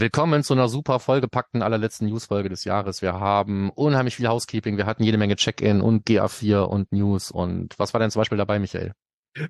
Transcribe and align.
Willkommen 0.00 0.44
zu 0.44 0.52
einer 0.52 0.68
super 0.68 1.00
vollgepackten 1.00 1.60
allerletzten 1.60 2.06
Newsfolge 2.06 2.48
des 2.48 2.62
Jahres. 2.62 3.02
Wir 3.02 3.14
haben 3.14 3.68
unheimlich 3.70 4.14
viel 4.14 4.28
Housekeeping, 4.28 4.76
wir 4.76 4.86
hatten 4.86 5.02
jede 5.02 5.18
Menge 5.18 5.34
Check-in 5.34 5.80
und 5.80 6.06
GA4 6.06 6.60
und 6.60 6.92
News 6.92 7.32
und 7.32 7.76
was 7.80 7.94
war 7.94 7.98
denn 7.98 8.12
zum 8.12 8.20
Beispiel 8.20 8.38
dabei, 8.38 8.60
Michael? 8.60 8.92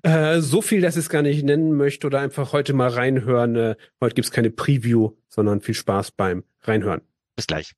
Äh, 0.01 0.39
so 0.39 0.63
viel, 0.63 0.81
dass 0.81 0.95
ich 0.95 1.01
es 1.01 1.09
gar 1.09 1.21
nicht 1.21 1.45
nennen 1.45 1.73
möchte 1.73 2.07
oder 2.07 2.19
einfach 2.19 2.51
heute 2.51 2.73
mal 2.73 2.89
reinhören. 2.89 3.55
Äh, 3.55 3.75
heute 4.01 4.15
gibt's 4.15 4.31
keine 4.31 4.49
Preview, 4.49 5.11
sondern 5.27 5.61
viel 5.61 5.75
Spaß 5.75 6.13
beim 6.13 6.43
Reinhören. 6.63 7.01
Bis 7.35 7.45
gleich. 7.45 7.75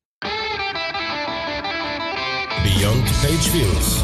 Beyond 2.62 3.04
Page 3.20 3.52
Views. 3.52 4.02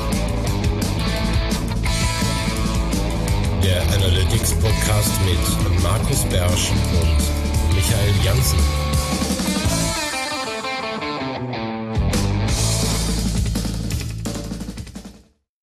Der 3.64 3.80
Analytics 3.94 4.52
Podcast 4.60 5.14
mit 5.24 5.82
Markus 5.82 6.24
Bersch 6.24 6.70
und 6.70 7.37
Michael 7.78 8.24
Janssen. 8.24 8.58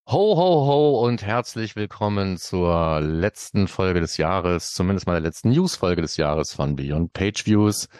Ho, 0.06 0.36
ho, 0.36 0.66
ho 0.66 1.04
und 1.04 1.22
herzlich 1.22 1.76
willkommen 1.76 2.38
zur 2.38 3.02
letzten 3.02 3.68
Folge 3.68 4.00
des 4.00 4.16
Jahres, 4.16 4.72
zumindest 4.72 5.06
mal 5.06 5.20
der 5.20 5.28
letzten 5.28 5.50
News-Folge 5.50 6.00
des 6.00 6.16
Jahres 6.16 6.54
von 6.54 6.74
Beyond 6.74 7.12
Page 7.12 7.44
Views. 7.44 7.90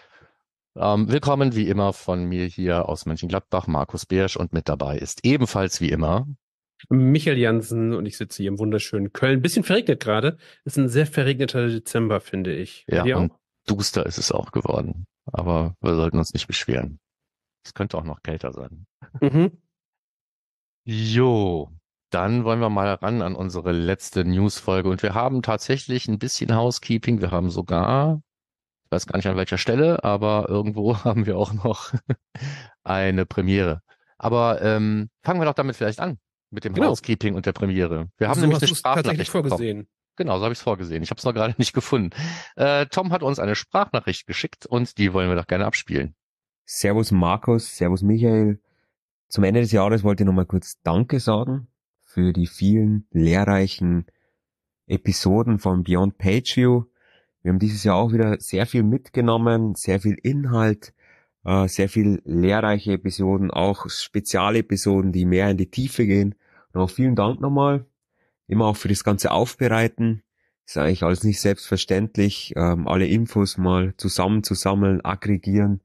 Ähm, 0.77 1.13
willkommen 1.13 1.55
wie 1.55 1.69
immer 1.69 1.93
von 1.93 2.25
mir 2.25 2.47
hier 2.47 2.89
aus 2.89 3.05
Mönchengladbach, 3.05 3.67
Markus 3.67 4.07
Beersch 4.07 4.39
und 4.39 4.55
mit 4.55 4.71
dabei 4.71 4.97
ist 4.97 5.27
ebenfalls 5.27 5.83
wie 5.83 5.91
immer 5.91 6.27
Michael 6.89 7.37
Jansen 7.37 7.93
und 7.93 8.07
ich 8.07 8.17
sitze 8.17 8.43
hier 8.43 8.51
im 8.51 8.59
wunderschönen 8.59 9.13
Köln. 9.13 9.43
Bisschen 9.43 9.63
verregnet 9.63 10.01
gerade. 10.01 10.39
Ist 10.65 10.79
ein 10.79 10.89
sehr 10.89 11.07
verregneter 11.07 11.69
Dezember, 11.69 12.21
finde 12.21 12.55
ich. 12.55 12.85
Ja, 12.89 13.17
und 13.17 13.33
duster 13.67 14.07
ist 14.07 14.19
es 14.19 14.33
auch 14.33 14.53
geworden. 14.53 15.07
Aber 15.33 15.75
wir 15.81 15.95
sollten 15.95 16.19
uns 16.19 16.33
nicht 16.33 16.47
beschweren. 16.47 17.01
Es 17.65 17.75
könnte 17.75 17.99
auch 17.99 18.05
noch 18.05 18.23
kälter 18.23 18.53
sein. 18.53 18.87
Mhm. 19.21 19.59
Jo, 20.85 21.71
dann 22.11 22.45
wollen 22.45 22.61
wir 22.61 22.71
mal 22.71 22.95
ran 22.95 23.23
an 23.23 23.35
unsere 23.35 23.73
letzte 23.73 24.25
Newsfolge. 24.25 24.89
Und 24.89 25.03
wir 25.03 25.15
haben 25.15 25.43
tatsächlich 25.43 26.07
ein 26.07 26.19
bisschen 26.19 26.55
Housekeeping. 26.55 27.21
Wir 27.21 27.33
haben 27.33 27.51
sogar, 27.51 28.23
ich 28.85 28.93
weiß 28.93 29.07
gar 29.07 29.17
nicht 29.17 29.27
an 29.27 29.37
welcher 29.37 29.59
Stelle, 29.59 30.05
aber 30.05 30.47
irgendwo 30.49 30.97
haben 31.05 31.27
wir 31.27 31.37
auch 31.37 31.53
noch 31.53 31.93
eine 32.85 33.27
Premiere. 33.27 33.83
Aber 34.19 34.63
ähm, 34.63 35.11
fangen 35.23 35.41
wir 35.41 35.45
doch 35.45 35.55
damit 35.55 35.77
vielleicht 35.77 36.01
an 36.01 36.19
mit 36.51 36.65
dem 36.65 36.75
genau. 36.75 36.89
Housekeeping 36.89 37.35
und 37.35 37.47
der 37.47 37.53
Premiere. 37.53 38.09
Wir 38.17 38.29
haben 38.29 38.41
so 38.41 38.47
nämlich 38.47 38.63
eine 38.63 38.75
Sprachnachricht 38.75 39.31
vorgesehen. 39.31 39.79
Bekommen. 39.79 39.96
Genau, 40.17 40.39
so 40.39 40.45
habe 40.45 40.53
ich 40.53 40.59
es 40.59 40.63
vorgesehen. 40.63 41.03
Ich 41.03 41.11
habe 41.11 41.19
es 41.19 41.25
noch 41.25 41.35
gerade 41.35 41.55
nicht 41.59 41.73
gefunden. 41.73 42.11
Äh, 42.57 42.87
Tom 42.87 43.13
hat 43.13 43.23
uns 43.23 43.39
eine 43.39 43.55
Sprachnachricht 43.55 44.27
geschickt 44.27 44.67
und 44.67 44.99
die 44.99 45.13
wollen 45.13 45.29
wir 45.29 45.37
doch 45.37 45.47
gerne 45.47 45.67
abspielen. 45.67 46.15
Servus 46.65 47.13
Markus, 47.13 47.77
Servus 47.77 48.03
Michael. 48.03 48.61
Zum 49.29 49.45
Ende 49.45 49.61
des 49.61 49.73
Jahres 49.73 50.03
wollte 50.03 50.23
ich 50.23 50.27
nochmal 50.27 50.47
kurz 50.47 50.81
Danke 50.83 51.21
sagen 51.21 51.69
für 52.03 52.33
die 52.33 52.47
vielen 52.47 53.07
lehrreichen 53.11 54.07
Episoden 54.87 55.59
von 55.59 55.83
Beyond 55.83 56.19
Pageview. 56.19 56.85
Wir 57.43 57.53
haben 57.53 57.59
dieses 57.59 57.85
Jahr 57.85 57.97
auch 57.97 58.13
wieder 58.13 58.41
sehr 58.41 58.67
viel 58.67 58.83
mitgenommen, 58.83 59.75
sehr 59.75 60.01
viel 60.01 60.17
Inhalt, 60.23 60.95
äh, 61.45 61.69
sehr 61.69 61.89
viel 61.89 62.23
lehrreiche 62.25 62.95
Episoden, 62.95 63.51
auch 63.51 63.89
Spezialepisoden, 63.89 65.13
die 65.13 65.27
mehr 65.27 65.51
in 65.51 65.57
die 65.57 65.71
Tiefe 65.71 66.07
gehen. 66.07 66.35
Auch 66.73 66.91
vielen 66.91 67.17
Dank 67.17 67.41
nochmal 67.41 67.87
immer 68.49 68.67
auch 68.67 68.77
für 68.77 68.89
das 68.89 69.05
ganze 69.05 69.31
Aufbereiten. 69.31 70.23
Ist 70.67 70.77
eigentlich 70.77 71.03
alles 71.05 71.23
nicht 71.23 71.41
selbstverständlich, 71.41 72.53
ähm, 72.57 72.89
alle 72.89 73.07
Infos 73.07 73.57
mal 73.57 73.95
zusammenzusammeln, 73.97 75.05
aggregieren 75.05 75.81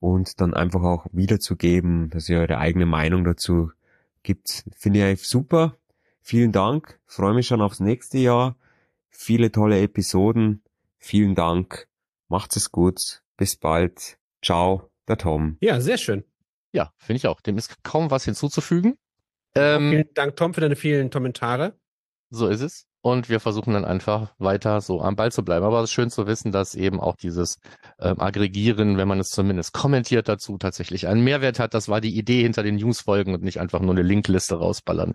und 0.00 0.40
dann 0.40 0.54
einfach 0.54 0.82
auch 0.82 1.06
wiederzugeben, 1.12 2.10
dass 2.10 2.28
ihr 2.28 2.40
eure 2.40 2.58
eigene 2.58 2.86
Meinung 2.86 3.24
dazu 3.24 3.70
gibt. 4.22 4.64
Finde 4.76 4.98
ich 4.98 5.04
eigentlich 5.04 5.28
super. 5.28 5.76
Vielen 6.20 6.52
Dank. 6.52 6.98
Freue 7.06 7.34
mich 7.34 7.46
schon 7.46 7.60
aufs 7.60 7.80
nächste 7.80 8.18
Jahr. 8.18 8.56
Viele 9.08 9.52
tolle 9.52 9.80
Episoden. 9.80 10.62
Vielen 10.98 11.34
Dank. 11.34 11.86
Macht's 12.28 12.56
es 12.56 12.72
gut. 12.72 13.22
Bis 13.36 13.56
bald. 13.56 14.18
Ciao, 14.42 14.90
der 15.06 15.18
Tom. 15.18 15.58
Ja, 15.60 15.80
sehr 15.80 15.98
schön. 15.98 16.24
Ja, 16.72 16.92
finde 16.98 17.18
ich 17.18 17.26
auch. 17.28 17.40
Dem 17.40 17.56
ist 17.56 17.82
kaum 17.84 18.10
was 18.10 18.24
hinzuzufügen. 18.24 18.96
Ähm, 19.54 19.90
Vielen 19.90 20.14
Dank, 20.14 20.36
Tom, 20.36 20.54
für 20.54 20.60
deine 20.60 20.76
vielen 20.76 21.10
Kommentare. 21.10 21.78
So 22.34 22.48
ist 22.48 22.60
es. 22.60 22.86
Und 23.00 23.28
wir 23.28 23.38
versuchen 23.38 23.74
dann 23.74 23.84
einfach 23.84 24.32
weiter 24.38 24.80
so 24.80 25.02
am 25.02 25.14
Ball 25.14 25.30
zu 25.30 25.44
bleiben. 25.44 25.64
Aber 25.64 25.80
es 25.80 25.90
ist 25.90 25.92
schön 25.92 26.10
zu 26.10 26.26
wissen, 26.26 26.52
dass 26.52 26.74
eben 26.74 27.00
auch 27.00 27.16
dieses 27.16 27.58
ähm, 28.00 28.18
Aggregieren, 28.18 28.96
wenn 28.96 29.06
man 29.06 29.20
es 29.20 29.28
zumindest 29.28 29.72
kommentiert 29.74 30.26
dazu, 30.26 30.56
tatsächlich 30.56 31.06
einen 31.06 31.22
Mehrwert 31.22 31.58
hat. 31.58 31.74
Das 31.74 31.88
war 31.88 32.00
die 32.00 32.16
Idee 32.16 32.42
hinter 32.42 32.62
den 32.62 32.76
Newsfolgen 32.76 33.34
und 33.34 33.42
nicht 33.42 33.60
einfach 33.60 33.80
nur 33.80 33.92
eine 33.92 34.02
Linkliste 34.02 34.56
rausballern. 34.56 35.14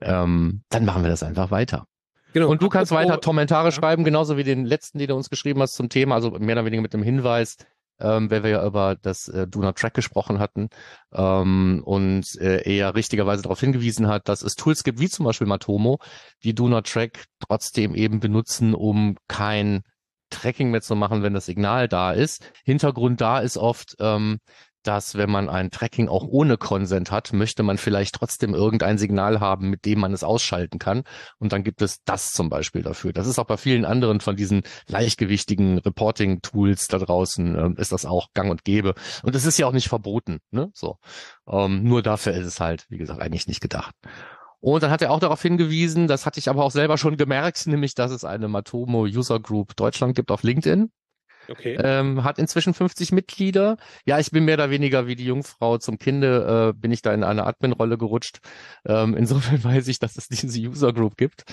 Ähm, 0.00 0.62
dann 0.70 0.84
machen 0.84 1.02
wir 1.02 1.10
das 1.10 1.22
einfach 1.22 1.50
weiter. 1.50 1.86
Genau. 2.34 2.48
Und 2.48 2.60
du 2.60 2.68
kannst 2.68 2.90
weiter 2.90 3.16
Kommentare 3.18 3.68
ja. 3.68 3.72
schreiben, 3.72 4.02
genauso 4.02 4.36
wie 4.36 4.42
den 4.42 4.66
letzten, 4.66 4.98
den 4.98 5.06
du 5.06 5.14
uns 5.14 5.30
geschrieben 5.30 5.62
hast 5.62 5.74
zum 5.74 5.88
Thema, 5.88 6.16
also 6.16 6.32
mehr 6.32 6.56
oder 6.56 6.64
weniger 6.64 6.82
mit 6.82 6.92
dem 6.92 7.04
Hinweis, 7.04 7.56
ähm, 8.00 8.30
weil 8.30 8.42
wir 8.42 8.50
ja 8.50 8.66
über 8.66 8.96
das 8.96 9.28
äh, 9.28 9.46
Do 9.46 9.60
Not 9.60 9.76
Track 9.76 9.94
gesprochen 9.94 10.38
hatten 10.38 10.68
ähm, 11.12 11.82
und 11.84 12.36
äh, 12.40 12.62
er 12.76 12.94
richtigerweise 12.94 13.42
darauf 13.42 13.60
hingewiesen 13.60 14.08
hat, 14.08 14.28
dass 14.28 14.42
es 14.42 14.54
Tools 14.54 14.84
gibt, 14.84 15.00
wie 15.00 15.08
zum 15.08 15.24
Beispiel 15.24 15.46
Matomo, 15.46 15.98
die 16.42 16.54
Do 16.54 16.68
Not 16.68 16.86
Track 16.88 17.24
trotzdem 17.46 17.94
eben 17.94 18.20
benutzen, 18.20 18.74
um 18.74 19.16
kein 19.28 19.82
Tracking 20.30 20.70
mehr 20.70 20.82
zu 20.82 20.96
machen, 20.96 21.22
wenn 21.22 21.34
das 21.34 21.46
Signal 21.46 21.88
da 21.88 22.12
ist. 22.12 22.50
Hintergrund 22.64 23.20
da 23.20 23.38
ist 23.38 23.56
oft, 23.56 23.94
ähm, 24.00 24.38
dass 24.86 25.16
wenn 25.16 25.30
man 25.30 25.48
ein 25.48 25.70
Tracking 25.70 26.08
auch 26.08 26.24
ohne 26.24 26.56
Consent 26.56 27.10
hat, 27.10 27.32
möchte 27.32 27.62
man 27.62 27.78
vielleicht 27.78 28.14
trotzdem 28.14 28.54
irgendein 28.54 28.98
Signal 28.98 29.40
haben, 29.40 29.70
mit 29.70 29.84
dem 29.84 30.00
man 30.00 30.12
es 30.12 30.24
ausschalten 30.24 30.78
kann. 30.78 31.02
Und 31.38 31.52
dann 31.52 31.64
gibt 31.64 31.82
es 31.82 32.02
das 32.04 32.30
zum 32.30 32.48
Beispiel 32.48 32.82
dafür. 32.82 33.12
Das 33.12 33.26
ist 33.26 33.38
auch 33.38 33.46
bei 33.46 33.56
vielen 33.56 33.84
anderen 33.84 34.20
von 34.20 34.36
diesen 34.36 34.62
leichtgewichtigen 34.86 35.78
Reporting-Tools 35.78 36.88
da 36.88 36.98
draußen, 36.98 37.76
äh, 37.76 37.80
ist 37.80 37.92
das 37.92 38.06
auch 38.06 38.28
gang 38.34 38.50
und 38.50 38.64
gäbe. 38.64 38.94
Und 39.22 39.34
es 39.34 39.46
ist 39.46 39.58
ja 39.58 39.66
auch 39.66 39.72
nicht 39.72 39.88
verboten. 39.88 40.40
Ne? 40.50 40.70
So. 40.74 40.98
Ähm, 41.48 41.82
nur 41.82 42.02
dafür 42.02 42.34
ist 42.34 42.46
es 42.46 42.60
halt, 42.60 42.86
wie 42.88 42.98
gesagt, 42.98 43.20
eigentlich 43.20 43.46
nicht 43.46 43.60
gedacht. 43.60 43.94
Und 44.60 44.82
dann 44.82 44.90
hat 44.90 45.02
er 45.02 45.10
auch 45.10 45.20
darauf 45.20 45.42
hingewiesen, 45.42 46.08
das 46.08 46.24
hatte 46.24 46.40
ich 46.40 46.48
aber 46.48 46.64
auch 46.64 46.70
selber 46.70 46.96
schon 46.96 47.18
gemerkt, 47.18 47.66
nämlich, 47.66 47.94
dass 47.94 48.10
es 48.10 48.24
eine 48.24 48.48
Matomo 48.48 49.02
User 49.02 49.38
Group 49.38 49.76
Deutschland 49.76 50.16
gibt 50.16 50.30
auf 50.30 50.42
LinkedIn. 50.42 50.90
Okay. 51.48 51.76
Ähm, 51.82 52.24
hat 52.24 52.38
inzwischen 52.38 52.74
50 52.74 53.12
Mitglieder. 53.12 53.76
Ja, 54.04 54.18
ich 54.18 54.30
bin 54.30 54.44
mehr 54.44 54.54
oder 54.54 54.70
weniger 54.70 55.06
wie 55.06 55.16
die 55.16 55.24
Jungfrau 55.24 55.78
zum 55.78 55.98
Kinde, 55.98 56.72
äh, 56.74 56.78
bin 56.78 56.92
ich 56.92 57.02
da 57.02 57.12
in 57.12 57.24
eine 57.24 57.44
Admin-Rolle 57.46 57.98
gerutscht. 57.98 58.38
Ähm, 58.86 59.14
insofern 59.16 59.62
weiß 59.62 59.88
ich, 59.88 59.98
dass 59.98 60.16
es 60.16 60.28
diese 60.28 60.58
User 60.60 60.92
Group 60.92 61.16
gibt. 61.16 61.44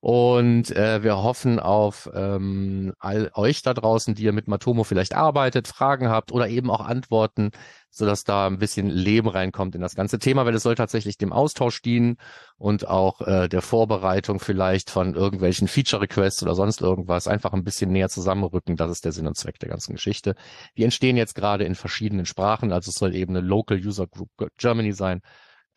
Und 0.00 0.70
äh, 0.74 1.02
wir 1.02 1.16
hoffen 1.16 1.58
auf 1.60 2.08
ähm, 2.14 2.92
all 2.98 3.30
euch 3.34 3.62
da 3.62 3.74
draußen, 3.74 4.14
die 4.14 4.24
ihr 4.24 4.32
mit 4.32 4.48
Matomo 4.48 4.84
vielleicht 4.84 5.14
arbeitet, 5.14 5.68
Fragen 5.68 6.08
habt 6.08 6.32
oder 6.32 6.48
eben 6.48 6.70
auch 6.70 6.80
Antworten 6.80 7.50
sodass 7.96 8.24
da 8.24 8.46
ein 8.46 8.58
bisschen 8.58 8.90
Leben 8.90 9.28
reinkommt 9.28 9.74
in 9.74 9.80
das 9.80 9.94
ganze 9.94 10.18
Thema, 10.18 10.44
weil 10.44 10.54
es 10.54 10.62
soll 10.62 10.74
tatsächlich 10.74 11.16
dem 11.16 11.32
Austausch 11.32 11.80
dienen 11.80 12.18
und 12.58 12.86
auch 12.86 13.22
äh, 13.22 13.48
der 13.48 13.62
Vorbereitung 13.62 14.38
vielleicht 14.38 14.90
von 14.90 15.14
irgendwelchen 15.14 15.66
Feature-Requests 15.66 16.42
oder 16.42 16.54
sonst 16.54 16.82
irgendwas 16.82 17.26
einfach 17.26 17.54
ein 17.54 17.64
bisschen 17.64 17.90
näher 17.90 18.10
zusammenrücken. 18.10 18.76
Das 18.76 18.90
ist 18.90 19.06
der 19.06 19.12
Sinn 19.12 19.26
und 19.26 19.38
Zweck 19.38 19.58
der 19.60 19.70
ganzen 19.70 19.94
Geschichte. 19.94 20.34
Die 20.76 20.84
entstehen 20.84 21.16
jetzt 21.16 21.34
gerade 21.34 21.64
in 21.64 21.74
verschiedenen 21.74 22.26
Sprachen, 22.26 22.70
also 22.70 22.90
es 22.90 22.96
soll 22.96 23.14
eben 23.14 23.34
eine 23.34 23.46
Local 23.46 23.78
User 23.78 24.06
Group 24.06 24.28
Germany 24.58 24.92
sein, 24.92 25.22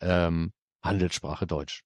ähm, 0.00 0.52
Handelssprache 0.82 1.46
Deutsch. 1.46 1.82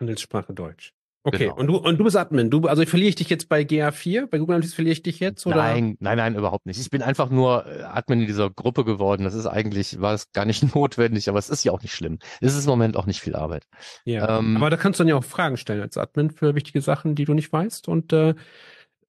Handelssprache 0.00 0.54
Deutsch. 0.54 0.94
Okay, 1.28 1.44
genau. 1.44 1.56
und 1.56 1.66
du 1.66 1.76
und 1.76 1.98
du 1.98 2.04
bist 2.04 2.16
Admin. 2.16 2.50
Du, 2.50 2.66
also 2.66 2.84
verliere 2.86 3.10
ich 3.10 3.14
dich 3.14 3.28
jetzt 3.28 3.48
bei 3.48 3.62
GA4? 3.62 4.26
Bei 4.26 4.38
Google 4.38 4.54
Analytics 4.54 4.74
verliere 4.74 4.92
ich 4.92 5.02
dich 5.02 5.20
jetzt? 5.20 5.46
Oder? 5.46 5.56
Nein, 5.56 5.96
nein, 6.00 6.16
nein, 6.16 6.34
überhaupt 6.34 6.66
nicht. 6.66 6.80
Ich 6.80 6.90
bin 6.90 7.02
einfach 7.02 7.30
nur 7.30 7.66
äh, 7.66 7.82
Admin 7.82 8.22
in 8.22 8.26
dieser 8.26 8.50
Gruppe 8.50 8.84
geworden. 8.84 9.24
Das 9.24 9.34
ist 9.34 9.46
eigentlich, 9.46 10.00
war 10.00 10.14
es 10.14 10.32
gar 10.32 10.44
nicht 10.44 10.62
notwendig, 10.74 11.28
aber 11.28 11.38
es 11.38 11.50
ist 11.50 11.64
ja 11.64 11.72
auch 11.72 11.82
nicht 11.82 11.94
schlimm. 11.94 12.18
Es 12.40 12.54
ist 12.54 12.64
im 12.64 12.70
Moment 12.70 12.96
auch 12.96 13.06
nicht 13.06 13.20
viel 13.20 13.36
Arbeit. 13.36 13.64
Ja. 14.04 14.38
Ähm, 14.38 14.56
aber 14.56 14.70
da 14.70 14.76
kannst 14.76 14.98
du 14.98 15.04
dann 15.04 15.08
ja 15.08 15.16
auch 15.16 15.24
Fragen 15.24 15.56
stellen 15.56 15.82
als 15.82 15.96
Admin 15.96 16.30
für 16.30 16.54
wichtige 16.54 16.80
Sachen, 16.80 17.14
die 17.14 17.24
du 17.24 17.34
nicht 17.34 17.52
weißt. 17.52 17.88
Und 17.88 18.12
äh, 18.12 18.34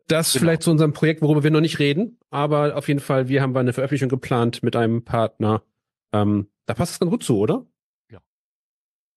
das 0.08 0.34
genau. 0.34 0.42
vielleicht 0.42 0.64
zu 0.64 0.72
unserem 0.72 0.94
Projekt, 0.94 1.22
worüber 1.22 1.44
wir 1.44 1.52
noch 1.52 1.62
nicht 1.62 1.80
reden. 1.80 2.18
Aber 2.30 2.76
auf 2.76 2.88
jeden 2.88 3.00
Fall, 3.00 3.30
wir 3.30 3.42
haben 3.42 3.56
eine 3.56 3.74
Veröffentlichung 3.74 4.10
geplant 4.10 4.64
mit 4.64 4.76
einem 4.76 5.04
Partner. 5.04 5.64
Ähm, 6.12 6.48
da 6.66 6.74
passt 6.74 6.94
es 6.94 7.00
ganz 7.00 7.12
gut 7.12 7.24
zu, 7.24 7.38
oder? 7.38 7.66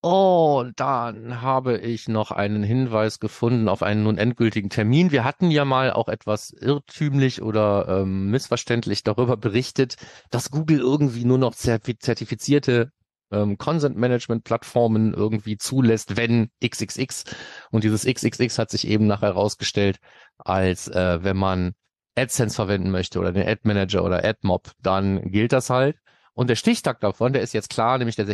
Oh, 0.05 0.65
dann 0.75 1.43
habe 1.43 1.79
ich 1.79 2.09
noch 2.09 2.33
einen 2.33 2.65
Hinweis 2.65 3.21
gefunden 3.21 3.69
auf 3.69 3.85
einen 3.85 4.03
nun 4.03 4.19
endgültigen 4.19 4.69
Termin. 4.69 5.13
Wir 5.13 5.23
hatten 5.23 5.53
ja 5.53 5.65
mal 5.65 5.93
auch 5.93 6.09
etwas 6.09 6.51
irrtümlich 6.51 7.41
oder 7.41 7.87
ähm, 7.89 8.29
missverständlich 8.29 9.05
darüber 9.05 9.37
berichtet, 9.37 9.95
dass 10.31 10.51
Google 10.51 10.81
irgendwie 10.81 11.25
nur 11.25 11.39
noch 11.39 11.55
zertifizierte 11.55 12.91
ähm, 13.31 13.59
Consent 13.59 13.97
Management 13.97 14.43
Plattformen 14.43 15.15
irgendwie 15.15 15.57
zulässt, 15.57 16.17
wenn 16.17 16.51
XXX. 16.65 17.23
Und 17.71 17.85
dieses 17.85 18.05
XXX 18.05 18.59
hat 18.59 18.71
sich 18.71 18.89
eben 18.89 19.07
nachher 19.07 19.29
herausgestellt, 19.29 19.99
als 20.37 20.89
äh, 20.89 21.23
wenn 21.23 21.37
man 21.37 21.75
AdSense 22.17 22.57
verwenden 22.57 22.91
möchte 22.91 23.21
oder 23.21 23.31
den 23.31 23.47
Ad 23.47 23.61
Manager 23.63 24.03
oder 24.05 24.25
AdMob, 24.25 24.73
dann 24.81 25.31
gilt 25.31 25.53
das 25.53 25.71
halt. 25.71 25.97
Und 26.35 26.51
der 26.51 26.57
Stichtag 26.57 26.99
davon, 26.99 27.33
der 27.33 27.43
ist 27.43 27.55
jetzt 27.55 27.71
klar, 27.71 27.99
nämlich 27.99 28.17
der 28.17 28.27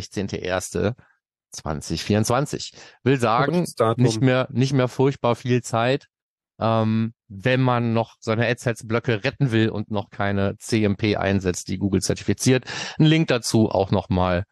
16.01.2024. 1.55 2.73
Will 3.03 3.19
sagen, 3.19 3.65
nicht 3.97 4.21
mehr, 4.21 4.47
nicht 4.51 4.73
mehr 4.73 4.87
furchtbar 4.87 5.35
viel 5.35 5.61
Zeit, 5.61 6.07
ähm, 6.59 7.13
wenn 7.27 7.61
man 7.61 7.93
noch 7.93 8.15
seine 8.19 8.47
AdSense-Blöcke 8.47 9.23
retten 9.23 9.51
will 9.51 9.69
und 9.69 9.91
noch 9.91 10.09
keine 10.09 10.57
CMP 10.57 11.15
einsetzt, 11.15 11.67
die 11.67 11.77
Google 11.77 12.01
zertifiziert. 12.01 12.65
Ein 12.97 13.05
Link 13.05 13.27
dazu 13.27 13.69
auch 13.69 13.91
nochmal 13.91 14.43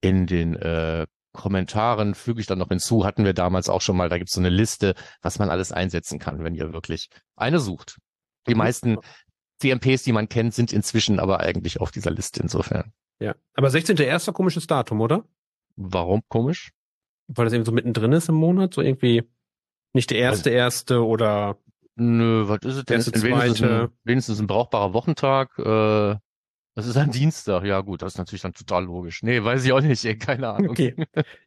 in 0.00 0.26
den 0.26 0.54
äh, 0.54 1.06
Kommentaren 1.32 2.14
füge 2.14 2.40
ich 2.40 2.46
dann 2.46 2.58
noch 2.58 2.68
hinzu, 2.68 3.04
hatten 3.04 3.24
wir 3.24 3.34
damals 3.34 3.68
auch 3.68 3.82
schon 3.82 3.96
mal, 3.96 4.08
da 4.08 4.18
gibt 4.18 4.30
es 4.30 4.34
so 4.34 4.40
eine 4.40 4.48
Liste, 4.48 4.94
was 5.20 5.38
man 5.38 5.50
alles 5.50 5.70
einsetzen 5.70 6.18
kann, 6.18 6.42
wenn 6.42 6.54
ihr 6.54 6.72
wirklich 6.72 7.08
eine 7.36 7.60
sucht. 7.60 7.98
Die 8.48 8.54
mhm. 8.54 8.58
meisten 8.58 8.96
CMPs, 9.60 10.02
die 10.02 10.12
man 10.12 10.28
kennt, 10.28 10.54
sind 10.54 10.72
inzwischen 10.72 11.20
aber 11.20 11.40
eigentlich 11.40 11.80
auf 11.80 11.90
dieser 11.90 12.10
Liste 12.10 12.42
insofern. 12.42 12.92
Ja, 13.18 13.34
aber 13.54 13.68
16.1. 13.68 14.32
komisches 14.32 14.66
Datum, 14.66 15.00
oder? 15.00 15.24
Warum 15.76 16.22
komisch? 16.28 16.72
Weil 17.28 17.44
das 17.46 17.52
irgendwie 17.52 17.70
so 17.70 17.74
mittendrin 17.74 18.12
ist 18.12 18.28
im 18.28 18.36
Monat, 18.36 18.74
so 18.74 18.82
irgendwie 18.82 19.24
nicht 19.92 20.10
der 20.10 20.18
erste, 20.18 20.50
also, 20.50 20.58
erste 20.58 21.06
oder 21.06 21.58
Nö, 21.96 22.46
was 22.46 22.58
ist 22.62 22.76
es 22.76 22.84
denn? 22.84 22.96
Erste, 22.96 23.22
wenigstens, 23.22 23.62
ein, 23.62 23.88
wenigstens 24.04 24.38
ein 24.38 24.46
brauchbarer 24.46 24.92
Wochentag. 24.92 25.58
Äh, 25.58 26.16
das 26.76 26.86
ist 26.86 26.98
ein 26.98 27.10
Dienstag, 27.10 27.64
ja 27.64 27.80
gut, 27.80 28.02
das 28.02 28.12
ist 28.12 28.18
natürlich 28.18 28.42
dann 28.42 28.52
total 28.52 28.84
logisch. 28.84 29.22
Nee, 29.22 29.42
weiß 29.42 29.64
ich 29.64 29.72
auch 29.72 29.80
nicht, 29.80 30.04
ey, 30.04 30.18
keine 30.18 30.48
Ahnung. 30.48 30.72
Okay. 30.72 30.94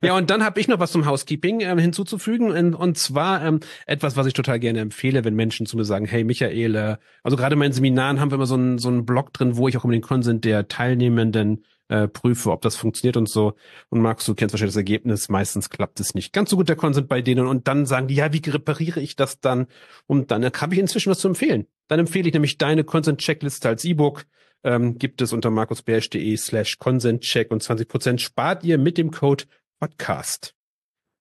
Ja, 0.01 0.17
und 0.17 0.31
dann 0.31 0.43
habe 0.43 0.59
ich 0.59 0.67
noch 0.67 0.79
was 0.79 0.91
zum 0.91 1.05
Housekeeping 1.05 1.59
ähm, 1.61 1.77
hinzuzufügen. 1.77 2.49
Und, 2.49 2.73
und 2.73 2.97
zwar 2.97 3.45
ähm, 3.45 3.59
etwas, 3.85 4.17
was 4.17 4.25
ich 4.25 4.33
total 4.33 4.59
gerne 4.59 4.79
empfehle, 4.79 5.23
wenn 5.23 5.35
Menschen 5.35 5.67
zu 5.67 5.77
mir 5.77 5.85
sagen, 5.85 6.05
hey 6.05 6.23
Michael, 6.23 6.75
äh, 6.75 6.97
also 7.21 7.37
gerade 7.37 7.53
in 7.53 7.59
meinen 7.59 7.73
Seminaren 7.73 8.19
haben 8.19 8.31
wir 8.31 8.37
immer 8.37 8.47
so 8.47 8.55
einen, 8.55 8.79
so 8.79 8.87
einen 8.87 9.05
Blog 9.05 9.31
drin, 9.33 9.55
wo 9.55 9.67
ich 9.67 9.77
auch 9.77 9.83
über 9.83 9.93
den 9.93 10.01
Consent 10.01 10.45
der 10.45 10.67
Teilnehmenden 10.67 11.63
äh, 11.89 12.07
prüfe, 12.07 12.51
ob 12.51 12.61
das 12.61 12.75
funktioniert 12.75 13.17
und 13.17 13.29
so. 13.29 13.53
Und 13.89 14.01
Markus, 14.01 14.25
du 14.25 14.35
kennst 14.35 14.53
wahrscheinlich 14.53 14.73
das 14.73 14.79
Ergebnis. 14.79 15.29
Meistens 15.29 15.69
klappt 15.69 15.99
es 15.99 16.15
nicht 16.15 16.33
ganz 16.33 16.49
so 16.49 16.55
gut, 16.55 16.69
der 16.69 16.75
Consent 16.75 17.07
bei 17.07 17.21
denen. 17.21 17.45
Und 17.45 17.67
dann 17.67 17.85
sagen 17.85 18.07
die, 18.07 18.15
ja, 18.15 18.31
wie 18.31 18.41
repariere 18.49 19.01
ich 19.01 19.15
das 19.15 19.39
dann? 19.39 19.67
Und 20.07 20.31
dann 20.31 20.43
habe 20.43 20.73
ich 20.73 20.79
inzwischen 20.79 21.11
was 21.11 21.19
zu 21.19 21.27
empfehlen. 21.27 21.67
Dann 21.87 21.99
empfehle 21.99 22.27
ich 22.27 22.33
nämlich 22.33 22.57
deine 22.57 22.83
Consent-Checkliste 22.83 23.67
als 23.67 23.83
E-Book 23.83 24.25
ähm, 24.63 24.97
gibt 24.97 25.21
es 25.21 25.33
unter 25.33 25.49
markusbersch.de 25.49 26.35
slash 26.37 26.77
consentcheck 26.77 27.51
und 27.51 27.63
20% 27.63 28.19
spart 28.19 28.63
ihr 28.63 28.77
mit 28.77 28.97
dem 28.97 29.11
Code 29.11 29.45
Podcast. 29.79 30.55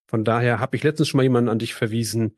Von 0.09 0.25
daher 0.25 0.59
habe 0.59 0.77
ich 0.77 0.83
letztens 0.83 1.09
schon 1.09 1.19
mal 1.19 1.23
jemanden 1.23 1.51
an 1.51 1.59
dich 1.59 1.75
verwiesen, 1.75 2.37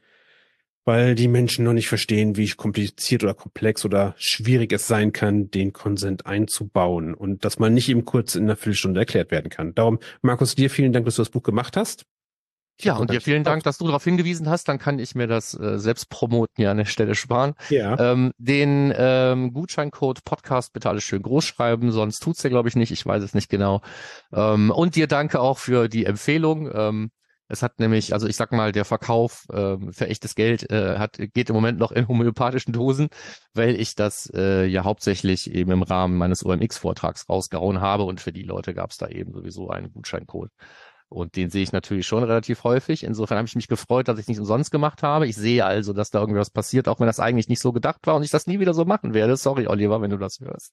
weil 0.84 1.14
die 1.14 1.28
Menschen 1.28 1.64
noch 1.64 1.72
nicht 1.72 1.88
verstehen, 1.88 2.36
wie 2.36 2.48
kompliziert 2.48 3.22
oder 3.22 3.34
komplex 3.34 3.84
oder 3.84 4.14
schwierig 4.16 4.72
es 4.72 4.86
sein 4.86 5.12
kann, 5.12 5.50
den 5.50 5.72
Consent 5.72 6.26
einzubauen 6.26 7.14
und 7.14 7.44
dass 7.44 7.58
man 7.58 7.74
nicht 7.74 7.88
eben 7.88 8.04
kurz 8.04 8.34
in 8.34 8.44
einer 8.44 8.56
Viertelstunde 8.56 9.00
erklärt 9.00 9.30
werden 9.30 9.50
kann. 9.50 9.74
Darum, 9.74 9.98
Markus, 10.22 10.54
dir 10.54 10.70
vielen 10.70 10.92
Dank, 10.92 11.04
dass 11.04 11.16
du 11.16 11.22
das 11.22 11.30
Buch 11.30 11.42
gemacht 11.42 11.76
hast. 11.76 12.04
Ja, 12.82 12.96
und 12.96 13.10
dir 13.10 13.20
vielen 13.20 13.44
Dank, 13.44 13.62
dass 13.64 13.78
du 13.78 13.86
darauf 13.86 14.04
hingewiesen 14.04 14.48
hast. 14.48 14.68
Dann 14.68 14.78
kann 14.78 14.98
ich 14.98 15.14
mir 15.14 15.26
das 15.26 15.58
äh, 15.58 15.78
selbst 15.78 16.08
promoten 16.08 16.54
hier 16.56 16.70
an 16.70 16.78
der 16.78 16.86
Stelle 16.86 17.14
sparen. 17.14 17.54
Ja. 17.68 18.12
Ähm, 18.12 18.32
den 18.38 18.92
ähm, 18.96 19.52
Gutscheincode 19.52 20.24
Podcast 20.24 20.72
bitte 20.72 20.88
alles 20.88 21.04
schön 21.04 21.22
groß 21.22 21.44
schreiben, 21.44 21.92
sonst 21.92 22.20
tut's 22.20 22.42
ja, 22.42 22.50
glaube 22.50 22.68
ich, 22.68 22.76
nicht. 22.76 22.90
Ich 22.90 23.04
weiß 23.04 23.22
es 23.22 23.34
nicht 23.34 23.48
genau. 23.48 23.82
Ähm, 24.32 24.70
und 24.70 24.96
dir 24.96 25.06
danke 25.06 25.40
auch 25.40 25.58
für 25.58 25.88
die 25.88 26.06
Empfehlung. 26.06 26.70
Ähm, 26.72 27.10
es 27.50 27.62
hat 27.62 27.78
nämlich, 27.80 28.12
also 28.12 28.26
ich 28.26 28.36
sag 28.36 28.52
mal, 28.52 28.72
der 28.72 28.84
Verkauf 28.84 29.46
äh, 29.52 29.76
für 29.90 30.06
echtes 30.06 30.34
Geld 30.34 30.70
äh, 30.70 30.98
hat, 30.98 31.18
geht 31.18 31.50
im 31.50 31.54
Moment 31.54 31.78
noch 31.78 31.92
in 31.92 32.06
homöopathischen 32.06 32.72
Dosen, 32.72 33.08
weil 33.54 33.78
ich 33.78 33.94
das 33.96 34.30
äh, 34.34 34.66
ja 34.66 34.84
hauptsächlich 34.84 35.52
eben 35.52 35.72
im 35.72 35.82
Rahmen 35.82 36.16
meines 36.16 36.44
OMX-Vortrags 36.44 37.28
rausgehauen 37.28 37.80
habe 37.80 38.04
und 38.04 38.20
für 38.20 38.32
die 38.32 38.44
Leute 38.44 38.72
gab 38.72 38.90
es 38.90 38.98
da 38.98 39.08
eben 39.08 39.32
sowieso 39.32 39.68
einen 39.68 39.92
Gutscheincode. 39.92 40.50
Und 41.08 41.34
den 41.34 41.50
sehe 41.50 41.64
ich 41.64 41.72
natürlich 41.72 42.06
schon 42.06 42.22
relativ 42.22 42.62
häufig. 42.62 43.02
Insofern 43.02 43.36
habe 43.36 43.48
ich 43.48 43.56
mich 43.56 43.66
gefreut, 43.66 44.06
dass 44.06 44.20
ich 44.20 44.28
nicht 44.28 44.38
umsonst 44.38 44.70
gemacht 44.70 45.02
habe. 45.02 45.26
Ich 45.26 45.34
sehe 45.34 45.64
also, 45.64 45.92
dass 45.92 46.10
da 46.10 46.20
irgendwas 46.20 46.50
passiert, 46.50 46.86
auch 46.86 47.00
wenn 47.00 47.08
das 47.08 47.18
eigentlich 47.18 47.48
nicht 47.48 47.60
so 47.60 47.72
gedacht 47.72 48.06
war 48.06 48.14
und 48.14 48.22
ich 48.22 48.30
das 48.30 48.46
nie 48.46 48.60
wieder 48.60 48.74
so 48.74 48.84
machen 48.84 49.12
werde. 49.12 49.36
Sorry, 49.36 49.66
Oliver, 49.66 50.00
wenn 50.00 50.10
du 50.10 50.18
das 50.18 50.38
hörst. 50.38 50.72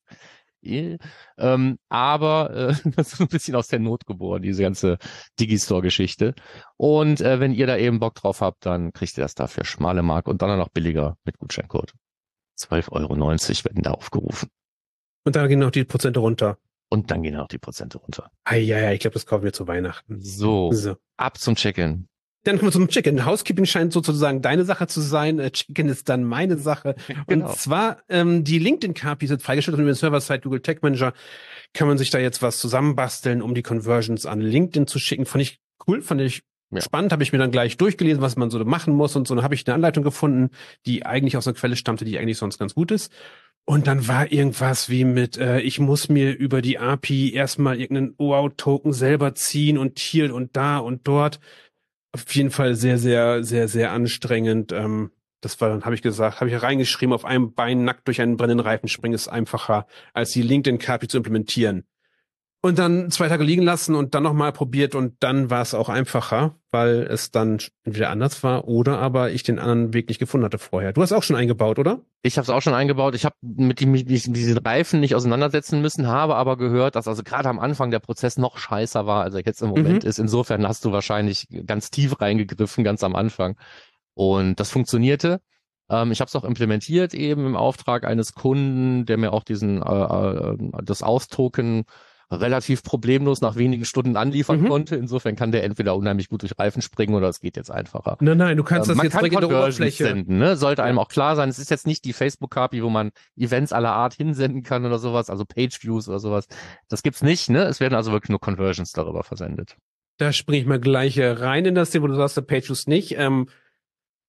Ähm, 0.64 1.78
aber 1.90 2.52
äh, 2.54 2.76
das 2.96 3.14
ist 3.14 3.22
ein 3.22 3.28
bisschen 3.28 3.56
aus 3.56 3.68
der 3.68 3.80
Not 3.80 4.06
geboren, 4.06 4.42
diese 4.42 4.64
ganze 4.64 4.98
Digistore-Geschichte. 5.40 6.34
Und 6.78 7.22
äh, 7.22 7.40
wenn 7.40 7.54
ihr 7.54 7.68
da 7.68 7.78
eben 7.78 8.00
Bock 8.00 8.16
drauf 8.16 8.42
habt, 8.42 8.66
dann 8.66 8.94
kriegt 8.94 9.18
ihr 9.18 9.24
das 9.24 9.36
dafür 9.36 9.66
schmale 9.66 10.04
Mark 10.04 10.28
und 10.28 10.42
dann 10.42 10.58
noch 10.58 10.70
billiger 10.70 11.18
mit 11.24 11.38
Gutscheincode. 11.38 11.94
12,90 12.60 12.92
Euro 12.92 13.16
werden 13.66 13.84
da 13.84 13.92
aufgerufen. 13.92 14.50
Und 15.24 15.36
da 15.36 15.48
gehen 15.48 15.60
noch 15.60 15.72
die 15.72 15.84
Prozente 15.84 16.20
runter. 16.20 16.58
Und 16.90 17.12
dann 17.12 17.22
gehen 17.22 17.36
auch 17.36 17.50
die 17.50 17.58
Prozente 17.58 17.98
runter. 17.98 18.32
Ah, 18.46 18.56
ja, 18.56 18.80
ja, 18.80 18.92
ich 18.94 19.02
glaube, 19.02 19.14
das 19.14 19.26
kaufen 19.26 19.44
wir 19.44 19.54
zu 19.54 19.68
Weihnachten. 19.68 20.22
So, 20.22 20.72
so. 20.72 20.96
ab 21.18 21.38
zum 21.38 21.56
Check-in. 21.56 22.08
Dann 22.48 22.60
kommen 22.60 22.70
wir 22.70 22.74
zum 22.74 22.88
Check-in. 22.88 23.26
Housekeeping 23.26 23.66
scheint 23.66 23.92
sozusagen 23.92 24.42
deine 24.42 24.64
Sache 24.64 24.88
zu 24.88 25.02
sein. 25.02 25.38
Äh, 25.38 25.52
Check-in 25.52 25.90
ist 25.90 26.08
dann 26.08 26.24
meine 26.24 26.58
Sache. 26.58 26.96
genau. 27.28 27.50
Und 27.50 27.58
zwar 27.58 27.98
ähm, 28.08 28.46
die 28.46 28.58
LinkedIn-KPI 28.58 29.28
sind 29.28 29.42
freigestellt 29.42 29.76
und 29.76 29.82
über 29.82 29.92
den 29.92 29.98
Server-Side 29.98 30.40
Google 30.40 30.62
Tech 30.62 30.78
Manager 30.82 31.12
kann 31.74 31.90
man 31.90 31.98
sich 31.98 32.10
da 32.10 32.20
jetzt 32.20 32.42
was 32.42 32.60
zusammenbasteln, 32.60 33.42
um 33.42 33.54
die 33.54 33.64
Conversions 33.64 34.26
an 34.26 34.40
LinkedIn 34.40 34.88
zu 34.88 34.98
schicken. 34.98 35.26
Fand 35.26 35.42
ich 35.42 35.60
cool, 35.88 36.02
fand 36.02 36.22
ich 36.22 36.44
ja. 36.70 36.82
Spannend, 36.82 37.14
habe 37.14 37.24
ich 37.24 37.32
mir 37.32 37.40
dann 37.40 37.52
gleich 37.52 37.78
durchgelesen, 37.78 38.22
was 38.22 38.36
man 38.36 38.50
so 38.50 38.60
machen 38.66 38.94
muss 38.94 39.16
und 39.16 39.26
so. 39.26 39.36
Dann 39.36 39.44
habe 39.44 39.56
ich 39.56 39.66
eine 39.66 39.76
Anleitung 39.76 40.04
gefunden, 40.04 40.50
die 40.86 41.06
eigentlich 41.06 41.38
aus 41.38 41.48
einer 41.48 41.56
Quelle 41.56 41.78
stammte, 41.78 42.04
die 42.04 42.20
eigentlich 42.20 42.38
sonst 42.38 42.58
ganz 42.58 42.76
gut 42.76 42.92
ist. 42.92 43.12
Und 43.66 43.88
dann 43.88 44.08
war 44.08 44.32
irgendwas 44.32 44.90
wie 44.90 45.04
mit, 45.04 45.38
äh, 45.38 45.60
ich 45.60 45.80
muss 45.80 46.08
mir 46.08 46.34
über 46.34 46.62
die 46.62 46.78
API 46.78 47.34
erstmal 47.34 47.80
irgendeinen 47.80 48.16
OAuth-Token 48.18 48.94
selber 48.94 49.36
ziehen 49.36 49.78
und 49.78 50.00
hier 50.00 50.34
und 50.34 50.56
da 50.56 50.78
und 50.78 51.06
dort. 51.06 51.40
Auf 52.18 52.34
jeden 52.34 52.50
Fall 52.50 52.74
sehr, 52.74 52.98
sehr, 52.98 53.44
sehr, 53.44 53.68
sehr 53.68 53.92
anstrengend. 53.92 54.72
Ähm, 54.72 55.12
das 55.42 55.62
war 55.62 55.70
dann, 55.70 55.86
habe 55.86 55.94
ich 55.94 56.02
gesagt, 56.02 56.42
habe 56.42 56.50
ich 56.50 56.62
reingeschrieben, 56.62 57.14
auf 57.14 57.26
einem 57.26 57.54
Bein 57.54 57.84
nackt 57.84 58.08
durch 58.08 58.22
einen 58.22 58.38
brennenden 58.38 58.66
Reifen 58.66 58.90
springen 58.90 59.14
ist 59.14 59.28
einfacher, 59.28 59.86
als 60.14 60.32
die 60.32 60.42
LinkedIn-KPI 60.42 61.08
zu 61.08 61.18
implementieren. 61.18 61.86
Und 62.68 62.78
dann 62.80 63.10
zwei 63.12 63.30
Tage 63.30 63.46
liegen 63.46 63.62
lassen 63.62 63.96
und 63.96 64.14
dann 64.14 64.24
nochmal 64.24 64.52
probiert 64.52 64.94
und 64.94 65.14
dann 65.22 65.50
war 65.50 65.62
es 65.62 65.74
auch 65.74 65.88
einfacher, 65.88 66.58
weil 66.70 67.08
es 67.10 67.32
dann 67.32 67.60
entweder 67.86 68.10
anders 68.10 68.44
war 68.44 68.68
oder 68.68 69.00
aber 69.00 69.32
ich 69.32 69.44
den 69.44 69.58
anderen 69.58 69.94
Weg 69.94 70.10
nicht 70.10 70.20
gefunden 70.20 70.44
hatte 70.44 70.58
vorher. 70.58 70.92
Du 70.92 71.02
hast 71.02 71.14
auch 71.14 71.24
schon 71.24 71.38
eingebaut, 71.38 71.80
oder? 71.80 72.02
Ich 72.24 72.38
habe 72.38 72.44
es 72.44 72.50
auch 72.50 72.62
schon 72.62 72.74
eingebaut. 72.74 73.16
Ich 73.16 73.24
habe 73.24 73.36
mit 73.42 73.80
mit 73.86 74.10
diesen 74.10 74.58
Reifen 74.58 75.00
nicht 75.00 75.16
auseinandersetzen 75.16 75.82
müssen, 75.82 76.08
habe 76.08 76.36
aber 76.36 76.58
gehört, 76.58 76.98
dass 76.98 77.08
also 77.08 77.24
gerade 77.24 77.48
am 77.48 77.58
Anfang 77.58 77.90
der 77.90 78.00
Prozess 78.00 78.38
noch 78.38 78.58
scheißer 78.58 79.06
war, 79.06 79.24
als 79.24 79.34
er 79.34 79.46
jetzt 79.46 79.62
im 79.62 79.70
Moment 79.70 80.04
mhm. 80.04 80.10
ist. 80.10 80.20
Insofern 80.20 80.68
hast 80.68 80.84
du 80.84 80.92
wahrscheinlich 80.92 81.48
ganz 81.66 81.90
tief 81.90 82.20
reingegriffen, 82.20 82.84
ganz 82.84 83.02
am 83.02 83.16
Anfang. 83.16 83.56
Und 84.14 84.60
das 84.60 84.70
funktionierte. 84.72 85.40
Ähm, 85.90 86.12
ich 86.12 86.20
habe 86.20 86.28
es 86.28 86.36
auch 86.36 86.44
implementiert 86.44 87.14
eben 87.14 87.46
im 87.46 87.56
Auftrag 87.56 88.04
eines 88.04 88.34
Kunden, 88.34 89.06
der 89.06 89.16
mir 89.16 89.32
auch 89.32 89.46
diesen 89.46 89.82
äh, 89.82 90.04
äh, 90.04 90.58
das 90.84 91.02
Austoken 91.02 91.86
relativ 92.30 92.84
problemlos 92.84 93.42
nach 93.42 93.56
wenigen 93.56 93.86
Stunden 93.86 94.18
anliefern 94.18 94.62
mhm. 94.62 94.68
konnte. 94.68 94.96
Insofern 94.96 95.36
kann 95.36 95.52
der 95.52 95.64
entweder 95.64 95.96
unheimlich 95.96 96.30
gut 96.30 96.42
durch 96.42 96.58
Reifen 96.60 96.82
springen 96.82 97.16
oder 97.16 97.30
es 97.30 97.40
geht 97.40 97.56
jetzt 97.56 97.72
einfacher. 97.72 98.18
Nein, 98.20 98.38
nein, 98.38 98.58
du 98.58 98.64
kannst 98.64 98.90
ähm, 98.90 98.98
das 98.98 99.04
jetzt 99.04 99.14
kann 99.14 99.24
direkt 99.24 99.44
in 99.44 99.50
der 99.50 99.60
Oberfläche 99.60 100.04
senden. 100.04 100.38
Ne? 100.38 100.58
Sollte 100.58 100.84
einem 100.84 101.00
auch 101.00 101.08
klar 101.08 101.36
sein. 101.36 101.50
Es 101.50 101.60
ist 101.60 101.70
jetzt 101.70 101.88
nicht 101.88 102.04
die 102.06 102.14
Facebook-API, 102.14 102.84
wo 102.84 102.90
man 102.90 103.12
Events 103.38 103.72
aller 103.72 103.94
Art 103.94 104.14
hinsenden 104.14 104.64
kann 104.64 104.86
oder 104.86 105.00
sowas, 105.00 105.30
also 105.30 105.46
Page-Views 105.46 106.10
oder 106.10 106.20
sowas. 106.20 106.48
Das 106.90 107.02
gibt's 107.02 107.22
nicht. 107.22 107.50
Ne? 107.50 107.64
Es 107.64 107.80
werden 107.80 107.96
also 107.96 108.12
wirklich 108.12 108.30
nur 108.30 108.40
Conversions 108.40 108.92
darüber 108.92 109.24
versendet. 109.24 109.78
Da 110.18 110.34
springe 110.34 110.62
ich 110.62 110.68
mal 110.68 110.80
gleich 110.80 111.20
rein 111.20 111.66
in 111.66 111.76
das 111.76 111.92
Thema, 111.92 112.06
wo 112.06 112.08
du 112.08 112.16
sagst, 112.16 112.36
der 112.36 112.42
Page-Views 112.42 112.88
nicht. 112.88 113.18
Ähm, 113.18 113.48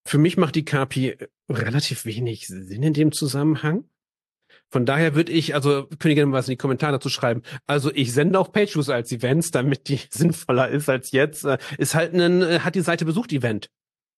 für 0.04 0.18
mich 0.18 0.36
macht 0.36 0.54
die 0.54 0.64
KPI 0.64 1.16
relativ 1.48 2.04
wenig 2.04 2.46
Sinn 2.46 2.82
in 2.82 2.92
dem 2.92 3.12
Zusammenhang. 3.12 3.84
Von 4.70 4.84
daher 4.84 5.14
würde 5.14 5.32
ich, 5.32 5.54
also 5.54 5.86
könnt 5.98 6.12
ihr 6.12 6.14
gerne 6.14 6.32
was 6.32 6.46
in 6.48 6.52
die 6.52 6.56
Kommentare 6.56 6.92
dazu 6.92 7.08
schreiben. 7.08 7.42
Also 7.66 7.90
ich 7.94 8.12
sende 8.12 8.38
auch 8.38 8.52
Pageviews 8.52 8.90
als 8.90 9.10
Events, 9.12 9.50
damit 9.50 9.88
die 9.88 10.00
sinnvoller 10.10 10.68
ist 10.68 10.88
als 10.88 11.12
jetzt. 11.12 11.44
Äh, 11.44 11.58
ist 11.78 11.94
halt 11.94 12.14
ein, 12.14 12.42
äh, 12.42 12.60
hat 12.60 12.74
die 12.74 12.80
Seite 12.80 13.04
besucht 13.04 13.32
Event. 13.32 13.70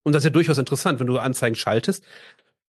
Und 0.02 0.14
das 0.14 0.21
ist 0.21 0.25
ja 0.25 0.30
durchaus 0.30 0.59
interessant, 0.59 0.99
wenn 0.99 1.07
du 1.07 1.19
Anzeigen 1.19 1.54
schaltest. 1.54 2.04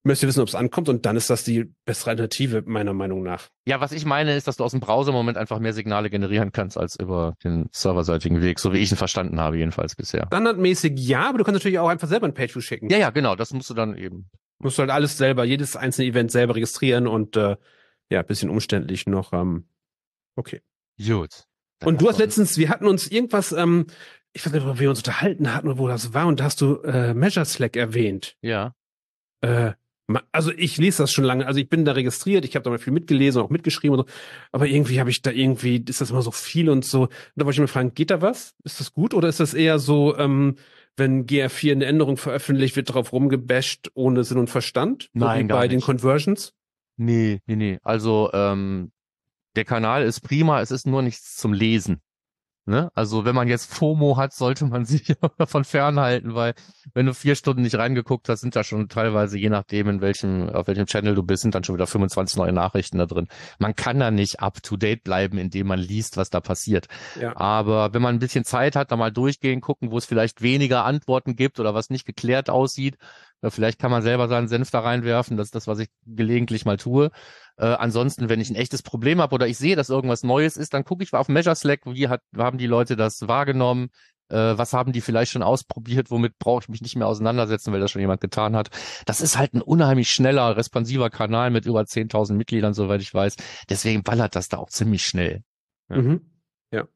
Müsst 0.03 0.23
ihr 0.23 0.27
wissen, 0.27 0.41
ob 0.41 0.47
es 0.47 0.55
ankommt 0.55 0.89
und 0.89 1.05
dann 1.05 1.15
ist 1.15 1.29
das 1.29 1.43
die 1.43 1.71
bessere 1.85 2.11
Alternative, 2.11 2.63
meiner 2.65 2.91
Meinung 2.91 3.21
nach. 3.21 3.49
Ja, 3.67 3.81
was 3.81 3.91
ich 3.91 4.03
meine, 4.03 4.35
ist, 4.35 4.47
dass 4.47 4.57
du 4.57 4.63
aus 4.63 4.71
dem 4.71 4.79
Browser 4.79 5.09
im 5.09 5.15
Moment 5.15 5.37
einfach 5.37 5.59
mehr 5.59 5.73
Signale 5.73 6.09
generieren 6.09 6.51
kannst 6.51 6.75
als 6.75 6.99
über 6.99 7.35
den 7.43 7.69
serverseitigen 7.71 8.41
Weg, 8.41 8.59
so 8.59 8.73
wie 8.73 8.79
ich 8.79 8.89
ihn 8.91 8.97
verstanden 8.97 9.39
habe, 9.39 9.59
jedenfalls 9.59 9.95
bisher. 9.95 10.25
Standardmäßig 10.25 10.93
ja, 10.95 11.29
aber 11.29 11.37
du 11.37 11.43
kannst 11.43 11.59
natürlich 11.59 11.77
auch 11.77 11.87
einfach 11.87 12.07
selber 12.07 12.25
ein 12.25 12.33
Pageview 12.33 12.61
schicken. 12.61 12.89
Ja, 12.89 12.97
ja, 12.97 13.11
genau, 13.11 13.35
das 13.35 13.53
musst 13.53 13.69
du 13.69 13.75
dann 13.75 13.95
eben 13.95 14.27
Musst 14.61 14.79
halt 14.79 14.89
alles 14.89 15.17
selber, 15.17 15.43
jedes 15.43 15.75
einzelne 15.75 16.07
Event 16.07 16.31
selber 16.31 16.55
registrieren 16.55 17.07
und 17.07 17.35
äh, 17.35 17.57
ja, 18.09 18.21
bisschen 18.21 18.49
umständlich 18.49 19.07
noch. 19.07 19.33
Ähm, 19.33 19.65
okay. 20.35 20.61
Gut. 21.79 21.89
Und 21.89 22.01
du 22.01 22.09
hast 22.09 22.19
letztens, 22.19 22.57
wir 22.57 22.69
hatten 22.69 22.85
uns 22.85 23.07
irgendwas, 23.07 23.51
ähm, 23.51 23.87
ich 24.33 24.45
weiß 24.45 24.53
nicht, 24.53 24.65
wo 24.65 24.77
wir 24.77 24.89
uns 24.89 24.99
unterhalten 24.99 25.53
hatten 25.53 25.67
oder 25.67 25.77
wo 25.77 25.87
das 25.87 26.13
war, 26.13 26.27
und 26.27 26.39
da 26.39 26.43
hast 26.45 26.61
du 26.61 26.75
äh, 26.83 27.13
Measure 27.13 27.45
Slack 27.45 27.75
erwähnt. 27.75 28.37
Ja. 28.41 28.75
Äh, 29.41 29.73
Also 30.33 30.51
ich 30.51 30.77
lese 30.77 31.03
das 31.03 31.11
schon 31.11 31.23
lange. 31.23 31.47
Also 31.47 31.59
ich 31.59 31.69
bin 31.69 31.85
da 31.85 31.93
registriert, 31.93 32.43
ich 32.43 32.55
habe 32.55 32.63
da 32.63 32.69
mal 32.69 32.79
viel 32.79 32.93
mitgelesen, 32.93 33.41
auch 33.41 33.49
mitgeschrieben 33.49 33.97
und 33.97 34.07
so. 34.07 34.13
Aber 34.51 34.67
irgendwie 34.67 34.99
habe 34.99 35.09
ich 35.09 35.21
da 35.21 35.31
irgendwie, 35.31 35.83
ist 35.87 36.01
das 36.01 36.11
immer 36.11 36.21
so 36.21 36.31
viel 36.31 36.69
und 36.69 36.83
so. 36.85 37.03
Und 37.03 37.11
da 37.35 37.45
wollte 37.45 37.55
ich 37.55 37.61
mir 37.61 37.67
fragen, 37.67 37.93
geht 37.93 38.11
da 38.11 38.21
was? 38.21 38.53
Ist 38.63 38.79
das 38.79 38.93
gut 38.93 39.13
oder 39.13 39.29
ist 39.29 39.39
das 39.39 39.53
eher 39.53 39.79
so, 39.79 40.17
ähm, 40.17 40.57
wenn 40.97 41.25
GR4 41.25 41.71
eine 41.71 41.85
Änderung 41.85 42.17
veröffentlicht, 42.17 42.75
wird 42.75 42.89
darauf 42.89 43.11
rumgebasht 43.13 43.91
ohne 43.93 44.23
Sinn 44.23 44.37
und 44.37 44.49
Verstand? 44.49 45.09
Nein, 45.13 45.47
gar 45.47 45.59
bei 45.59 45.67
den 45.67 45.77
nicht. 45.77 45.85
Conversions? 45.85 46.53
Nee, 46.97 47.39
nee, 47.45 47.55
nee. 47.55 47.79
Also 47.83 48.29
ähm, 48.33 48.91
der 49.55 49.65
Kanal 49.65 50.03
ist 50.03 50.21
prima, 50.21 50.61
es 50.61 50.71
ist 50.71 50.85
nur 50.85 51.01
nichts 51.01 51.35
zum 51.35 51.53
Lesen. 51.53 52.01
Ne? 52.65 52.91
Also 52.93 53.25
wenn 53.25 53.33
man 53.33 53.47
jetzt 53.47 53.73
FOMO 53.73 54.17
hat, 54.17 54.33
sollte 54.33 54.65
man 54.65 54.85
sich 54.85 55.15
davon 55.37 55.63
fernhalten, 55.63 56.35
weil 56.35 56.53
wenn 56.93 57.07
du 57.07 57.13
vier 57.13 57.35
Stunden 57.35 57.63
nicht 57.63 57.75
reingeguckt 57.75 58.29
hast, 58.29 58.41
sind 58.41 58.55
da 58.55 58.63
schon 58.63 58.87
teilweise, 58.87 59.37
je 59.37 59.49
nachdem, 59.49 59.89
in 59.89 60.01
welchem, 60.01 60.49
auf 60.49 60.67
welchem 60.67 60.85
Channel 60.85 61.15
du 61.15 61.23
bist, 61.23 61.41
sind 61.41 61.55
dann 61.55 61.63
schon 61.63 61.75
wieder 61.75 61.87
25 61.87 62.37
neue 62.37 62.53
Nachrichten 62.53 62.99
da 62.99 63.07
drin. 63.07 63.27
Man 63.57 63.75
kann 63.75 63.99
da 63.99 64.11
nicht 64.11 64.41
up 64.41 64.61
to 64.61 64.77
date 64.77 65.03
bleiben, 65.03 65.39
indem 65.39 65.67
man 65.67 65.79
liest, 65.79 66.17
was 66.17 66.29
da 66.29 66.39
passiert. 66.39 66.87
Ja. 67.19 67.35
Aber 67.35 67.93
wenn 67.93 68.01
man 68.01 68.15
ein 68.15 68.19
bisschen 68.19 68.45
Zeit 68.45 68.75
hat, 68.75 68.91
da 68.91 68.95
mal 68.95 69.11
durchgehen, 69.11 69.61
gucken, 69.61 69.89
wo 69.91 69.97
es 69.97 70.05
vielleicht 70.05 70.41
weniger 70.43 70.85
Antworten 70.85 71.35
gibt 71.35 71.59
oder 71.59 71.73
was 71.73 71.89
nicht 71.89 72.05
geklärt 72.05 72.49
aussieht, 72.49 72.97
vielleicht 73.49 73.79
kann 73.79 73.91
man 73.91 74.01
selber 74.01 74.27
seinen 74.27 74.47
Senf 74.47 74.69
da 74.71 74.81
reinwerfen. 74.81 75.37
Das 75.37 75.47
ist 75.47 75.55
das, 75.55 75.67
was 75.67 75.79
ich 75.79 75.89
gelegentlich 76.05 76.65
mal 76.65 76.77
tue. 76.77 77.09
Äh, 77.57 77.65
ansonsten, 77.65 78.29
wenn 78.29 78.39
ich 78.39 78.49
ein 78.49 78.55
echtes 78.55 78.83
Problem 78.83 79.21
habe 79.21 79.33
oder 79.33 79.47
ich 79.47 79.57
sehe, 79.57 79.75
dass 79.75 79.89
irgendwas 79.89 80.23
Neues 80.23 80.57
ist, 80.57 80.73
dann 80.73 80.83
gucke 80.83 81.03
ich 81.03 81.13
auf 81.13 81.27
Measure 81.27 81.55
Slack, 81.55 81.81
wie 81.85 82.07
hat, 82.07 82.21
haben 82.37 82.57
die 82.57 82.67
Leute 82.67 82.95
das 82.95 83.27
wahrgenommen, 83.27 83.89
äh, 84.29 84.57
was 84.57 84.73
haben 84.73 84.93
die 84.93 85.01
vielleicht 85.01 85.31
schon 85.31 85.43
ausprobiert, 85.43 86.09
womit 86.09 86.37
brauche 86.39 86.63
ich 86.63 86.69
mich 86.69 86.81
nicht 86.81 86.95
mehr 86.95 87.07
auseinandersetzen, 87.07 87.73
weil 87.73 87.79
das 87.79 87.91
schon 87.91 88.01
jemand 88.01 88.21
getan 88.21 88.55
hat. 88.55 88.69
Das 89.05 89.21
ist 89.21 89.37
halt 89.37 89.53
ein 89.53 89.61
unheimlich 89.61 90.09
schneller, 90.09 90.55
responsiver 90.55 91.09
Kanal 91.09 91.51
mit 91.51 91.65
über 91.65 91.81
10.000 91.81 92.33
Mitgliedern, 92.33 92.73
soweit 92.73 93.01
ich 93.01 93.13
weiß. 93.13 93.35
Deswegen 93.69 94.03
ballert 94.03 94.35
das 94.35 94.47
da 94.47 94.57
auch 94.57 94.69
ziemlich 94.69 95.05
schnell. 95.05 95.43
Ja. 95.89 95.97
Mhm. 95.97 96.21
Ja. 96.71 96.87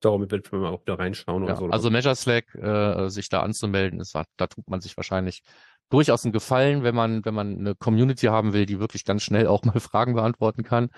Darum 0.00 0.30
wird 0.30 0.52
man 0.52 0.66
auch 0.66 0.84
da 0.84 0.94
reinschauen 0.94 1.44
oder 1.44 1.54
Ja, 1.54 1.58
so. 1.58 1.66
also 1.70 1.90
Measure 1.90 2.14
Slack, 2.14 2.54
äh, 2.54 3.08
sich 3.08 3.30
da 3.30 3.40
anzumelden, 3.40 4.00
ist, 4.00 4.14
da 4.14 4.46
tut 4.46 4.68
man 4.68 4.82
sich 4.82 4.96
wahrscheinlich 4.98 5.42
durchaus 5.94 6.24
einen 6.24 6.32
Gefallen, 6.32 6.82
wenn 6.82 6.94
man, 6.94 7.24
wenn 7.24 7.34
man 7.34 7.56
eine 7.56 7.76
Community 7.76 8.26
haben 8.26 8.52
will, 8.52 8.66
die 8.66 8.80
wirklich 8.80 9.04
ganz 9.04 9.22
schnell 9.22 9.46
auch 9.46 9.62
mal 9.64 9.78
Fragen 9.78 10.14
beantworten 10.14 10.64
kann. 10.64 10.90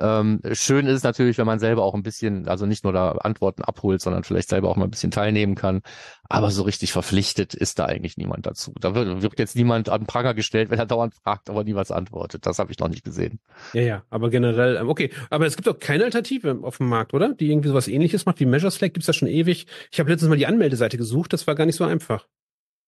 Ähm, 0.00 0.40
schön 0.52 0.86
ist 0.86 0.94
es 0.94 1.02
natürlich, 1.02 1.38
wenn 1.38 1.46
man 1.46 1.58
selber 1.58 1.82
auch 1.82 1.94
ein 1.94 2.04
bisschen, 2.04 2.46
also 2.48 2.66
nicht 2.66 2.84
nur 2.84 2.92
da 2.92 3.10
Antworten 3.12 3.62
abholt, 3.62 4.00
sondern 4.00 4.22
vielleicht 4.22 4.48
selber 4.48 4.68
auch 4.70 4.76
mal 4.76 4.84
ein 4.84 4.90
bisschen 4.90 5.10
teilnehmen 5.10 5.54
kann. 5.54 5.82
Aber 6.28 6.50
so 6.50 6.62
richtig 6.62 6.92
verpflichtet 6.92 7.52
ist 7.52 7.78
da 7.78 7.86
eigentlich 7.86 8.16
niemand 8.16 8.46
dazu. 8.46 8.72
Da 8.80 8.94
wird, 8.94 9.22
wird 9.22 9.38
jetzt 9.38 9.56
niemand 9.56 9.88
an 9.88 10.06
Pranger 10.06 10.34
gestellt, 10.34 10.70
wenn 10.70 10.78
er 10.78 10.86
dauernd 10.86 11.14
fragt, 11.14 11.50
aber 11.50 11.64
nie 11.64 11.74
was 11.74 11.90
antwortet. 11.90 12.46
Das 12.46 12.58
habe 12.58 12.70
ich 12.70 12.78
noch 12.78 12.88
nicht 12.88 13.04
gesehen. 13.04 13.40
Ja, 13.72 13.82
ja, 13.82 14.02
aber 14.08 14.30
generell, 14.30 14.76
ähm, 14.76 14.88
okay. 14.88 15.10
Aber 15.30 15.46
es 15.46 15.56
gibt 15.56 15.68
auch 15.68 15.78
keine 15.78 16.04
Alternative 16.04 16.60
auf 16.62 16.76
dem 16.76 16.88
Markt, 16.88 17.12
oder? 17.12 17.34
Die 17.34 17.50
irgendwie 17.50 17.68
sowas 17.68 17.88
ähnliches 17.88 18.24
macht 18.24 18.38
wie 18.40 18.46
Measure 18.46 18.70
Slack, 18.70 18.94
gibt's 18.94 19.06
das 19.06 19.16
schon 19.16 19.28
ewig. 19.28 19.66
Ich 19.90 19.98
habe 19.98 20.10
letztens 20.10 20.28
mal 20.28 20.38
die 20.38 20.46
Anmeldeseite 20.46 20.96
gesucht, 20.96 21.32
das 21.32 21.46
war 21.46 21.56
gar 21.56 21.66
nicht 21.66 21.76
so 21.76 21.84
einfach. 21.84 22.26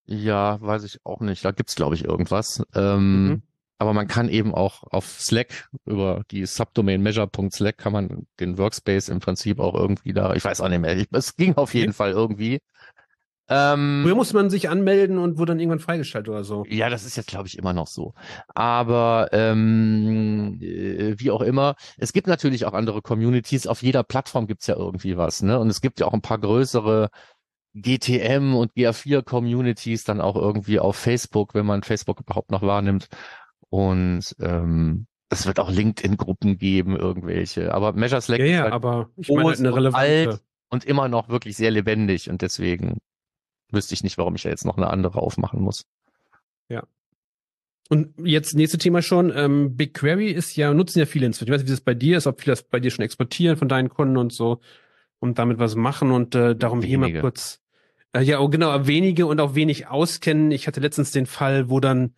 Ja, 0.06 0.60
weiß 0.60 0.84
ich 0.84 0.98
auch 1.04 1.20
nicht. 1.20 1.44
Da 1.44 1.52
gibt's 1.52 1.74
glaube 1.76 1.94
ich 1.94 2.04
irgendwas. 2.04 2.62
Ähm, 2.74 3.28
Mhm. 3.28 3.42
Aber 3.78 3.94
man 3.94 4.08
kann 4.08 4.28
eben 4.28 4.54
auch 4.54 4.82
auf 4.82 5.06
Slack 5.20 5.70
über 5.86 6.22
die 6.30 6.44
Subdomain 6.44 7.00
measure.slack 7.00 7.78
kann 7.78 7.94
man 7.94 8.26
den 8.38 8.58
Workspace 8.58 9.08
im 9.08 9.20
Prinzip 9.20 9.58
auch 9.58 9.74
irgendwie 9.74 10.12
da, 10.12 10.34
ich 10.34 10.44
weiß 10.44 10.60
auch 10.60 10.68
nicht 10.68 10.80
mehr, 10.80 11.06
es 11.12 11.34
ging 11.34 11.56
auf 11.56 11.72
jeden 11.72 11.90
Okay. 11.90 11.96
Fall 11.96 12.10
irgendwie. 12.10 12.60
Ähm, 13.48 14.02
Früher 14.04 14.14
musste 14.14 14.34
man 14.34 14.50
sich 14.50 14.68
anmelden 14.68 15.18
und 15.18 15.38
wurde 15.38 15.52
dann 15.52 15.60
irgendwann 15.60 15.80
freigeschaltet 15.80 16.28
oder 16.28 16.44
so. 16.44 16.64
ja, 16.68 16.88
das 16.90 17.04
ist 17.04 17.16
jetzt, 17.16 17.28
glaube 17.28 17.48
ich, 17.48 17.58
immer 17.58 17.72
noch 17.72 17.88
so. 17.88 18.14
Aber 18.54 19.28
ähm, 19.32 20.58
äh, 20.60 21.14
wie 21.18 21.30
auch 21.30 21.40
immer, 21.40 21.74
es 21.96 22.12
gibt 22.12 22.26
natürlich 22.28 22.64
auch 22.66 22.74
andere 22.74 23.02
Communities. 23.02 23.66
Auf 23.66 23.82
jeder 23.82 24.04
Plattform 24.04 24.46
gibt's 24.46 24.66
ja 24.68 24.76
irgendwie 24.76 25.16
was, 25.16 25.42
ne? 25.42 25.58
Und 25.58 25.68
es 25.68 25.80
gibt 25.80 26.00
ja 26.00 26.06
auch 26.06 26.12
ein 26.12 26.22
paar 26.22 26.38
größere 26.38 27.08
GTM 27.74 28.54
und 28.54 28.72
GA4 28.74 29.22
Communities 29.22 30.04
dann 30.04 30.20
auch 30.20 30.36
irgendwie 30.36 30.80
auf 30.80 30.96
Facebook, 30.96 31.54
wenn 31.54 31.66
man 31.66 31.82
Facebook 31.82 32.20
überhaupt 32.20 32.50
noch 32.50 32.62
wahrnimmt. 32.62 33.08
Und 33.68 34.34
ähm, 34.40 35.06
es 35.28 35.46
wird 35.46 35.60
auch 35.60 35.70
LinkedIn-Gruppen 35.70 36.58
geben, 36.58 36.96
irgendwelche. 36.96 37.72
Aber 37.72 37.92
Measure 37.92 38.20
Slack 38.20 38.40
Ja, 38.40 38.44
ist 38.44 38.52
ja, 38.52 38.62
halt 38.62 38.72
aber 38.72 39.10
ich 39.16 39.28
meine 39.28 39.52
eine 39.52 39.74
relevante. 39.74 39.96
alt. 39.96 40.42
und 40.70 40.84
immer 40.84 41.08
noch 41.08 41.28
wirklich 41.28 41.56
sehr 41.56 41.70
lebendig. 41.70 42.28
Und 42.28 42.42
deswegen 42.42 42.98
wüsste 43.70 43.94
ich 43.94 44.02
nicht, 44.02 44.18
warum 44.18 44.34
ich 44.34 44.42
da 44.42 44.48
jetzt 44.48 44.64
noch 44.64 44.76
eine 44.76 44.88
andere 44.88 45.20
aufmachen 45.20 45.60
muss. 45.60 45.84
Und 47.90 48.14
jetzt 48.24 48.54
nächste 48.54 48.78
Thema 48.78 49.02
schon. 49.02 49.32
Ähm, 49.36 49.76
BigQuery 49.76 50.30
ist 50.30 50.54
ja, 50.54 50.72
nutzen 50.72 51.00
ja 51.00 51.06
viele 51.06 51.26
inzwischen. 51.26 51.48
Ich 51.48 51.54
weiß 51.54 51.62
nicht, 51.62 51.68
wie 51.70 51.72
das 51.74 51.80
bei 51.80 51.94
dir 51.94 52.18
ist, 52.18 52.28
ob 52.28 52.40
viele 52.40 52.52
das 52.52 52.62
bei 52.62 52.78
dir 52.78 52.92
schon 52.92 53.04
exportieren 53.04 53.56
von 53.56 53.68
deinen 53.68 53.88
Kunden 53.88 54.16
und 54.16 54.32
so 54.32 54.60
und 55.20 55.38
damit 55.38 55.58
was 55.58 55.76
machen 55.76 56.10
und 56.10 56.34
äh, 56.34 56.56
darum 56.56 56.82
hier 56.82 56.98
mal 56.98 57.06
Wenige. 57.06 57.20
kurz. 57.20 57.60
Äh, 58.12 58.22
ja, 58.22 58.40
oh, 58.40 58.48
genau, 58.48 58.86
wenige 58.86 59.26
und 59.26 59.40
auch 59.40 59.54
wenig 59.54 59.86
auskennen. 59.86 60.50
Ich 60.50 60.66
hatte 60.66 60.80
letztens 60.80 61.12
den 61.12 61.26
Fall, 61.26 61.70
wo 61.70 61.78
dann 61.78 62.14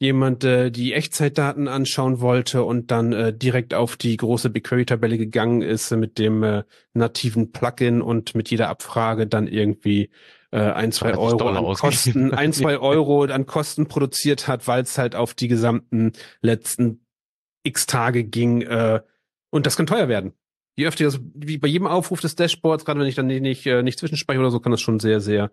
jemand 0.00 0.44
äh, 0.44 0.70
die 0.70 0.94
Echtzeitdaten 0.94 1.66
anschauen 1.68 2.20
wollte 2.20 2.62
und 2.62 2.90
dann 2.90 3.12
äh, 3.12 3.36
direkt 3.36 3.74
auf 3.74 3.96
die 3.96 4.16
große 4.16 4.50
BigQuery-Tabelle 4.50 5.18
gegangen 5.18 5.62
ist 5.62 5.90
äh, 5.90 5.96
mit 5.96 6.18
dem 6.18 6.42
äh, 6.42 6.62
nativen 6.94 7.50
Plugin 7.50 8.00
und 8.00 8.34
mit 8.34 8.50
jeder 8.50 8.68
Abfrage 8.68 9.26
dann 9.26 9.48
irgendwie 9.48 10.10
äh, 10.52 10.60
ein, 10.60 10.92
zwei 10.92 11.12
30 11.12 11.40
Euro 11.40 11.48
an. 11.48 11.74
Kosten, 11.74 12.32
ein, 12.32 12.52
zwei 12.52 12.78
Euro 12.80 13.24
an 13.24 13.46
Kosten 13.46 13.88
produziert 13.88 14.46
hat, 14.46 14.68
weil 14.68 14.82
es 14.82 14.98
halt 14.98 15.16
auf 15.16 15.34
die 15.34 15.48
gesamten 15.48 16.12
letzten 16.42 17.04
x 17.64 17.86
Tage 17.86 18.22
ging. 18.22 18.62
Äh, 18.62 19.00
und 19.50 19.66
das 19.66 19.76
kann 19.76 19.86
teuer 19.86 20.08
werden. 20.08 20.32
Je 20.78 20.86
öfter 20.86 21.02
das, 21.04 21.18
wie 21.34 21.58
bei 21.58 21.66
jedem 21.66 21.88
Aufruf 21.88 22.20
des 22.20 22.36
Dashboards, 22.36 22.84
gerade 22.84 23.00
wenn 23.00 23.08
ich 23.08 23.16
dann 23.16 23.26
nicht, 23.26 23.66
äh, 23.66 23.82
nicht 23.82 23.98
zwischenspreche 23.98 24.38
oder 24.38 24.52
so, 24.52 24.60
kann 24.60 24.70
das 24.70 24.80
schon 24.80 25.00
sehr, 25.00 25.20
sehr 25.20 25.50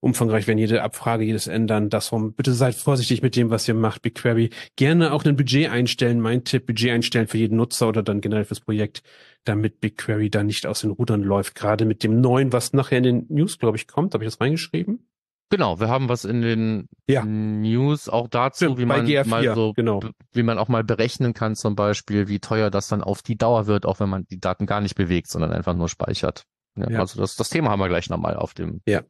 umfangreich 0.00 0.46
werden. 0.46 0.56
Jede 0.56 0.82
Abfrage, 0.82 1.22
jedes 1.22 1.48
Ändern, 1.48 1.90
das 1.90 2.12
rum. 2.12 2.32
Bitte 2.32 2.54
seid 2.54 2.74
vorsichtig 2.74 3.20
mit 3.20 3.36
dem, 3.36 3.50
was 3.50 3.68
ihr 3.68 3.74
macht, 3.74 4.00
BigQuery. 4.00 4.48
Gerne 4.76 5.12
auch 5.12 5.22
ein 5.26 5.36
Budget 5.36 5.68
einstellen. 5.68 6.18
Mein 6.18 6.44
Tipp, 6.44 6.64
Budget 6.64 6.92
einstellen 6.92 7.26
für 7.26 7.36
jeden 7.36 7.58
Nutzer 7.58 7.88
oder 7.88 8.02
dann 8.02 8.22
generell 8.22 8.46
fürs 8.46 8.60
Projekt, 8.60 9.02
damit 9.44 9.80
BigQuery 9.80 10.30
da 10.30 10.42
nicht 10.42 10.66
aus 10.66 10.80
den 10.80 10.92
Rudern 10.92 11.22
läuft. 11.22 11.54
Gerade 11.54 11.84
mit 11.84 12.02
dem 12.02 12.22
neuen, 12.22 12.50
was 12.54 12.72
nachher 12.72 12.96
in 12.96 13.04
den 13.04 13.26
News, 13.28 13.58
glaube 13.58 13.76
ich, 13.76 13.86
kommt. 13.86 14.14
Habe 14.14 14.24
ich 14.24 14.30
das 14.30 14.40
reingeschrieben? 14.40 15.06
Genau, 15.54 15.78
wir 15.78 15.86
haben 15.88 16.08
was 16.08 16.24
in 16.24 16.42
den 16.42 16.88
Ja. 17.06 17.24
News 17.24 18.08
auch 18.08 18.26
dazu, 18.26 18.64
Stimmt, 18.64 18.78
wie 18.78 18.86
man 18.86 19.06
GR4, 19.06 19.28
mal 19.28 19.54
so, 19.54 19.72
genau. 19.72 20.00
wie 20.32 20.42
man 20.42 20.58
auch 20.58 20.66
mal 20.66 20.82
berechnen 20.82 21.32
kann, 21.32 21.54
zum 21.54 21.76
Beispiel, 21.76 22.26
wie 22.26 22.40
teuer 22.40 22.70
das 22.72 22.88
dann 22.88 23.04
auf 23.04 23.22
die 23.22 23.38
Dauer 23.38 23.68
wird, 23.68 23.86
auch 23.86 24.00
wenn 24.00 24.08
man 24.08 24.24
die 24.26 24.40
Daten 24.40 24.66
gar 24.66 24.80
nicht 24.80 24.96
bewegt, 24.96 25.28
sondern 25.28 25.52
einfach 25.52 25.74
nur 25.74 25.88
speichert. 25.88 26.44
Ja, 26.76 26.90
Ja. 26.90 26.98
Also 26.98 27.20
das, 27.20 27.36
das 27.36 27.50
Thema 27.50 27.70
haben 27.70 27.78
wir 27.78 27.86
gleich 27.86 28.10
nochmal 28.10 28.34
auf 28.34 28.52
dem. 28.52 28.80
Ja. 28.84 29.02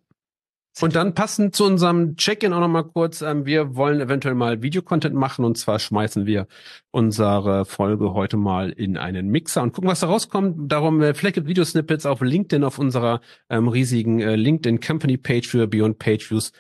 Und 0.81 0.97
dann 0.97 1.15
passend 1.15 1.55
zu 1.55 1.65
unserem 1.65 2.17
Check-in 2.17 2.53
auch 2.53 2.59
nochmal 2.59 2.85
kurz, 2.85 3.23
ähm, 3.23 3.47
wir 3.47 3.77
wollen 3.77 4.01
eventuell 4.01 4.35
mal 4.35 4.61
Videocontent 4.61 5.15
machen 5.15 5.45
und 5.45 5.57
zwar 5.57 5.79
schmeißen 5.79 6.27
wir 6.27 6.49
unsere 6.91 7.65
Folge 7.65 8.13
heute 8.13 8.37
mal 8.37 8.71
in 8.71 8.97
einen 8.97 9.29
Mixer 9.29 9.63
und 9.63 9.73
gucken, 9.73 9.89
was 9.89 10.01
da 10.01 10.09
rauskommt. 10.09 10.73
Darum, 10.73 11.01
äh, 11.01 11.15
vielleicht 11.15 11.37
gibt 11.37 11.47
Videosnippets 11.47 12.07
auf 12.07 12.23
LinkedIn 12.23 12.65
auf 12.65 12.81
unserer 12.81 13.21
ähm, 13.49 13.69
riesigen 13.69 14.21
äh, 14.21 14.35
LinkedIn 14.35 14.81
Company 14.81 15.17
Page 15.17 15.47
für 15.47 15.69
Beyond 15.69 15.99
Page 16.01 16.29
Views, 16.29 16.51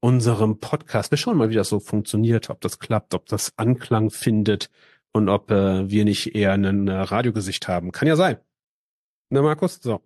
unserem 0.00 0.60
Podcast. 0.60 1.10
Wir 1.10 1.18
schauen 1.18 1.36
mal, 1.36 1.50
wie 1.50 1.54
das 1.54 1.68
so 1.68 1.78
funktioniert, 1.78 2.48
ob 2.48 2.62
das 2.62 2.78
klappt, 2.78 3.12
ob 3.12 3.26
das 3.26 3.52
Anklang 3.58 4.10
findet 4.10 4.70
und 5.12 5.28
ob 5.28 5.50
äh, 5.50 5.90
wir 5.90 6.04
nicht 6.06 6.34
eher 6.34 6.52
ein 6.52 6.88
äh, 6.88 6.92
Radiogesicht 6.92 7.68
haben. 7.68 7.92
Kann 7.92 8.08
ja 8.08 8.16
sein. 8.16 8.38
Ne, 9.30 9.42
Markus? 9.42 9.78
So. 9.82 10.00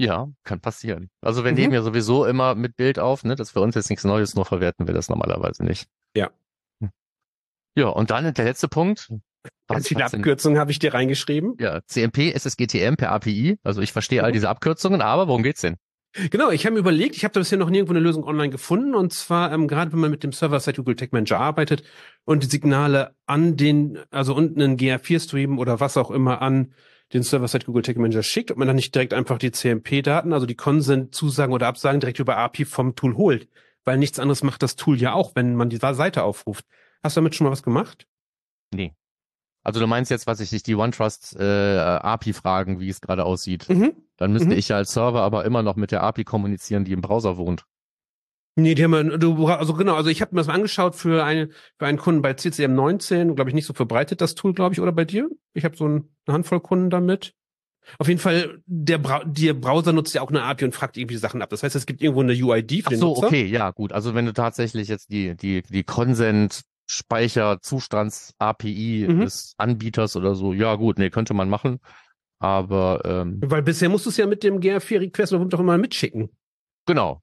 Ja, 0.00 0.28
kann 0.44 0.60
passieren. 0.60 1.10
Also 1.20 1.44
wir 1.44 1.52
Mhm. 1.52 1.58
nehmen 1.58 1.74
ja 1.74 1.82
sowieso 1.82 2.24
immer 2.24 2.54
mit 2.54 2.74
Bild 2.76 2.98
auf, 2.98 3.22
ne? 3.22 3.34
Das 3.36 3.48
ist 3.48 3.52
für 3.52 3.60
uns 3.60 3.74
jetzt 3.74 3.90
nichts 3.90 4.02
Neues, 4.04 4.34
nur 4.34 4.46
verwerten 4.46 4.86
wir 4.86 4.94
das 4.94 5.10
normalerweise 5.10 5.62
nicht. 5.62 5.88
Ja. 6.16 6.30
Hm. 6.82 6.90
Ja, 7.76 7.88
und 7.88 8.10
dann 8.10 8.32
der 8.32 8.44
letzte 8.46 8.66
Punkt. 8.68 9.12
Ganz 9.68 9.88
viele 9.88 10.04
Abkürzungen 10.06 10.58
habe 10.58 10.70
ich 10.70 10.78
dir 10.78 10.94
reingeschrieben. 10.94 11.54
Ja, 11.60 11.80
CMP, 11.86 12.32
SSGTM 12.32 12.96
per 12.96 13.12
API. 13.12 13.58
Also 13.62 13.82
ich 13.82 13.92
verstehe 13.92 14.22
all 14.24 14.30
Mhm. 14.30 14.34
diese 14.34 14.48
Abkürzungen, 14.48 15.02
aber 15.02 15.28
worum 15.28 15.42
geht's 15.42 15.60
denn? 15.60 15.76
Genau, 16.30 16.50
ich 16.50 16.64
habe 16.66 16.72
mir 16.74 16.80
überlegt, 16.80 17.14
ich 17.14 17.22
habe 17.24 17.32
da 17.34 17.40
bisher 17.40 17.58
noch 17.58 17.70
nirgendwo 17.70 17.92
eine 17.92 18.00
Lösung 18.00 18.24
online 18.24 18.50
gefunden 18.50 18.94
und 18.94 19.12
zwar 19.12 19.52
ähm, 19.52 19.68
gerade 19.68 19.92
wenn 19.92 20.00
man 20.00 20.10
mit 20.10 20.24
dem 20.24 20.32
Server-Side 20.32 20.76
Google 20.78 20.96
Tag 20.96 21.12
Manager 21.12 21.38
arbeitet 21.38 21.84
und 22.24 22.42
die 22.42 22.48
Signale 22.48 23.14
an 23.26 23.56
den, 23.56 23.98
also 24.10 24.34
unten 24.34 24.60
einen 24.62 24.76
GA4-Stream 24.76 25.58
oder 25.58 25.78
was 25.78 25.96
auch 25.96 26.10
immer 26.10 26.40
an 26.42 26.72
den 27.12 27.22
Server-Side 27.22 27.66
Google 27.66 27.82
Tag 27.82 27.96
Manager 27.96 28.22
schickt, 28.22 28.50
ob 28.50 28.56
man 28.58 28.66
dann 28.66 28.76
nicht 28.76 28.94
direkt 28.94 29.12
einfach 29.14 29.38
die 29.38 29.50
CMP-Daten, 29.50 30.32
also 30.32 30.46
die 30.46 30.54
Consent-Zusagen 30.54 31.52
oder 31.52 31.66
Absagen 31.66 32.00
direkt 32.00 32.18
über 32.20 32.36
API 32.36 32.64
vom 32.64 32.94
Tool 32.94 33.16
holt, 33.16 33.48
weil 33.84 33.98
nichts 33.98 34.18
anderes 34.18 34.42
macht 34.42 34.62
das 34.62 34.76
Tool 34.76 34.96
ja 35.00 35.12
auch, 35.14 35.32
wenn 35.34 35.56
man 35.56 35.70
die 35.70 35.76
Seite 35.78 36.22
aufruft. 36.22 36.64
Hast 37.02 37.16
du 37.16 37.20
damit 37.20 37.34
schon 37.34 37.46
mal 37.46 37.50
was 37.50 37.62
gemacht? 37.62 38.06
Nee. 38.72 38.94
Also 39.62 39.80
du 39.80 39.86
meinst 39.86 40.10
jetzt, 40.10 40.26
was 40.26 40.40
ich 40.40 40.50
dich 40.50 40.62
die 40.62 40.74
OneTrust 40.74 41.36
äh, 41.38 41.76
API 41.78 42.32
fragen, 42.32 42.80
wie 42.80 42.88
es 42.88 43.00
gerade 43.00 43.24
aussieht. 43.24 43.68
Mhm. 43.68 43.92
Dann 44.16 44.32
müsste 44.32 44.48
Mhm. 44.50 44.56
ich 44.56 44.68
ja 44.68 44.76
als 44.76 44.92
Server 44.92 45.20
aber 45.22 45.44
immer 45.44 45.62
noch 45.62 45.76
mit 45.76 45.90
der 45.90 46.02
API 46.02 46.24
kommunizieren, 46.24 46.84
die 46.84 46.92
im 46.92 47.00
Browser 47.00 47.36
wohnt. 47.36 47.64
Nee, 48.56 48.74
die 48.74 48.84
haben 48.84 48.90
wir, 48.90 49.18
du, 49.18 49.46
also 49.46 49.74
genau, 49.74 49.94
also 49.94 50.10
ich 50.10 50.20
habe 50.20 50.34
mir 50.34 50.40
das 50.40 50.48
mal 50.48 50.54
angeschaut 50.54 50.94
für, 50.96 51.24
eine, 51.24 51.48
für 51.78 51.86
einen 51.86 51.98
Kunden 51.98 52.20
bei 52.20 52.34
CCM 52.34 52.74
19, 52.74 53.34
glaube 53.36 53.50
ich, 53.50 53.54
nicht 53.54 53.66
so 53.66 53.72
verbreitet 53.72 54.20
das 54.20 54.34
Tool, 54.34 54.52
glaube 54.52 54.74
ich, 54.74 54.80
oder 54.80 54.92
bei 54.92 55.04
dir? 55.04 55.28
Ich 55.54 55.64
habe 55.64 55.76
so 55.76 55.84
eine 55.86 56.04
Handvoll 56.28 56.60
Kunden 56.60 56.90
damit. 56.90 57.32
Auf 57.98 58.08
jeden 58.08 58.20
Fall, 58.20 58.60
der, 58.66 58.98
Bra 58.98 59.22
der 59.24 59.54
Browser 59.54 59.92
nutzt 59.92 60.14
ja 60.14 60.20
auch 60.20 60.28
eine 60.30 60.42
API 60.42 60.64
und 60.66 60.74
fragt 60.74 60.96
irgendwie 60.96 61.16
Sachen 61.16 61.42
ab. 61.42 61.50
Das 61.50 61.62
heißt, 61.62 61.74
es 61.74 61.86
gibt 61.86 62.02
irgendwo 62.02 62.20
eine 62.22 62.32
UID 62.34 62.72
für 62.82 62.86
Ach 62.86 62.90
den 62.90 62.98
so, 62.98 63.08
Nutzer. 63.14 63.26
okay, 63.28 63.44
ja, 63.46 63.70
gut. 63.70 63.92
Also 63.92 64.14
wenn 64.14 64.26
du 64.26 64.32
tatsächlich 64.32 64.88
jetzt 64.88 65.10
die, 65.10 65.34
die, 65.36 65.62
die 65.62 65.84
Consent 65.84 66.62
Speicher 66.86 67.60
Zustands 67.62 68.34
API 68.38 69.06
Mhm. 69.08 69.20
des 69.20 69.54
Anbieters 69.58 70.16
oder 70.16 70.34
so, 70.34 70.52
ja 70.52 70.74
gut, 70.74 70.98
nee, 70.98 71.08
könnte 71.10 71.34
man 71.34 71.48
machen. 71.48 71.78
Aber 72.40 73.02
ähm, 73.04 73.38
Weil 73.44 73.62
bisher 73.62 73.88
musst 73.88 74.06
du 74.06 74.10
es 74.10 74.16
ja 74.16 74.26
mit 74.26 74.42
dem 74.42 74.60
GR4-Request 74.60 75.32
doch 75.32 75.60
immer 75.60 75.78
mitschicken. 75.78 76.30
genau, 76.86 77.22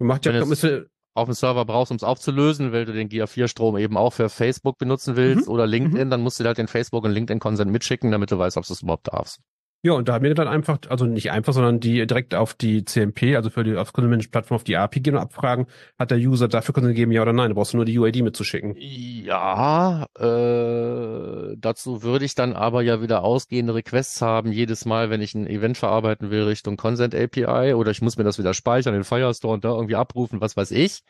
Macht 0.00 0.26
ja, 0.26 0.32
Wenn 0.32 0.48
müsste, 0.48 0.90
auf 1.14 1.28
dem 1.28 1.34
Server 1.34 1.64
brauchst, 1.64 1.90
um 1.90 1.96
es 1.96 2.02
aufzulösen, 2.02 2.72
weil 2.72 2.84
du 2.84 2.92
den 2.92 3.08
GA4-Strom 3.08 3.76
eben 3.76 3.96
auch 3.96 4.12
für 4.12 4.28
Facebook 4.28 4.78
benutzen 4.78 5.16
willst 5.16 5.46
Mhm. 5.46 5.52
oder 5.52 5.66
LinkedIn, 5.66 6.10
dann 6.10 6.22
musst 6.22 6.40
du 6.40 6.44
halt 6.44 6.58
den 6.58 6.68
Facebook 6.68 7.04
und 7.04 7.10
LinkedIn 7.12 7.40
Consent 7.40 7.70
mitschicken, 7.70 8.10
damit 8.10 8.30
du 8.30 8.38
weißt, 8.38 8.56
ob 8.56 8.66
du 8.66 8.72
es 8.72 8.82
überhaupt 8.82 9.12
darfst. 9.12 9.40
Ja, 9.82 9.92
und 9.92 10.08
da 10.08 10.12
haben 10.12 10.24
wir 10.24 10.34
dann 10.34 10.46
einfach, 10.46 10.78
also 10.90 11.06
nicht 11.06 11.30
einfach, 11.30 11.54
sondern 11.54 11.80
die 11.80 12.06
direkt 12.06 12.34
auf 12.34 12.52
die 12.52 12.84
CMP, 12.84 13.34
also 13.34 13.48
für 13.48 13.64
die 13.64 13.76
auf 13.76 13.94
Content-Plattform 13.94 14.56
auf 14.56 14.64
die 14.64 14.76
API 14.76 15.00
gehen 15.00 15.14
und 15.14 15.22
abfragen, 15.22 15.66
hat 15.98 16.10
der 16.10 16.18
User 16.18 16.48
dafür 16.48 16.74
Consent 16.74 16.94
gegeben, 16.94 17.12
ja 17.12 17.22
oder 17.22 17.32
nein. 17.32 17.48
Du 17.48 17.54
brauchst 17.54 17.72
nur 17.72 17.86
die 17.86 17.98
UID 17.98 18.22
mitzuschicken. 18.22 18.74
Ja, 18.76 20.04
äh, 20.18 21.56
dazu 21.56 22.02
würde 22.02 22.26
ich 22.26 22.34
dann 22.34 22.52
aber 22.52 22.82
ja 22.82 23.00
wieder 23.00 23.22
ausgehende 23.24 23.74
Requests 23.74 24.20
haben, 24.20 24.52
jedes 24.52 24.84
Mal, 24.84 25.08
wenn 25.08 25.22
ich 25.22 25.34
ein 25.34 25.46
Event 25.46 25.78
verarbeiten 25.78 26.30
will 26.30 26.42
Richtung 26.42 26.76
Consent 26.76 27.14
API 27.14 27.72
oder 27.72 27.90
ich 27.90 28.02
muss 28.02 28.18
mir 28.18 28.24
das 28.24 28.38
wieder 28.38 28.52
speichern 28.52 28.94
in 28.94 29.04
Firestore 29.04 29.54
und 29.54 29.64
da 29.64 29.70
irgendwie 29.70 29.96
abrufen, 29.96 30.42
was 30.42 30.58
weiß 30.58 30.72
ich. 30.72 31.00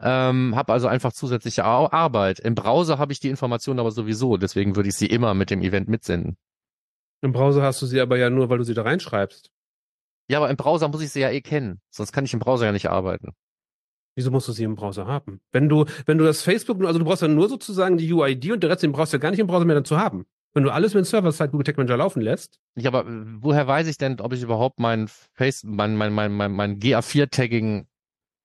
Ähm, 0.00 0.54
habe 0.54 0.72
also 0.72 0.86
einfach 0.86 1.12
zusätzliche 1.12 1.64
Ar 1.64 1.92
Arbeit. 1.92 2.38
Im 2.38 2.54
Browser 2.54 2.98
habe 2.98 3.12
ich 3.12 3.18
die 3.20 3.28
Informationen 3.28 3.80
aber 3.80 3.90
sowieso, 3.90 4.36
deswegen 4.36 4.76
würde 4.76 4.88
ich 4.88 4.94
sie 4.96 5.06
immer 5.06 5.34
mit 5.34 5.50
dem 5.50 5.62
Event 5.62 5.88
mitsenden. 5.88 6.36
Im 7.24 7.32
Browser 7.32 7.62
hast 7.62 7.80
du 7.80 7.86
sie 7.86 8.00
aber 8.00 8.18
ja 8.18 8.28
nur, 8.28 8.50
weil 8.50 8.58
du 8.58 8.64
sie 8.64 8.74
da 8.74 8.82
reinschreibst. 8.82 9.50
Ja, 10.30 10.38
aber 10.38 10.50
im 10.50 10.56
Browser 10.56 10.88
muss 10.88 11.02
ich 11.02 11.10
sie 11.10 11.20
ja 11.20 11.30
eh 11.30 11.40
kennen, 11.40 11.80
sonst 11.90 12.12
kann 12.12 12.24
ich 12.26 12.34
im 12.34 12.38
Browser 12.38 12.66
ja 12.66 12.72
nicht 12.72 12.90
arbeiten. 12.90 13.32
Wieso 14.16 14.30
musst 14.30 14.46
du 14.46 14.52
sie 14.52 14.64
im 14.64 14.74
Browser 14.76 15.06
haben? 15.06 15.40
Wenn 15.50 15.68
du, 15.68 15.86
wenn 16.06 16.18
du 16.18 16.24
das 16.24 16.42
Facebook, 16.42 16.78
nur- 16.78 16.86
also 16.88 16.98
du 16.98 17.04
brauchst 17.04 17.22
ja 17.22 17.28
nur 17.28 17.48
sozusagen 17.48 17.96
die 17.96 18.12
UID 18.12 18.52
und 18.52 18.62
der 18.62 18.70
Rest, 18.70 18.82
den 18.82 18.92
brauchst 18.92 19.12
du 19.12 19.16
ja 19.16 19.20
gar 19.20 19.30
nicht 19.30 19.40
im 19.40 19.46
Browser 19.46 19.64
mehr 19.64 19.74
dann 19.74 19.84
zu 19.86 19.98
haben. 19.98 20.26
Wenn 20.52 20.62
du 20.64 20.70
alles 20.70 20.94
mit 20.94 21.02
dem 21.04 21.06
Server-Side 21.06 21.48
Google 21.48 21.64
Tag 21.64 21.78
Manager 21.78 21.96
laufen 21.96 22.20
lässt, 22.20 22.60
Ja, 22.76 22.90
aber 22.92 23.08
äh, 23.10 23.24
woher 23.40 23.66
weiß 23.66 23.88
ich 23.88 23.96
denn, 23.98 24.20
ob 24.20 24.32
ich 24.34 24.42
überhaupt 24.42 24.78
mein 24.78 25.08
Face, 25.08 25.64
mein, 25.64 25.96
mein, 25.96 26.12
mein, 26.12 26.30
mein, 26.32 26.52
mein 26.52 26.78
GA4-Tagging 26.78 27.88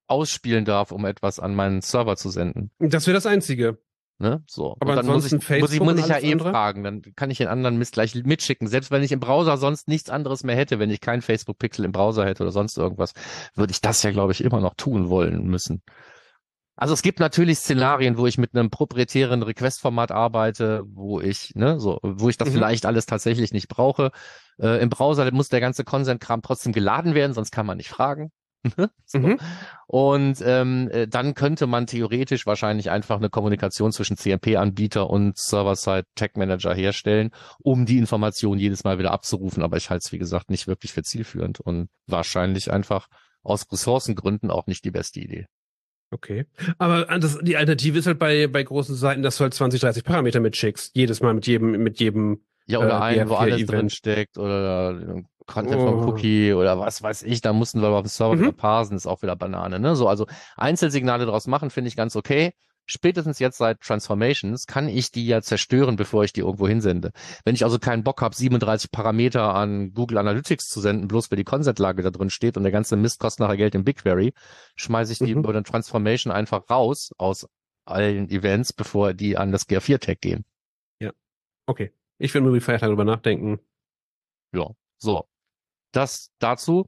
ausspielen 0.08 0.66
darf, 0.66 0.92
um 0.92 1.06
etwas 1.06 1.40
an 1.40 1.54
meinen 1.54 1.82
Server 1.82 2.16
zu 2.16 2.30
senden? 2.30 2.72
das 2.80 3.06
wäre 3.06 3.14
das 3.16 3.26
Einzige. 3.28 3.78
Ne? 4.22 4.44
So. 4.48 4.76
Aber 4.82 4.92
und 4.92 4.98
dann 4.98 5.06
muss 5.06 5.32
ich, 5.32 5.32
muss 5.62 5.72
ich, 5.72 5.80
muss 5.80 5.98
ich 5.98 6.08
ja 6.08 6.20
eh 6.20 6.34
andere? 6.34 6.52
fragen. 6.52 6.84
Dann 6.84 7.02
kann 7.16 7.32
ich 7.32 7.38
den 7.38 7.48
anderen 7.48 7.78
Mist 7.78 7.94
gleich 7.94 8.14
mitschicken. 8.16 8.68
Selbst 8.68 8.92
wenn 8.92 9.02
ich 9.02 9.14
im 9.14 9.22
Browser 9.22 9.56
sonst 9.56 9.88
nichts 9.88 10.10
anderes 10.10 10.44
mehr 10.44 10.58
hätte, 10.58 10.78
wenn 10.78 10.90
ich 10.90 11.00
kein 11.00 11.22
Facebook-Pixel 11.22 11.86
im 11.86 11.94
Browser 11.94 12.26
hätte 12.26 12.44
oder 12.44 12.52
sonst 12.52 12.78
irgendwas, 12.78 13.14
würde 13.56 13.72
ich 13.72 13.80
das 13.80 14.04
ja, 14.04 14.12
glaube 14.12 14.34
ich, 14.34 14.44
immer 14.44 14.60
noch 14.60 14.74
tun 14.76 15.08
wollen 15.10 15.48
müssen. 15.48 15.82
Also 16.76 16.94
es 16.94 17.02
gibt 17.02 17.20
natürlich 17.20 17.60
Szenarien, 17.60 18.18
wo 18.18 18.26
ich 18.26 18.38
mit 18.38 18.56
einem 18.56 18.70
proprietären 18.70 19.44
Request-Format 19.44 20.12
arbeite, 20.12 20.84
wo 20.86 21.20
ich, 21.20 21.54
ne, 21.56 21.80
so, 21.80 22.00
wo 22.04 22.30
ich 22.30 22.38
das 22.38 22.50
Mhm. 22.50 22.54
vielleicht 22.54 22.86
alles 22.86 23.06
tatsächlich 23.06 23.52
nicht 23.52 23.68
brauche. 23.68 24.12
Äh, 24.62 24.82
Im 24.82 24.90
Browser 24.90 25.30
muss 25.34 25.50
der 25.50 25.60
ganze 25.60 25.84
Consent-Kram 25.84 26.42
trotzdem 26.42 26.72
geladen 26.72 27.16
werden, 27.16 27.34
sonst 27.34 27.52
kann 27.52 27.66
man 27.66 27.78
nicht 27.78 27.90
fragen. 27.90 28.32
so. 29.06 29.20
Mhm. 29.20 29.40
Und 29.88 30.42
ähm, 30.46 30.90
äh, 30.92 31.08
dann 31.08 31.34
könnte 31.34 31.66
man 31.66 31.88
theoretisch 31.88 32.46
wahrscheinlich 32.46 32.90
einfach 32.90 33.18
eine 33.18 33.30
Kommunikation 33.30 33.92
zwischen 33.92 34.18
CMP-Anbieter 34.18 35.10
und 35.10 35.38
Server-Side-Tag-Manager 35.38 36.74
herstellen, 36.74 37.32
um 37.64 37.86
die 37.86 37.98
Information 37.98 38.60
jedes 38.60 38.84
Mal 38.84 39.00
wieder 39.00 39.12
abzurufen. 39.12 39.64
Aber 39.64 39.78
ich 39.78 39.90
halte 39.90 40.04
es, 40.06 40.12
wie 40.12 40.20
gesagt, 40.20 40.50
nicht 40.50 40.68
wirklich 40.68 40.94
für 40.94 41.04
zielführend 41.04 41.60
und 41.60 41.90
wahrscheinlich 42.08 42.72
einfach 42.72 43.08
aus 43.44 43.66
Ressourcengründen 43.72 44.52
auch 44.52 44.68
nicht 44.68 44.84
die 44.86 44.92
beste 44.92 45.22
Idee. 45.22 45.48
Okay. 46.12 46.46
Aber 46.78 47.06
das, 47.20 47.38
die 47.42 47.56
Alternative 47.56 48.00
ist 48.00 48.08
halt 48.08 48.20
bei, 48.20 48.48
bei 48.48 48.64
großen 48.64 48.96
Seiten, 48.96 49.22
dass 49.22 49.38
du 49.38 49.44
halt 49.44 49.54
20, 49.54 49.80
30 49.80 50.04
Parameter 50.04 50.40
mitschickst. 50.40 50.96
Jedes 50.96 51.22
Mal 51.22 51.34
mit 51.34 51.48
jedem, 51.48 51.72
mit 51.84 52.00
jedem. 52.00 52.44
Ja, 52.66 52.80
oder 52.80 53.00
Äh, 53.00 53.02
einen, 53.02 53.30
wo 53.30 53.36
GA4 53.36 53.40
alles 53.40 53.66
drin 53.66 53.90
steckt 53.90 54.38
oder 54.38 55.24
Content 55.50 55.82
vom 55.82 56.00
Oh. 56.02 56.08
Cookie 56.08 56.54
oder 56.54 56.80
was 56.80 57.02
weiß 57.04 57.24
ich, 57.24 57.42
da 57.42 57.52
mussten 57.54 57.82
wir 57.82 57.88
aber 57.88 57.98
auf 57.98 58.04
dem 58.04 58.10
Server 58.10 58.36
Mhm. 58.36 58.40
wieder 58.42 58.52
parsen, 58.54 58.96
ist 58.96 59.08
auch 59.08 59.22
wieder 59.22 59.36
Banane, 59.36 59.80
ne? 59.80 59.96
So, 59.96 60.08
also 60.08 60.26
Einzelsignale 60.56 61.26
draus 61.26 61.48
machen, 61.48 61.70
finde 61.70 61.90
ich 61.90 61.96
ganz 61.98 62.16
okay. 62.16 62.54
Spätestens 62.92 63.38
jetzt 63.38 63.58
seit 63.60 63.82
Transformations 63.82 64.66
kann 64.66 64.88
ich 64.88 65.12
die 65.12 65.28
ja 65.28 65.44
zerstören, 65.44 65.96
bevor 65.96 66.24
ich 66.24 66.34
die 66.34 66.40
irgendwo 66.42 66.68
hinsende. 66.68 67.12
Wenn 67.46 67.54
ich 67.54 67.64
also 67.64 67.78
keinen 67.78 68.04
Bock 68.04 68.20
habe, 68.24 68.36
37 68.36 68.90
Parameter 68.92 69.54
an 69.54 69.94
Google 69.94 70.18
Analytics 70.18 70.70
zu 70.70 70.80
senden, 70.82 71.08
bloß 71.08 71.30
weil 71.30 71.38
die 71.38 71.44
Consent-Lage 71.44 72.02
da 72.02 72.10
drin 72.10 72.32
steht 72.32 72.58
und 72.58 72.64
der 72.64 72.72
ganze 72.72 72.96
Mist 72.96 73.20
kostet 73.20 73.42
nachher 73.42 73.58
Geld 73.58 73.76
im 73.76 73.84
BigQuery, 73.84 74.34
schmeiße 74.76 75.12
ich 75.14 75.20
die 75.20 75.36
Mhm. 75.36 75.42
über 75.42 75.54
den 75.54 75.66
Transformation 75.66 76.34
einfach 76.34 76.68
raus 76.72 77.12
aus 77.20 77.48
allen 77.86 78.28
Events, 78.32 78.74
bevor 78.74 79.14
die 79.14 79.38
an 79.38 79.52
das 79.52 79.68
GA4-Tag 79.68 80.20
gehen. 80.22 80.46
Okay. 81.68 81.94
Ich 82.18 82.34
will 82.34 82.42
nur 82.42 82.54
die 82.56 82.60
Feiertage 82.62 82.90
drüber 82.90 83.06
nachdenken. 83.06 83.60
Ja, 84.52 84.72
so. 84.98 85.26
Das 85.92 86.30
dazu. 86.38 86.86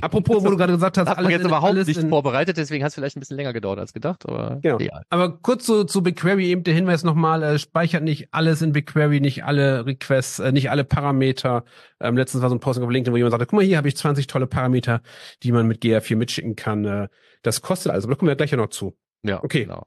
Apropos, 0.00 0.42
wo 0.44 0.50
du 0.50 0.56
gerade 0.56 0.72
gesagt 0.72 0.98
hast, 0.98 1.08
Hat 1.08 1.20
man 1.22 1.30
jetzt 1.30 1.42
in- 1.42 1.46
überhaupt 1.48 1.70
alles 1.72 1.86
nicht 1.86 2.00
vorbereitet, 2.08 2.56
deswegen 2.56 2.82
hat 2.82 2.88
es 2.88 2.94
vielleicht 2.96 3.16
ein 3.16 3.20
bisschen 3.20 3.36
länger 3.36 3.52
gedauert 3.52 3.78
als 3.78 3.92
gedacht, 3.92 4.26
aber 4.26 4.58
Genau. 4.60 4.78
egal. 4.78 5.02
Aber 5.08 5.38
kurz 5.38 5.66
zu, 5.66 5.84
zu 5.84 6.02
BigQuery 6.02 6.46
eben 6.46 6.64
der 6.64 6.74
Hinweis 6.74 7.04
nochmal, 7.04 7.42
äh, 7.44 7.58
speichert 7.60 8.02
nicht 8.02 8.28
alles 8.32 8.60
in 8.62 8.72
BigQuery, 8.72 9.20
nicht 9.20 9.44
alle 9.44 9.86
Requests, 9.86 10.40
äh, 10.40 10.50
nicht 10.52 10.70
alle 10.70 10.84
Parameter. 10.84 11.64
Ähm, 12.00 12.16
letztens 12.16 12.42
war 12.42 12.48
so 12.50 12.56
ein 12.56 12.60
Posting 12.60 12.84
auf 12.84 12.90
LinkedIn, 12.90 13.12
wo 13.12 13.16
jemand 13.16 13.32
sagte, 13.32 13.46
guck 13.46 13.58
mal, 13.58 13.64
hier 13.64 13.76
habe 13.76 13.86
ich 13.88 13.96
20 13.96 14.26
tolle 14.26 14.46
Parameter, 14.48 15.00
die 15.44 15.52
man 15.52 15.66
mit 15.68 15.80
GR4 15.82 16.16
mitschicken 16.16 16.56
kann. 16.56 16.84
Äh, 16.84 17.08
das 17.42 17.62
kostet 17.62 17.92
alles, 17.92 18.04
aber 18.04 18.14
da 18.14 18.18
kommen 18.18 18.28
wir 18.30 18.36
gleich 18.36 18.50
ja 18.50 18.56
noch 18.56 18.68
zu. 18.70 18.96
Ja, 19.22 19.42
Okay. 19.44 19.62
genau. 19.64 19.86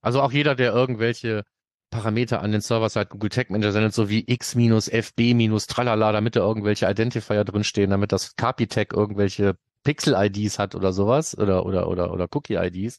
Also 0.00 0.22
auch 0.22 0.32
jeder, 0.32 0.54
der 0.54 0.72
irgendwelche 0.72 1.42
Parameter 1.90 2.42
an 2.42 2.52
den 2.52 2.60
Server-Side 2.60 3.06
Google 3.06 3.30
Tag 3.30 3.50
Manager 3.50 3.72
sendet, 3.72 3.94
so 3.94 4.08
wie 4.08 4.24
x 4.26 4.54
fb 4.54 5.66
tralala, 5.66 6.12
damit 6.12 6.36
da 6.36 6.40
irgendwelche 6.40 6.88
Identifier 6.88 7.44
drinstehen, 7.44 7.90
damit 7.90 8.12
das 8.12 8.36
Capi-Tag 8.36 8.92
irgendwelche 8.92 9.56
Pixel-IDs 9.84 10.58
hat 10.58 10.74
oder 10.74 10.92
sowas 10.92 11.36
oder, 11.36 11.64
oder, 11.64 11.88
oder, 11.88 12.12
oder 12.12 12.26
Cookie-IDs. 12.30 12.98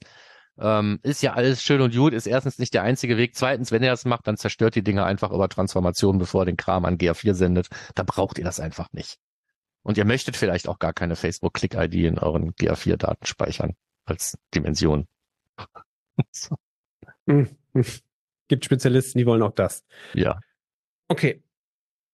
Ähm, 0.57 0.99
ist 1.03 1.21
ja 1.21 1.33
alles 1.33 1.63
schön 1.63 1.81
und 1.81 1.95
gut, 1.95 2.13
ist 2.13 2.25
erstens 2.25 2.59
nicht 2.59 2.73
der 2.73 2.83
einzige 2.83 3.17
Weg. 3.17 3.35
Zweitens, 3.35 3.71
wenn 3.71 3.83
ihr 3.83 3.91
das 3.91 4.05
macht, 4.05 4.27
dann 4.27 4.37
zerstört 4.37 4.75
die 4.75 4.83
Dinge 4.83 5.05
einfach 5.05 5.31
über 5.31 5.47
Transformation, 5.47 6.17
bevor 6.17 6.41
ihr 6.41 6.45
den 6.45 6.57
Kram 6.57 6.85
an 6.85 6.97
GA4 6.97 7.33
sendet. 7.33 7.67
Da 7.95 8.03
braucht 8.03 8.37
ihr 8.37 8.43
das 8.43 8.59
einfach 8.59 8.91
nicht. 8.91 9.17
Und 9.83 9.97
ihr 9.97 10.05
möchtet 10.05 10.35
vielleicht 10.35 10.67
auch 10.67 10.79
gar 10.79 10.93
keine 10.93 11.15
Facebook-Click-ID 11.15 11.93
in 11.93 12.19
euren 12.19 12.53
GA4-Daten 12.53 13.25
speichern 13.25 13.75
als 14.05 14.37
Dimension. 14.53 15.07
So, 16.31 16.57
hm. 17.29 17.47
Gibt 18.49 18.65
Spezialisten, 18.65 19.17
die 19.17 19.25
wollen 19.25 19.41
auch 19.41 19.53
das. 19.53 19.85
ja. 20.13 20.39
Okay. 21.07 21.41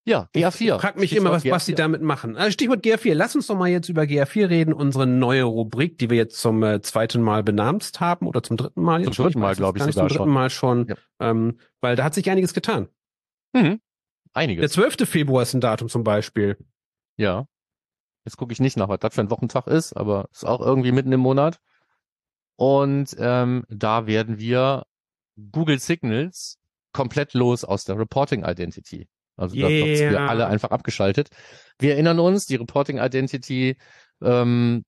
Ja, 0.07 0.29
GA4. 0.35 0.79
Frag 0.79 0.97
mich 0.97 1.09
Stichwort 1.09 1.25
immer, 1.27 1.35
was, 1.35 1.45
was 1.45 1.65
die 1.65 1.73
GA4. 1.73 1.77
damit 1.77 2.01
machen. 2.03 2.35
Äh, 2.35 2.51
Stichwort 2.51 2.85
GR4. 2.85 3.15
Lass 3.15 3.35
uns 3.35 3.47
doch 3.47 3.57
mal 3.57 3.69
jetzt 3.69 3.89
über 3.89 4.03
GR4 4.03 4.49
reden, 4.49 4.73
unsere 4.73 5.07
neue 5.07 5.43
Rubrik, 5.43 5.97
die 5.97 6.11
wir 6.11 6.17
jetzt 6.17 6.39
zum 6.39 6.61
äh, 6.61 6.79
zweiten 6.81 7.23
Mal 7.23 7.41
benamst 7.41 7.99
haben 8.01 8.27
oder 8.27 8.43
zum 8.43 8.55
dritten 8.55 8.83
Mal 8.83 9.01
jetzt. 9.01 9.15
Zum 9.15 9.25
dritten 9.25 9.39
Mal, 9.39 9.47
weiß 9.47 9.53
es 9.53 9.57
glaub 9.57 9.75
ich, 9.75 9.81
sogar 9.81 9.93
Zum 9.93 10.07
dritten 10.07 10.23
schon. 10.23 10.29
Mal 10.29 10.49
schon. 10.51 10.87
Ja. 10.87 10.95
Ähm, 11.19 11.59
weil 11.81 11.95
da 11.95 12.03
hat 12.03 12.13
sich 12.13 12.29
einiges 12.29 12.53
getan. 12.53 12.87
Mhm. 13.53 13.81
Der 14.35 14.41
Einiges. 14.41 14.73
12. 14.73 15.09
Februar 15.09 15.41
ist 15.41 15.55
ein 15.55 15.61
Datum 15.61 15.89
zum 15.89 16.03
Beispiel. 16.03 16.57
Ja. 17.17 17.47
Jetzt 18.25 18.37
gucke 18.37 18.53
ich 18.53 18.59
nicht 18.59 18.77
nach, 18.77 18.89
was 18.89 18.99
das 18.99 19.15
für 19.15 19.21
ein 19.21 19.31
Wochentag 19.31 19.65
ist, 19.65 19.93
aber 19.93 20.29
ist 20.31 20.45
auch 20.45 20.61
irgendwie 20.61 20.91
mitten 20.91 21.11
im 21.11 21.19
Monat. 21.19 21.59
Und 22.57 23.15
ähm, 23.17 23.65
da 23.69 24.05
werden 24.05 24.37
wir 24.37 24.85
Google 25.51 25.79
Signals 25.79 26.57
komplett 26.93 27.33
los 27.33 27.63
aus 27.63 27.83
der 27.83 27.97
Reporting 27.97 28.43
Identity. 28.45 29.07
Also 29.37 29.55
da 29.55 29.67
wird 29.67 29.99
wir 29.99 30.11
Yeah. 30.11 30.27
alle 30.27 30.47
einfach 30.47 30.71
abgeschaltet. 30.71 31.29
Wir 31.77 31.93
erinnern 31.93 32.19
uns, 32.19 32.45
die 32.45 32.55
Reporting 32.55 32.99
Identity, 32.99 33.75
ähm, 34.23 34.85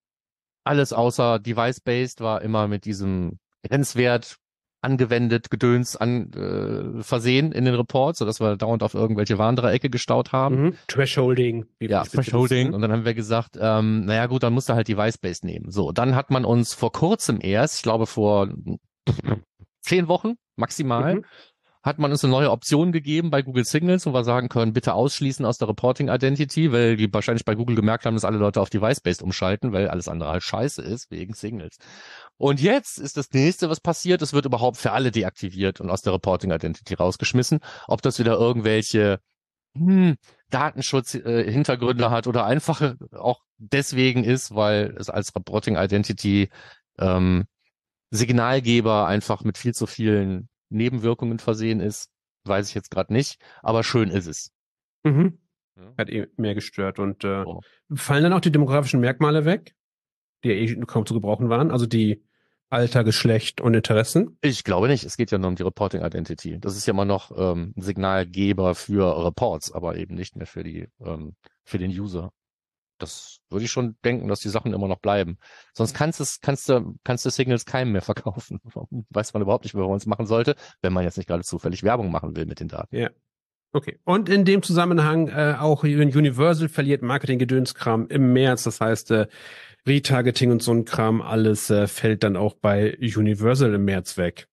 alles 0.63 0.93
außer 0.93 1.39
Device-Based 1.39 2.21
war 2.21 2.41
immer 2.41 2.67
mit 2.67 2.85
diesem 2.85 3.39
Grenzwert 3.63 4.37
angewendet, 4.81 5.49
Gedöns 5.49 5.97
an, 5.97 6.31
äh, 6.31 7.03
versehen 7.03 7.51
in 7.51 7.65
den 7.65 7.73
Reports, 7.75 8.19
sodass 8.19 8.39
wir 8.39 8.55
dauernd 8.55 8.83
auf 8.83 8.93
irgendwelche 8.93 9.37
Warndreiecke 9.37 9.89
gestaut 9.89 10.31
haben. 10.31 10.61
Mhm. 10.61 10.77
Thresholding. 10.87 11.65
Ja, 11.79 12.03
Thresholding. 12.03 12.73
Und 12.73 12.81
dann 12.81 12.91
haben 12.91 13.03
wir 13.03 13.15
gesagt, 13.15 13.57
ähm, 13.59 14.05
naja 14.05 14.27
gut, 14.27 14.43
dann 14.43 14.53
musst 14.53 14.69
du 14.69 14.73
halt 14.73 14.87
Device-Based 14.87 15.43
nehmen. 15.43 15.71
So, 15.71 15.91
dann 15.91 16.15
hat 16.15 16.29
man 16.29 16.45
uns 16.45 16.73
vor 16.73 16.91
kurzem 16.91 17.39
erst, 17.41 17.77
ich 17.77 17.83
glaube 17.83 18.05
vor 18.05 18.47
zehn 19.87 20.07
Wochen 20.07 20.33
maximal, 20.55 21.15
Mhm. 21.15 21.25
hat 21.83 21.99
man 21.99 22.11
uns 22.11 22.23
eine 22.23 22.31
neue 22.31 22.51
Option 22.51 22.91
gegeben 22.91 23.29
bei 23.29 23.41
Google 23.41 23.63
Signals, 23.63 24.05
wo 24.05 24.13
wir 24.13 24.23
sagen 24.25 24.49
können, 24.49 24.73
bitte 24.73 24.93
ausschließen 24.93 25.45
aus 25.45 25.57
der 25.57 25.69
Reporting 25.69 26.09
Identity, 26.09 26.71
weil 26.73 26.97
die 26.97 27.11
wahrscheinlich 27.13 27.45
bei 27.45 27.55
Google 27.55 27.75
gemerkt 27.77 28.05
haben, 28.05 28.15
dass 28.15 28.25
alle 28.25 28.37
Leute 28.37 28.59
auf 28.59 28.69
Device-Based 28.69 29.21
umschalten, 29.21 29.71
weil 29.71 29.87
alles 29.87 30.09
andere 30.09 30.29
halt 30.31 30.43
scheiße 30.43 30.81
ist 30.81 31.09
wegen 31.11 31.33
Signals. 31.33 31.77
Und 32.37 32.59
jetzt 32.59 32.97
ist 32.97 33.15
das 33.15 33.31
nächste, 33.31 33.69
was 33.69 33.79
passiert, 33.79 34.21
es 34.21 34.33
wird 34.33 34.45
überhaupt 34.45 34.77
für 34.77 34.91
alle 34.91 35.11
deaktiviert 35.11 35.79
und 35.79 35.89
aus 35.89 36.01
der 36.01 36.13
Reporting 36.13 36.51
Identity 36.51 36.93
rausgeschmissen. 36.93 37.59
Ob 37.87 38.01
das 38.01 38.19
wieder 38.19 38.33
irgendwelche 38.33 39.19
hm, 39.75 40.15
Datenschutz-Hintergründe 40.49 42.05
äh, 42.05 42.09
hat 42.09 42.27
oder 42.27 42.45
einfach 42.45 42.95
auch 43.13 43.41
deswegen 43.57 44.23
ist, 44.23 44.53
weil 44.53 44.95
es 44.99 45.09
als 45.09 45.33
Reporting 45.35 45.77
Identity 45.77 46.49
ähm, 46.99 47.45
Signalgeber 48.09 49.07
einfach 49.07 49.43
mit 49.43 49.57
viel 49.57 49.73
zu 49.73 49.85
vielen 49.85 50.49
Nebenwirkungen 50.69 51.39
versehen 51.39 51.79
ist, 51.79 52.09
weiß 52.45 52.69
ich 52.69 52.75
jetzt 52.75 52.91
gerade 52.91 53.13
nicht, 53.13 53.39
aber 53.61 53.83
schön 53.83 54.09
ist 54.09 54.27
es. 54.27 54.51
Mhm. 55.03 55.39
Hat 55.97 56.09
eh 56.09 56.27
mehr 56.37 56.55
gestört. 56.55 56.99
Und 56.99 57.23
äh, 57.23 57.43
oh. 57.45 57.61
fallen 57.93 58.23
dann 58.23 58.33
auch 58.33 58.39
die 58.39 58.51
demografischen 58.51 58.99
Merkmale 58.99 59.45
weg, 59.45 59.75
die 60.43 60.49
ja 60.49 60.55
eh 60.55 60.75
kaum 60.85 61.05
zu 61.05 61.13
gebrauchen 61.13 61.49
waren? 61.49 61.71
Also 61.71 61.85
die 61.85 62.23
Alter, 62.69 63.03
Geschlecht 63.03 63.61
und 63.61 63.73
Interessen? 63.73 64.37
Ich 64.41 64.63
glaube 64.63 64.87
nicht. 64.87 65.05
Es 65.05 65.15
geht 65.15 65.31
ja 65.31 65.37
nur 65.37 65.49
um 65.49 65.55
die 65.55 65.63
Reporting 65.63 66.03
Identity. 66.03 66.59
Das 66.59 66.75
ist 66.75 66.85
ja 66.85 66.93
immer 66.93 67.05
noch 67.05 67.31
ähm, 67.37 67.73
ein 67.77 67.81
Signalgeber 67.81 68.75
für 68.75 69.25
Reports, 69.25 69.71
aber 69.71 69.95
eben 69.95 70.15
nicht 70.15 70.35
mehr 70.35 70.47
für 70.47 70.63
die 70.63 70.89
ähm, 70.99 71.35
für 71.63 71.77
den 71.77 71.91
User 71.91 72.31
das 72.97 73.39
würde 73.49 73.65
ich 73.65 73.71
schon 73.71 73.97
denken, 74.03 74.27
dass 74.27 74.39
die 74.39 74.49
Sachen 74.49 74.73
immer 74.73 74.87
noch 74.87 74.99
bleiben. 74.99 75.37
Sonst 75.73 75.93
kannst 75.93 76.19
du, 76.19 76.25
kannst 76.41 76.69
du, 76.69 76.95
kannst 77.03 77.25
du 77.25 77.29
Signals 77.29 77.65
keinem 77.65 77.91
mehr 77.91 78.01
verkaufen. 78.03 78.59
Weiß 79.09 79.33
man 79.33 79.41
überhaupt 79.41 79.63
nicht, 79.63 79.75
was 79.75 79.87
man 79.87 79.97
es 79.97 80.05
machen 80.05 80.25
sollte, 80.25 80.55
wenn 80.81 80.93
man 80.93 81.03
jetzt 81.03 81.17
nicht 81.17 81.27
gerade 81.27 81.43
zufällig 81.43 81.83
Werbung 81.83 82.11
machen 82.11 82.35
will 82.35 82.45
mit 82.45 82.59
den 82.59 82.67
Daten. 82.67 82.95
Ja. 82.95 83.09
Okay. 83.73 83.99
Und 84.05 84.29
in 84.29 84.45
dem 84.45 84.63
Zusammenhang 84.63 85.27
äh, 85.27 85.55
auch 85.59 85.83
Universal 85.83 86.69
verliert 86.69 87.01
Marketing-Gedönskram 87.01 88.07
im 88.07 88.33
März. 88.33 88.63
Das 88.63 88.79
heißt, 88.81 89.11
äh, 89.11 89.27
Retargeting 89.85 90.51
und 90.51 90.63
so 90.63 90.73
ein 90.73 90.85
Kram, 90.85 91.21
alles 91.21 91.69
äh, 91.69 91.87
fällt 91.87 92.23
dann 92.23 92.37
auch 92.37 92.53
bei 92.53 92.97
Universal 92.97 93.73
im 93.73 93.85
März 93.85 94.17
weg. 94.17 94.47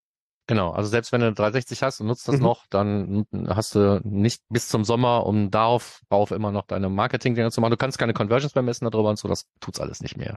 Genau, 0.47 0.73
also 0.73 0.91
selbst 0.91 1.11
wenn 1.13 1.23
du 1.23 1.33
360 1.33 1.83
hast 1.83 2.01
und 2.01 2.07
nutzt 2.07 2.29
das 2.29 2.37
mhm. 2.37 2.43
noch, 2.43 2.67
dann 2.69 3.27
hast 3.49 3.75
du 3.75 4.01
nicht 4.05 4.43
bis 4.51 4.69
zum 4.69 4.85
Sommer, 4.85 5.25
um 5.27 5.51
darauf, 5.51 6.03
darauf 6.11 6.33
immer 6.33 6.53
noch 6.53 6.67
deine 6.67 6.91
Marketing-Dinge 6.91 7.51
zu 7.51 7.61
machen. 7.61 7.71
Du 7.71 7.77
kannst 7.79 7.99
keine 7.99 8.13
Conversions 8.13 8.55
mehr 8.55 8.63
messen 8.63 8.89
darüber 8.91 9.09
und 9.09 9.19
so, 9.19 9.27
das 9.27 9.47
tut's 9.61 9.81
alles 9.81 10.01
nicht 10.01 10.19
mehr, 10.19 10.37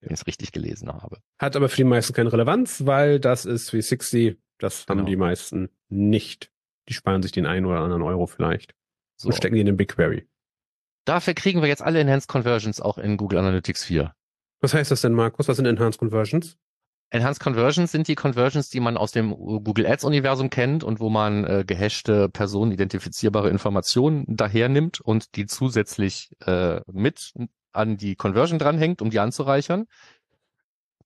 wenn 0.00 0.12
ich 0.12 0.20
es 0.20 0.26
richtig 0.26 0.52
gelesen 0.52 0.92
habe. 0.92 1.20
Hat 1.38 1.56
aber 1.56 1.70
für 1.70 1.76
die 1.76 1.84
meisten 1.84 2.12
keine 2.12 2.30
Relevanz, 2.32 2.84
weil 2.84 3.18
das 3.18 3.46
ist 3.46 3.72
360, 3.72 4.36
das 4.58 4.84
genau. 4.84 5.00
haben 5.00 5.06
die 5.06 5.16
meisten 5.16 5.70
nicht. 5.88 6.50
Die 6.88 6.94
sparen 6.94 7.22
sich 7.22 7.32
den 7.32 7.46
einen 7.46 7.64
oder 7.64 7.80
anderen 7.80 8.02
Euro 8.02 8.26
vielleicht 8.26 8.74
so. 9.16 9.28
und 9.28 9.34
stecken 9.34 9.54
die 9.54 9.62
in 9.62 9.66
den 9.66 9.76
BigQuery. 9.78 10.28
Dafür 11.06 11.34
kriegen 11.34 11.62
wir 11.62 11.68
jetzt 11.68 11.82
alle 11.82 12.00
Enhanced 12.00 12.28
Conversions 12.28 12.80
auch 12.80 12.98
in 12.98 13.16
Google 13.16 13.38
Analytics 13.38 13.84
4. 13.84 14.12
Was 14.60 14.74
heißt 14.74 14.90
das 14.90 15.00
denn, 15.00 15.12
Markus? 15.12 15.48
Was 15.48 15.56
sind 15.56 15.66
Enhanced 15.66 15.98
Conversions? 15.98 16.58
Enhanced 17.10 17.40
Conversions 17.40 17.92
sind 17.92 18.08
die 18.08 18.16
Conversions, 18.16 18.68
die 18.68 18.80
man 18.80 18.96
aus 18.96 19.12
dem 19.12 19.30
Google 19.30 19.86
Ads 19.86 20.04
Universum 20.04 20.50
kennt 20.50 20.82
und 20.82 20.98
wo 20.98 21.08
man 21.08 21.44
äh, 21.44 21.64
gehashte 21.66 22.28
personenidentifizierbare 22.28 23.48
Informationen 23.48 24.24
daher 24.26 24.68
nimmt 24.68 25.00
und 25.00 25.36
die 25.36 25.46
zusätzlich 25.46 26.30
äh, 26.44 26.80
mit 26.90 27.32
an 27.72 27.96
die 27.96 28.16
Conversion 28.16 28.58
dranhängt, 28.58 29.02
um 29.02 29.10
die 29.10 29.20
anzureichern. 29.20 29.86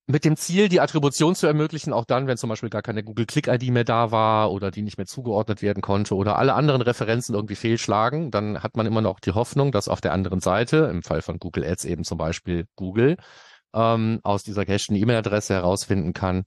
Mit 0.07 0.25
dem 0.25 0.35
Ziel, 0.35 0.67
die 0.67 0.81
Attribution 0.81 1.35
zu 1.35 1.45
ermöglichen, 1.45 1.93
auch 1.93 2.05
dann, 2.05 2.25
wenn 2.25 2.35
zum 2.35 2.49
Beispiel 2.49 2.71
gar 2.71 2.81
keine 2.81 3.03
Google 3.03 3.27
Click 3.27 3.47
ID 3.47 3.69
mehr 3.69 3.83
da 3.83 4.11
war 4.11 4.51
oder 4.51 4.71
die 4.71 4.81
nicht 4.81 4.97
mehr 4.97 5.05
zugeordnet 5.05 5.61
werden 5.61 5.81
konnte 5.81 6.15
oder 6.15 6.37
alle 6.37 6.55
anderen 6.55 6.81
Referenzen 6.81 7.35
irgendwie 7.35 7.55
fehlschlagen, 7.55 8.31
dann 8.31 8.63
hat 8.63 8.75
man 8.75 8.87
immer 8.87 9.01
noch 9.01 9.19
die 9.19 9.31
Hoffnung, 9.31 9.71
dass 9.71 9.87
auf 9.87 10.01
der 10.01 10.11
anderen 10.13 10.39
Seite, 10.39 10.89
im 10.91 11.03
Fall 11.03 11.21
von 11.21 11.37
Google 11.37 11.63
Ads 11.63 11.85
eben 11.85 12.03
zum 12.03 12.17
Beispiel 12.17 12.65
Google, 12.75 13.17
ähm, 13.73 14.19
aus 14.23 14.43
dieser 14.43 14.65
gehashten 14.65 14.95
E-Mail-Adresse 14.95 15.53
herausfinden 15.53 16.13
kann, 16.13 16.43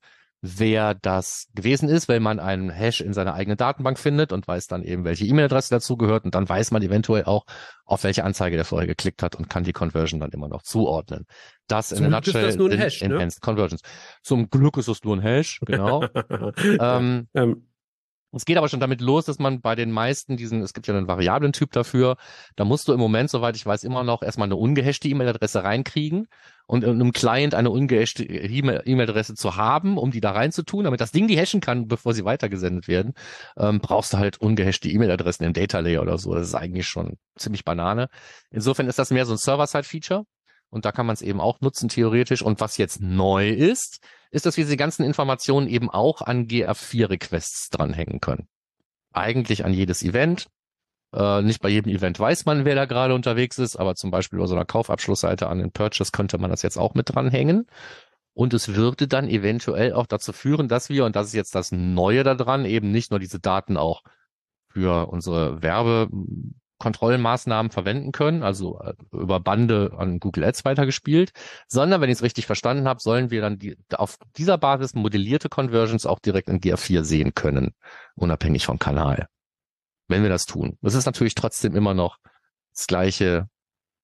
wer 0.46 0.92
das 0.92 1.48
gewesen 1.54 1.88
ist, 1.88 2.06
weil 2.06 2.20
man 2.20 2.38
einen 2.38 2.68
Hash 2.68 3.00
in 3.00 3.14
seiner 3.14 3.32
eigenen 3.32 3.56
Datenbank 3.56 3.98
findet 3.98 4.30
und 4.30 4.46
weiß 4.46 4.66
dann 4.66 4.82
eben, 4.82 5.04
welche 5.04 5.24
E-Mail-Adresse 5.24 5.70
dazu 5.70 5.96
gehört 5.96 6.26
und 6.26 6.34
dann 6.34 6.46
weiß 6.46 6.70
man 6.70 6.82
eventuell 6.82 7.24
auch, 7.24 7.46
auf 7.86 8.04
welche 8.04 8.24
Anzeige 8.24 8.56
der 8.56 8.66
vorher 8.66 8.86
geklickt 8.86 9.22
hat 9.22 9.36
und 9.36 9.48
kann 9.48 9.64
die 9.64 9.72
Conversion 9.72 10.20
dann 10.20 10.30
immer 10.32 10.48
noch 10.48 10.62
zuordnen. 10.62 11.24
Das 11.66 11.88
Zum 11.88 11.98
in 11.98 12.02
der 12.04 12.10
Nutshell 12.10 12.42
ist 12.42 12.48
das 12.48 12.56
nur 12.56 12.70
ein 12.70 12.78
Hash, 12.78 13.00
ne? 13.00 13.14
Enhanced 13.14 13.40
Conversions. 13.40 13.80
Zum 14.22 14.50
Glück 14.50 14.76
ist 14.76 14.88
es 14.88 15.02
nur 15.02 15.16
ein 15.16 15.22
Hash, 15.22 15.60
genau. 15.64 16.04
ähm, 16.78 17.28
ähm, 17.32 17.66
es 18.36 18.44
geht 18.44 18.56
aber 18.56 18.68
schon 18.68 18.80
damit 18.80 19.00
los, 19.00 19.24
dass 19.24 19.38
man 19.38 19.60
bei 19.60 19.74
den 19.74 19.90
meisten 19.90 20.36
diesen, 20.36 20.62
es 20.62 20.74
gibt 20.74 20.86
ja 20.86 20.96
einen 20.96 21.08
Variablen-Typ 21.08 21.72
dafür, 21.72 22.16
da 22.56 22.64
musst 22.64 22.88
du 22.88 22.92
im 22.92 23.00
Moment, 23.00 23.30
soweit 23.30 23.56
ich 23.56 23.64
weiß, 23.64 23.84
immer 23.84 24.04
noch 24.04 24.22
erstmal 24.22 24.48
eine 24.48 24.56
ungehashte 24.56 25.08
E-Mail-Adresse 25.08 25.64
reinkriegen 25.64 26.26
und 26.66 26.84
in 26.84 26.90
einem 26.90 27.12
Client 27.12 27.54
eine 27.54 27.70
ungehashte 27.70 28.24
E-Mail-Adresse 28.24 29.34
zu 29.34 29.56
haben, 29.56 29.98
um 29.98 30.10
die 30.10 30.20
da 30.20 30.32
reinzutun, 30.32 30.84
damit 30.84 31.00
das 31.00 31.12
Ding 31.12 31.28
die 31.28 31.36
hashen 31.36 31.60
kann, 31.60 31.86
bevor 31.86 32.14
sie 32.14 32.24
weitergesendet 32.24 32.88
werden, 32.88 33.12
ähm, 33.56 33.80
brauchst 33.80 34.12
du 34.12 34.18
halt 34.18 34.38
ungehashte 34.38 34.88
E-Mail-Adressen 34.88 35.44
im 35.44 35.52
Data 35.52 35.80
Layer 35.80 36.02
oder 36.02 36.18
so. 36.18 36.34
Das 36.34 36.48
ist 36.48 36.54
eigentlich 36.54 36.86
schon 36.86 37.16
ziemlich 37.36 37.64
Banane. 37.64 38.08
Insofern 38.50 38.88
ist 38.88 38.98
das 38.98 39.10
mehr 39.10 39.26
so 39.26 39.34
ein 39.34 39.38
Server-Side-Feature. 39.38 40.24
Und 40.70 40.84
da 40.84 40.90
kann 40.90 41.06
man 41.06 41.14
es 41.14 41.22
eben 41.22 41.40
auch 41.40 41.60
nutzen, 41.60 41.88
theoretisch. 41.88 42.42
Und 42.42 42.60
was 42.60 42.78
jetzt 42.78 43.00
neu 43.00 43.50
ist, 43.50 44.00
ist, 44.34 44.46
dass 44.46 44.56
wir 44.56 44.64
diese 44.64 44.76
ganzen 44.76 45.04
Informationen 45.04 45.68
eben 45.68 45.88
auch 45.88 46.20
an 46.20 46.48
GR4-Requests 46.48 47.70
dranhängen 47.70 48.20
können. 48.20 48.48
Eigentlich 49.12 49.64
an 49.64 49.72
jedes 49.72 50.02
Event. 50.02 50.48
Äh, 51.14 51.42
nicht 51.42 51.60
bei 51.60 51.68
jedem 51.68 51.92
Event 51.92 52.18
weiß 52.18 52.44
man, 52.44 52.64
wer 52.64 52.74
da 52.74 52.86
gerade 52.86 53.14
unterwegs 53.14 53.58
ist, 53.58 53.76
aber 53.76 53.94
zum 53.94 54.10
Beispiel 54.10 54.40
bei 54.40 54.46
so 54.46 54.56
einer 54.56 54.64
Kaufabschlussseite 54.64 55.46
an 55.46 55.60
den 55.60 55.70
Purchase 55.70 56.10
könnte 56.10 56.38
man 56.38 56.50
das 56.50 56.62
jetzt 56.62 56.76
auch 56.76 56.94
mit 56.94 57.14
dranhängen. 57.14 57.66
Und 58.32 58.52
es 58.54 58.74
würde 58.74 59.06
dann 59.06 59.28
eventuell 59.28 59.92
auch 59.92 60.06
dazu 60.06 60.32
führen, 60.32 60.66
dass 60.66 60.88
wir, 60.88 61.04
und 61.04 61.14
das 61.14 61.28
ist 61.28 61.34
jetzt 61.34 61.54
das 61.54 61.70
Neue 61.70 62.24
daran, 62.24 62.64
eben 62.64 62.90
nicht 62.90 63.12
nur 63.12 63.20
diese 63.20 63.38
Daten 63.38 63.76
auch 63.76 64.02
für 64.66 65.08
unsere 65.08 65.62
Werbe 65.62 66.08
Kontrollmaßnahmen 66.84 67.72
verwenden 67.72 68.12
können, 68.12 68.42
also 68.42 68.78
äh, 68.78 68.92
über 69.10 69.40
Bande 69.40 69.94
an 69.96 70.20
Google 70.20 70.44
Ads 70.44 70.66
weitergespielt, 70.66 71.32
sondern 71.66 72.02
wenn 72.02 72.10
ich 72.10 72.16
es 72.16 72.22
richtig 72.22 72.44
verstanden 72.44 72.86
habe, 72.86 73.00
sollen 73.00 73.30
wir 73.30 73.40
dann 73.40 73.58
die, 73.58 73.78
auf 73.94 74.18
dieser 74.36 74.58
Basis 74.58 74.94
modellierte 74.94 75.48
Conversions 75.48 76.04
auch 76.04 76.18
direkt 76.18 76.50
in 76.50 76.60
GA4 76.60 77.02
sehen 77.02 77.34
können, 77.34 77.74
unabhängig 78.16 78.66
vom 78.66 78.78
Kanal. 78.78 79.28
Wenn 80.08 80.22
wir 80.22 80.28
das 80.28 80.44
tun. 80.44 80.76
Das 80.82 80.92
ist 80.92 81.06
natürlich 81.06 81.34
trotzdem 81.34 81.74
immer 81.74 81.94
noch 81.94 82.18
das 82.74 82.86
gleiche 82.86 83.48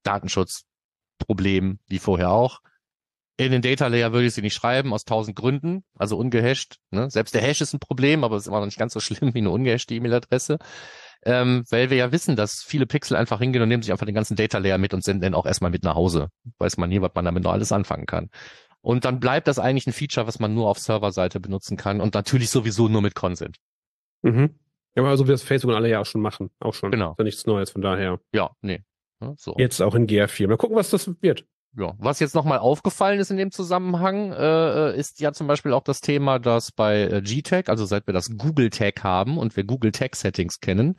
Datenschutzproblem 0.02 1.80
wie 1.86 1.98
vorher 1.98 2.30
auch. 2.30 2.60
In 3.40 3.52
den 3.52 3.62
Data 3.62 3.86
Layer 3.86 4.12
würde 4.12 4.26
ich 4.26 4.34
sie 4.34 4.42
nicht 4.42 4.54
schreiben, 4.54 4.92
aus 4.92 5.04
tausend 5.04 5.36
Gründen, 5.36 5.84
also 5.96 6.18
ungehasht. 6.18 6.76
Ne? 6.90 7.10
Selbst 7.10 7.34
der 7.34 7.42
Hash 7.42 7.60
ist 7.60 7.72
ein 7.72 7.80
Problem, 7.80 8.22
aber 8.22 8.36
es 8.36 8.42
ist 8.42 8.48
immer 8.48 8.58
noch 8.58 8.66
nicht 8.66 8.78
ganz 8.78 8.92
so 8.92 9.00
schlimm 9.00 9.34
wie 9.34 9.38
eine 9.38 9.50
ungehashte 9.50 9.94
E-Mail-Adresse 9.94 10.58
ähm, 11.24 11.64
weil 11.70 11.90
wir 11.90 11.96
ja 11.96 12.12
wissen, 12.12 12.36
dass 12.36 12.62
viele 12.62 12.86
Pixel 12.86 13.16
einfach 13.16 13.40
hingehen 13.40 13.62
und 13.62 13.68
nehmen 13.68 13.82
sich 13.82 13.92
einfach 13.92 14.06
den 14.06 14.14
ganzen 14.14 14.36
Data 14.36 14.58
Layer 14.58 14.78
mit 14.78 14.94
und 14.94 15.04
senden 15.04 15.20
den 15.22 15.34
auch 15.34 15.46
erstmal 15.46 15.70
mit 15.70 15.84
nach 15.84 15.94
Hause. 15.94 16.28
Weiß 16.58 16.76
man 16.78 16.88
nie, 16.88 17.00
was 17.00 17.12
man 17.14 17.24
damit 17.24 17.44
noch 17.44 17.52
alles 17.52 17.72
anfangen 17.72 18.06
kann. 18.06 18.30
Und 18.80 19.04
dann 19.04 19.20
bleibt 19.20 19.46
das 19.46 19.58
eigentlich 19.58 19.86
ein 19.86 19.92
Feature, 19.92 20.26
was 20.26 20.38
man 20.38 20.54
nur 20.54 20.68
auf 20.68 20.78
Serverseite 20.78 21.38
benutzen 21.38 21.76
kann 21.76 22.00
und 22.00 22.14
natürlich 22.14 22.48
sowieso 22.48 22.88
nur 22.88 23.02
mit 23.02 23.14
Consent. 23.14 23.58
Mhm. 24.22 24.58
Ja, 24.96 25.02
aber 25.02 25.16
so 25.16 25.26
wie 25.26 25.30
das 25.30 25.42
Facebook 25.42 25.70
und 25.70 25.76
alle 25.76 25.90
ja 25.90 26.00
auch 26.00 26.06
schon 26.06 26.22
machen. 26.22 26.50
Auch 26.58 26.74
schon. 26.74 26.90
Genau. 26.90 27.12
Ist 27.12 27.18
ja 27.18 27.24
nichts 27.24 27.46
Neues, 27.46 27.70
von 27.70 27.82
daher. 27.82 28.20
Ja, 28.32 28.50
nee. 28.62 28.82
Ja, 29.20 29.34
so. 29.36 29.54
Jetzt 29.58 29.82
auch 29.82 29.94
in 29.94 30.06
GR4. 30.06 30.48
Mal 30.48 30.56
gucken, 30.56 30.76
was 30.76 30.90
das 30.90 31.10
wird. 31.20 31.44
Ja, 31.76 31.94
was 31.98 32.18
jetzt 32.18 32.34
nochmal 32.34 32.58
aufgefallen 32.58 33.20
ist 33.20 33.30
in 33.30 33.36
dem 33.36 33.52
Zusammenhang, 33.52 34.32
äh, 34.32 34.96
ist 34.96 35.20
ja 35.20 35.32
zum 35.32 35.46
Beispiel 35.46 35.72
auch 35.72 35.84
das 35.84 36.00
Thema, 36.00 36.40
dass 36.40 36.72
bei 36.72 37.02
äh, 37.02 37.22
GTAG, 37.22 37.68
also 37.68 37.84
seit 37.84 38.08
wir 38.08 38.14
das 38.14 38.36
Google 38.36 38.70
Tag 38.70 39.04
haben 39.04 39.38
und 39.38 39.56
wir 39.56 39.62
Google 39.62 39.92
Tag 39.92 40.16
Settings 40.16 40.58
kennen, 40.58 40.96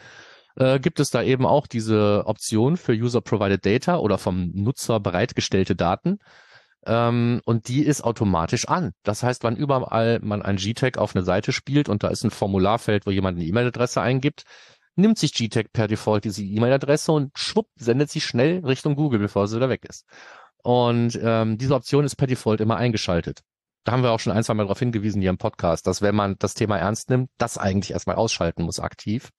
äh, 0.56 0.80
gibt 0.80 1.02
es 1.02 1.10
da 1.10 1.24
eben 1.24 1.46
auch 1.46 1.68
diese 1.68 2.24
Option 2.26 2.78
für 2.78 2.94
User-Provided 2.94 3.66
Data 3.66 3.98
oder 3.98 4.18
vom 4.18 4.52
Nutzer 4.54 5.02
bereitgestellte 5.02 5.76
Daten. 5.76 6.20
Ähm, 6.86 7.42
und 7.46 7.68
die 7.68 7.84
ist 7.84 8.02
automatisch 8.02 8.68
an. 8.68 8.94
Das 9.04 9.24
heißt, 9.24 9.44
wann 9.44 9.56
überall 9.56 10.20
man 10.22 10.42
ein 10.42 10.56
GTAG 10.56 10.98
auf 10.98 11.16
eine 11.16 11.24
Seite 11.26 11.52
spielt 11.52 11.90
und 11.90 12.04
da 12.04 12.08
ist 12.08 12.24
ein 12.24 12.32
Formularfeld, 12.32 13.06
wo 13.06 13.12
jemand 13.12 13.38
eine 13.38 13.46
E-Mail-Adresse 13.46 14.02
eingibt, 14.02 14.44
nimmt 14.96 15.18
sich 15.18 15.34
GTAG 15.34 15.72
per 15.72 15.88
Default 15.88 16.24
diese 16.26 16.44
E-Mail-Adresse 16.44 17.12
und 17.12 17.38
schwupp, 17.38 17.68
sendet 17.76 18.10
sie 18.10 18.22
schnell 18.22 18.66
Richtung 18.66 18.96
Google, 18.96 19.20
bevor 19.20 19.48
sie 19.48 19.58
wieder 19.58 19.70
weg 19.70 19.86
ist. 19.88 20.06
Und 20.63 21.19
ähm, 21.21 21.58
diese 21.58 21.76
Option 21.76 22.06
ist 22.06 22.15
per 22.15 22.28
Default 22.28 22.62
immer 22.62 22.78
eingeschaltet. 22.78 23.41
Da 23.84 23.93
haben 23.93 24.04
wir 24.04 24.12
auch 24.12 24.19
schon 24.19 24.34
ein, 24.34 24.43
zwei 24.43 24.54
Mal 24.54 24.63
darauf 24.63 24.80
hingewiesen 24.80 25.21
hier 25.21 25.32
im 25.32 25.38
Podcast, 25.38 25.88
dass 25.88 26.02
wenn 26.02 26.15
man 26.15 26.36
das 26.38 26.54
Thema 26.54 26.78
ernst 26.78 27.10
nimmt, 27.10 27.30
das 27.38 27.58
eigentlich 27.58 27.91
erstmal 27.91 28.15
ausschalten 28.15 28.63
muss 28.63 28.80
aktiv. 28.80 29.30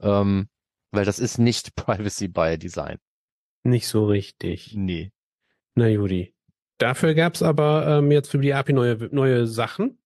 Ähm, 0.00 0.48
weil 0.90 1.04
das 1.04 1.18
ist 1.18 1.38
nicht 1.38 1.74
Privacy 1.76 2.28
by 2.28 2.58
Design. 2.58 2.98
Nicht 3.64 3.88
so 3.88 4.06
richtig. 4.06 4.74
Nee. 4.74 5.12
Na 5.74 5.88
Juri. 5.88 6.34
Dafür 6.78 7.14
gab's 7.14 7.42
aber 7.42 7.86
ähm, 7.86 8.12
jetzt 8.12 8.30
für 8.30 8.38
die 8.38 8.52
API 8.52 8.74
neue, 8.74 9.08
neue 9.10 9.46
Sachen. 9.46 9.98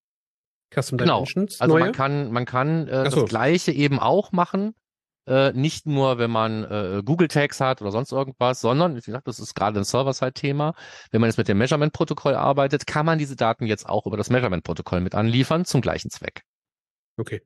Custom 0.72 0.98
Genau. 0.98 1.24
Dimensions. 1.24 1.60
Also 1.60 1.74
neue? 1.74 1.86
man 1.86 1.92
kann, 1.92 2.30
man 2.30 2.44
kann 2.44 2.86
äh, 2.86 3.10
so. 3.10 3.22
das 3.22 3.28
Gleiche 3.28 3.72
eben 3.72 3.98
auch 3.98 4.30
machen. 4.30 4.74
Äh, 5.26 5.52
nicht 5.52 5.86
nur, 5.86 6.18
wenn 6.18 6.30
man 6.30 6.64
äh, 6.64 7.02
Google 7.04 7.28
Tags 7.28 7.60
hat 7.60 7.82
oder 7.82 7.92
sonst 7.92 8.10
irgendwas, 8.10 8.60
sondern, 8.60 8.96
wie 8.96 9.00
gesagt, 9.00 9.28
das 9.28 9.38
ist 9.38 9.54
gerade 9.54 9.78
ein 9.78 9.84
Server-Side-Thema. 9.84 10.74
Wenn 11.10 11.20
man 11.20 11.28
jetzt 11.28 11.36
mit 11.36 11.48
dem 11.48 11.58
Measurement-Protokoll 11.58 12.34
arbeitet, 12.34 12.86
kann 12.86 13.06
man 13.06 13.18
diese 13.18 13.36
Daten 13.36 13.66
jetzt 13.66 13.88
auch 13.88 14.06
über 14.06 14.16
das 14.16 14.30
Measurement-Protokoll 14.30 15.00
mit 15.00 15.14
anliefern 15.14 15.64
zum 15.64 15.82
gleichen 15.82 16.10
Zweck. 16.10 16.42
Okay. 17.16 17.42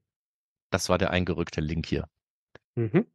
Das 0.71 0.89
war 0.89 0.99
der 0.99 1.11
eingerückte 1.11 1.61
Link 1.61 1.87
hier. 1.87 2.09
Mhm. 2.77 3.07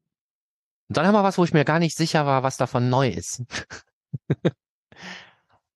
Und 0.90 0.98
dann 0.98 1.06
haben 1.06 1.14
wir 1.14 1.24
was, 1.24 1.38
wo 1.38 1.44
ich 1.44 1.54
mir 1.54 1.66
gar 1.66 1.80
nicht 1.80 1.96
sicher 1.96 2.26
war, 2.26 2.44
was 2.44 2.58
davon 2.58 2.90
neu 2.90 3.10
ist. 3.10 3.44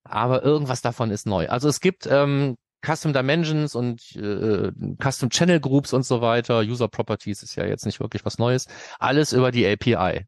Aber 0.03 0.43
irgendwas 0.43 0.81
davon 0.81 1.11
ist 1.11 1.25
neu. 1.25 1.47
Also 1.49 1.69
es 1.69 1.79
gibt 1.79 2.05
ähm, 2.07 2.57
Custom 2.85 3.13
Dimensions 3.13 3.75
und 3.75 4.15
äh, 4.15 4.71
Custom 5.01 5.29
Channel 5.29 5.59
Groups 5.59 5.93
und 5.93 6.05
so 6.05 6.21
weiter. 6.21 6.59
User 6.59 6.87
Properties 6.87 7.41
ist 7.43 7.55
ja 7.55 7.65
jetzt 7.65 7.85
nicht 7.85 7.99
wirklich 7.99 8.25
was 8.25 8.37
Neues. 8.37 8.67
Alles 8.99 9.33
über 9.33 9.51
die 9.51 9.65
API. 9.65 10.25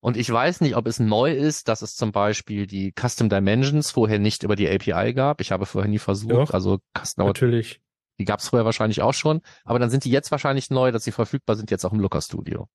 Und 0.00 0.18
ich 0.18 0.30
weiß 0.30 0.60
nicht, 0.60 0.76
ob 0.76 0.86
es 0.86 1.00
neu 1.00 1.32
ist, 1.32 1.68
dass 1.68 1.80
es 1.80 1.96
zum 1.96 2.12
Beispiel 2.12 2.66
die 2.66 2.92
Custom 2.92 3.30
Dimensions 3.30 3.90
vorher 3.90 4.18
nicht 4.18 4.42
über 4.42 4.54
die 4.54 4.68
API 4.68 5.14
gab. 5.14 5.40
Ich 5.40 5.50
habe 5.50 5.64
vorher 5.64 5.88
nie 5.88 5.98
versucht. 5.98 6.30
Doch. 6.30 6.50
Also 6.50 6.78
Custom, 6.94 7.26
Natürlich. 7.26 7.80
die 8.18 8.26
gab 8.26 8.40
es 8.40 8.48
vorher 8.48 8.66
wahrscheinlich 8.66 9.00
auch 9.00 9.14
schon. 9.14 9.40
Aber 9.64 9.78
dann 9.78 9.88
sind 9.88 10.04
die 10.04 10.10
jetzt 10.10 10.30
wahrscheinlich 10.30 10.68
neu, 10.68 10.92
dass 10.92 11.04
sie 11.04 11.12
verfügbar 11.12 11.56
sind 11.56 11.70
jetzt 11.70 11.86
auch 11.86 11.92
im 11.94 12.00
Looker 12.00 12.20
Studio. 12.20 12.68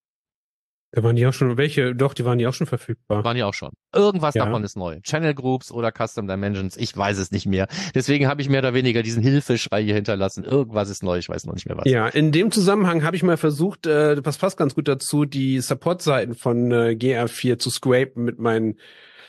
Da 0.91 1.04
waren 1.04 1.15
die 1.15 1.25
auch 1.28 1.34
schon, 1.34 1.56
welche? 1.58 1.93
Doch, 1.93 2.15
die 2.15 2.25
waren 2.25 2.39
die 2.39 2.47
auch 2.47 2.54
schon 2.54 2.65
verfügbar. 2.65 3.23
Waren 3.23 3.38
ja 3.38 3.45
auch 3.45 3.54
schon. 3.54 3.69
Irgendwas 3.93 4.34
Ja. 4.34 4.45
davon 4.45 4.63
ist 4.63 4.75
neu. 4.75 4.99
Channel 5.02 5.36
Groups 5.36 5.71
oder 5.71 5.91
Custom 5.91 6.28
Dimensions, 6.28 6.75
ich 6.78 6.97
weiß 6.97 7.19
es 7.19 7.32
nicht 7.32 7.45
mehr. 7.45 7.67
Deswegen 7.93 8.28
habe 8.28 8.41
ich 8.41 8.49
mehr 8.49 8.60
oder 8.62 8.73
weniger 8.73 9.04
diesen 9.04 9.21
Hilfeschrei 9.21 9.84
hier 9.84 9.93
hinterlassen. 9.93 10.43
Irgendwas 10.43 10.89
ist 10.89 11.04
neu, 11.04 11.19
ich 11.19 11.30
weiß 11.30 11.45
noch 11.45 11.54
nicht 11.54 11.67
mehr 11.67 11.78
was. 11.78 11.86
Ja, 11.89 12.08
in 12.08 12.32
dem 12.32 12.52
Zusammenhang 12.52 13.04
habe 13.04 13.15
ich 13.15 13.21
mal 13.21 13.38
versucht, 13.38 13.86
äh, 13.86 14.19
das 14.19 14.39
passt 14.39 14.58
ganz 14.58 14.73
gut 14.73 14.88
dazu, 14.88 15.25
die 15.25 15.60
Support-Seiten 15.60 16.34
von 16.34 16.71
äh, 16.71 16.95
GR4 16.97 17.60
zu 17.60 17.69
scrapen 17.69 18.23
mit 18.23 18.39
meinen 18.39 18.80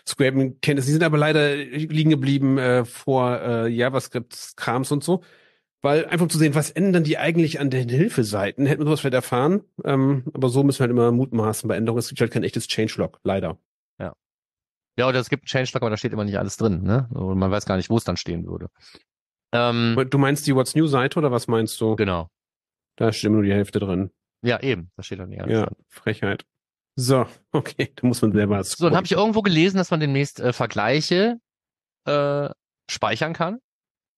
Scrapen-Kenntnissen. 0.08 0.88
Die 0.88 0.92
sind 0.92 1.02
aber 1.04 1.18
leider 1.18 1.56
liegen 1.56 2.08
geblieben 2.10 2.56
äh, 2.56 2.86
vor 2.86 3.38
äh, 3.40 3.68
JavaScript-Krams 3.68 4.92
und 4.92 5.04
so. 5.04 5.22
Weil 5.82 6.06
einfach 6.06 6.28
zu 6.28 6.36
sehen, 6.38 6.54
was 6.54 6.70
ändern 6.70 7.04
die 7.04 7.16
eigentlich 7.16 7.58
an 7.58 7.70
den 7.70 7.88
Hilfeseiten, 7.88 8.66
hätten 8.66 8.82
wir 8.82 8.86
sowas 8.86 9.00
vielleicht 9.00 9.14
erfahren. 9.14 9.62
Ähm, 9.84 10.24
aber 10.34 10.50
so 10.50 10.62
müssen 10.62 10.78
wir 10.78 10.82
halt 10.82 10.90
immer 10.90 11.10
mutmaßen 11.10 11.66
bei 11.68 11.76
Änderungen. 11.76 12.00
Es 12.00 12.08
gibt 12.08 12.20
halt 12.20 12.30
kein 12.32 12.42
echtes 12.44 12.66
Changelog, 12.68 13.18
leider. 13.24 13.58
Ja, 14.98 15.08
oder 15.08 15.20
es 15.20 15.30
gibt 15.30 15.42
einen 15.44 15.46
Changelog, 15.46 15.82
aber 15.82 15.90
da 15.90 15.96
steht 15.96 16.12
immer 16.12 16.24
nicht 16.24 16.38
alles 16.38 16.58
drin, 16.58 16.82
ne? 16.82 17.08
Und 17.14 17.38
man 17.38 17.50
weiß 17.50 17.64
gar 17.64 17.76
nicht, 17.76 17.88
wo 17.88 17.96
es 17.96 18.04
dann 18.04 18.18
stehen 18.18 18.44
würde. 18.46 18.68
Ähm, 19.52 19.96
Du 20.10 20.18
meinst 20.18 20.46
die 20.46 20.54
What's 20.54 20.74
New-Seite 20.74 21.18
oder 21.18 21.30
was 21.30 21.46
meinst 21.48 21.80
du? 21.80 21.96
genau. 21.96 22.28
Da 22.96 23.10
steht 23.12 23.28
immer 23.28 23.36
nur 23.36 23.44
die 23.44 23.52
Hälfte 23.54 23.78
drin. 23.78 24.10
Ja, 24.42 24.60
eben. 24.60 24.90
Da 24.96 25.02
steht 25.02 25.20
dann 25.20 25.30
nicht 25.30 25.40
alles 25.40 25.54
Ja, 25.54 25.66
drin. 25.66 25.76
Frechheit. 25.88 26.44
So, 26.96 27.24
okay, 27.52 27.92
da 27.96 28.06
muss 28.06 28.20
man 28.20 28.32
selber 28.32 28.62
So, 28.64 28.84
dann 28.84 28.96
habe 28.96 29.06
ich 29.06 29.12
irgendwo 29.12 29.40
gelesen, 29.40 29.78
dass 29.78 29.90
man 29.90 30.00
demnächst 30.00 30.38
äh, 30.40 30.52
Vergleiche 30.52 31.38
äh, 32.06 32.50
speichern 32.90 33.32
kann. 33.32 33.58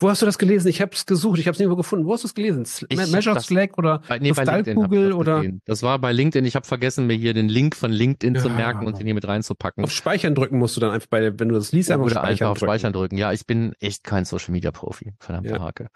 Wo 0.02 0.10
hast 0.10 0.20
du 0.20 0.26
das 0.26 0.36
gelesen? 0.38 0.68
Ich 0.68 0.80
habe 0.80 0.90
es 0.94 1.06
gesucht, 1.06 1.38
ich 1.38 1.46
habe 1.46 1.52
es 1.52 1.58
nirgendwo 1.58 1.76
gefunden. 1.76 2.06
Wo 2.06 2.12
hast 2.12 2.24
du 2.24 2.28
es 2.28 2.34
gelesen? 2.34 2.64
Ich 2.88 2.96
Measure 3.10 3.36
das- 3.36 3.46
Slack 3.46 3.78
oder 3.78 4.02
Bei, 4.08 4.18
nee, 4.18 4.32
bei 4.32 4.44
das 4.44 4.66
oder 5.14 5.36
gesehen. 5.36 5.62
Das 5.64 5.82
war 5.82 5.98
bei 5.98 6.12
LinkedIn. 6.12 6.44
Ich 6.44 6.56
habe 6.56 6.66
vergessen, 6.66 7.06
mir 7.06 7.14
hier 7.14 7.34
den 7.34 7.48
Link 7.48 7.76
von 7.76 7.92
LinkedIn 7.92 8.36
zu 8.36 8.48
Ja. 8.48 8.54
merken 8.54 8.86
und 8.86 8.98
den 8.98 9.06
hier 9.06 9.14
mit 9.14 9.26
reinzupacken. 9.26 9.84
auf 9.84 9.92
Speichern 9.92 10.34
drücken 10.34 10.58
musst 10.58 10.76
du 10.76 10.80
dann 10.80 10.90
einfach 10.90 11.08
bei, 11.08 11.38
wenn 11.38 11.48
du 11.48 11.54
das 11.54 11.72
liest, 11.72 11.90
einfach 11.90 12.08
Speichern 12.10 12.24
einfach 12.30 12.46
auf 12.48 12.58
drücken. 12.58 12.70
Speichern 12.70 12.92
drücken. 12.92 13.16
Ja, 13.16 13.32
ich 13.32 13.46
bin 13.46 13.74
echt 13.80 14.04
kein 14.04 14.24
Social 14.24 14.52
Media 14.52 14.72
Profi. 14.72 15.12
Verdammte 15.20 15.50
Ja. 15.50 15.60
Hake. 15.60 15.86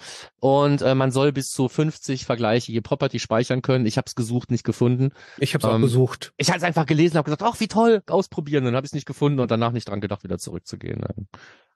Und 0.40 0.83
äh, 0.83 0.95
man 0.95 1.11
soll 1.11 1.33
bis 1.33 1.51
zu 1.51 1.69
50 1.69 2.25
Vergleiche 2.25 2.71
je 2.73 2.81
Property 2.81 3.19
speichern 3.19 3.61
können. 3.61 3.87
Ich 3.87 3.97
habe 3.97 4.07
es 4.07 4.14
gesucht, 4.14 4.51
nicht 4.53 4.64
gefunden. 4.64 5.11
Ich 5.38 5.55
habe 5.55 5.66
es 5.66 5.71
auch 5.71 5.75
Ähm, 5.77 5.83
gesucht. 5.83 6.33
Ich 6.37 6.49
habe 6.49 6.59
es 6.59 6.64
einfach 6.64 6.87
gelesen, 6.87 7.16
habe 7.16 7.25
gesagt, 7.25 7.42
ach 7.42 7.59
wie 7.61 7.69
toll, 7.69 8.03
ausprobieren. 8.07 8.64
Dann 8.64 8.77
habe 8.77 8.85
ich 8.85 8.90
es 8.90 8.95
nicht 8.95 9.07
gefunden 9.07 9.40
und 9.40 9.51
danach 9.51 9.73
nicht 9.73 9.88
dran 9.88 10.01
gedacht, 10.01 10.23
wieder 10.23 10.38
zurückzugehen. 10.38 11.01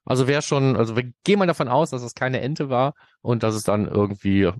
Also 0.05 0.27
wäre 0.27 0.43
schon, 0.43 0.77
also 0.77 0.97
wir 0.97 1.11
gehen 1.25 1.39
mal 1.39 1.47
davon 1.47 1.69
aus, 1.69 1.91
dass 1.91 2.03
es 2.03 2.15
keine 2.15 2.41
Ente 2.41 2.69
war 2.69 2.95
und 3.23 3.43
dass 3.43 3.55
es 3.55 3.65
dann 3.65 3.87
irgendwie 3.87 4.51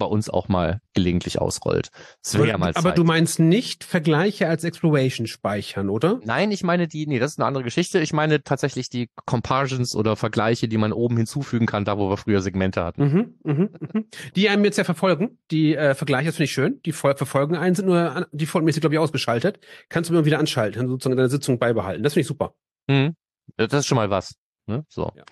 bei 0.00 0.06
uns 0.06 0.30
auch 0.30 0.46
mal 0.46 0.80
gelegentlich 0.94 1.40
ausrollt. 1.40 1.88
Es 2.22 2.34
wäre 2.34 2.46
ja 2.46 2.56
mal 2.58 2.70
aber 2.70 2.90
Zeit. 2.90 2.98
du 2.98 3.02
meinst 3.02 3.40
nicht 3.40 3.82
Vergleiche 3.82 4.48
als 4.48 4.62
Exploration 4.62 5.26
speichern, 5.26 5.88
oder? 5.88 6.20
Nein, 6.24 6.52
ich 6.52 6.62
meine 6.62 6.86
die, 6.86 7.08
nee, 7.08 7.18
das 7.18 7.32
ist 7.32 7.38
eine 7.40 7.46
andere 7.46 7.64
Geschichte. 7.64 7.98
Ich 7.98 8.12
meine 8.12 8.44
tatsächlich 8.44 8.90
die 8.90 9.10
Comparisons 9.26 9.96
oder 9.96 10.14
Vergleiche, 10.14 10.68
die 10.68 10.78
man 10.78 10.92
oben 10.92 11.16
hinzufügen 11.16 11.66
kann, 11.66 11.84
da 11.84 11.98
wo 11.98 12.08
wir 12.10 12.16
früher 12.16 12.42
Segmente 12.42 12.84
hatten. 12.84 13.02
Mhm, 13.02 13.52
mhm, 13.52 13.70
mhm. 13.92 14.04
Die 14.36 14.48
einem 14.48 14.64
jetzt 14.64 14.78
ja 14.78 14.84
verfolgen. 14.84 15.38
Die 15.50 15.74
äh, 15.74 15.96
Vergleiche, 15.96 16.26
das 16.26 16.36
finde 16.36 16.44
ich 16.44 16.52
schön. 16.52 16.80
Die 16.86 16.92
verfolgen 16.92 17.56
einen, 17.56 17.74
sind 17.74 17.86
nur 17.86 17.98
an- 17.98 18.26
defaultmäßig, 18.30 18.80
glaube 18.80 18.94
ich, 18.94 19.00
ausgeschaltet. 19.00 19.58
Kannst 19.88 20.10
du 20.10 20.14
immer 20.14 20.24
wieder 20.24 20.38
anschalten, 20.38 20.86
sozusagen 20.86 21.14
in 21.14 21.18
deiner 21.18 21.28
Sitzung 21.30 21.58
beibehalten. 21.58 22.04
Das 22.04 22.12
finde 22.12 22.20
ich 22.20 22.28
super. 22.28 22.54
Mhm. 22.86 23.16
Das 23.56 23.72
ist 23.72 23.86
schon 23.86 23.96
mal 23.96 24.10
was. 24.10 24.36
Ne? 24.68 24.84
So. 24.88 25.10
Ja. 25.16 25.24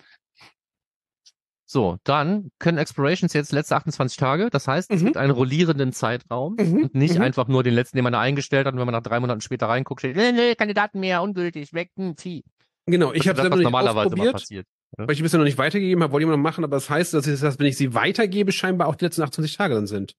So, 1.69 1.97
dann 2.05 2.49
können 2.59 2.77
Explorations 2.77 3.33
jetzt 3.33 3.51
letzte 3.51 3.75
28 3.75 4.15
Tage. 4.17 4.49
Das 4.49 4.69
heißt, 4.69 4.89
es 4.89 5.01
Mhm. 5.01 5.05
gibt 5.05 5.17
einen 5.17 5.31
rollierenden 5.31 5.91
Zeitraum 5.91 6.55
Mhm, 6.57 6.83
und 6.83 6.95
nicht 6.95 7.15
mhm. 7.15 7.21
einfach 7.23 7.49
nur 7.49 7.61
den 7.61 7.73
letzten, 7.73 7.97
den 7.97 8.03
man 8.03 8.13
da 8.13 8.21
eingestellt 8.21 8.65
hat 8.65 8.73
und 8.73 8.79
wenn 8.79 8.85
man 8.85 8.93
nach 8.93 9.03
drei 9.03 9.19
Monaten 9.19 9.41
später 9.41 9.67
reinguckt, 9.67 9.99
steht, 9.99 10.15
nee, 10.15 10.31
nee, 10.31 10.55
keine 10.55 10.73
Daten 10.73 11.01
mehr, 11.01 11.21
ungültig, 11.21 11.73
weg, 11.73 11.91
hm, 11.97 12.15
zieh. 12.15 12.45
Genau, 12.85 13.11
ich 13.11 13.23
Das 13.23 13.37
habe 13.37 13.41
das, 13.49 13.51
was 13.51 13.59
normalerweise 13.59 14.15
immer 14.15 14.31
passiert. 14.31 14.65
Weil 14.95 15.11
ich 15.11 15.21
bisher 15.21 15.39
noch 15.39 15.45
nicht 15.45 15.57
weitergegeben 15.57 16.01
habe, 16.03 16.13
wollte 16.13 16.23
ich 16.23 16.27
immer 16.27 16.37
noch 16.37 16.43
machen, 16.43 16.63
aber 16.63 16.77
das 16.77 16.89
heißt, 16.89 17.13
dass 17.13 17.27
ich 17.27 17.37
das, 17.41 17.59
wenn 17.59 17.65
ich 17.65 17.75
sie 17.75 17.93
weitergebe, 17.93 18.53
scheinbar 18.53 18.87
auch 18.87 18.95
die 18.95 19.03
letzten 19.03 19.23
28 19.23 19.57
Tage 19.57 19.75
dann 19.75 19.87
sind. 19.87 20.15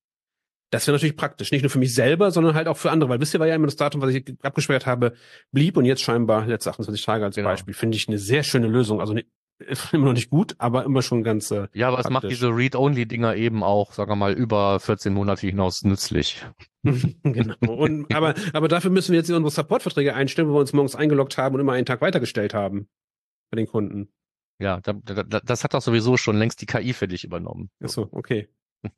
Das 0.70 0.86
wäre 0.86 0.96
natürlich 0.96 1.16
praktisch. 1.16 1.50
Nicht 1.50 1.62
nur 1.62 1.70
für 1.70 1.78
mich 1.78 1.94
selber, 1.94 2.30
sondern 2.30 2.54
halt 2.54 2.68
auch 2.68 2.76
für 2.76 2.90
andere. 2.90 3.08
Weil 3.10 3.18
bisher 3.18 3.40
war 3.40 3.46
ja 3.46 3.54
immer 3.54 3.66
das 3.66 3.76
Datum, 3.76 4.02
was 4.02 4.10
ich 4.14 4.34
abgespeichert 4.42 4.86
habe, 4.86 5.14
blieb 5.50 5.76
und 5.76 5.84
jetzt 5.86 6.02
scheinbar 6.02 6.46
letzte 6.46 6.70
28 6.70 7.04
Tage 7.04 7.24
als 7.24 7.36
Genau. 7.36 7.48
Beispiel. 7.48 7.72
Finde 7.74 7.96
ich 7.96 8.06
eine 8.08 8.18
sehr 8.18 8.42
schöne 8.42 8.66
Lösung. 8.66 9.00
Also 9.00 9.14
ne- 9.14 9.24
immer 9.92 10.06
noch 10.06 10.12
nicht 10.12 10.30
gut, 10.30 10.54
aber 10.58 10.84
immer 10.84 11.02
schon 11.02 11.22
ganz. 11.24 11.50
Äh, 11.50 11.68
Ja, 11.72 11.88
aber 11.88 11.98
es 11.98 12.10
macht 12.10 12.30
diese 12.30 12.48
Read-Only-Dinger 12.48 13.34
eben 13.36 13.62
auch, 13.64 13.92
sagen 13.92 14.10
wir 14.10 14.16
mal, 14.16 14.32
über 14.34 14.78
14 14.78 15.12
Monate 15.12 15.46
hinaus 15.46 15.82
nützlich. 15.84 16.44
genau. 16.84 17.56
Und, 17.66 18.14
aber, 18.14 18.34
aber 18.52 18.68
dafür 18.68 18.90
müssen 18.90 19.12
wir 19.12 19.18
jetzt 19.18 19.30
unsere 19.30 19.50
Supportverträge 19.50 20.14
einstellen, 20.14 20.48
wo 20.48 20.54
wir 20.54 20.60
uns 20.60 20.72
morgens 20.74 20.94
eingeloggt 20.94 21.38
haben 21.38 21.54
und 21.54 21.60
immer 21.60 21.72
einen 21.72 21.86
Tag 21.86 22.00
weitergestellt 22.02 22.54
haben. 22.54 22.88
Bei 23.50 23.56
den 23.56 23.66
Kunden. 23.66 24.10
Ja, 24.60 24.80
da, 24.80 24.92
da, 24.92 25.22
das 25.40 25.64
hat 25.64 25.72
doch 25.74 25.80
sowieso 25.82 26.16
schon 26.16 26.36
längst 26.36 26.60
die 26.60 26.66
KI 26.66 26.92
für 26.92 27.08
dich 27.08 27.24
übernommen. 27.24 27.70
Ach 27.82 27.88
so, 27.88 28.08
okay. 28.12 28.48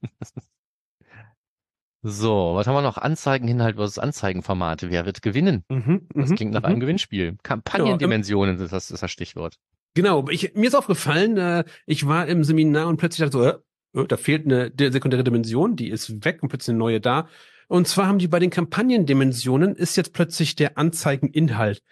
So, 2.02 2.54
was 2.54 2.66
haben 2.66 2.74
wir 2.74 2.82
noch? 2.82 2.96
Anzeigeninhalt 2.96 3.76
versus 3.76 3.98
Anzeigenformate. 3.98 4.90
Wer 4.90 5.04
wird 5.04 5.20
gewinnen? 5.20 5.64
Mhm, 5.68 6.08
Das 6.14 6.30
mhm, 6.30 6.36
klingt 6.36 6.52
nach 6.52 6.62
mhm. 6.62 6.66
einem 6.66 6.80
Gewinnspiel. 6.80 7.36
Kampagnendimensionen 7.42 8.58
ist 8.58 8.72
das, 8.72 8.90
ist 8.90 9.02
das 9.02 9.10
Stichwort. 9.10 9.56
Genau, 9.94 10.28
ich, 10.28 10.54
mir 10.54 10.68
ist 10.68 10.74
aufgefallen, 10.74 11.36
äh, 11.36 11.64
ich 11.84 12.06
war 12.06 12.26
im 12.26 12.44
Seminar 12.44 12.86
und 12.86 12.96
plötzlich 12.96 13.28
dachte 13.28 13.38
so, 13.38 13.44
äh, 13.44 14.02
äh, 14.02 14.06
da 14.06 14.16
fehlt 14.16 14.46
eine 14.46 14.72
sekundäre 14.92 15.24
Dimension, 15.24 15.76
die 15.76 15.90
ist 15.90 16.24
weg 16.24 16.42
und 16.42 16.48
plötzlich 16.48 16.70
eine 16.70 16.78
neue 16.78 17.00
da. 17.00 17.28
Und 17.68 17.86
zwar 17.86 18.06
haben 18.06 18.18
die 18.18 18.28
bei 18.28 18.38
den 18.38 18.50
Kampagnendimensionen 18.50 19.76
ist 19.76 19.96
jetzt 19.96 20.12
plötzlich 20.12 20.56
der 20.56 20.78
Anzeigeninhalt. 20.78 21.82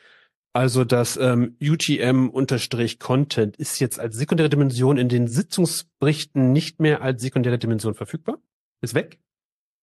Also 0.52 0.84
das 0.84 1.16
ähm, 1.16 1.56
UTM-Content 1.62 3.56
ist 3.56 3.78
jetzt 3.78 4.00
als 4.00 4.16
sekundäre 4.16 4.48
Dimension 4.48 4.96
in 4.96 5.08
den 5.08 5.28
Sitzungsberichten 5.28 6.52
nicht 6.52 6.80
mehr 6.80 7.02
als 7.02 7.22
sekundäre 7.22 7.58
Dimension 7.58 7.94
verfügbar. 7.94 8.38
Ist 8.80 8.94
weg. 8.94 9.20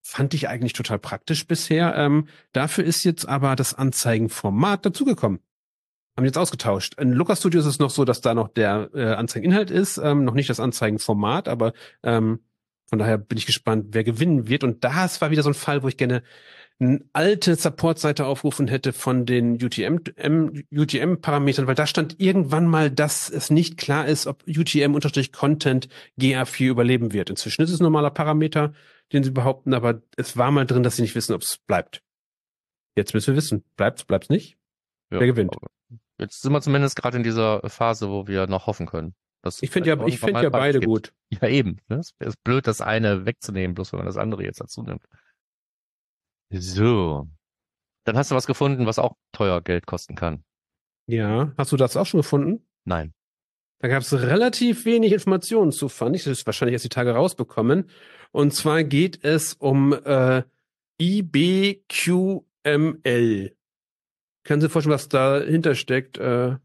Fand 0.07 0.35
ich 0.35 0.49
eigentlich 0.49 0.73
total 0.73 0.99
praktisch 0.99 1.47
bisher. 1.47 1.95
Ähm, 1.95 2.27
dafür 2.53 2.83
ist 2.83 3.03
jetzt 3.03 3.27
aber 3.27 3.55
das 3.55 3.73
Anzeigenformat 3.73 4.85
dazugekommen 4.85 5.39
haben 6.17 6.25
jetzt 6.25 6.37
ausgetauscht. 6.37 6.95
In 6.97 7.11
Looker 7.11 7.35
Studio 7.35 7.59
ist 7.59 7.65
es 7.65 7.79
noch 7.79 7.89
so, 7.89 8.05
dass 8.05 8.21
da 8.21 8.33
noch 8.33 8.47
der 8.47 8.89
äh, 8.93 9.13
Anzeigeninhalt 9.13 9.69
ist, 9.69 9.97
ähm, 9.97 10.23
noch 10.23 10.33
nicht 10.33 10.49
das 10.49 10.59
Anzeigenformat, 10.59 11.47
aber 11.49 11.73
ähm, 12.03 12.39
von 12.87 12.99
daher 12.99 13.17
bin 13.17 13.37
ich 13.37 13.45
gespannt, 13.45 13.87
wer 13.91 14.03
gewinnen 14.03 14.47
wird. 14.47 14.63
Und 14.63 14.83
das 14.83 15.19
war 15.19 15.31
wieder 15.31 15.43
so 15.43 15.49
ein 15.49 15.55
Fall, 15.55 15.83
wo 15.83 15.87
ich 15.87 15.97
gerne 15.97 16.23
eine 16.79 17.05
alte 17.13 17.55
Support-Seite 17.55 18.25
aufrufen 18.25 18.67
hätte 18.67 18.91
von 18.91 19.25
den 19.25 19.63
UTM, 19.63 19.99
UTM-Parametern, 20.71 21.67
weil 21.67 21.75
da 21.75 21.87
stand 21.87 22.19
irgendwann 22.19 22.67
mal, 22.67 22.91
dass 22.91 23.29
es 23.29 23.49
nicht 23.49 23.77
klar 23.77 24.07
ist, 24.07 24.27
ob 24.27 24.43
UTM-Content 24.47 25.87
GA4 26.19 26.67
überleben 26.67 27.13
wird. 27.13 27.29
Inzwischen 27.29 27.61
ist 27.61 27.71
es 27.71 27.79
ein 27.79 27.83
normaler 27.83 28.11
Parameter, 28.11 28.73
den 29.13 29.23
sie 29.23 29.31
behaupten, 29.31 29.73
aber 29.73 30.01
es 30.17 30.35
war 30.35 30.51
mal 30.51 30.65
drin, 30.65 30.83
dass 30.83 30.97
sie 30.97 31.01
nicht 31.03 31.15
wissen, 31.15 31.33
ob 31.33 31.43
es 31.43 31.59
bleibt. 31.65 32.01
Jetzt 32.97 33.13
müssen 33.13 33.33
wir 33.33 33.37
wissen, 33.37 33.63
bleibt's, 33.77 34.03
bleibt's 34.03 34.29
nicht? 34.29 34.57
Ja, 35.11 35.19
Wer 35.19 35.27
gewinnt? 35.27 35.55
Jetzt 36.17 36.41
sind 36.41 36.51
wir 36.51 36.61
zumindest 36.61 36.95
gerade 36.95 37.17
in 37.17 37.23
dieser 37.23 37.61
Phase, 37.69 38.09
wo 38.09 38.27
wir 38.27 38.47
noch 38.47 38.67
hoffen 38.67 38.85
können. 38.85 39.15
Ich 39.61 39.69
finde 39.69 39.89
ja, 39.89 40.07
ich 40.07 40.19
finde 40.19 40.41
ja 40.41 40.49
beide 40.49 40.79
Bugs 40.79 40.87
gut. 40.87 41.13
gibt. 41.29 41.43
Ja, 41.43 41.49
eben. 41.49 41.77
Ne? 41.87 41.97
Es 41.97 42.13
ist 42.19 42.43
blöd, 42.43 42.65
das 42.65 42.81
eine 42.81 43.25
wegzunehmen, 43.25 43.75
bloß 43.75 43.93
wenn 43.93 43.99
man 43.99 44.07
das 44.07 44.17
andere 44.17 44.43
jetzt 44.43 44.59
dazu 44.59 44.81
nimmt. 44.81 45.03
So. 46.51 47.27
Dann 48.05 48.17
hast 48.17 48.31
du 48.31 48.35
was 48.35 48.47
gefunden, 48.47 48.85
was 48.85 48.99
auch 48.99 49.15
teuer 49.31 49.61
Geld 49.61 49.87
kosten 49.87 50.15
kann. 50.15 50.43
Ja, 51.07 51.53
hast 51.57 51.71
du 51.71 51.77
das 51.77 51.97
auch 51.97 52.05
schon 52.05 52.19
gefunden? 52.21 52.65
Nein. 52.85 53.13
Da 53.79 53.87
gab 53.89 54.01
es 54.01 54.13
relativ 54.13 54.85
wenig 54.85 55.11
Informationen 55.11 55.71
zu, 55.71 55.89
fand 55.89 56.15
ich. 56.15 56.23
Das 56.23 56.39
ist 56.39 56.45
wahrscheinlich 56.45 56.73
erst 56.73 56.85
die 56.85 56.89
Tage 56.89 57.11
rausbekommen. 57.13 57.89
Und 58.31 58.53
zwar 58.53 58.83
geht 58.83 59.23
es 59.23 59.53
um 59.53 59.93
äh, 59.93 60.43
IBQML. 61.01 62.45
Können 64.43 64.61
Sie 64.61 64.65
sich 64.65 64.71
vorstellen, 64.71 64.93
was 64.93 65.09
dahinter 65.09 65.75
steckt? 65.75 66.17
Äh, 66.17 66.57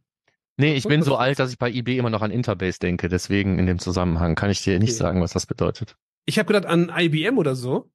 Nee, 0.57 0.75
ich 0.75 0.85
bin 0.85 1.03
so 1.03 1.17
alt, 1.17 1.39
dass 1.39 1.53
ich 1.53 1.59
bei 1.59 1.71
eBay 1.71 1.97
immer 1.97 2.11
noch 2.11 2.21
an 2.21 2.31
Interbase 2.31 2.79
denke. 2.81 3.09
Deswegen 3.09 3.59
in 3.59 3.65
dem 3.65 3.79
Zusammenhang 3.79 4.35
kann 4.35 4.51
ich 4.51 4.63
dir 4.63 4.79
nicht 4.79 4.91
Okay. 4.91 4.99
sagen, 4.99 5.23
was 5.23 5.33
das 5.33 5.47
bedeutet. 5.47 5.97
ich 6.27 6.39
habe 6.39 6.49
gedacht 6.53 6.67
an 6.67 6.93
IBM 6.95 7.39
oder 7.39 7.55
so. 7.57 7.91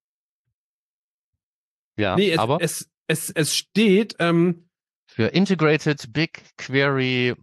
Ja, 1.98 2.16
nee, 2.16 2.32
es, 2.32 2.40
aber 2.40 2.58
es, 2.62 2.90
es, 3.08 3.30
es 3.32 3.56
steht, 3.56 4.16
ähm, 4.20 4.70
für 5.08 5.28
Integrated 5.28 6.12
Big 6.12 6.44
Query 6.58 7.36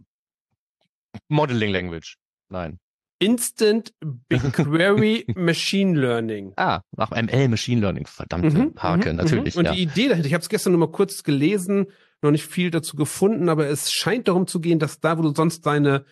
Modeling 1.27 1.71
Language. 1.71 2.17
Nein. 2.49 2.79
Instant 3.19 3.93
BigQuery 4.29 5.25
Machine 5.35 5.97
Learning. 5.99 6.53
Ah, 6.57 6.81
nach 6.97 7.11
ML 7.11 7.47
Machine 7.47 7.79
Learning. 7.79 8.05
Verdammte 8.05 8.49
Mhm, 8.49 8.73
Hake, 8.77 9.11
mhm, 9.11 9.15
natürlich. 9.15 9.55
mhm. 9.55 9.59
Und 9.59 9.65
ja. 9.65 9.71
die 9.71 9.83
Idee 9.83 10.09
dahinter, 10.09 10.27
ich 10.27 10.33
habe 10.33 10.41
es 10.41 10.49
gestern 10.49 10.73
nur 10.73 10.79
mal 10.79 10.91
kurz 10.91 11.23
gelesen, 11.23 11.87
noch 12.21 12.31
nicht 12.31 12.45
viel 12.45 12.69
dazu 12.69 12.95
gefunden, 12.95 13.49
aber 13.49 13.67
es 13.67 13.91
scheint 13.91 14.27
darum 14.27 14.45
zu 14.47 14.59
gehen, 14.59 14.79
dass 14.79 14.99
da, 14.99 15.17
wo 15.17 15.21
du 15.21 15.33
sonst 15.33 15.65
deine 15.65 16.05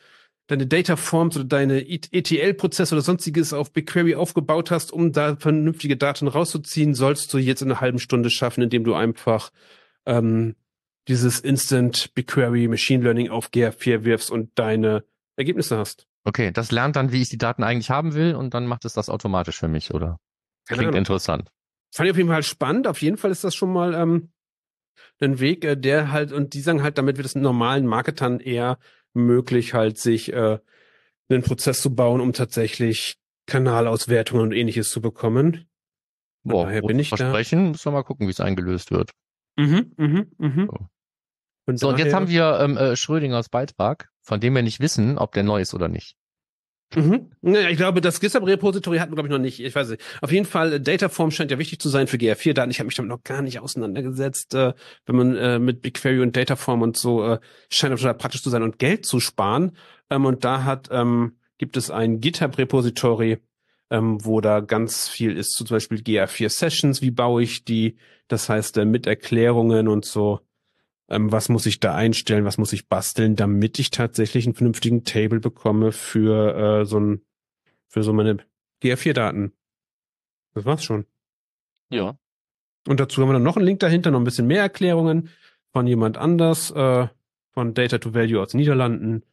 deine 0.52 0.68
Dataforms 0.68 1.38
oder 1.38 1.46
deine 1.46 1.88
ETL-Prozesse 1.88 2.94
oder 2.94 3.02
sonstiges 3.02 3.54
auf 3.54 3.72
BigQuery 3.72 4.16
aufgebaut 4.16 4.70
hast, 4.70 4.92
um 4.92 5.14
da 5.14 5.38
vernünftige 5.38 5.96
Daten 5.96 6.28
rauszuziehen, 6.28 6.94
sollst 6.94 7.34
du 7.34 7.38
jetzt 7.38 7.62
in 7.62 7.72
einer 7.72 7.80
halben 7.80 8.00
Stunde 8.00 8.30
schaffen, 8.30 8.62
indem 8.62 8.84
du 8.84 8.94
einfach 8.94 9.52
ähm, 10.06 10.56
dieses 11.08 11.40
Instant 11.40 12.14
BigQuery 12.16 12.68
Machine 12.68 13.02
Learning 13.02 13.30
auf 13.30 13.50
GR4 13.50 14.04
wirfst 14.04 14.30
und 14.30 14.52
deine 14.56 15.06
Ergebnisse 15.38 15.78
hast. 15.78 16.06
Okay, 16.26 16.52
das 16.52 16.72
lernt 16.72 16.98
dann, 16.98 17.14
wie 17.14 17.22
ich 17.22 17.30
die 17.30 17.38
Daten 17.38 17.64
eigentlich 17.64 17.90
haben 17.90 18.14
will 18.14 18.36
und 18.36 18.54
dann 18.54 18.68
macht 18.68 18.84
es 18.84 18.94
das 18.94 19.10
automatisch 19.10 19.58
für 19.58 19.70
mich, 19.70 19.94
oder? 19.94 20.20
Klingt 20.68 20.84
Ahnung. 20.84 20.96
interessant. 20.96 21.50
Fand 21.94 22.08
ich 22.08 22.12
auf 22.12 22.18
jeden 22.18 22.30
Fall 22.30 22.44
spannend. 22.44 22.88
Auf 22.88 23.02
jeden 23.02 23.16
Fall 23.16 23.32
ist 23.32 23.46
das 23.46 23.56
schon 23.56 23.72
mal 23.72 23.94
ähm, 23.94 24.32
ein 25.22 25.40
Weg, 25.40 25.64
äh, 25.64 25.78
der 25.78 26.12
halt, 26.12 26.34
und 26.34 26.54
die 26.54 26.62
sagen 26.62 26.84
halt, 26.84 26.98
damit 26.98 27.16
wird 27.16 27.26
es 27.26 27.36
normalen 27.36 27.88
Marketern 27.88 28.42
eher 28.42 28.78
möglich, 29.14 29.74
halt 29.74 29.98
sich 29.98 30.34
äh, 30.34 30.60
einen 31.30 31.44
Prozess 31.44 31.82
zu 31.82 31.96
bauen, 31.96 32.22
um 32.22 32.34
tatsächlich 32.34 33.18
Kanalauswertungen 33.46 34.44
und 34.44 34.52
ähnliches 34.52 34.90
zu 34.90 35.02
bekommen. 35.02 35.68
Boah, 36.44 36.66
daher 36.66 36.82
bin 36.82 37.00
ich 37.00 37.10
da. 37.10 37.18
Versprechen, 37.18 37.72
müssen 37.72 37.86
wir 37.86 37.92
mal 37.92 38.04
gucken, 38.04 38.28
wie 38.28 38.32
es 38.32 38.40
eingelöst 38.40 38.92
wird. 38.92 39.12
Mhm, 39.58 39.94
mhm, 39.98 40.32
mhm. 40.38 40.68
So. 40.68 40.88
Von 41.66 41.78
So, 41.78 41.90
und 41.90 42.00
jetzt 42.00 42.14
haben 42.14 42.30
wir 42.30 42.60
ähm, 42.62 42.78
äh, 42.78 42.96
Schrödingers 42.96 43.50
Beitrag, 43.50 44.10
von 44.22 44.40
dem 44.40 44.56
wir 44.56 44.64
nicht 44.64 44.80
wissen, 44.80 45.18
ob 45.18 45.34
der 45.34 45.44
neu 45.44 45.62
ist 45.62 45.74
oder 45.74 45.88
nicht. 45.88 46.16
Mhm. 46.96 47.32
Naja, 47.42 47.70
ich 47.70 47.78
glaube, 47.78 48.02
das 48.02 48.20
GitHub-Repository 48.20 48.98
hatten 48.98 49.12
wir, 49.12 49.16
glaube 49.16 49.28
ich, 49.28 49.32
noch 49.32 49.40
nicht. 49.40 49.60
Ich 49.62 49.74
weiß 49.74 49.90
nicht. 49.90 50.04
Auf 50.22 50.32
jeden 50.32 50.46
Fall, 50.46 50.74
äh, 50.74 50.82
Dataform 50.82 51.32
scheint 51.32 51.52
ja 51.52 51.58
wichtig 51.58 51.80
zu 51.80 51.90
sein 51.90 52.08
für 52.08 52.18
GR4-Daten. 52.18 52.70
Ich 52.70 52.80
habe 52.80 52.88
mich 52.88 52.96
damit 52.96 53.10
noch 53.10 53.24
gar 53.24 53.42
nicht 53.42 53.60
auseinandergesetzt. 53.60 54.54
Äh, 54.56 54.74
wenn 55.06 55.16
man 55.16 55.36
äh, 55.36 55.60
mit 55.60 55.82
BigQuery 55.82 56.20
und 56.20 56.36
Dataform 56.36 56.82
und 56.82 56.98
so 56.98 57.26
äh, 57.26 57.40
scheint 57.70 57.98
total 57.98 58.16
praktisch 58.16 58.44
zu 58.44 58.50
sein 58.50 58.64
und 58.64 58.78
Geld 58.78 59.06
zu 59.06 59.20
sparen. 59.20 59.78
Ähm, 60.10 60.26
und 60.26 60.44
da 60.44 60.66
hat 60.66 60.90
ähm, 60.92 61.38
gibt 61.62 61.78
es 61.78 61.92
ein 61.92 62.20
GitHub-Repository, 62.20 63.38
ähm, 63.92 64.26
wo 64.26 64.42
da 64.42 64.62
ganz 64.62 65.08
viel 65.08 65.38
ist, 65.38 65.52
zum 65.52 65.68
Beispiel 65.68 66.00
GR4 66.00 66.50
Sessions, 66.50 67.02
wie 67.04 67.12
baue 67.12 67.44
ich 67.44 67.64
die, 67.66 67.98
das 68.28 68.50
heißt 68.50 68.78
äh, 68.78 68.86
mit 68.86 69.06
Erklärungen 69.06 69.88
und 69.88 70.04
so. 70.04 70.42
Ähm, 71.12 71.32
was 71.32 71.50
muss 71.50 71.66
ich 71.66 71.82
da 71.82 71.94
einstellen, 71.94 72.46
was 72.46 72.58
muss 72.58 72.72
ich 72.72 72.88
basteln, 72.88 73.36
damit 73.36 73.80
ich 73.80 73.92
tatsächlich 73.92 74.46
einen 74.46 74.56
vernünftigen 74.56 75.04
Table 75.04 75.42
bekomme 75.42 75.92
für 75.92 76.56
äh, 76.82 76.86
so 76.86 77.00
ein 77.00 77.22
für 77.88 78.02
so 78.02 78.14
meine 78.14 78.38
GR4-Daten. 78.82 79.52
Das 80.54 80.64
war's 80.64 80.86
schon. 80.86 81.06
Ja. 81.90 82.18
Und 82.88 83.02
dazu 83.02 83.22
haben 83.22 83.28
wir 83.28 83.34
dann 83.34 83.44
noch 83.44 83.58
einen 83.58 83.66
Link 83.66 83.82
dahinter, 83.82 84.10
noch 84.10 84.22
ein 84.22 84.24
bisschen 84.24 84.48
mehr 84.48 84.62
Erklärungen 84.62 85.30
von 85.74 85.86
jemand 85.86 86.18
anders, 86.18 86.72
äh, 86.72 87.08
von 87.52 87.74
Data 87.74 87.98
to 87.98 88.14
Value 88.14 88.42
aus 88.42 88.52
den 88.52 88.62
Niederlanden. 88.62 89.24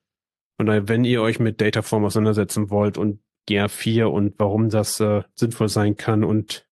Von 0.57 0.67
daher, 0.67 0.89
wenn 0.89 1.05
ihr 1.05 1.23
euch 1.23 1.39
mit 1.39 1.61
Dataform 1.61 2.05
auseinandersetzen 2.05 2.71
wollt 2.71 2.99
und 2.99 3.21
GR4 3.49 4.05
und 4.07 4.35
warum 4.39 4.69
das 4.69 4.99
äh, 4.99 5.23
sinnvoll 5.37 5.69
sein 5.69 5.97
kann 5.97 6.25
und 6.25 6.67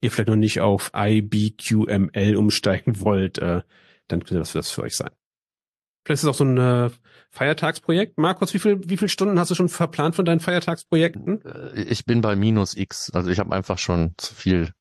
ihr 0.00 0.10
vielleicht 0.10 0.28
noch 0.28 0.36
nicht 0.36 0.60
auf 0.60 0.90
IBQML 0.94 2.34
umsteigen 2.36 3.00
wollt, 3.00 3.38
äh, 3.38 3.62
dann 4.08 4.20
könnte 4.20 4.38
das 4.40 4.52
das 4.52 4.70
für 4.70 4.82
euch 4.82 4.96
sein. 4.96 5.10
Vielleicht 6.04 6.20
ist 6.20 6.24
es 6.24 6.28
auch 6.30 6.34
so 6.34 6.44
ein 6.44 6.56
äh, 6.58 6.90
Feiertagsprojekt. 7.30 8.18
Markus, 8.18 8.54
wie 8.54 8.58
viel, 8.58 8.80
wie 8.88 8.96
viele 8.96 9.08
Stunden 9.10 9.38
hast 9.38 9.50
du 9.50 9.54
schon 9.54 9.68
verplant 9.68 10.16
von 10.16 10.24
deinen 10.24 10.40
Feiertagsprojekten? 10.40 11.42
Äh, 11.44 11.82
Ich 11.82 12.04
bin 12.04 12.20
bei 12.20 12.34
minus 12.36 12.76
X, 12.76 13.10
also 13.12 13.30
ich 13.30 13.38
habe 13.38 13.54
einfach 13.54 13.78
schon 13.78 14.14
zu 14.16 14.34
viel 14.34 14.72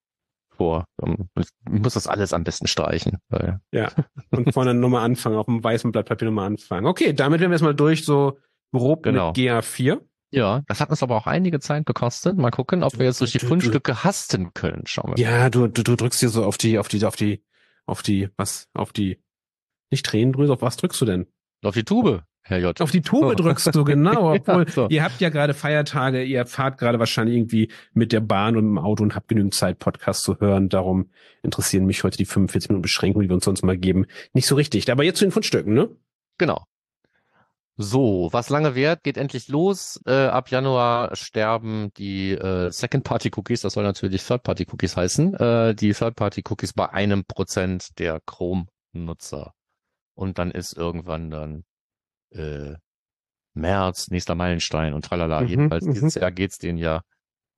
vor. 0.56 0.86
Ähm, 1.04 1.28
Ich 1.38 1.50
muss 1.70 1.94
das 1.96 2.08
alles 2.08 2.34
am 2.34 2.44
besten 2.44 2.68
streichen, 2.68 3.18
weil 3.30 3.60
Ja. 3.72 3.92
Und 4.32 4.52
vorne 4.54 4.74
nochmal 4.74 5.04
anfangen, 5.06 5.36
auf 5.38 5.46
dem 5.46 5.64
weißen 5.64 5.92
Blatt 5.92 6.08
Papier 6.08 6.28
nochmal 6.28 6.48
anfangen. 6.48 6.86
Okay, 6.86 7.14
damit 7.14 7.42
werden 7.42 7.52
wir 7.52 7.56
erstmal 7.56 7.76
durch, 7.76 8.06
so 8.06 8.40
grob 8.74 9.04
Genau. 9.04 9.30
mit 9.30 9.38
GA4. 9.38 10.00
ja, 10.32 10.62
das 10.68 10.80
hat 10.82 10.90
uns 10.90 11.04
aber 11.04 11.16
auch 11.18 11.28
einige 11.28 11.60
Zeit 11.60 11.86
gekostet. 11.86 12.38
Mal 12.38 12.52
gucken, 12.52 12.84
ob 12.84 12.98
wir 13.00 13.06
jetzt 13.06 13.20
durch 13.22 13.32
die 13.34 13.40
Fundstücke 13.40 14.04
hasten 14.04 14.54
können. 14.54 14.84
Schauen 14.86 15.14
wir. 15.16 15.22
Ja, 15.24 15.50
du, 15.50 15.68
du, 15.68 15.84
du 15.84 15.96
drückst 15.96 16.20
hier 16.22 16.30
so 16.30 16.46
auf 16.46 16.58
die, 16.58 16.80
auf 16.80 16.88
die, 16.88 17.04
auf 17.06 17.16
die, 17.16 17.44
auf 17.88 18.04
die, 18.04 18.30
was, 18.38 18.70
auf 18.74 18.94
die, 18.94 19.20
nicht 19.92 20.06
Tränendrüse, 20.06 20.54
auf 20.54 20.62
was 20.62 20.78
drückst 20.78 21.02
du 21.02 21.06
denn? 21.06 21.28
Auf 21.64 21.74
die 21.74 21.84
Tube, 21.84 22.24
Herr 22.44 22.60
J. 22.60 22.80
Auf 22.80 22.92
die 22.92 23.02
Tube 23.02 23.36
drückst 23.36 23.74
du, 23.74 23.84
genau, 23.86 24.34
obwohl, 24.34 24.66
Ja, 24.66 24.72
so. 24.72 24.88
ihr 24.90 25.04
habt 25.04 25.20
ja 25.20 25.30
gerade 25.30 25.54
Feiertage, 25.54 26.24
ihr 26.24 26.46
fahrt 26.46 26.78
gerade 26.78 27.00
wahrscheinlich 27.00 27.36
irgendwie 27.38 27.72
mit 27.94 28.12
der 28.12 28.20
Bahn 28.20 28.56
und 28.56 28.66
im 28.66 28.78
Auto 28.78 29.04
und 29.04 29.16
habt 29.16 29.28
genügend 29.28 29.54
Zeit, 29.54 29.80
Podcast 29.80 30.24
zu 30.24 30.40
hören. 30.40 30.70
Darum 30.70 31.10
interessieren 31.44 31.86
mich 31.86 32.04
heute 32.04 32.18
die 32.18 32.26
45 32.26 32.70
Minuten 32.70 32.84
Beschränkung, 32.84 33.22
die 33.24 33.30
wir 33.30 33.36
uns 33.36 33.46
sonst 33.46 33.64
mal 33.64 33.78
geben, 33.78 34.06
nicht 34.34 34.48
so 34.48 34.56
richtig. 34.56 34.90
Aber 34.92 35.04
jetzt 35.04 35.18
zu 35.20 35.26
den 35.26 35.32
Fundstücken, 35.32 35.74
ne? 35.74 35.90
Genau. 36.38 36.64
So, 37.80 38.30
was 38.32 38.50
lange 38.50 38.74
währt, 38.74 39.04
geht 39.04 39.18
endlich 39.18 39.50
los. 39.50 40.02
Äh, 40.08 40.26
ab 40.26 40.50
Januar 40.50 41.16
sterben 41.16 41.92
die 41.98 42.32
äh, 42.32 42.72
Second-Party-Cookies, 42.72 43.62
das 43.62 43.74
soll 43.74 43.84
natürlich 43.84 44.26
Third-Party-Cookies 44.26 44.98
heißen, 44.98 45.34
äh, 45.36 45.76
die 45.76 45.94
Third-Party-Cookies 45.94 46.74
bei 46.74 46.90
einem 46.90 47.24
Prozent 47.26 48.00
der 48.00 48.20
Chrome-Nutzer. 48.26 49.54
Und 50.16 50.40
dann 50.40 50.50
ist 50.50 50.76
irgendwann 50.76 51.30
dann 51.30 51.66
äh, 52.32 52.74
März, 53.54 54.10
nächster 54.10 54.34
Meilenstein 54.34 54.96
und 54.96 55.06
tralala. 55.06 55.42
Mhm, 55.42 55.48
Jedenfalls 55.48 55.86
mhm. 55.86 55.94
dieses 55.94 56.16
Jahr 56.16 56.32
geht's 56.32 56.58
denen 56.58 56.80
ja 56.80 57.02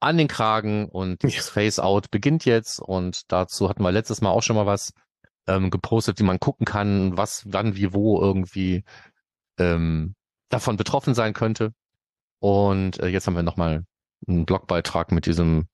an 0.01 0.17
den 0.17 0.27
Kragen 0.27 0.89
und 0.89 1.23
dieses 1.23 1.49
Face-Out 1.49 2.12
beginnt 2.12 2.43
jetzt 2.43 2.79
und 2.82 3.32
dazu 3.32 3.69
hatten 3.69 3.84
wir 3.84 3.91
letztes 3.91 4.19
Mal 4.19 4.32
auch 4.32 4.43
schon 4.43 4.58
mal 4.58 4.65
was 4.65 4.91
ähm, 5.47 5.69
gepostet, 5.69 6.19
wie 6.19 6.23
man 6.23 6.39
gucken 6.39 6.65
kann, 6.65 7.17
was, 7.17 7.43
wann, 7.47 7.75
wie, 7.75 7.93
wo 7.93 8.21
irgendwie 8.21 8.84
ähm, 9.59 10.15
davon 10.49 10.77
betroffen 10.77 11.13
sein 11.13 11.33
könnte. 11.33 11.73
Und 12.39 12.99
äh, 12.99 13.07
jetzt 13.07 13.27
haben 13.27 13.35
wir 13.35 13.43
nochmal 13.43 13.83
einen 14.27 14.45
Blogbeitrag 14.45 15.11
mit 15.11 15.25
diesem 15.25 15.67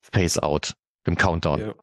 Face-Out, 0.00 0.74
dem 1.06 1.16
Countdown. 1.16 1.60
Ja. 1.60 1.74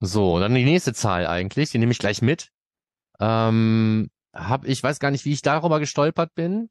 So, 0.00 0.38
dann 0.38 0.54
die 0.54 0.64
nächste 0.64 0.92
Zahl 0.92 1.26
eigentlich, 1.26 1.70
die 1.70 1.78
nehme 1.78 1.92
ich 1.92 1.98
gleich 1.98 2.20
mit. 2.20 2.50
Ähm, 3.20 4.10
hab, 4.34 4.66
ich 4.66 4.82
weiß 4.82 4.98
gar 4.98 5.10
nicht, 5.10 5.24
wie 5.24 5.32
ich 5.32 5.42
darüber 5.42 5.78
gestolpert 5.78 6.34
bin, 6.34 6.68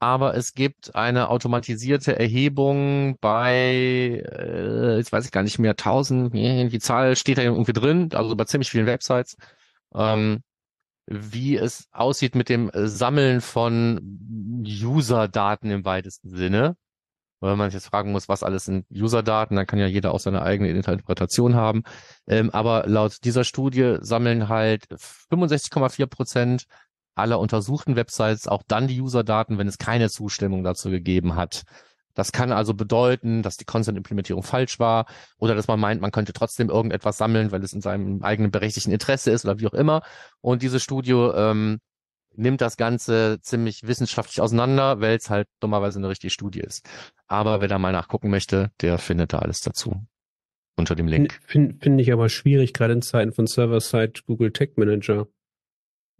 aber 0.00 0.34
es 0.34 0.54
gibt 0.54 0.94
eine 0.94 1.30
automatisierte 1.30 2.18
Erhebung 2.18 3.16
bei, 3.20 4.22
äh, 4.26 4.96
jetzt 4.96 5.12
weiß 5.12 5.24
ich 5.24 5.30
gar 5.30 5.42
nicht 5.42 5.58
mehr, 5.58 5.70
1000, 5.76 6.34
nee, 6.34 6.68
die 6.68 6.80
Zahl 6.80 7.16
steht 7.16 7.38
da 7.38 7.42
irgendwie 7.42 7.72
drin, 7.72 8.10
also 8.12 8.34
bei 8.36 8.44
ziemlich 8.44 8.70
vielen 8.70 8.86
Websites, 8.86 9.36
ähm, 9.94 10.42
wie 11.06 11.56
es 11.56 11.88
aussieht 11.92 12.34
mit 12.34 12.48
dem 12.48 12.70
äh, 12.70 12.86
Sammeln 12.86 13.40
von 13.40 14.62
User-Daten 14.66 15.70
im 15.70 15.84
weitesten 15.84 16.30
Sinne. 16.30 16.76
Weil 17.40 17.56
man 17.56 17.68
sich 17.68 17.74
jetzt 17.74 17.88
fragen 17.88 18.12
muss, 18.12 18.28
was 18.28 18.42
alles 18.42 18.64
sind 18.64 18.86
User-Daten, 18.90 19.56
dann 19.56 19.66
kann 19.66 19.78
ja 19.78 19.86
jeder 19.86 20.14
auch 20.14 20.20
seine 20.20 20.42
eigene 20.42 20.70
Interpretation 20.70 21.54
haben. 21.54 21.82
Ähm, 22.26 22.50
aber 22.50 22.84
laut 22.86 23.18
dieser 23.24 23.44
Studie 23.44 23.96
sammeln 24.00 24.48
halt 24.48 24.86
65,4 24.86 26.06
Prozent 26.06 26.64
aller 27.14 27.38
untersuchten 27.38 27.96
Websites 27.96 28.48
auch 28.48 28.62
dann 28.66 28.88
die 28.88 29.00
User-Daten, 29.00 29.58
wenn 29.58 29.68
es 29.68 29.78
keine 29.78 30.08
Zustimmung 30.08 30.64
dazu 30.64 30.90
gegeben 30.90 31.36
hat. 31.36 31.64
Das 32.14 32.32
kann 32.32 32.52
also 32.52 32.74
bedeuten, 32.74 33.42
dass 33.42 33.56
die 33.56 33.64
Consent-Implementierung 33.64 34.42
falsch 34.42 34.78
war 34.78 35.06
oder 35.38 35.54
dass 35.54 35.68
man 35.68 35.80
meint, 35.80 36.00
man 36.00 36.12
könnte 36.12 36.32
trotzdem 36.32 36.70
irgendetwas 36.70 37.18
sammeln, 37.18 37.52
weil 37.52 37.62
es 37.62 37.72
in 37.72 37.80
seinem 37.80 38.22
eigenen 38.22 38.50
berechtigten 38.50 38.92
Interesse 38.92 39.30
ist 39.30 39.44
oder 39.44 39.58
wie 39.58 39.66
auch 39.66 39.74
immer. 39.74 40.02
Und 40.40 40.62
diese 40.62 40.80
Studie 40.80 41.12
ähm, 41.12 41.80
nimmt 42.36 42.60
das 42.60 42.76
Ganze 42.76 43.38
ziemlich 43.40 43.86
wissenschaftlich 43.86 44.40
auseinander, 44.40 45.00
weil 45.00 45.16
es 45.16 45.30
halt 45.30 45.48
dummerweise 45.60 45.98
eine 45.98 46.08
richtige 46.08 46.30
Studie 46.30 46.60
ist. 46.60 46.86
Aber 47.26 47.60
wer 47.60 47.68
da 47.68 47.78
mal 47.78 47.92
nachgucken 47.92 48.30
möchte, 48.30 48.70
der 48.80 48.98
findet 48.98 49.32
da 49.32 49.38
alles 49.38 49.60
dazu. 49.60 50.04
Unter 50.76 50.96
dem 50.96 51.06
Link. 51.06 51.38
Finde 51.46 51.76
find 51.80 52.00
ich 52.00 52.12
aber 52.12 52.28
schwierig, 52.28 52.72
gerade 52.72 52.94
in 52.94 53.02
Zeiten 53.02 53.32
von 53.32 53.46
Server-Side 53.46 54.22
Google 54.26 54.52
Tag 54.52 54.76
Manager. 54.76 55.28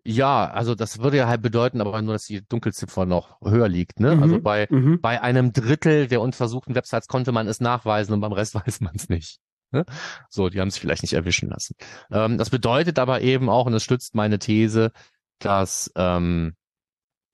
Ja, 0.07 0.51
also 0.51 0.75
das 0.75 0.99
würde 0.99 1.17
ja 1.17 1.29
halt 1.29 1.41
bedeuten, 1.41 1.81
aber 1.81 2.01
nur, 2.03 2.13
dass 2.13 2.27
die 2.27 2.47
Dunkelziffer 2.47 3.07
noch 3.07 3.41
höher 3.41 3.69
liegt. 3.69 4.01
Ne? 4.01 4.15
Mhm, 4.15 4.23
Also 4.23 4.41
bei, 4.41 4.67
mhm. 4.71 5.01
bei 5.01 5.23
einem 5.23 5.53
Drittel 5.53 6.09
der 6.09 6.21
untersuchten 6.21 6.75
Websites 6.75 7.09
konnte 7.09 7.33
man 7.33 7.49
es 7.49 7.61
nachweisen 7.61 8.13
und 8.13 8.21
beim 8.21 8.33
Rest 8.33 8.55
weiß 8.67 8.81
man 8.83 8.95
es 8.95 9.09
nicht. 9.09 9.39
Ne? 9.71 9.85
So, 10.29 10.51
die 10.51 10.61
haben 10.61 10.69
es 10.69 10.77
vielleicht 10.77 11.03
nicht 11.03 11.15
erwischen 11.15 11.49
lassen. 11.49 11.75
Ähm, 12.11 12.37
das 12.37 12.51
bedeutet 12.51 12.99
aber 12.99 13.23
eben 13.23 13.49
auch, 13.49 13.67
und 13.67 13.73
das 13.73 13.83
stützt 13.83 14.15
meine 14.15 14.39
These, 14.39 14.93
dass 15.39 15.91
ähm, 15.97 16.55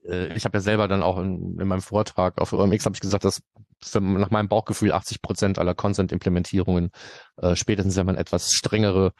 äh, 0.05 0.33
ich 0.35 0.45
habe 0.45 0.57
ja 0.57 0.61
selber 0.61 0.87
dann 0.87 1.03
auch 1.03 1.19
in, 1.19 1.59
in 1.59 1.67
meinem 1.67 1.81
Vortrag 1.81 2.39
auf 2.39 2.53
OMX 2.53 2.85
habe 2.85 2.95
ich 2.95 3.01
gesagt, 3.01 3.25
dass 3.25 3.41
für, 3.83 3.99
nach 3.99 4.31
meinem 4.31 4.47
Bauchgefühl 4.47 4.91
80 4.91 5.21
Prozent 5.21 5.59
aller 5.59 5.75
Consent-Implementierungen 5.75 6.91
äh, 7.37 7.55
spätestens, 7.55 7.95
wenn 7.95 8.05
man 8.05 8.15
etwas 8.15 8.51
strengere 8.51 9.11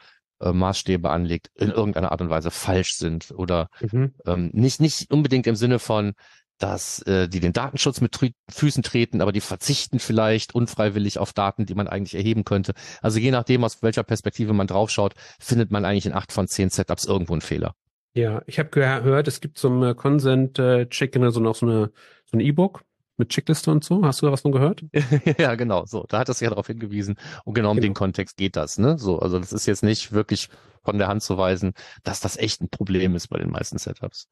äh, 0.42 0.52
Maßstäbe 0.52 1.10
anlegt, 1.10 1.50
in 1.54 1.70
irgendeiner 1.70 2.12
Art 2.12 2.20
und 2.20 2.30
Weise 2.30 2.50
falsch 2.50 2.96
sind 2.96 3.32
oder 3.36 3.68
Mhm. 3.80 4.14
ähm, 4.26 4.50
nicht 4.52 4.80
nicht 4.80 5.10
unbedingt 5.10 5.46
im 5.46 5.56
Sinne 5.56 5.78
von 5.78 6.14
dass 6.58 7.02
äh, 7.02 7.28
die 7.28 7.40
den 7.40 7.52
Datenschutz 7.52 8.00
mit 8.00 8.16
Füßen 8.48 8.84
treten, 8.84 9.20
aber 9.20 9.32
die 9.32 9.40
verzichten 9.40 9.98
vielleicht 9.98 10.54
unfreiwillig 10.54 11.18
auf 11.18 11.32
Daten, 11.32 11.66
die 11.66 11.74
man 11.74 11.88
eigentlich 11.88 12.14
erheben 12.14 12.44
könnte. 12.44 12.74
Also 13.00 13.18
je 13.18 13.32
nachdem, 13.32 13.64
aus 13.64 13.82
welcher 13.82 14.04
Perspektive 14.04 14.52
man 14.52 14.68
draufschaut, 14.68 15.14
findet 15.40 15.72
man 15.72 15.84
eigentlich 15.84 16.06
in 16.06 16.12
acht 16.12 16.30
von 16.30 16.46
zehn 16.46 16.70
Setups 16.70 17.04
irgendwo 17.04 17.32
einen 17.32 17.40
Fehler. 17.40 17.74
Ja, 18.14 18.42
ich 18.46 18.58
habe 18.60 18.68
gehört, 18.68 19.26
es 19.26 19.40
gibt 19.40 19.58
zum 19.58 19.82
äh, 19.82 19.94
Consent-Check 19.94 21.18
so 21.30 21.40
noch 21.40 21.56
so 21.56 21.66
eine 21.66 21.90
so 22.26 22.36
ein 22.36 22.40
E-Book 22.40 22.84
mit 23.16 23.28
Checkliste 23.30 23.70
und 23.70 23.84
so. 23.84 24.04
Hast 24.04 24.22
du 24.22 24.26
da 24.26 24.32
was 24.32 24.40
von 24.42 24.52
gehört? 24.52 24.84
ja, 25.38 25.54
genau. 25.54 25.84
So, 25.86 26.04
da 26.08 26.18
hat 26.18 26.28
es 26.28 26.40
ja 26.40 26.48
darauf 26.50 26.66
hingewiesen. 26.66 27.16
Und 27.44 27.54
genau 27.54 27.70
um 27.70 27.76
Genau. 27.76 27.88
den 27.88 27.94
Kontext 27.94 28.36
geht 28.36 28.56
das. 28.56 28.78
Ne? 28.78 28.98
So, 28.98 29.18
also 29.18 29.38
das 29.38 29.52
ist 29.52 29.66
jetzt 29.66 29.82
nicht 29.82 30.12
wirklich 30.12 30.48
von 30.82 30.98
der 30.98 31.08
Hand 31.08 31.22
zu 31.22 31.36
weisen, 31.38 31.72
dass 32.02 32.20
das 32.20 32.36
echt 32.36 32.60
ein 32.60 32.68
Problem 32.68 33.14
ist 33.14 33.28
bei 33.28 33.38
den 33.38 33.50
meisten 33.50 33.78
Setups. 33.78 34.28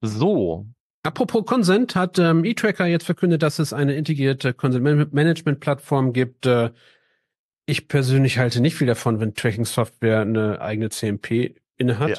So, 0.00 0.66
Apropos 1.04 1.44
Consent 1.44 1.96
hat 1.96 2.18
ähm, 2.20 2.44
eTracker 2.44 2.86
jetzt 2.86 3.04
verkündet, 3.04 3.42
dass 3.42 3.58
es 3.58 3.72
eine 3.72 3.94
integrierte 3.94 4.54
Consent-Management-Plattform 4.54 6.12
gibt. 6.12 6.46
Äh, 6.46 6.70
ich 7.66 7.88
persönlich 7.88 8.38
halte 8.38 8.60
nicht 8.60 8.76
viel 8.76 8.86
davon, 8.86 9.18
wenn 9.18 9.34
Tracking-Software 9.34 10.20
eine 10.20 10.60
eigene 10.60 10.90
CMP 10.90 11.56
innehat. 11.76 12.10
Ja. 12.10 12.16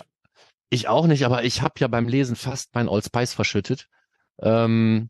Ich 0.70 0.90
auch 0.90 1.08
nicht, 1.08 1.26
aber 1.26 1.46
ich 1.46 1.62
habe 1.62 1.76
ja 1.78 1.88
beim 1.88 2.08
Lesen 2.10 2.36
fast 2.36 2.76
mein 2.76 2.90
Old 2.90 3.06
Spice 3.06 3.34
verschüttet. 3.34 3.88
Ähm, 4.42 5.10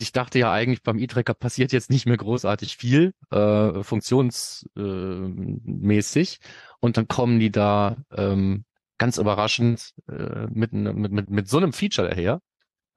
ich 0.00 0.12
dachte 0.12 0.38
ja 0.38 0.52
eigentlich, 0.52 0.82
beim 0.82 0.98
E-Tracker 0.98 1.34
passiert 1.34 1.72
jetzt 1.72 1.90
nicht 1.90 2.06
mehr 2.06 2.16
großartig 2.16 2.76
viel, 2.76 3.12
äh, 3.30 3.82
funktionsmäßig. 3.82 6.40
Äh, 6.42 6.46
und 6.80 6.96
dann 6.96 7.08
kommen 7.08 7.38
die 7.40 7.50
da 7.50 7.96
ähm, 8.12 8.64
ganz 8.98 9.18
überraschend 9.18 9.94
äh, 10.08 10.46
mit, 10.52 10.72
ne- 10.72 10.92
mit, 10.94 11.12
mit, 11.12 11.30
mit 11.30 11.48
so 11.48 11.58
einem 11.58 11.72
Feature 11.72 12.08
daher. 12.08 12.40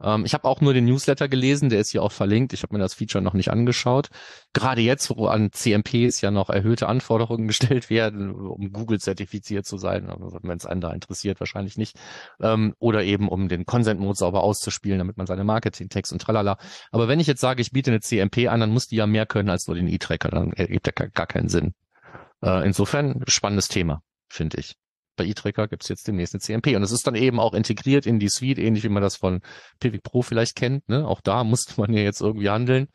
Ähm, 0.03 0.25
ich 0.25 0.33
habe 0.33 0.47
auch 0.47 0.61
nur 0.61 0.73
den 0.73 0.85
Newsletter 0.85 1.27
gelesen, 1.29 1.69
der 1.69 1.79
ist 1.79 1.91
hier 1.91 2.03
auch 2.03 2.11
verlinkt. 2.11 2.53
Ich 2.53 2.63
habe 2.63 2.73
mir 2.75 2.79
das 2.81 2.93
Feature 2.93 3.23
noch 3.23 3.33
nicht 3.33 3.49
angeschaut. 3.49 4.09
Gerade 4.53 4.81
jetzt, 4.81 5.09
wo 5.15 5.27
an 5.27 5.51
CMPs 5.51 6.21
ja 6.21 6.29
noch 6.31 6.49
erhöhte 6.49 6.87
Anforderungen 6.87 7.47
gestellt 7.47 7.89
werden, 7.89 8.31
um 8.31 8.71
Google 8.71 8.99
zertifiziert 8.99 9.65
zu 9.65 9.77
sein, 9.77 10.07
wenn 10.43 10.57
es 10.57 10.65
einen 10.65 10.81
da 10.81 10.91
interessiert, 10.91 11.39
wahrscheinlich 11.39 11.77
nicht. 11.77 11.97
Ähm, 12.41 12.73
oder 12.79 13.03
eben 13.03 13.29
um 13.29 13.47
den 13.47 13.65
Consent-Mode 13.65 14.17
sauber 14.17 14.43
auszuspielen, 14.43 14.99
damit 14.99 15.17
man 15.17 15.25
seine 15.27 15.43
Marketing-Tags 15.43 16.11
und 16.11 16.21
tralala. 16.21 16.57
Aber 16.91 17.07
wenn 17.07 17.19
ich 17.19 17.27
jetzt 17.27 17.41
sage, 17.41 17.61
ich 17.61 17.71
biete 17.71 17.91
eine 17.91 18.01
CMP 18.01 18.47
an, 18.49 18.59
dann 18.59 18.71
muss 18.71 18.87
die 18.87 18.97
ja 18.97 19.07
mehr 19.07 19.25
können 19.25 19.49
als 19.49 19.67
nur 19.67 19.75
den 19.75 19.87
E-Tracker. 19.87 20.29
Dann 20.29 20.51
ergibt 20.53 20.93
gar- 20.95 21.07
gar 21.09 21.27
keinen 21.27 21.49
Sinn. 21.49 21.73
Äh, 22.43 22.65
insofern 22.65 23.23
spannendes 23.27 23.67
Thema, 23.69 24.01
finde 24.29 24.59
ich. 24.59 24.75
Bei 25.15 25.25
E-Tracker 25.25 25.67
gibt 25.67 25.83
es 25.83 25.89
jetzt 25.89 26.07
demnächst 26.07 26.33
eine 26.33 26.41
CMP. 26.41 26.75
Und 26.75 26.83
es 26.83 26.91
ist 26.91 27.05
dann 27.05 27.15
eben 27.15 27.39
auch 27.39 27.53
integriert 27.53 28.05
in 28.05 28.19
die 28.19 28.29
Suite, 28.29 28.57
ähnlich 28.57 28.83
wie 28.83 28.89
man 28.89 29.03
das 29.03 29.15
von 29.15 29.41
Pivot 29.79 30.03
Pro 30.03 30.21
vielleicht 30.21 30.55
kennt. 30.55 30.87
Ne? 30.89 31.07
Auch 31.07 31.21
da 31.21 31.43
musste 31.43 31.79
man 31.79 31.93
ja 31.93 32.01
jetzt 32.01 32.21
irgendwie 32.21 32.49
handeln 32.49 32.87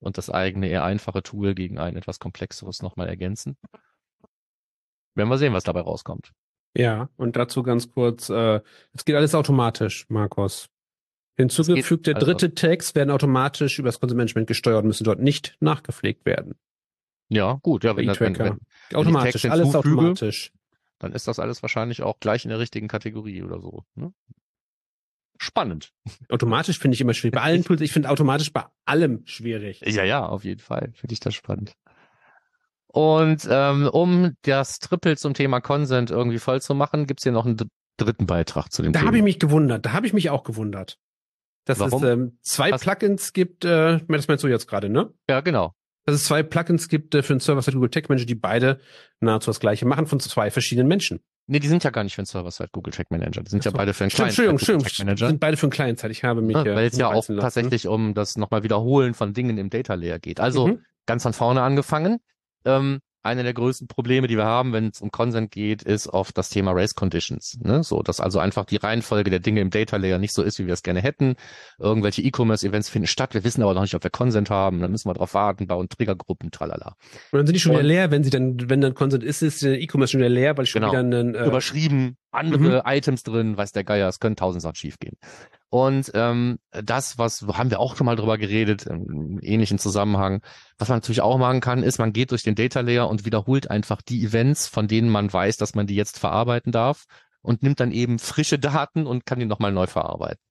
und 0.00 0.18
das 0.18 0.30
eigene 0.30 0.68
eher 0.68 0.84
einfache 0.84 1.22
Tool 1.22 1.54
gegen 1.54 1.78
ein 1.78 1.96
etwas 1.96 2.18
komplexeres 2.18 2.82
nochmal 2.82 3.08
ergänzen. 3.08 3.56
Werden 5.14 5.28
wir 5.28 5.38
sehen, 5.38 5.52
was 5.52 5.64
dabei 5.64 5.80
rauskommt. 5.80 6.32
Ja, 6.74 7.10
und 7.16 7.36
dazu 7.36 7.62
ganz 7.62 7.90
kurz, 7.90 8.30
äh, 8.30 8.60
es 8.94 9.04
geht 9.04 9.14
alles 9.14 9.34
automatisch, 9.34 10.06
Markus. 10.08 10.68
Hinzugefügte 11.36 12.14
also- 12.14 12.26
dritte 12.26 12.54
Tags 12.54 12.94
werden 12.94 13.10
automatisch 13.10 13.78
über 13.78 13.88
das 13.88 14.00
Consent-Management 14.00 14.46
gesteuert 14.46 14.82
und 14.82 14.88
müssen 14.88 15.04
dort 15.04 15.20
nicht 15.20 15.56
nachgepflegt 15.60 16.24
werden. 16.24 16.54
Ja, 17.28 17.58
gut. 17.62 17.84
Ja, 17.84 17.96
wenn, 17.96 18.06
das- 18.06 18.20
wenn, 18.20 18.34
eTracker. 18.34 18.58
wenn, 18.90 18.96
Automatisch, 18.96 19.44
alles 19.46 19.74
automatisch. 19.74 20.52
Dann 21.02 21.12
ist 21.12 21.28
das 21.28 21.38
alles 21.38 21.62
wahrscheinlich 21.62 22.02
auch 22.02 22.18
gleich 22.20 22.44
in 22.44 22.48
der 22.48 22.58
richtigen 22.58 22.88
Kategorie 22.88 23.42
oder 23.42 23.60
so. 23.60 23.84
Ne? 23.94 24.12
Spannend. 25.38 25.92
Automatisch 26.28 26.78
finde 26.78 26.94
ich 26.94 27.00
immer 27.00 27.14
schwierig. 27.14 27.34
Bei 27.34 27.42
allen 27.42 27.64
Tools, 27.64 27.80
ich 27.80 27.92
finde 27.92 28.08
automatisch 28.10 28.52
bei 28.52 28.64
allem 28.86 29.22
schwierig. 29.26 29.80
Ja, 29.84 30.04
ja, 30.04 30.24
auf 30.24 30.44
jeden 30.44 30.60
Fall. 30.60 30.92
Finde 30.94 31.12
ich 31.12 31.20
das 31.20 31.34
spannend. 31.34 31.74
Und 32.86 33.46
ähm, 33.50 33.88
um 33.88 34.36
das 34.42 34.78
Triple 34.78 35.16
zum 35.16 35.34
Thema 35.34 35.60
Consent 35.60 36.10
irgendwie 36.10 36.38
voll 36.38 36.60
zu 36.60 36.74
machen, 36.74 37.06
gibt's 37.06 37.22
hier 37.22 37.32
noch 37.32 37.46
einen 37.46 37.56
dr- 37.56 37.68
dritten 37.96 38.26
Beitrag 38.26 38.70
zu 38.70 38.82
dem 38.82 38.92
Da 38.92 39.00
Thema. 39.00 39.08
habe 39.08 39.16
ich 39.18 39.22
mich 39.24 39.38
gewundert. 39.38 39.86
Da 39.86 39.92
habe 39.92 40.06
ich 40.06 40.12
mich 40.12 40.28
auch 40.30 40.44
gewundert. 40.44 40.98
Dass 41.64 41.78
Warum? 41.78 42.02
es 42.04 42.10
ähm, 42.10 42.38
zwei 42.42 42.70
Plugins 42.72 43.32
gibt, 43.32 43.64
äh, 43.64 44.00
das 44.08 44.28
meinst 44.28 44.42
du 44.44 44.48
jetzt 44.48 44.66
gerade, 44.66 44.88
ne? 44.90 45.12
ja, 45.28 45.40
genau. 45.40 45.74
Dass 46.04 46.16
es 46.16 46.24
zwei 46.24 46.42
Plugins 46.42 46.88
gibt 46.88 47.14
äh, 47.14 47.22
für 47.22 47.34
den 47.34 47.40
Server-Side 47.40 47.74
Google 47.76 47.90
Tech 47.90 48.08
Manager, 48.08 48.26
die 48.26 48.34
beide 48.34 48.80
nahezu 49.20 49.50
das 49.50 49.60
gleiche 49.60 49.86
machen 49.86 50.06
von 50.06 50.18
zwei 50.20 50.50
verschiedenen 50.50 50.88
Menschen. 50.88 51.20
Nee, 51.46 51.58
die 51.58 51.68
sind 51.68 51.82
ja 51.84 51.90
gar 51.90 52.04
nicht 52.04 52.14
für 52.14 52.22
den 52.22 52.26
Server-Side 52.26 52.68
Google 52.72 52.92
Tag 52.92 53.10
Manager. 53.10 53.42
Die 53.42 53.50
sind 53.50 53.64
ja 53.64 53.70
so. 53.72 53.76
beide 53.76 53.92
für 53.94 54.04
den 54.04 54.10
Client 54.10 54.28
Entschuldigung, 54.30 54.58
Google 54.58 54.80
stimmt. 54.80 54.96
Tag 54.96 55.06
Manager. 55.06 55.26
Sind 55.28 55.40
beide 55.40 55.56
für 55.56 55.66
einen 55.66 55.72
Client-Side. 55.72 56.10
Ich 56.12 56.24
habe 56.24 56.40
mich 56.40 56.56
Ja, 56.56 56.64
weil 56.64 56.86
es 56.86 56.96
ja 56.96 57.08
auch 57.08 57.14
lassen. 57.14 57.38
tatsächlich 57.38 57.88
um 57.88 58.14
das 58.14 58.36
nochmal 58.36 58.62
Wiederholen 58.62 59.14
von 59.14 59.32
Dingen 59.34 59.58
im 59.58 59.68
Data 59.70 59.94
Layer 59.94 60.18
geht. 60.18 60.38
Also 60.40 60.68
Mhm. 60.68 60.78
ganz 61.06 61.24
von 61.24 61.32
vorne 61.32 61.62
angefangen. 61.62 62.18
Ähm, 62.64 63.00
eine 63.22 63.42
der 63.44 63.54
größten 63.54 63.86
Probleme, 63.88 64.26
die 64.26 64.36
wir 64.36 64.44
haben, 64.44 64.72
wenn 64.72 64.88
es 64.88 65.00
um 65.00 65.10
Consent 65.10 65.50
geht, 65.50 65.82
ist 65.82 66.08
oft 66.08 66.36
das 66.36 66.48
Thema 66.48 66.72
Race 66.72 66.94
Conditions. 66.94 67.58
Ne? 67.62 67.82
So, 67.84 68.02
dass 68.02 68.20
also 68.20 68.38
einfach 68.38 68.64
die 68.64 68.76
Reihenfolge 68.76 69.30
der 69.30 69.38
Dinge 69.38 69.60
im 69.60 69.70
Data 69.70 69.96
Layer 69.96 70.18
nicht 70.18 70.32
so 70.34 70.42
ist, 70.42 70.58
wie 70.58 70.66
wir 70.66 70.74
es 70.74 70.82
gerne 70.82 71.00
hätten. 71.00 71.36
Irgendwelche 71.78 72.22
E-Commerce-Events 72.22 72.88
finden 72.88 73.06
statt. 73.06 73.34
Wir 73.34 73.44
wissen 73.44 73.62
aber 73.62 73.74
noch 73.74 73.82
nicht, 73.82 73.94
ob 73.94 74.02
wir 74.02 74.10
Consent 74.10 74.50
haben. 74.50 74.80
Dann 74.80 74.90
müssen 74.90 75.08
wir 75.08 75.14
darauf 75.14 75.34
warten, 75.34 75.66
bauen 75.66 75.88
Triggergruppen, 75.88 76.50
tralala. 76.50 76.96
Und 77.30 77.38
dann 77.38 77.46
sind 77.46 77.54
die 77.54 77.60
schon 77.60 77.72
wieder 77.72 77.82
leer, 77.82 78.10
wenn 78.10 78.24
sie 78.24 78.30
dann, 78.30 78.68
wenn 78.68 78.80
dann 78.80 78.94
Consent 78.94 79.22
ist, 79.22 79.42
ist 79.42 79.62
der 79.62 79.80
E-Commerce 79.80 80.12
schon 80.12 80.20
wieder 80.20 80.28
leer, 80.30 80.56
weil 80.56 80.66
schon 80.66 80.82
Genau. 80.82 80.92
wieder 80.92 81.00
einen, 81.00 81.34
äh, 81.34 81.46
Überschrieben, 81.46 82.16
andere 82.32 82.82
Items 82.86 83.22
drin, 83.22 83.56
weiß 83.56 83.72
der 83.72 83.84
Geier, 83.84 84.08
es 84.08 84.18
können 84.18 84.36
tausend 84.36 84.62
Sachen 84.62 84.74
schiefgehen. 84.76 85.16
Und 85.72 86.10
ähm, 86.12 86.58
das, 86.70 87.16
was 87.16 87.40
haben 87.54 87.70
wir 87.70 87.80
auch 87.80 87.96
schon 87.96 88.04
mal 88.04 88.14
drüber 88.14 88.36
geredet, 88.36 88.84
im 88.84 89.38
ähnlichen 89.40 89.78
Zusammenhang, 89.78 90.42
was 90.76 90.90
man 90.90 90.98
natürlich 90.98 91.22
auch 91.22 91.38
machen 91.38 91.62
kann, 91.62 91.82
ist, 91.82 91.96
man 91.96 92.12
geht 92.12 92.30
durch 92.30 92.42
den 92.42 92.54
Data 92.54 92.80
Layer 92.80 93.08
und 93.08 93.24
wiederholt 93.24 93.70
einfach 93.70 94.02
die 94.02 94.22
Events, 94.22 94.66
von 94.66 94.86
denen 94.86 95.08
man 95.08 95.32
weiß, 95.32 95.56
dass 95.56 95.74
man 95.74 95.86
die 95.86 95.94
jetzt 95.94 96.18
verarbeiten 96.18 96.72
darf 96.72 97.06
und 97.40 97.62
nimmt 97.62 97.80
dann 97.80 97.90
eben 97.90 98.18
frische 98.18 98.58
Daten 98.58 99.06
und 99.06 99.24
kann 99.24 99.38
die 99.38 99.46
nochmal 99.46 99.72
neu 99.72 99.86
verarbeiten. 99.86 100.42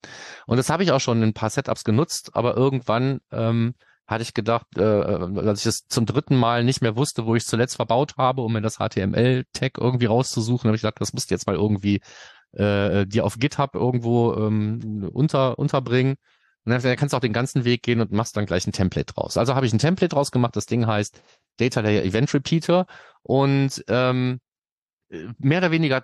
Und 0.47 0.57
das 0.57 0.71
habe 0.71 0.81
ich 0.81 0.91
auch 0.91 0.99
schon 0.99 1.19
in 1.19 1.29
ein 1.29 1.33
paar 1.35 1.51
Setups 1.51 1.83
genutzt, 1.83 2.31
aber 2.33 2.57
irgendwann 2.57 3.19
ähm, 3.31 3.75
hatte 4.07 4.23
ich 4.23 4.33
gedacht, 4.33 4.65
äh, 4.75 4.81
als 4.81 5.59
ich 5.59 5.67
es 5.67 5.85
zum 5.87 6.07
dritten 6.07 6.35
Mal 6.35 6.63
nicht 6.63 6.81
mehr 6.81 6.95
wusste, 6.95 7.27
wo 7.27 7.35
ich 7.35 7.43
es 7.43 7.49
zuletzt 7.49 7.75
verbaut 7.75 8.15
habe, 8.17 8.41
um 8.41 8.53
mir 8.53 8.61
das 8.61 8.77
HTML-Tag 8.77 9.77
irgendwie 9.77 10.07
rauszusuchen, 10.07 10.67
habe 10.67 10.75
ich 10.75 10.81
gedacht, 10.81 10.99
das 10.99 11.13
musst 11.13 11.29
du 11.29 11.35
jetzt 11.35 11.45
mal 11.45 11.55
irgendwie 11.55 12.01
äh, 12.53 13.05
dir 13.05 13.25
auf 13.25 13.37
GitHub 13.37 13.75
irgendwo 13.75 14.33
ähm, 14.35 15.09
unter, 15.13 15.57
unterbringen. 15.59 16.15
Und 16.63 16.71
dann 16.71 16.95
kannst 16.95 17.13
du 17.13 17.17
auch 17.17 17.21
den 17.21 17.33
ganzen 17.33 17.65
Weg 17.65 17.81
gehen 17.81 18.01
und 18.01 18.11
machst 18.11 18.37
dann 18.37 18.45
gleich 18.45 18.67
ein 18.67 18.71
Template 18.71 19.13
draus. 19.13 19.37
Also 19.37 19.55
habe 19.55 19.65
ich 19.65 19.73
ein 19.73 19.79
Template 19.79 20.13
draus 20.13 20.31
gemacht, 20.31 20.55
das 20.55 20.67
Ding 20.67 20.85
heißt 20.85 21.19
Data 21.57 21.81
Layer 21.81 22.03
Event 22.03 22.33
Repeater 22.33 22.85
und 23.23 23.83
ähm, 23.87 24.39
mehr 25.39 25.57
oder 25.57 25.71
weniger 25.71 26.03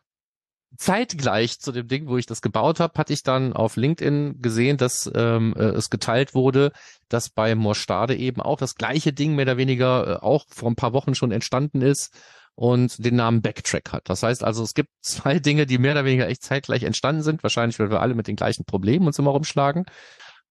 zeitgleich 0.75 1.59
zu 1.59 1.71
dem 1.71 1.87
Ding, 1.87 2.07
wo 2.07 2.17
ich 2.17 2.25
das 2.25 2.41
gebaut 2.41 2.79
habe, 2.79 2.97
hatte 2.97 3.13
ich 3.13 3.23
dann 3.23 3.53
auf 3.53 3.77
LinkedIn 3.77 4.41
gesehen, 4.41 4.77
dass 4.77 5.09
ähm, 5.15 5.53
äh, 5.57 5.63
es 5.63 5.89
geteilt 5.89 6.33
wurde, 6.33 6.71
dass 7.07 7.29
bei 7.29 7.55
Morstade 7.55 8.15
eben 8.15 8.41
auch 8.41 8.57
das 8.57 8.75
gleiche 8.75 9.13
Ding 9.13 9.35
mehr 9.35 9.45
oder 9.45 9.57
weniger 9.57 10.07
äh, 10.07 10.25
auch 10.25 10.45
vor 10.49 10.69
ein 10.69 10.75
paar 10.75 10.93
Wochen 10.93 11.15
schon 11.15 11.31
entstanden 11.31 11.81
ist 11.81 12.13
und 12.57 13.05
den 13.05 13.15
Namen 13.15 13.43
Backtrack 13.43 13.93
hat. 13.93 14.09
Das 14.09 14.23
heißt 14.23 14.43
also, 14.43 14.63
es 14.63 14.73
gibt 14.73 14.89
zwei 15.01 15.37
Dinge, 15.39 15.67
die 15.67 15.77
mehr 15.77 15.91
oder 15.91 16.05
weniger 16.05 16.27
echt 16.27 16.41
zeitgleich 16.41 16.83
entstanden 16.83 17.21
sind, 17.21 17.43
wahrscheinlich, 17.43 17.77
weil 17.79 17.91
wir 17.91 18.01
alle 18.01 18.15
mit 18.15 18.27
den 18.27 18.35
gleichen 18.35 18.65
Problemen 18.65 19.05
uns 19.05 19.19
immer 19.19 19.29
rumschlagen. 19.29 19.85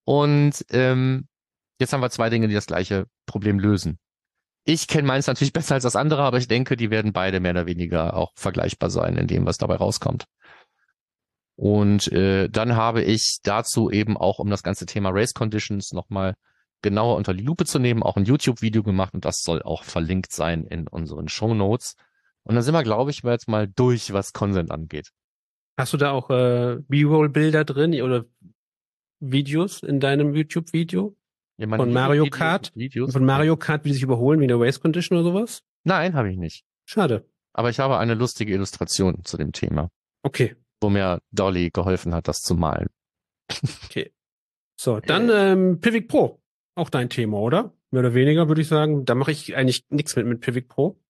Und 0.05 0.65
ähm, 0.71 1.27
jetzt 1.81 1.93
haben 1.93 2.01
wir 2.01 2.11
zwei 2.11 2.31
Dinge, 2.31 2.47
die 2.47 2.55
das 2.55 2.67
gleiche 2.67 3.07
Problem 3.27 3.59
lösen. 3.59 3.99
Ich 4.65 4.87
kenne 4.87 5.09
meins 5.09 5.27
natürlich 5.27 5.53
besser 5.53 5.75
als 5.75 5.83
das 5.83 5.97
andere, 5.97 6.23
aber 6.23 6.39
ich 6.39 6.47
denke, 6.47 6.77
die 6.77 6.91
werden 6.91 7.13
beide 7.13 7.41
mehr 7.41 7.51
oder 7.51 7.67
weniger 7.67 8.17
auch 8.17 8.31
vergleichbar 8.37 8.89
sein 8.89 9.17
in 9.17 9.27
dem, 9.27 9.45
was 9.45 9.59
dabei 9.59 9.75
rauskommt. 9.75 10.27
Und 11.57 12.13
äh, 12.13 12.49
dann 12.49 12.77
habe 12.77 13.03
ich 13.03 13.41
dazu 13.43 13.91
eben 13.91 14.17
auch, 14.17 14.39
um 14.39 14.49
das 14.49 14.63
ganze 14.63 14.87
Thema 14.87 15.11
Race 15.11 15.35
Conditions 15.35 15.93
nochmal 15.93 16.37
genauer 16.89 17.17
unter 17.17 17.35
die 17.35 17.43
Lupe 17.43 17.65
zu 17.65 17.79
nehmen, 17.81 18.03
auch 18.05 18.17
ein 18.17 18.25
YouTube-Video 18.25 18.83
gemacht 18.85 19.13
und 19.15 19.25
das 19.25 19.43
soll 19.43 19.61
auch 19.63 19.83
verlinkt 19.85 20.33
sein 20.33 20.65
in 20.67 20.87
unseren 20.87 21.29
Show 21.29 21.53
Notes. 21.55 21.97
Und 22.45 22.55
dann 22.55 22.63
sind 22.63 22.75
wir, 22.75 22.85
glaube 22.85 23.11
ich, 23.11 23.23
jetzt 23.25 23.49
mal 23.49 23.67
durch, 23.67 24.13
was 24.13 24.33
Consent 24.33 24.71
angeht. 24.71 25.11
Hast 25.79 25.93
du 25.93 25.97
da 25.97 26.13
auch 26.13 26.31
äh, 26.31 26.79
B-Roll-Bilder 26.89 27.65
drin 27.65 28.01
oder 28.03 28.25
Videos 29.21 29.83
in 29.83 29.99
deinem 30.01 30.35
YouTube-Video? 30.35 31.17
Ja, 31.59 31.69
Von 31.75 31.93
Mario 31.93 32.25
Videos- 32.25 32.31
Kart? 32.39 32.73
Videos. 32.77 33.13
Von 33.13 33.25
Mario 33.25 33.57
Kart, 33.57 33.85
wie 33.85 33.89
die 33.89 33.95
sich 33.95 34.03
überholen, 34.03 34.39
wie 34.41 34.45
in 34.45 34.49
der 34.49 34.61
Race 34.61 34.79
Condition 34.81 35.19
oder 35.19 35.29
sowas? 35.31 35.63
Nein, 35.85 36.15
habe 36.15 36.31
ich 36.31 36.37
nicht. 36.39 36.65
Schade. 36.85 37.29
Aber 37.53 37.71
ich 37.71 37.79
habe 37.81 37.99
eine 37.99 38.15
lustige 38.15 38.53
Illustration 38.53 39.25
zu 39.25 39.37
dem 39.39 39.53
Thema, 39.53 39.91
Okay. 40.23 40.55
wo 40.81 40.89
mir 40.91 41.21
Dolly 41.33 41.71
geholfen 41.71 42.15
hat, 42.15 42.29
das 42.29 42.43
zu 42.43 42.55
malen. 42.55 42.89
So, 44.79 45.01
dann 45.01 45.31
ähm, 45.33 45.81
Pivik 45.81 46.09
Pro. 46.09 46.43
Auch 46.77 46.91
dein 46.91 47.09
Thema, 47.09 47.39
oder? 47.39 47.73
Mehr 47.91 48.01
oder 48.01 48.15
weniger, 48.15 48.47
würde 48.49 48.61
ich 48.61 48.69
sagen. 48.69 49.05
Da 49.05 49.15
mache 49.15 49.33
ich 49.33 49.57
eigentlich 49.57 49.85
nichts 49.89 50.15
mit 50.15 50.27
mit 50.27 50.41
Pivik 50.41 50.69
Pro. 50.69 51.01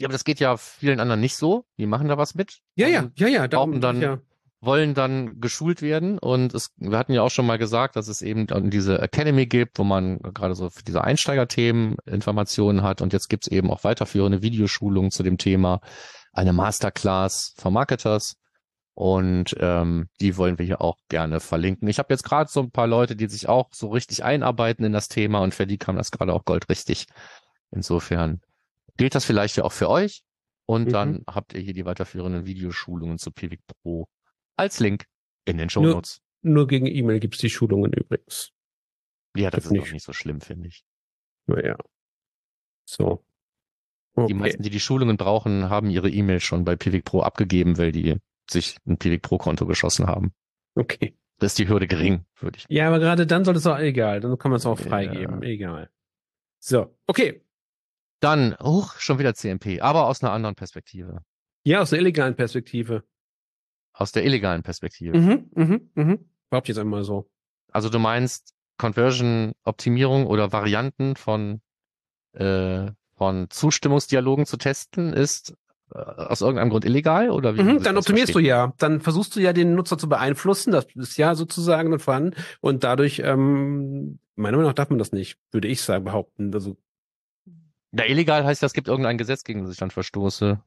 Ja, 0.00 0.06
aber 0.06 0.12
das 0.12 0.24
geht 0.24 0.40
ja 0.40 0.56
vielen 0.56 0.98
anderen 1.00 1.20
nicht 1.20 1.36
so. 1.36 1.64
Die 1.76 1.86
machen 1.86 2.08
da 2.08 2.16
was 2.18 2.34
mit. 2.34 2.58
Ja, 2.74 2.88
ja, 2.88 3.00
und 3.02 3.18
ja, 3.20 3.28
ja. 3.28 3.48
darum- 3.48 3.70
brauchen 3.72 3.80
dann- 3.80 4.00
ja. 4.00 4.18
wollen 4.60 4.94
dann 4.94 5.40
geschult 5.40 5.82
werden 5.82 6.18
und 6.18 6.52
es, 6.54 6.70
wir 6.78 6.96
hatten 6.98 7.12
ja 7.12 7.22
auch 7.22 7.30
schon 7.30 7.46
mal 7.46 7.58
gesagt, 7.58 7.94
dass 7.96 8.08
es 8.08 8.22
eben 8.22 8.46
diese 8.70 9.00
Academy 9.00 9.46
gibt, 9.46 9.78
wo 9.78 9.84
man 9.84 10.18
gerade 10.18 10.54
so 10.56 10.68
für 10.70 10.82
diese 10.82 11.04
Einsteigerthemen 11.04 11.96
Informationen 12.06 12.82
hat 12.82 13.00
und 13.02 13.12
jetzt 13.12 13.28
gibt's 13.28 13.46
eben 13.46 13.70
auch 13.70 13.84
weiterführende 13.84 14.42
Videoschulungen 14.42 15.10
zu 15.12 15.22
dem 15.22 15.38
Thema, 15.38 15.80
eine 16.32 16.52
Masterclass 16.52 17.54
von 17.56 17.72
Marketers 17.72 18.36
und 18.98 19.54
ähm, 19.60 20.08
die 20.20 20.36
wollen 20.36 20.58
wir 20.58 20.66
hier 20.66 20.80
auch 20.80 20.96
gerne 21.08 21.38
verlinken. 21.38 21.86
Ich 21.86 22.00
habe 22.00 22.12
jetzt 22.12 22.24
gerade 22.24 22.50
so 22.50 22.60
ein 22.60 22.72
paar 22.72 22.88
Leute, 22.88 23.14
die 23.14 23.28
sich 23.28 23.48
auch 23.48 23.68
so 23.72 23.90
richtig 23.90 24.24
einarbeiten 24.24 24.84
in 24.84 24.92
das 24.92 25.06
Thema 25.06 25.38
und 25.38 25.54
für 25.54 25.68
die 25.68 25.78
kam 25.78 25.94
das 25.94 26.10
gerade 26.10 26.32
auch 26.32 26.44
goldrichtig. 26.44 27.06
Insofern 27.70 28.40
gilt 28.96 29.14
das 29.14 29.24
vielleicht 29.24 29.56
ja 29.56 29.62
auch 29.62 29.70
für 29.72 29.88
euch 29.88 30.24
und 30.66 30.86
Mhm. 30.88 30.92
dann 30.92 31.24
habt 31.28 31.52
ihr 31.54 31.60
hier 31.60 31.74
die 31.74 31.84
weiterführenden 31.84 32.44
Videoschulungen 32.44 33.18
zu 33.18 33.30
Pivik 33.30 33.60
Pro 33.66 34.08
als 34.56 34.80
Link 34.80 35.04
in 35.44 35.58
den 35.58 35.70
Show 35.70 35.80
Nur- 35.82 35.94
Notes. 35.94 36.20
Nur 36.42 36.66
gegen 36.66 36.86
E-Mail 36.86 37.20
gibt's 37.20 37.38
die 37.38 37.50
Schulungen 37.50 37.92
übrigens. 37.92 38.50
Ja, 39.36 39.50
das 39.50 39.58
das 39.58 39.64
ist 39.66 39.70
nicht. 39.70 39.86
doch 39.86 39.92
nicht 39.92 40.04
so 40.04 40.12
schlimm, 40.12 40.40
finde 40.40 40.66
ich. 40.68 40.82
Naja. 41.46 41.76
So. 42.84 43.24
Die 44.16 44.22
Okay. 44.22 44.34
meisten, 44.34 44.62
die 44.64 44.70
die 44.70 44.80
Schulungen 44.80 45.16
brauchen, 45.16 45.68
haben 45.70 45.88
ihre 45.90 46.10
E-Mail 46.10 46.40
schon 46.40 46.64
bei 46.64 46.74
Pivik 46.74 47.04
Pro 47.04 47.20
abgegeben, 47.22 47.78
weil 47.78 47.92
die 47.92 48.16
sich 48.50 48.76
ein 48.86 48.98
Pivik 48.98 49.22
Pro 49.22 49.38
Konto 49.38 49.66
geschossen 49.66 50.06
haben. 50.06 50.32
okay. 50.74 51.14
Das 51.40 51.52
ist 51.52 51.58
die 51.60 51.68
Hürde 51.68 51.86
gering, 51.86 52.24
würde 52.40 52.58
ich. 52.58 52.66
Ja, 52.68 52.88
aber 52.88 52.98
gerade 52.98 53.24
dann 53.24 53.44
sollte 53.44 53.58
es 53.58 53.66
auch 53.68 53.78
egal. 53.78 54.18
Dann 54.18 54.36
kann 54.38 54.50
man 54.50 54.56
es 54.58 54.66
auch 54.66 54.76
Ja. 54.80 54.86
freigeben. 54.88 55.40
Egal. 55.44 55.88
So. 56.58 56.98
Okay. 57.06 57.44
Dann, 58.18 58.56
huch, 58.60 58.96
schon 58.98 59.20
wieder 59.20 59.34
CMP, 59.34 59.80
aber 59.80 60.08
aus 60.08 60.20
einer 60.20 60.32
anderen 60.32 60.56
Perspektive. 60.56 61.22
Ja, 61.62 61.80
aus 61.80 61.90
der 61.90 62.00
illegalen 62.00 62.34
Perspektive. 62.34 63.04
Aus 63.92 64.10
der 64.10 64.24
illegalen 64.24 64.64
Perspektive. 64.64 65.16
Mhm, 65.16 65.48
mhm, 65.54 65.90
mhm. 65.94 66.28
Ich 66.60 66.68
jetzt 66.68 66.78
einmal 66.78 67.04
so. 67.04 67.30
Also 67.70 67.88
du 67.88 68.00
meinst 68.00 68.52
Conversion-Optimierung 68.78 70.26
oder 70.26 70.50
Varianten 70.50 71.14
von, 71.14 71.60
äh, 72.32 72.90
von 73.16 73.48
Zustimmungsdialogen 73.50 74.44
zu 74.44 74.56
testen 74.56 75.12
ist 75.12 75.54
aus 75.90 76.40
irgendeinem 76.40 76.70
Grund 76.70 76.84
illegal 76.84 77.30
oder 77.30 77.56
wie? 77.56 77.62
Mhm, 77.62 77.82
dann 77.82 77.94
das 77.94 78.04
optimierst 78.04 78.32
verstehen? 78.32 78.44
du 78.44 78.48
ja. 78.48 78.72
Dann 78.78 79.00
versuchst 79.00 79.34
du 79.36 79.40
ja 79.40 79.52
den 79.52 79.74
Nutzer 79.74 79.98
zu 79.98 80.08
beeinflussen. 80.08 80.72
Das 80.72 80.86
ist 80.94 81.16
ja 81.16 81.34
sozusagen 81.34 81.90
dann 81.90 82.00
vorhanden. 82.00 82.34
Und 82.60 82.84
dadurch, 82.84 83.22
ähm, 83.24 84.18
meiner 84.36 84.56
Meinung 84.56 84.70
nach 84.70 84.74
darf 84.74 84.90
man 84.90 84.98
das 84.98 85.12
nicht, 85.12 85.38
würde 85.50 85.68
ich 85.68 85.82
sagen, 85.82 86.04
behaupten. 86.04 86.52
Also, 86.52 86.76
Ja, 87.92 88.04
illegal 88.04 88.44
heißt 88.44 88.62
ja, 88.62 88.66
es 88.66 88.74
gibt 88.74 88.88
irgendein 88.88 89.18
Gesetz, 89.18 89.44
gegen 89.44 89.62
das 89.62 89.72
ich 89.72 89.78
dann 89.78 89.90
verstoße. 89.90 90.60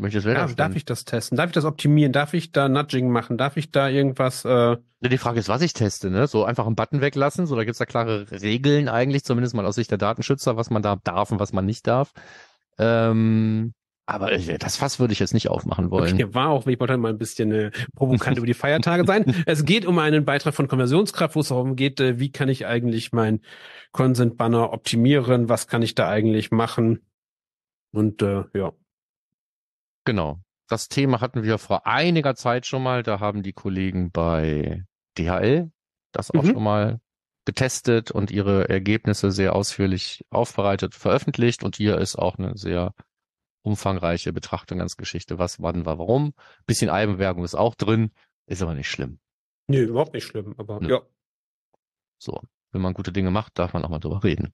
Möchtest 0.00 0.26
du 0.26 0.30
ja, 0.32 0.42
das 0.42 0.54
darf 0.54 0.76
ich 0.76 0.84
das 0.84 1.04
testen? 1.04 1.36
Darf 1.36 1.46
ich 1.46 1.54
das 1.54 1.64
optimieren? 1.64 2.12
Darf 2.12 2.32
ich 2.32 2.52
da 2.52 2.68
Nudging 2.68 3.10
machen? 3.10 3.36
Darf 3.36 3.56
ich 3.56 3.72
da 3.72 3.88
irgendwas, 3.88 4.44
äh, 4.44 4.76
Die 5.00 5.18
Frage 5.18 5.40
ist, 5.40 5.48
was 5.48 5.60
ich 5.60 5.72
teste, 5.72 6.08
ne? 6.08 6.28
So 6.28 6.44
einfach 6.44 6.66
einen 6.66 6.76
Button 6.76 7.00
weglassen, 7.00 7.46
so 7.46 7.56
da 7.56 7.64
gibt's 7.64 7.80
ja 7.80 7.86
klare 7.86 8.30
Regeln 8.30 8.88
eigentlich, 8.88 9.24
zumindest 9.24 9.56
mal 9.56 9.66
aus 9.66 9.74
Sicht 9.74 9.90
der 9.90 9.98
Datenschützer, 9.98 10.56
was 10.56 10.70
man 10.70 10.82
da 10.82 10.96
darf 11.02 11.32
und 11.32 11.40
was 11.40 11.52
man 11.52 11.66
nicht 11.66 11.88
darf. 11.88 12.12
Ähm, 12.78 13.72
aber 14.06 14.32
äh, 14.32 14.58
das 14.58 14.76
Fass 14.76 14.98
würde 14.98 15.12
ich 15.12 15.18
jetzt 15.18 15.34
nicht 15.34 15.50
aufmachen 15.50 15.90
wollen. 15.90 16.14
Okay, 16.14 16.34
war 16.34 16.48
auch, 16.48 16.66
ich 16.66 16.80
wollte 16.80 16.96
mal 16.96 17.10
ein 17.10 17.18
bisschen 17.18 17.52
äh, 17.52 17.70
provokant 17.94 18.38
über 18.38 18.46
die 18.46 18.54
Feiertage 18.54 19.04
sein. 19.06 19.24
Es 19.46 19.64
geht 19.64 19.84
um 19.84 19.98
einen 19.98 20.24
Beitrag 20.24 20.54
von 20.54 20.66
Konversionskraft, 20.68 21.36
wo 21.36 21.40
es 21.40 21.48
darum 21.48 21.76
geht, 21.76 22.00
äh, 22.00 22.18
wie 22.18 22.30
kann 22.32 22.48
ich 22.48 22.66
eigentlich 22.66 23.12
mein 23.12 23.40
Consent-Banner 23.92 24.72
optimieren, 24.72 25.48
was 25.48 25.66
kann 25.66 25.82
ich 25.82 25.94
da 25.94 26.08
eigentlich 26.08 26.50
machen. 26.50 27.00
Und 27.92 28.22
äh, 28.22 28.44
ja. 28.54 28.72
Genau. 30.04 30.40
Das 30.68 30.88
Thema 30.88 31.20
hatten 31.20 31.42
wir 31.42 31.58
vor 31.58 31.86
einiger 31.86 32.34
Zeit 32.34 32.66
schon 32.66 32.82
mal. 32.82 33.02
Da 33.02 33.20
haben 33.20 33.42
die 33.42 33.52
Kollegen 33.52 34.10
bei 34.10 34.84
DHL 35.18 35.70
das 36.12 36.30
auch 36.30 36.42
Mhm. 36.42 36.52
schon 36.52 36.62
mal 36.62 37.00
getestet 37.48 38.10
und 38.10 38.30
ihre 38.30 38.68
Ergebnisse 38.68 39.30
sehr 39.30 39.56
ausführlich 39.56 40.22
aufbereitet, 40.28 40.94
veröffentlicht. 40.94 41.64
Und 41.64 41.76
hier 41.76 41.96
ist 41.96 42.16
auch 42.16 42.36
eine 42.36 42.58
sehr 42.58 42.92
umfangreiche 43.62 44.34
Betrachtung 44.34 44.80
ganz 44.80 44.98
Geschichte. 44.98 45.38
Was, 45.38 45.62
wann, 45.62 45.86
war, 45.86 45.98
warum. 45.98 46.34
Bisschen 46.66 46.90
Eigenwerbung 46.90 47.44
ist 47.44 47.54
auch 47.54 47.74
drin. 47.74 48.12
Ist 48.46 48.60
aber 48.60 48.74
nicht 48.74 48.90
schlimm. 48.90 49.18
Nee, 49.66 49.80
überhaupt 49.80 50.12
nicht 50.12 50.24
schlimm, 50.24 50.54
aber 50.58 50.78
Nö. 50.80 50.90
ja. 50.90 51.00
So. 52.18 52.42
Wenn 52.70 52.82
man 52.82 52.92
gute 52.92 53.12
Dinge 53.12 53.30
macht, 53.30 53.58
darf 53.58 53.72
man 53.72 53.82
auch 53.82 53.88
mal 53.88 53.98
drüber 53.98 54.22
reden. 54.22 54.52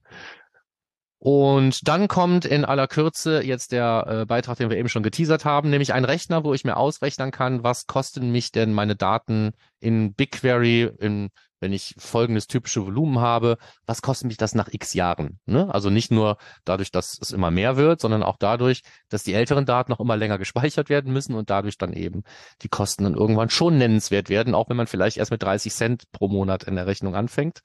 Und 1.25 1.89
dann 1.89 2.07
kommt 2.07 2.45
in 2.45 2.66
aller 2.66 2.87
Kürze 2.87 3.43
jetzt 3.43 3.72
der 3.72 4.05
äh, 4.07 4.27
Beitrag, 4.27 4.59
den 4.59 4.68
wir 4.68 4.77
eben 4.77 4.91
schon 4.91 5.03
geteasert 5.03 5.47
haben, 5.47 5.70
nämlich 5.70 5.95
ein 5.95 6.05
Rechner, 6.05 6.45
wo 6.45 6.53
ich 6.53 6.64
mir 6.64 6.77
ausrechnen 6.77 7.31
kann, 7.31 7.64
was 7.64 7.87
kosten 7.87 8.31
mich 8.31 8.53
denn 8.53 8.75
meine 8.75 8.95
Daten 8.95 9.53
in 9.81 10.12
BigQuery, 10.12 10.91
in, 10.99 11.31
wenn 11.61 11.72
ich 11.72 11.95
folgendes 11.97 12.47
typische 12.47 12.85
Volumen 12.85 13.20
habe, 13.20 13.57
was 13.87 14.03
kostet 14.03 14.27
mich 14.27 14.37
das 14.37 14.55
nach 14.55 14.68
x 14.70 14.93
Jahren? 14.93 15.41
Ne? 15.47 15.72
Also 15.72 15.89
nicht 15.89 16.11
nur 16.11 16.37
dadurch, 16.66 16.91
dass 16.91 17.18
es 17.18 17.31
immer 17.31 17.51
mehr 17.51 17.79
wird, 17.79 18.03
sondern 18.03 18.22
auch 18.22 18.37
dadurch, 18.39 18.83
dass 19.09 19.22
die 19.22 19.33
älteren 19.33 19.64
Daten 19.64 19.93
noch 19.93 20.01
immer 20.01 20.18
länger 20.18 20.37
gespeichert 20.45 20.91
werden 20.91 21.11
müssen 21.11 21.35
und 21.35 21.49
dadurch 21.49 21.79
dann 21.79 21.95
eben 21.95 22.25
die 22.61 22.68
Kosten 22.68 23.05
dann 23.05 23.14
irgendwann 23.14 23.49
schon 23.49 23.79
nennenswert 23.79 24.29
werden, 24.29 24.55
auch 24.55 24.68
wenn 24.68 24.77
man 24.77 24.89
vielleicht 24.89 25.16
erst 25.16 25.31
mit 25.31 25.43
30 25.43 25.72
Cent 25.72 26.12
pro 26.12 26.29
Monat 26.29 26.64
in 26.64 26.77
der 26.77 26.87
Rechnung 26.87 27.14
anfängt. 27.14 27.61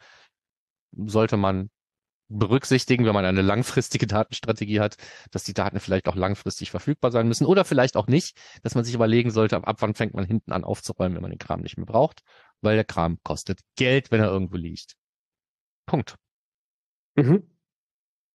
Sollte 0.94 1.36
man 1.36 1.70
berücksichtigen, 2.30 3.06
wenn 3.06 3.14
man 3.14 3.26
eine 3.26 3.42
langfristige 3.42 4.08
Datenstrategie 4.08 4.80
hat, 4.80 4.98
dass 5.32 5.44
die 5.44 5.54
Daten 5.54 5.80
vielleicht 5.80 6.08
auch 6.08 6.16
langfristig 6.16 6.72
verfügbar 6.72 7.12
sein 7.12 7.28
müssen 7.28 7.46
oder 7.46 7.66
vielleicht 7.66 7.98
auch 7.98 8.08
nicht, 8.08 8.38
dass 8.64 8.76
man 8.76 8.86
sich 8.86 8.94
überlegen 8.94 9.32
sollte, 9.32 9.58
ab, 9.58 9.78
wann 9.80 9.96
fängt 9.96 10.14
man 10.14 10.26
hinten 10.26 10.52
an 10.52 10.64
aufzuräumen, 10.64 11.16
wenn 11.16 11.22
man 11.24 11.32
den 11.32 11.40
Kram 11.40 11.62
nicht 11.62 11.78
mehr 11.78 11.86
braucht, 11.86 12.22
weil 12.62 12.76
der 12.76 12.86
Kram 12.86 13.18
kostet 13.24 13.60
Geld, 13.76 14.12
wenn 14.12 14.22
er 14.22 14.30
irgendwo 14.30 14.58
liegt. 14.58 14.96
Punkt. 15.86 16.16
Mhm. 17.16 17.44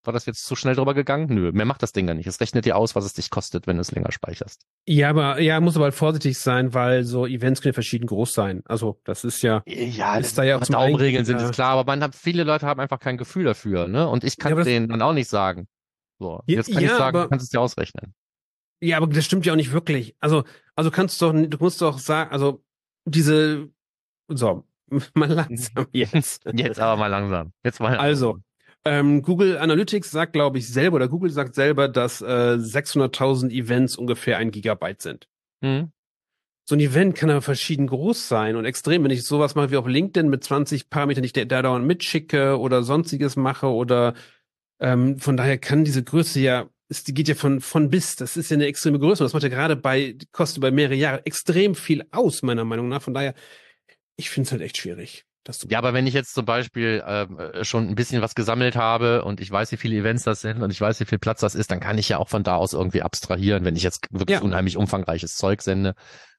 War 0.04 0.12
das 0.12 0.26
jetzt 0.26 0.44
zu 0.44 0.54
schnell 0.56 0.74
drüber 0.74 0.94
gegangen? 0.94 1.26
Nö, 1.34 1.50
mehr 1.52 1.64
macht 1.64 1.82
das 1.82 1.92
Ding 1.92 2.06
ja 2.06 2.14
nicht. 2.14 2.26
Es 2.26 2.40
rechnet 2.40 2.64
dir 2.64 2.76
aus, 2.76 2.94
was 2.94 3.04
es 3.04 3.14
dich 3.14 3.30
kostet, 3.30 3.66
wenn 3.66 3.76
du 3.76 3.80
es 3.80 3.90
länger 3.90 4.12
speicherst. 4.12 4.66
Ja, 4.86 5.10
aber 5.10 5.40
ja, 5.40 5.60
muss 5.60 5.76
aber 5.76 5.86
halt 5.86 5.94
vorsichtig 5.94 6.38
sein, 6.38 6.74
weil 6.74 7.04
so 7.04 7.26
Events 7.26 7.60
können 7.62 7.70
ja 7.72 7.74
verschieden 7.74 8.06
groß 8.06 8.32
sein. 8.34 8.62
Also 8.66 9.00
das 9.04 9.24
ist 9.24 9.42
ja. 9.42 9.62
Ja, 9.66 10.16
Ist 10.18 10.36
da 10.36 10.42
ja 10.44 10.56
auch 10.58 10.62
zum 10.62 10.74
Daumenregeln 10.74 11.24
sind 11.24 11.40
ist 11.40 11.52
klar, 11.52 11.70
aber 11.78 11.84
man 11.90 12.02
hat, 12.02 12.14
viele 12.14 12.44
Leute 12.44 12.66
haben 12.66 12.80
einfach 12.80 12.98
kein 13.00 13.16
Gefühl 13.16 13.44
dafür, 13.44 13.88
ne? 13.88 14.08
Und 14.08 14.24
ich 14.24 14.36
Ja, 14.38 14.42
kann 14.42 14.56
das- 14.56 14.66
denen 14.66 14.88
dann 14.88 15.02
auch 15.02 15.12
nicht 15.14 15.28
sagen. 15.28 15.66
So, 16.20 16.42
Ja, 16.46 16.56
jetzt 16.56 16.72
kann 16.72 16.82
ich 16.82 16.90
ja, 16.90 16.96
sagen, 16.98 17.16
aber- 17.16 17.24
du 17.24 17.30
kannst 17.30 17.44
es 17.44 17.50
dir 17.50 17.60
ausrechnen. 17.60 18.14
Ja, 18.82 18.98
aber 18.98 19.06
das 19.06 19.24
stimmt 19.24 19.46
ja 19.46 19.52
auch 19.52 19.56
nicht 19.56 19.72
wirklich. 19.72 20.14
Also, 20.20 20.44
also 20.76 20.90
kannst 20.90 21.20
du 21.22 21.32
doch, 21.32 21.48
du 21.48 21.56
musst 21.58 21.80
doch 21.80 21.98
sagen, 21.98 22.30
also 22.30 22.62
diese, 23.06 23.70
so, 24.28 24.64
mal 25.14 25.30
langsam 25.32 25.86
jetzt. 25.92 26.44
Jetzt 26.54 26.78
aber 26.78 26.98
mal 26.98 27.06
langsam. 27.08 27.52
Jetzt 27.64 27.80
mal. 27.80 27.96
Also, 27.96 28.38
ähm, 28.84 29.22
Google 29.22 29.58
Analytics 29.58 30.10
sagt, 30.10 30.32
glaube 30.34 30.58
ich, 30.58 30.68
selber, 30.68 30.96
oder 30.96 31.08
Google 31.08 31.30
sagt 31.30 31.54
selber, 31.54 31.88
dass 31.88 32.20
äh, 32.20 32.24
600.000 32.24 33.50
Events 33.50 33.96
ungefähr 33.96 34.38
ein 34.38 34.50
Gigabyte 34.50 35.00
sind. 35.00 35.28
Hm? 35.62 35.90
So 36.66 36.74
ein 36.74 36.80
Event 36.80 37.14
kann 37.14 37.30
aber 37.30 37.42
verschieden 37.42 37.86
groß 37.86 38.26
sein 38.28 38.56
und 38.56 38.64
extrem. 38.64 39.04
Wenn 39.04 39.10
ich 39.10 39.24
sowas 39.24 39.54
mache 39.54 39.70
wie 39.70 39.76
auf 39.76 39.86
LinkedIn 39.86 40.30
mit 40.30 40.44
20 40.44 40.88
Parametern, 40.88 41.22
die 41.22 41.26
ich 41.26 41.32
da 41.34 41.44
da 41.44 41.60
dauernd 41.60 41.86
mitschicke 41.86 42.58
oder 42.58 42.82
sonstiges 42.82 43.36
mache 43.36 43.66
oder 43.66 44.14
ähm, 44.80 45.18
von 45.18 45.36
daher 45.36 45.58
kann 45.58 45.84
diese 45.84 46.02
Größe 46.02 46.40
ja, 46.40 46.68
ist, 46.88 47.08
die 47.08 47.14
geht 47.14 47.28
ja 47.28 47.34
von, 47.34 47.60
von 47.60 47.90
bis. 47.90 48.16
Das 48.16 48.38
ist 48.38 48.50
ja 48.50 48.54
eine 48.54 48.66
extreme 48.66 48.98
Größe 48.98 49.22
und 49.22 49.26
das 49.26 49.34
macht 49.34 49.42
ja 49.42 49.50
gerade 49.50 49.76
bei, 49.76 50.16
kostet 50.32 50.62
bei 50.62 50.70
mehrere 50.70 50.94
Jahre 50.94 51.26
extrem 51.26 51.74
viel 51.74 52.04
aus, 52.12 52.42
meiner 52.42 52.64
Meinung 52.64 52.88
nach. 52.88 53.02
Von 53.02 53.14
daher, 53.14 53.34
ich 54.16 54.30
finde 54.30 54.46
es 54.46 54.52
halt 54.52 54.62
echt 54.62 54.78
schwierig. 54.78 55.26
Ja, 55.68 55.78
aber 55.78 55.92
wenn 55.92 56.06
ich 56.06 56.14
jetzt 56.14 56.34
zum 56.34 56.44
Beispiel 56.46 57.02
ähm, 57.06 57.38
äh, 57.38 57.64
schon 57.64 57.88
ein 57.88 57.94
bisschen 57.94 58.22
was 58.22 58.34
gesammelt 58.34 58.76
habe 58.76 59.24
und 59.24 59.40
ich 59.40 59.50
weiß, 59.50 59.70
wie 59.72 59.76
viele 59.76 59.96
Events 59.96 60.24
das 60.24 60.40
sind 60.40 60.62
und 60.62 60.70
ich 60.70 60.80
weiß, 60.80 61.00
wie 61.00 61.04
viel 61.04 61.18
Platz 61.18 61.40
das 61.40 61.54
ist, 61.54 61.70
dann 61.70 61.80
kann 61.80 61.98
ich 61.98 62.08
ja 62.08 62.18
auch 62.18 62.28
von 62.28 62.42
da 62.42 62.56
aus 62.56 62.72
irgendwie 62.72 63.02
abstrahieren, 63.02 63.64
wenn 63.64 63.76
ich 63.76 63.82
jetzt 63.82 64.06
wirklich 64.10 64.38
Ja. 64.38 64.42
unheimlich 64.42 64.76
umfangreiches 64.76 65.36
Zeug 65.36 65.60
sende. 65.62 65.94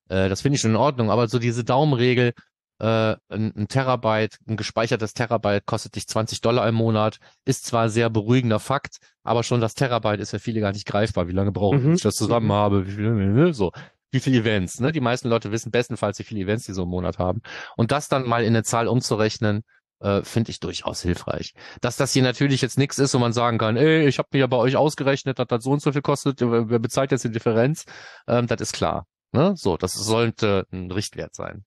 Äh, 0.09 0.27
das 0.29 0.41
finde 0.41 0.55
ich 0.55 0.61
schon 0.61 0.71
in 0.71 0.77
Ordnung. 0.77 1.11
Aber 1.11 1.27
so 1.27 1.37
diese 1.39 1.63
Daumenregel, 1.63 2.33
äh, 2.79 3.15
ein, 3.29 3.53
ein 3.55 3.67
Terabyte, 3.69 4.37
ein 4.47 4.57
gespeichertes 4.57 5.13
Terabyte 5.13 5.65
kostet 5.65 5.95
dich 5.95 6.07
20 6.07 6.41
Dollar 6.41 6.67
im 6.67 6.75
Monat, 6.75 7.19
ist 7.45 7.65
zwar 7.65 7.89
sehr 7.89 8.09
beruhigender 8.09 8.59
Fakt, 8.59 8.97
aber 9.23 9.43
schon 9.43 9.61
das 9.61 9.75
Terabyte 9.75 10.19
ist 10.19 10.31
für 10.31 10.39
viele 10.39 10.59
gar 10.59 10.73
nicht 10.73 10.85
greifbar. 10.85 11.27
Wie 11.27 11.31
lange 11.31 11.51
brauche 11.51 11.77
ich, 11.77 11.83
Mhm. 11.83 11.93
ich 11.93 12.01
das 12.01 12.15
zusammen 12.15 12.47
Mhm. 12.47 12.51
habe? 12.53 12.87
Wie 12.87 12.91
viel, 12.91 13.53
so. 13.53 13.71
Wie 14.15 14.19
viele 14.19 14.39
Events. 14.39 14.79
Ne? 14.79 14.91
Die 14.91 15.01
meisten 15.01 15.27
Leute 15.27 15.51
wissen 15.51 15.71
bestenfalls, 15.71 16.17
wie 16.19 16.23
viele 16.23 16.41
Events 16.41 16.65
die 16.65 16.73
so 16.73 16.83
im 16.83 16.89
Monat 16.89 17.19
haben. 17.19 17.41
Und 17.77 17.91
das 17.91 18.07
dann 18.07 18.27
mal 18.27 18.43
in 18.43 18.49
eine 18.49 18.63
Zahl 18.63 18.87
umzurechnen, 18.87 19.63
äh, 19.99 20.23
finde 20.23 20.51
ich 20.51 20.59
durchaus 20.59 21.01
hilfreich. 21.01 21.53
Dass 21.81 21.97
das 21.97 22.13
hier 22.13 22.23
natürlich 22.23 22.61
jetzt 22.61 22.77
nichts 22.77 22.97
ist, 22.97 23.13
wo 23.13 23.19
man 23.19 23.33
sagen 23.33 23.57
kann, 23.57 23.77
ey, 23.77 24.07
ich 24.07 24.17
habe 24.17 24.29
mir 24.31 24.39
ja 24.39 24.47
bei 24.47 24.57
euch 24.57 24.75
ausgerechnet, 24.75 25.39
dass 25.39 25.47
das 25.47 25.63
so 25.63 25.71
und 25.71 25.81
so 25.81 25.91
viel 25.91 26.01
kostet, 26.01 26.41
wer 26.41 26.79
bezahlt 26.79 27.11
jetzt 27.11 27.23
die 27.23 27.31
Differenz? 27.31 27.85
Ähm, 28.27 28.47
das 28.47 28.61
ist 28.61 28.73
klar. 28.73 29.05
Ne? 29.31 29.53
So, 29.55 29.77
das 29.77 29.93
sollte 29.93 30.65
ein 30.71 30.91
Richtwert 30.91 31.35
sein. 31.35 31.65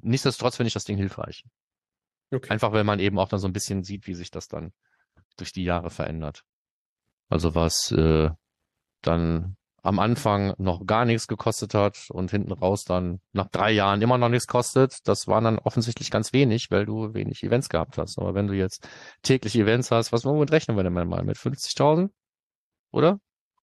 Nichtsdestotrotz 0.00 0.56
finde 0.56 0.68
ich 0.68 0.74
das 0.74 0.84
Ding 0.84 0.96
hilfreich. 0.96 1.44
Okay. 2.32 2.50
Einfach, 2.50 2.72
weil 2.72 2.84
man 2.84 2.98
eben 2.98 3.18
auch 3.18 3.28
dann 3.28 3.40
so 3.40 3.46
ein 3.46 3.52
bisschen 3.52 3.82
sieht, 3.82 4.06
wie 4.06 4.14
sich 4.14 4.30
das 4.30 4.48
dann 4.48 4.72
durch 5.36 5.52
die 5.52 5.64
Jahre 5.64 5.90
verändert. 5.90 6.44
Also 7.28 7.54
was 7.54 7.90
äh, 7.92 8.30
dann 9.02 9.56
am 9.82 9.98
Anfang 9.98 10.54
noch 10.58 10.86
gar 10.86 11.04
nichts 11.04 11.26
gekostet 11.26 11.74
hat 11.74 12.06
und 12.10 12.30
hinten 12.30 12.52
raus 12.52 12.84
dann 12.84 13.20
nach 13.32 13.48
drei 13.48 13.72
Jahren 13.72 14.00
immer 14.00 14.16
noch 14.16 14.28
nichts 14.28 14.46
kostet, 14.46 15.06
das 15.08 15.26
waren 15.26 15.44
dann 15.44 15.58
offensichtlich 15.58 16.10
ganz 16.10 16.32
wenig, 16.32 16.70
weil 16.70 16.86
du 16.86 17.14
wenig 17.14 17.42
Events 17.42 17.68
gehabt 17.68 17.98
hast. 17.98 18.18
Aber 18.18 18.34
wenn 18.34 18.46
du 18.46 18.54
jetzt 18.54 18.88
täglich 19.22 19.56
Events 19.56 19.90
hast, 19.90 20.12
was 20.12 20.24
womit 20.24 20.52
rechnen 20.52 20.76
wir 20.76 20.84
denn 20.84 20.92
mal? 20.92 21.24
Mit 21.24 21.36
50.000? 21.36 22.10
Oder? 22.92 23.18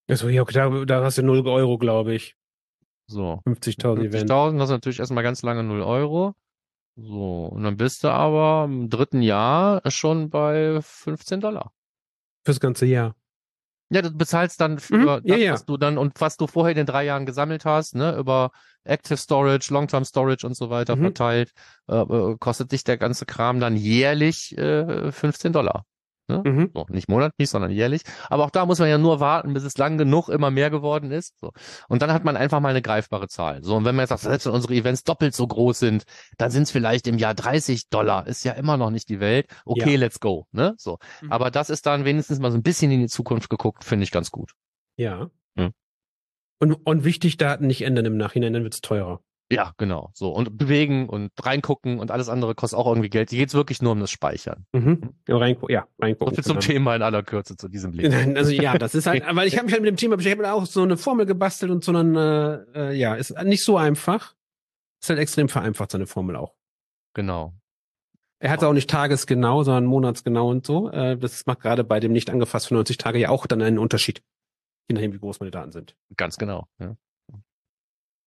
Also, 0.10 0.28
ja, 0.28 0.44
da, 0.44 0.70
da 0.86 1.04
hast 1.04 1.18
du 1.18 1.24
0 1.24 1.48
Euro, 1.48 1.78
glaube 1.78 2.14
ich. 2.14 2.36
So. 3.08 3.42
50.000 3.46 4.06
Events. 4.06 4.32
50.000, 4.32 4.58
das 4.58 4.64
ist 4.70 4.74
natürlich 4.74 5.00
erstmal 5.00 5.24
ganz 5.24 5.42
lange 5.42 5.64
0 5.64 5.82
Euro. 5.82 6.36
So. 6.96 7.46
Und 7.46 7.64
dann 7.64 7.78
bist 7.78 8.04
du 8.04 8.10
aber 8.10 8.66
im 8.66 8.90
dritten 8.90 9.22
Jahr 9.22 9.82
schon 9.90 10.30
bei 10.30 10.82
15 10.82 11.40
Dollar. 11.40 11.72
Fürs 12.44 12.60
ganze 12.60 12.86
Jahr. 12.86 13.16
Ja, 13.92 14.02
du 14.04 14.12
bezahlst 14.12 14.62
dann 14.62 14.78
für 14.80 14.98
Mhm, 14.98 15.06
das, 15.08 15.22
ja, 15.24 15.36
ja. 15.38 15.54
was 15.54 15.66
du 15.66 15.78
dann 15.78 15.98
und 15.98 16.20
was 16.22 16.38
du 16.38 16.46
vorher 16.48 16.72
in 16.72 16.78
den 16.78 16.86
drei 16.86 17.06
Jahren 17.06 17.26
gesammelt 17.26 17.66
hast, 17.66 17.96
ne, 17.96 18.16
über 18.16 18.52
Active 18.84 19.18
Storage, 19.18 19.74
Long-Term 19.74 20.06
Storage 20.06 20.46
und 20.46 20.56
so 20.56 20.70
weiter 20.70 20.96
Mhm. 20.96 21.02
verteilt, 21.02 21.52
äh, 21.88 21.96
äh, 21.96 22.38
kostet 22.40 22.72
dich 22.72 22.84
der 22.84 22.98
ganze 22.98 23.26
Kram 23.26 23.60
dann 23.60 23.76
jährlich 23.76 24.56
äh, 24.58 25.12
15 25.12 25.54
Dollar. 25.54 25.86
Mhm. 26.30 26.72
So, 26.74 26.86
nicht 26.90 27.10
monatlich, 27.10 27.50
sondern 27.50 27.72
jährlich. 27.72 28.04
Aber 28.30 28.46
auch 28.46 28.50
da 28.50 28.66
muss 28.66 28.80
man 28.80 28.90
ja 28.90 28.98
nur 28.98 29.20
warten, 29.20 29.54
bis 29.54 29.64
es 29.64 29.78
lang 29.78 29.98
genug 29.98 30.30
immer 30.30 30.52
mehr 30.52 30.70
geworden 30.70 31.12
ist. 31.12 31.38
So. 31.40 31.52
Und 31.88 32.02
dann 32.02 32.14
hat 32.14 32.24
man 32.24 32.38
einfach 32.38 32.60
mal 32.60 32.70
eine 32.70 32.82
greifbare 32.82 33.28
Zahl. 33.28 33.64
So, 33.64 33.76
und 33.76 33.86
wenn 33.86 33.96
man 33.96 34.04
jetzt 34.04 34.10
sagt, 34.10 34.22
selbst 34.22 34.46
wenn 34.46 34.54
unsere 34.54 34.74
Events 34.76 35.04
doppelt 35.04 35.36
so 35.36 35.48
groß 35.48 35.80
sind, 35.80 36.04
dann 36.38 36.52
sind 36.52 36.64
es 36.64 36.72
vielleicht 36.72 37.08
im 37.08 37.18
Jahr 37.18 37.34
30 37.34 37.90
Dollar. 37.90 38.28
Ist 38.28 38.46
ja 38.46 38.54
immer 38.54 38.78
noch 38.78 38.92
nicht 38.92 39.10
die 39.10 39.20
Welt. 39.20 39.48
Okay, 39.66 39.96
let's 39.96 40.20
go. 40.20 40.48
Ne? 40.52 40.76
So. 40.78 40.98
Mhm. 41.22 41.32
Aber 41.32 41.52
das 41.52 41.70
ist 41.70 41.86
dann 41.86 42.06
wenigstens 42.06 42.40
mal 42.40 42.52
so 42.52 42.58
ein 42.58 42.64
bisschen 42.64 42.92
in 42.92 43.02
die 43.02 43.08
Zukunft 43.08 43.50
geguckt, 43.50 43.84
finde 43.84 44.04
ich 44.04 44.12
ganz 44.12 44.32
gut. 44.32 44.54
Ja. 44.98 45.30
Hm. 45.56 45.72
Und, 46.60 46.74
und 46.74 47.04
wichtig, 47.06 47.38
Daten 47.38 47.68
nicht 47.68 47.84
ändern 47.84 48.06
im 48.06 48.18
Nachhinein, 48.18 48.54
dann 48.54 48.64
wird's 48.64 48.82
teurer. 48.82 49.22
Ja, 49.52 49.74
genau. 49.78 50.12
So. 50.14 50.32
Und 50.32 50.58
bewegen 50.58 51.10
und 51.10 51.32
reingucken 51.44 52.00
und 52.00 52.12
alles 52.12 52.30
andere 52.30 52.54
kostet 52.54 52.78
auch 52.78 52.86
irgendwie 52.88 53.10
Geld. 53.10 53.32
Hier 53.32 53.40
geht's 53.40 53.56
wirklich 53.56 53.82
nur 53.82 53.94
um 53.94 54.00
das 54.00 54.12
Speichern. 54.12 54.66
Mhm. 54.74 55.16
Ja, 55.28 55.38
reingu 55.38 55.68
ja, 55.70 55.88
So 55.98 56.04
reingucken. 56.04 56.36
viel 56.36 56.44
zum 56.44 56.60
genau. 56.60 56.66
Thema 56.68 56.96
in 56.96 57.02
aller 57.02 57.24
Kürze 57.24 57.58
zu 57.58 57.68
diesem 57.68 57.92
Leben. 57.94 58.38
Also 58.38 58.52
ja, 58.52 58.78
das 58.78 58.94
ist 58.94 59.08
halt, 59.08 59.24
weil 59.36 59.48
ich 59.48 59.56
habe 59.56 59.66
mich 59.66 59.74
halt 59.74 59.82
mit 59.82 59.90
dem 59.90 59.98
Thema 59.98 60.18
beschäftigt, 60.18 60.42
ich 60.44 60.48
habe 60.48 60.62
auch 60.62 60.68
so 60.68 60.84
eine 60.84 60.98
Formel 60.98 61.26
gebastelt 61.26 61.72
und 61.72 61.84
so 61.84 61.92
dann, 61.92 62.16
äh, 62.16 62.54
äh, 62.76 62.94
ja, 62.96 63.16
ist 63.16 63.36
nicht 63.44 63.64
so 63.64 63.78
einfach. 63.78 64.36
Ist 65.02 65.10
halt 65.10 65.20
extrem 65.20 65.50
vereinfacht, 65.50 65.92
seine 65.92 66.06
Formel 66.06 66.36
auch. 66.36 66.54
Genau. 67.16 67.54
Er 68.42 68.52
hat 68.52 68.64
auch 68.64 68.74
nicht 68.74 68.90
tagesgenau, 68.90 69.64
sondern 69.64 69.86
monatsgenau 69.86 70.50
und 70.50 70.66
so. 70.66 70.90
Äh, 70.92 71.18
das 71.18 71.46
macht 71.46 71.62
gerade 71.62 71.84
bei 71.84 72.00
dem 72.00 72.12
nicht 72.12 72.30
angefasst 72.30 72.68
für 72.68 72.76
90 72.76 72.98
Tage 72.98 73.18
ja 73.18 73.30
auch 73.30 73.48
dann 73.48 73.62
einen 73.62 73.80
Unterschied. 73.80 74.22
Je 74.88 74.94
nachdem, 74.94 75.14
wie 75.14 75.20
groß 75.20 75.40
meine 75.40 75.52
Daten 75.52 75.72
sind. 75.72 75.96
Ganz 76.16 76.38
genau. 76.38 76.68
Ja. 76.80 76.96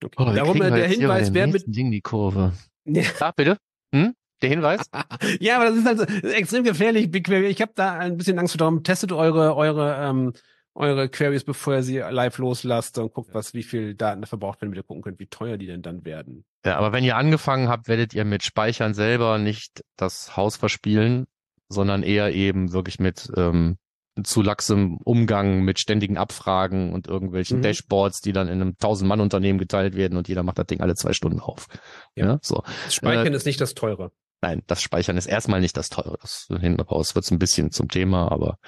Oh, 0.05 0.24
Darum 0.24 0.61
äh, 0.61 0.70
der 0.70 0.88
Hinweis, 0.88 1.32
wer 1.32 1.46
mit. 1.46 1.64
Ding 1.66 1.90
die 1.90 2.00
Kurve. 2.00 2.53
Ja. 2.84 3.03
Ah, 3.20 3.32
bitte? 3.34 3.59
Hm? 3.94 4.14
Der 4.42 4.50
Hinweis? 4.50 4.82
ja, 5.40 5.57
aber 5.57 5.66
das 5.66 5.76
ist 5.76 5.86
halt 5.86 6.24
extrem 6.24 6.64
gefährlich. 6.64 7.14
Ich 7.14 7.62
habe 7.62 7.72
da 7.74 7.98
ein 7.98 8.16
bisschen 8.16 8.38
Angst 8.38 8.55
vor. 8.55 8.59
Darum 8.59 8.82
testet 8.82 9.12
eure, 9.12 9.57
eure, 9.57 9.96
ähm, 10.00 10.32
eure 10.74 11.09
Queries, 11.09 11.44
bevor 11.44 11.74
ihr 11.74 11.82
sie 11.82 11.98
live 11.98 12.38
loslasst 12.38 12.98
und 12.98 13.12
guckt, 13.12 13.34
was, 13.34 13.55
wie 13.55 13.62
viel 13.62 13.94
Daten 13.94 14.22
da 14.22 14.26
verbraucht 14.26 14.61
werden, 14.61 14.70
damit 14.70 14.78
ihr 14.78 14.86
gucken 14.86 15.03
könnt, 15.03 15.20
wie 15.20 15.26
teuer 15.26 15.59
die 15.59 15.66
denn 15.66 15.82
dann 15.82 16.05
werden. 16.05 16.44
Ja, 16.64 16.76
aber 16.76 16.92
wenn 16.92 17.05
ihr 17.05 17.16
angefangen 17.16 17.68
habt, 17.68 17.88
werdet 17.88 18.14
ihr 18.14 18.24
mit 18.24 18.42
Speichern 18.42 18.94
selber 18.94 19.38
nicht 19.38 19.82
das 19.96 20.36
Haus 20.36 20.57
verspielen, 20.57 21.26
sondern 21.68 22.03
eher 22.03 22.34
eben 22.34 22.72
wirklich 22.72 22.98
mit 22.98 23.30
ähm, 23.36 23.76
zu 24.22 24.42
laxem 24.42 24.98
Umgang 25.04 25.62
mit 25.62 25.78
ständigen 25.78 26.18
Abfragen 26.18 26.92
und 26.92 27.06
irgendwelchen 27.06 27.58
Mhm. 27.58 27.62
Dashboards, 27.62 28.20
die 28.20 28.32
dann 28.32 28.48
in 28.48 28.60
einem 28.60 28.70
1000-Mann-Unternehmen 28.72 29.58
geteilt 29.58 29.96
werden 29.96 30.18
und 30.18 30.28
jeder 30.28 30.42
macht 30.42 30.58
das 30.58 30.66
Ding 30.66 30.80
alle 30.80 30.94
zwei 30.94 31.12
Stunden 31.12 31.40
auf. 31.40 31.66
Ja. 32.14 32.26
Ja, 32.26 32.38
so. 32.42 32.62
Das 32.84 32.94
Speichern 32.94 33.32
ist 33.32 33.46
nicht 33.46 33.60
das 33.60 33.74
teure. 33.74 34.12
Nein, 34.42 34.62
das 34.66 34.82
Speichern 34.82 35.16
ist 35.16 35.26
erstmal 35.26 35.60
nicht 35.60 35.76
das 35.76 35.88
teure. 35.88 36.18
Das 36.20 36.48
hinten 36.60 36.80
raus 36.80 37.14
wird's 37.14 37.30
ein 37.30 37.38
bisschen 37.38 37.70
zum 37.70 37.88
Thema, 37.88 38.30
aber 38.30 38.58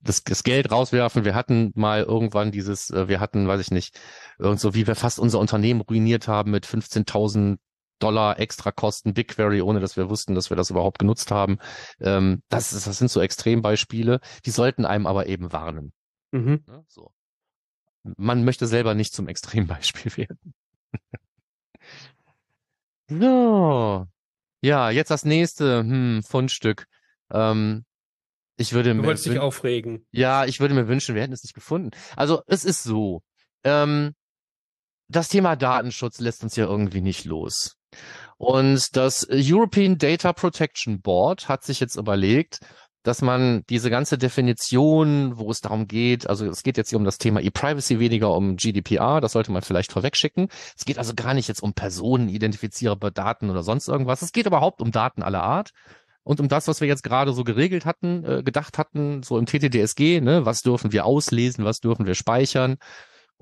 das, 0.00 0.22
das 0.22 0.44
Geld 0.44 0.70
rauswerfen. 0.70 1.24
Wir 1.24 1.34
hatten 1.34 1.72
mal 1.74 2.02
irgendwann 2.02 2.52
dieses, 2.52 2.90
äh, 2.90 3.08
wir 3.08 3.20
hatten, 3.20 3.48
weiß 3.48 3.60
ich 3.60 3.70
nicht, 3.70 3.98
irgend 4.38 4.60
so 4.60 4.74
wie 4.74 4.86
wir 4.86 4.94
fast 4.94 5.18
unser 5.18 5.38
Unternehmen 5.40 5.80
ruiniert 5.80 6.28
haben 6.28 6.50
mit 6.50 6.66
15.000 6.66 7.56
Dollar 7.98 8.38
extra 8.40 8.72
Kosten 8.72 9.14
BigQuery, 9.14 9.62
ohne 9.62 9.80
dass 9.80 9.96
wir 9.96 10.10
wussten, 10.10 10.34
dass 10.34 10.50
wir 10.50 10.56
das 10.56 10.70
überhaupt 10.70 10.98
genutzt 10.98 11.30
haben. 11.30 11.58
Ähm, 12.00 12.42
das, 12.48 12.72
ist, 12.72 12.86
das 12.86 12.98
sind 12.98 13.10
so 13.10 13.20
Extrembeispiele. 13.20 14.20
Die 14.44 14.50
sollten 14.50 14.84
einem 14.84 15.06
aber 15.06 15.26
eben 15.26 15.52
warnen. 15.52 15.92
Mhm. 16.32 16.64
Ne? 16.66 16.84
So. 16.88 17.12
Man 18.02 18.44
möchte 18.44 18.66
selber 18.66 18.94
nicht 18.94 19.14
zum 19.14 19.28
Extrembeispiel 19.28 20.16
werden. 20.16 20.54
so. 23.08 24.06
Ja, 24.62 24.90
jetzt 24.90 25.10
das 25.10 25.24
nächste 25.24 25.80
hm, 25.80 26.22
Fundstück. 26.22 26.86
Ähm, 27.30 27.84
ich 28.56 28.72
würde 28.72 28.90
Du 28.90 28.96
mir 28.96 29.06
wolltest 29.06 29.26
dich 29.26 29.38
aufregen. 29.38 30.06
ja, 30.10 30.44
ich 30.44 30.60
würde 30.60 30.74
mir 30.74 30.88
wünschen, 30.88 31.14
wir 31.14 31.22
hätten 31.22 31.32
es 31.32 31.42
nicht 31.42 31.54
gefunden. 31.54 31.90
Also 32.16 32.42
es 32.46 32.64
ist 32.64 32.82
so. 32.82 33.22
Ähm, 33.64 34.14
das 35.08 35.28
Thema 35.28 35.56
Datenschutz 35.56 36.18
lässt 36.20 36.42
uns 36.42 36.56
ja 36.56 36.64
irgendwie 36.64 37.00
nicht 37.02 37.24
los. 37.24 37.76
Und 38.36 38.96
das 38.96 39.26
European 39.30 39.98
Data 39.98 40.32
Protection 40.32 41.00
Board 41.00 41.48
hat 41.48 41.64
sich 41.64 41.80
jetzt 41.80 41.96
überlegt, 41.96 42.60
dass 43.04 43.20
man 43.20 43.64
diese 43.68 43.90
ganze 43.90 44.16
Definition, 44.16 45.36
wo 45.36 45.50
es 45.50 45.60
darum 45.60 45.86
geht, 45.86 46.28
also 46.28 46.46
es 46.46 46.62
geht 46.62 46.78
jetzt 46.78 46.88
hier 46.88 46.98
um 46.98 47.04
das 47.04 47.18
Thema 47.18 47.40
E-Privacy, 47.40 48.00
weniger 48.00 48.34
um 48.34 48.56
GDPR, 48.56 49.20
das 49.20 49.32
sollte 49.32 49.52
man 49.52 49.62
vielleicht 49.62 49.92
vorwegschicken. 49.92 50.48
Es 50.76 50.86
geht 50.86 50.98
also 50.98 51.12
gar 51.14 51.34
nicht 51.34 51.46
jetzt 51.46 51.62
um 51.62 51.74
personenidentifizierbare 51.74 53.12
Daten 53.12 53.50
oder 53.50 53.62
sonst 53.62 53.88
irgendwas. 53.88 54.22
Es 54.22 54.32
geht 54.32 54.46
überhaupt 54.46 54.80
um 54.80 54.90
Daten 54.90 55.22
aller 55.22 55.42
Art. 55.42 55.70
Und 56.22 56.40
um 56.40 56.48
das, 56.48 56.66
was 56.66 56.80
wir 56.80 56.88
jetzt 56.88 57.02
gerade 57.02 57.34
so 57.34 57.44
geregelt 57.44 57.84
hatten, 57.84 58.24
äh, 58.24 58.42
gedacht 58.42 58.78
hatten, 58.78 59.22
so 59.22 59.36
im 59.36 59.44
TTDSG, 59.44 60.22
ne, 60.22 60.46
was 60.46 60.62
dürfen 60.62 60.90
wir 60.90 61.04
auslesen, 61.04 61.66
was 61.66 61.80
dürfen 61.80 62.06
wir 62.06 62.14
speichern. 62.14 62.76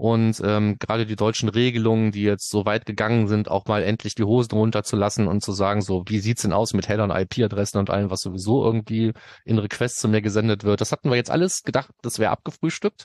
Und 0.02 0.42
ähm, 0.44 0.78
gerade 0.80 1.06
die 1.06 1.14
deutschen 1.14 1.48
Regelungen, 1.48 2.10
die 2.10 2.24
jetzt 2.24 2.50
so 2.50 2.66
weit 2.66 2.86
gegangen 2.86 3.28
sind, 3.28 3.48
auch 3.48 3.66
mal 3.66 3.84
endlich 3.84 4.16
die 4.16 4.24
Hosen 4.24 4.58
runterzulassen 4.58 5.28
und 5.28 5.44
zu 5.44 5.52
sagen, 5.52 5.80
so, 5.80 6.02
wie 6.08 6.18
sieht's 6.18 6.42
denn 6.42 6.52
aus 6.52 6.74
mit 6.74 6.88
Header 6.88 7.08
IP-Adressen 7.20 7.78
und 7.78 7.88
allem, 7.88 8.10
was 8.10 8.22
sowieso 8.22 8.64
irgendwie 8.64 9.12
in 9.44 9.60
Requests 9.60 10.00
zu 10.00 10.08
mir 10.08 10.20
gesendet 10.20 10.64
wird. 10.64 10.80
Das 10.80 10.90
hatten 10.90 11.08
wir 11.08 11.14
jetzt 11.14 11.30
alles 11.30 11.62
gedacht, 11.62 11.90
das 12.02 12.18
wäre 12.18 12.32
abgefrühstückt. 12.32 13.04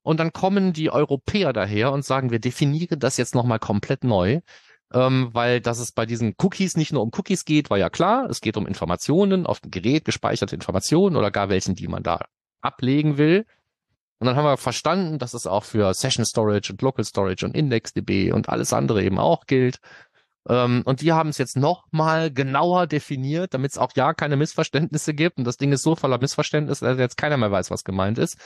Und 0.00 0.18
dann 0.18 0.32
kommen 0.32 0.72
die 0.72 0.90
Europäer 0.90 1.52
daher 1.52 1.92
und 1.92 2.02
sagen, 2.02 2.30
wir 2.30 2.38
definieren 2.38 2.98
das 2.98 3.18
jetzt 3.18 3.34
nochmal 3.34 3.58
komplett 3.58 4.02
neu, 4.02 4.40
ähm, 4.94 5.28
weil 5.32 5.60
dass 5.60 5.78
es 5.78 5.92
bei 5.92 6.06
diesen 6.06 6.34
Cookies 6.38 6.78
nicht 6.78 6.94
nur 6.94 7.02
um 7.02 7.10
Cookies 7.14 7.44
geht, 7.44 7.68
war 7.68 7.76
ja 7.76 7.90
klar. 7.90 8.26
Es 8.30 8.40
geht 8.40 8.56
um 8.56 8.66
Informationen 8.66 9.44
auf 9.44 9.60
dem 9.60 9.70
Gerät, 9.70 10.06
gespeicherte 10.06 10.54
Informationen 10.54 11.14
oder 11.14 11.30
gar 11.30 11.50
welchen, 11.50 11.74
die 11.74 11.88
man 11.88 12.02
da 12.02 12.24
ablegen 12.62 13.18
will. 13.18 13.44
Und 14.18 14.26
dann 14.26 14.36
haben 14.36 14.44
wir 14.44 14.56
verstanden, 14.56 15.18
dass 15.18 15.34
es 15.34 15.46
auch 15.46 15.64
für 15.64 15.92
Session 15.92 16.24
Storage 16.24 16.72
und 16.72 16.80
Local 16.80 17.04
Storage 17.04 17.44
und 17.44 17.54
IndexDB 17.54 18.32
und 18.32 18.48
alles 18.48 18.72
andere 18.72 19.02
eben 19.04 19.18
auch 19.18 19.46
gilt. 19.46 19.78
Ähm, 20.48 20.82
und 20.84 21.00
die 21.00 21.12
haben 21.12 21.28
es 21.28 21.38
jetzt 21.38 21.56
noch 21.56 21.84
mal 21.90 22.32
genauer 22.32 22.86
definiert, 22.86 23.54
damit 23.54 23.72
es 23.72 23.78
auch 23.78 23.92
ja 23.96 24.14
keine 24.14 24.36
Missverständnisse 24.36 25.14
gibt. 25.14 25.38
Und 25.38 25.44
das 25.44 25.56
Ding 25.56 25.72
ist 25.72 25.82
so 25.82 25.96
voller 25.96 26.18
Missverständnisse, 26.18 26.84
dass 26.84 26.98
jetzt 26.98 27.16
keiner 27.16 27.36
mehr 27.36 27.50
weiß, 27.50 27.70
was 27.70 27.84
gemeint 27.84 28.18
ist. 28.18 28.36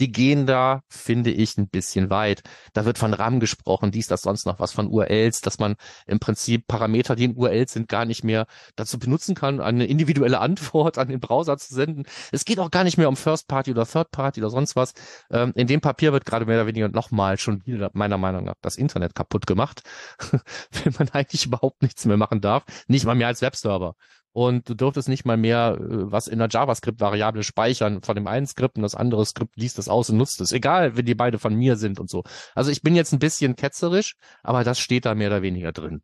Die 0.00 0.12
gehen 0.12 0.46
da, 0.46 0.82
finde 0.88 1.30
ich, 1.30 1.56
ein 1.56 1.68
bisschen 1.68 2.10
weit. 2.10 2.42
Da 2.74 2.84
wird 2.84 2.98
von 2.98 3.14
RAM 3.14 3.40
gesprochen, 3.40 3.90
dies, 3.90 4.06
das, 4.06 4.22
sonst 4.22 4.46
noch 4.46 4.60
was 4.60 4.72
von 4.72 4.88
URLs, 4.88 5.40
dass 5.40 5.58
man 5.58 5.76
im 6.06 6.18
Prinzip 6.18 6.66
Parameter, 6.66 7.16
die 7.16 7.24
in 7.24 7.36
URLs 7.36 7.72
sind, 7.72 7.88
gar 7.88 8.04
nicht 8.04 8.24
mehr 8.24 8.46
dazu 8.76 8.98
benutzen 8.98 9.34
kann, 9.34 9.60
eine 9.60 9.86
individuelle 9.86 10.40
Antwort 10.40 10.98
an 10.98 11.08
den 11.08 11.20
Browser 11.20 11.56
zu 11.56 11.74
senden. 11.74 12.04
Es 12.32 12.44
geht 12.44 12.58
auch 12.58 12.70
gar 12.70 12.84
nicht 12.84 12.98
mehr 12.98 13.08
um 13.08 13.16
First 13.16 13.48
Party 13.48 13.70
oder 13.70 13.86
Third 13.86 14.10
Party 14.10 14.40
oder 14.40 14.50
sonst 14.50 14.76
was. 14.76 14.92
Ähm, 15.30 15.52
in 15.54 15.66
dem 15.66 15.80
Papier 15.80 16.12
wird 16.12 16.24
gerade 16.24 16.44
mehr 16.44 16.56
oder 16.56 16.66
weniger 16.66 16.88
nochmal 16.88 17.38
schon 17.38 17.64
wieder 17.66 17.90
meiner 17.94 18.18
Meinung 18.18 18.44
nach 18.44 18.54
das 18.60 18.76
Internet 18.76 19.14
kaputt 19.14 19.46
gemacht. 19.46 19.82
Wenn 20.72 20.94
man 20.98 21.08
eigentlich 21.10 21.45
überhaupt 21.46 21.82
nichts 21.82 22.04
mehr 22.04 22.16
machen 22.16 22.40
darf, 22.40 22.64
nicht 22.88 23.04
mal 23.04 23.14
mehr 23.14 23.28
als 23.28 23.42
Webserver. 23.42 23.94
Und 24.32 24.68
du 24.68 24.74
dürftest 24.74 25.08
nicht 25.08 25.24
mal 25.24 25.38
mehr 25.38 25.78
äh, 25.80 26.12
was 26.12 26.26
in 26.26 26.38
der 26.38 26.48
JavaScript-Variable 26.50 27.42
speichern 27.42 28.02
von 28.02 28.14
dem 28.14 28.26
einen 28.26 28.46
Skript 28.46 28.76
und 28.76 28.82
das 28.82 28.94
andere 28.94 29.24
Skript 29.24 29.56
liest 29.56 29.78
es 29.78 29.88
aus 29.88 30.10
und 30.10 30.18
nutzt 30.18 30.42
es. 30.42 30.52
Egal, 30.52 30.94
wenn 30.96 31.06
die 31.06 31.14
beide 31.14 31.38
von 31.38 31.54
mir 31.54 31.76
sind 31.76 31.98
und 31.98 32.10
so. 32.10 32.22
Also 32.54 32.70
ich 32.70 32.82
bin 32.82 32.94
jetzt 32.94 33.12
ein 33.12 33.18
bisschen 33.18 33.56
ketzerisch, 33.56 34.14
aber 34.42 34.62
das 34.62 34.78
steht 34.78 35.06
da 35.06 35.14
mehr 35.14 35.28
oder 35.28 35.40
weniger 35.40 35.72
drin. 35.72 36.02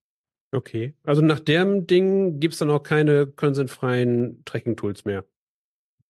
Okay. 0.50 0.94
Also 1.02 1.20
nach 1.20 1.40
dem 1.40 1.86
Ding 1.86 2.40
gibt's 2.40 2.56
dann 2.56 2.70
auch 2.70 2.82
keine 2.82 3.26
konsentfreien 3.26 4.42
Tracking-Tools 4.46 5.04
mehr. 5.04 5.26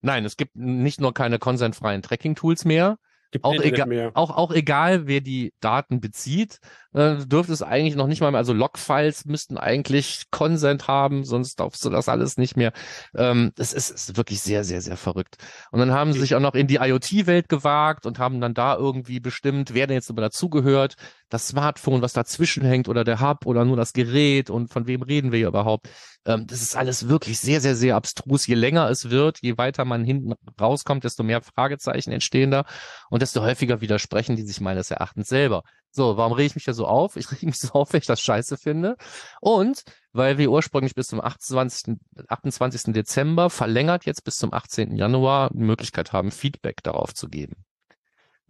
Nein, 0.00 0.24
es 0.24 0.36
gibt 0.36 0.54
nicht 0.54 1.00
nur 1.00 1.14
keine 1.14 1.38
konsentfreien 1.38 2.02
Tracking-Tools 2.02 2.64
mehr, 2.64 2.98
Gibt 3.32 3.46
auch, 3.46 3.54
egal, 3.54 4.10
auch, 4.12 4.30
auch 4.30 4.52
egal, 4.52 5.06
wer 5.06 5.22
die 5.22 5.54
Daten 5.60 6.00
bezieht, 6.00 6.60
äh, 6.92 7.16
dürfte 7.24 7.54
es 7.54 7.62
eigentlich 7.62 7.96
noch 7.96 8.06
nicht 8.06 8.20
mal 8.20 8.30
mehr, 8.30 8.36
also 8.36 8.52
Logfiles 8.52 9.24
müssten 9.24 9.56
eigentlich 9.56 10.24
Consent 10.30 10.86
haben, 10.86 11.24
sonst 11.24 11.58
darfst 11.58 11.82
du 11.82 11.88
das 11.88 12.10
alles 12.10 12.36
nicht 12.36 12.58
mehr. 12.58 12.74
Ähm, 13.16 13.52
es 13.56 13.72
ist, 13.72 13.88
ist 13.88 14.18
wirklich 14.18 14.42
sehr, 14.42 14.64
sehr, 14.64 14.82
sehr 14.82 14.98
verrückt. 14.98 15.36
Und 15.70 15.78
dann 15.78 15.92
haben 15.92 16.12
sie 16.12 16.20
sich 16.20 16.34
auch 16.34 16.40
noch 16.40 16.54
in 16.54 16.66
die 16.66 16.76
IoT-Welt 16.76 17.48
gewagt 17.48 18.04
und 18.04 18.18
haben 18.18 18.38
dann 18.42 18.52
da 18.52 18.76
irgendwie 18.76 19.18
bestimmt, 19.18 19.72
wer 19.72 19.86
denn 19.86 19.94
jetzt 19.94 20.10
immer 20.10 20.20
dazugehört, 20.20 20.96
das 21.30 21.48
Smartphone, 21.48 22.02
was 22.02 22.12
dazwischen 22.12 22.62
hängt 22.62 22.86
oder 22.86 23.02
der 23.02 23.20
Hub 23.20 23.46
oder 23.46 23.64
nur 23.64 23.78
das 23.78 23.94
Gerät 23.94 24.50
und 24.50 24.70
von 24.70 24.86
wem 24.86 25.00
reden 25.00 25.32
wir 25.32 25.38
hier 25.38 25.48
überhaupt. 25.48 25.88
Ähm, 26.24 26.46
das 26.46 26.62
ist 26.62 26.76
alles 26.76 27.08
wirklich 27.08 27.40
sehr, 27.40 27.60
sehr, 27.60 27.74
sehr 27.74 27.96
abstrus. 27.96 28.46
Je 28.46 28.54
länger 28.54 28.88
es 28.90 29.10
wird, 29.10 29.38
je 29.42 29.58
weiter 29.58 29.84
man 29.84 30.04
hinten 30.04 30.34
rauskommt, 30.60 31.04
desto 31.04 31.22
mehr 31.22 31.42
Fragezeichen 31.42 32.12
entstehen 32.12 32.50
da 32.50 32.64
und 33.10 33.22
desto 33.22 33.42
häufiger 33.42 33.80
widersprechen 33.80 34.36
die 34.36 34.42
sich 34.42 34.60
meines 34.60 34.90
Erachtens 34.90 35.28
selber. 35.28 35.62
So, 35.90 36.16
warum 36.16 36.32
rege 36.32 36.46
ich 36.46 36.54
mich 36.54 36.64
da 36.64 36.72
so 36.72 36.86
auf? 36.86 37.16
Ich 37.16 37.30
rege 37.30 37.46
mich 37.46 37.58
so 37.58 37.72
auf, 37.72 37.92
weil 37.92 38.00
ich 38.00 38.06
das 38.06 38.20
scheiße 38.20 38.56
finde. 38.56 38.96
Und 39.40 39.82
weil 40.12 40.38
wir 40.38 40.50
ursprünglich 40.50 40.94
bis 40.94 41.08
zum 41.08 41.20
28. 41.20 41.96
28. 42.28 42.92
Dezember 42.94 43.50
verlängert 43.50 44.06
jetzt 44.06 44.24
bis 44.24 44.36
zum 44.36 44.52
18. 44.54 44.96
Januar 44.96 45.50
die 45.52 45.58
Möglichkeit 45.58 46.12
haben, 46.12 46.30
Feedback 46.30 46.82
darauf 46.82 47.14
zu 47.14 47.28
geben. 47.28 47.64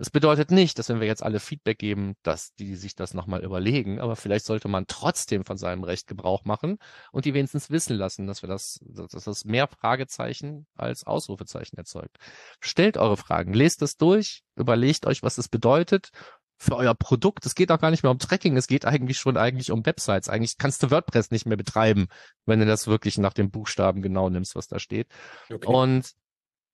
Das 0.03 0.11
bedeutet 0.11 0.51
nicht, 0.51 0.81
dass 0.81 0.89
wenn 0.89 0.99
wir 0.99 1.07
jetzt 1.07 1.23
alle 1.23 1.39
Feedback 1.39 1.79
geben, 1.79 2.17
dass 2.25 2.57
die 2.57 2.75
sich 2.75 2.97
das 2.97 3.15
nochmal 3.15 3.45
überlegen, 3.45 4.01
aber 4.01 4.17
vielleicht 4.17 4.47
sollte 4.47 4.67
man 4.67 4.89
trotzdem 4.89 5.45
von 5.45 5.57
seinem 5.57 5.85
Recht 5.85 6.09
Gebrauch 6.09 6.45
machen 6.45 6.79
und 7.13 7.25
die 7.25 7.35
wenigstens 7.35 7.71
wissen 7.71 7.97
lassen, 7.97 8.27
dass 8.27 8.43
wir 8.43 8.49
das, 8.49 8.81
dass 8.83 9.23
das 9.23 9.45
mehr 9.45 9.69
Fragezeichen 9.69 10.67
als 10.75 11.05
Ausrufezeichen 11.07 11.79
erzeugt. 11.79 12.17
Stellt 12.59 12.97
eure 12.97 13.17
Fragen, 13.17 13.53
lest 13.53 13.81
es 13.81 13.97
durch, 13.97 14.43
überlegt 14.57 15.07
euch, 15.07 15.23
was 15.23 15.39
es 15.39 15.49
bedeutet 15.49 16.11
für 16.59 16.75
euer 16.75 16.95
Produkt. 16.95 17.47
Es 17.47 17.55
geht 17.55 17.71
auch 17.71 17.79
gar 17.79 17.93
nicht 17.93 18.03
mehr 18.03 18.11
um 18.11 18.19
Tracking, 18.19 18.57
es 18.57 18.67
geht 18.67 18.85
eigentlich 18.85 19.19
schon 19.19 19.37
eigentlich 19.37 19.71
um 19.71 19.87
Websites. 19.87 20.29
Eigentlich 20.29 20.59
kannst 20.59 20.83
du 20.83 20.91
WordPress 20.91 21.31
nicht 21.31 21.47
mehr 21.47 21.57
betreiben, 21.57 22.09
wenn 22.45 22.59
du 22.59 22.67
das 22.67 22.89
wirklich 22.89 23.19
nach 23.19 23.35
den 23.35 23.53
Buchstaben 23.53 24.03
genau 24.03 24.29
nimmst, 24.31 24.57
was 24.57 24.67
da 24.67 24.81
steht. 24.81 25.07
Okay. 25.49 25.65
Und 25.65 26.11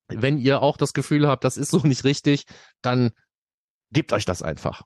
wenn 0.08 0.38
ihr 0.38 0.62
auch 0.62 0.76
das 0.76 0.92
Gefühl 0.92 1.28
habt, 1.28 1.44
das 1.44 1.56
ist 1.56 1.70
so 1.70 1.78
nicht 1.78 2.04
richtig, 2.04 2.44
dann 2.82 3.10
gebt 3.90 4.12
euch 4.12 4.24
das 4.24 4.42
einfach. 4.42 4.82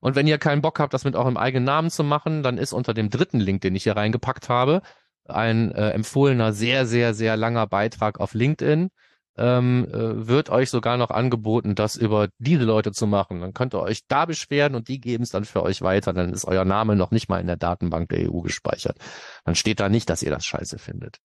Und 0.00 0.14
wenn 0.14 0.26
ihr 0.26 0.38
keinen 0.38 0.62
Bock 0.62 0.78
habt, 0.78 0.94
das 0.94 1.04
mit 1.04 1.16
eurem 1.16 1.36
eigenen 1.36 1.64
Namen 1.64 1.90
zu 1.90 2.04
machen, 2.04 2.42
dann 2.42 2.58
ist 2.58 2.72
unter 2.72 2.94
dem 2.94 3.10
dritten 3.10 3.40
Link, 3.40 3.62
den 3.62 3.74
ich 3.74 3.84
hier 3.84 3.96
reingepackt 3.96 4.48
habe, 4.48 4.82
ein 5.24 5.72
äh, 5.72 5.90
empfohlener, 5.90 6.52
sehr, 6.52 6.86
sehr, 6.86 7.14
sehr 7.14 7.36
langer 7.36 7.66
Beitrag 7.66 8.20
auf 8.20 8.34
LinkedIn. 8.34 8.90
Ähm, 9.38 9.86
äh, 9.92 10.26
wird 10.26 10.48
euch 10.48 10.70
sogar 10.70 10.96
noch 10.96 11.10
angeboten, 11.10 11.74
das 11.74 11.96
über 11.96 12.28
diese 12.38 12.64
Leute 12.64 12.92
zu 12.92 13.06
machen. 13.06 13.42
Dann 13.42 13.52
könnt 13.52 13.74
ihr 13.74 13.82
euch 13.82 14.06
da 14.08 14.24
beschweren 14.24 14.74
und 14.74 14.88
die 14.88 14.98
geben 14.98 15.24
es 15.24 15.30
dann 15.30 15.44
für 15.44 15.62
euch 15.62 15.82
weiter. 15.82 16.14
Dann 16.14 16.32
ist 16.32 16.46
euer 16.46 16.64
Name 16.64 16.96
noch 16.96 17.10
nicht 17.10 17.28
mal 17.28 17.40
in 17.40 17.46
der 17.46 17.58
Datenbank 17.58 18.08
der 18.08 18.32
EU 18.32 18.40
gespeichert. 18.40 18.96
Dann 19.44 19.54
steht 19.54 19.80
da 19.80 19.90
nicht, 19.90 20.08
dass 20.08 20.22
ihr 20.22 20.30
das 20.30 20.46
scheiße 20.46 20.78
findet. 20.78 21.18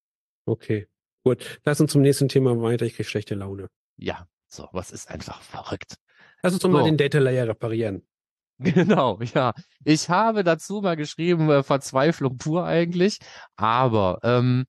okay. 0.46 0.88
Gut. 1.24 1.60
Lass 1.66 1.80
uns 1.80 1.92
zum 1.92 2.02
nächsten 2.02 2.30
Thema 2.30 2.60
weiter. 2.62 2.86
Ich 2.86 2.96
krieg 2.96 3.06
schlechte 3.08 3.36
Laune. 3.36 3.68
Ja, 3.98 4.28
so, 4.48 4.68
was 4.72 4.92
ist 4.92 5.10
einfach 5.10 5.42
verrückt. 5.42 5.96
Lass 6.42 6.54
uns 6.54 6.62
doch 6.62 6.70
mal 6.70 6.80
So. 6.80 6.86
den 6.86 6.98
Data 6.98 7.20
Layer 7.20 7.48
reparieren. 7.48 8.06
Genau, 8.64 9.20
ja. 9.34 9.54
Ich 9.86 10.08
habe 10.10 10.44
dazu 10.44 10.82
mal 10.82 10.96
geschrieben, 10.96 11.50
äh, 11.50 11.64
Verzweiflung 11.64 12.38
pur 12.38 12.64
eigentlich. 12.64 13.18
Aber 13.56 14.20
ähm, 14.22 14.66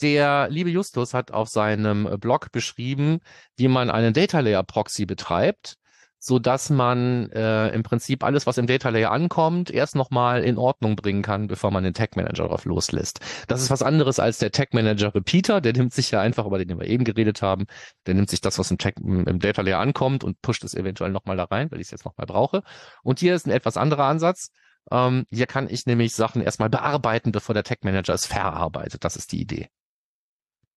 der 0.00 0.48
liebe 0.48 0.70
Justus 0.70 1.12
hat 1.12 1.30
auf 1.30 1.48
seinem 1.48 2.18
Blog 2.20 2.50
beschrieben, 2.52 3.18
wie 3.56 3.68
man 3.68 3.90
einen 3.90 4.14
Data 4.14 4.40
Layer 4.40 4.62
Proxy 4.62 5.04
betreibt, 5.04 5.74
so 6.18 6.38
dass 6.38 6.70
man 6.70 7.30
äh, 7.30 7.68
im 7.68 7.82
Prinzip 7.82 8.24
alles, 8.24 8.46
was 8.46 8.58
im 8.58 8.66
Data 8.66 8.88
Layer 8.88 9.12
ankommt, 9.12 9.70
erst 9.70 9.94
nochmal 9.94 10.42
in 10.42 10.58
Ordnung 10.58 10.96
bringen 10.96 11.22
kann, 11.22 11.46
bevor 11.46 11.70
man 11.70 11.84
den 11.84 11.94
Tag 11.94 12.16
Manager 12.16 12.48
drauf 12.48 12.64
loslässt. 12.64 13.20
Das 13.46 13.62
ist 13.62 13.70
was 13.70 13.82
anderes 13.82 14.18
als 14.18 14.38
der 14.38 14.50
Tag 14.50 14.74
Manager 14.74 15.14
Repeater. 15.14 15.60
Der 15.60 15.72
nimmt 15.72 15.92
sich 15.92 16.10
ja 16.10 16.20
einfach, 16.20 16.46
über 16.46 16.62
den 16.62 16.78
wir 16.78 16.86
eben 16.86 17.04
geredet 17.04 17.42
haben, 17.42 17.66
der 18.06 18.14
nimmt 18.14 18.30
sich 18.30 18.40
das, 18.40 18.58
was 18.58 18.70
im, 18.70 18.78
Tag, 18.78 18.94
im 18.98 19.38
Data 19.38 19.62
Layer 19.62 19.78
ankommt 19.78 20.24
und 20.24 20.40
pusht 20.42 20.64
es 20.64 20.74
eventuell 20.74 21.10
nochmal 21.10 21.36
da 21.36 21.44
rein, 21.44 21.70
weil 21.70 21.80
ich 21.80 21.86
es 21.86 21.92
jetzt 21.92 22.04
nochmal 22.04 22.26
brauche. 22.26 22.62
Und 23.02 23.20
hier 23.20 23.34
ist 23.34 23.46
ein 23.46 23.52
etwas 23.52 23.76
anderer 23.76 24.04
Ansatz. 24.04 24.50
Ähm, 24.90 25.26
hier 25.30 25.46
kann 25.46 25.68
ich 25.68 25.86
nämlich 25.86 26.14
Sachen 26.14 26.42
erstmal 26.42 26.70
bearbeiten, 26.70 27.32
bevor 27.32 27.54
der 27.54 27.64
Tag 27.64 27.84
Manager 27.84 28.14
es 28.14 28.26
verarbeitet. 28.26 29.04
Das 29.04 29.16
ist 29.16 29.32
die 29.32 29.40
Idee. 29.40 29.68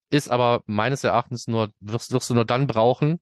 Ist 0.10 0.30
aber 0.30 0.62
meines 0.66 1.04
Erachtens 1.04 1.48
nur, 1.48 1.70
wirst, 1.80 2.12
wirst 2.12 2.30
du 2.30 2.34
nur 2.34 2.46
dann 2.46 2.68
brauchen, 2.68 3.22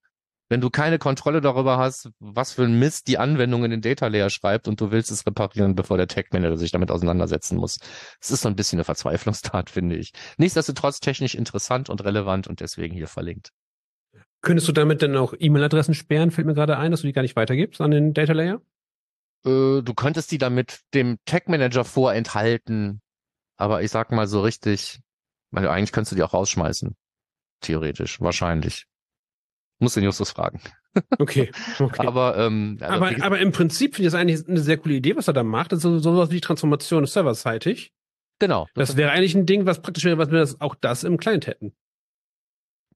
wenn 0.49 0.61
du 0.61 0.69
keine 0.69 0.97
Kontrolle 0.97 1.41
darüber 1.41 1.77
hast, 1.77 2.09
was 2.19 2.53
für 2.53 2.63
ein 2.63 2.77
Mist 2.79 3.07
die 3.07 3.19
Anwendung 3.19 3.63
in 3.63 3.71
den 3.71 3.81
Data 3.81 4.07
Layer 4.07 4.29
schreibt 4.29 4.67
und 4.67 4.81
du 4.81 4.91
willst 4.91 5.11
es 5.11 5.25
reparieren, 5.25 5.75
bevor 5.75 5.97
der 5.97 6.07
Tag 6.07 6.33
Manager 6.33 6.57
sich 6.57 6.71
damit 6.71 6.89
auseinandersetzen 6.91 7.57
muss. 7.57 7.77
Es 8.19 8.31
ist 8.31 8.41
so 8.41 8.49
ein 8.49 8.55
bisschen 8.55 8.77
eine 8.77 8.83
Verzweiflungstat, 8.83 9.69
finde 9.69 9.95
ich. 9.95 10.11
Nichtsdestotrotz 10.37 10.99
technisch 10.99 11.35
interessant 11.35 11.89
und 11.89 12.03
relevant 12.03 12.47
und 12.47 12.59
deswegen 12.59 12.95
hier 12.95 13.07
verlinkt. 13.07 13.51
Könntest 14.41 14.67
du 14.67 14.71
damit 14.71 15.01
dann 15.03 15.15
auch 15.15 15.33
E-Mail-Adressen 15.37 15.93
sperren? 15.93 16.31
Fällt 16.31 16.47
mir 16.47 16.53
gerade 16.53 16.77
ein, 16.77 16.91
dass 16.91 17.01
du 17.01 17.07
die 17.07 17.13
gar 17.13 17.21
nicht 17.21 17.35
weitergibst 17.35 17.79
an 17.79 17.91
den 17.91 18.13
Data 18.13 18.33
Layer? 18.33 18.61
Äh, 19.45 19.81
du 19.83 19.93
könntest 19.95 20.31
die 20.31 20.37
damit 20.39 20.79
dem 20.93 21.17
Tag 21.25 21.47
Manager 21.47 21.85
vorenthalten, 21.85 23.01
aber 23.57 23.83
ich 23.83 23.91
sag 23.91 24.11
mal 24.11 24.27
so 24.27 24.41
richtig, 24.41 24.99
weil 25.51 25.67
eigentlich 25.67 25.91
könntest 25.91 26.13
du 26.13 26.15
die 26.15 26.23
auch 26.23 26.33
rausschmeißen. 26.33 26.95
Theoretisch, 27.61 28.19
wahrscheinlich. 28.21 28.85
Muss 29.79 29.93
den 29.93 30.03
Justus 30.03 30.31
fragen. 30.31 30.61
Okay. 31.19 31.51
okay. 31.79 32.07
Aber, 32.07 32.35
ähm, 32.37 32.77
also, 32.81 32.93
aber, 32.95 33.09
gesagt, 33.09 33.23
aber 33.23 33.39
im 33.39 33.51
Prinzip 33.51 33.95
finde 33.95 34.07
ich 34.07 34.11
das 34.11 34.19
eigentlich 34.19 34.49
eine 34.49 34.59
sehr 34.59 34.77
coole 34.77 34.95
Idee, 34.95 35.15
was 35.15 35.27
er 35.27 35.33
da 35.33 35.43
macht. 35.43 35.71
Das 35.71 35.77
ist 35.77 35.83
so, 35.83 35.99
sowas 35.99 36.31
wie 36.31 36.35
die 36.35 36.41
Transformation 36.41 37.05
serverseitig. 37.05 37.93
genau. 38.39 38.67
Das 38.73 38.97
wäre 38.97 39.11
eigentlich 39.11 39.35
ein 39.35 39.45
Ding, 39.45 39.67
was 39.67 39.81
praktisch 39.81 40.03
wäre, 40.05 40.17
was 40.17 40.31
wir 40.31 40.39
das, 40.39 40.59
auch 40.59 40.73
das 40.73 41.03
im 41.03 41.17
Client 41.17 41.45
hätten. 41.45 41.73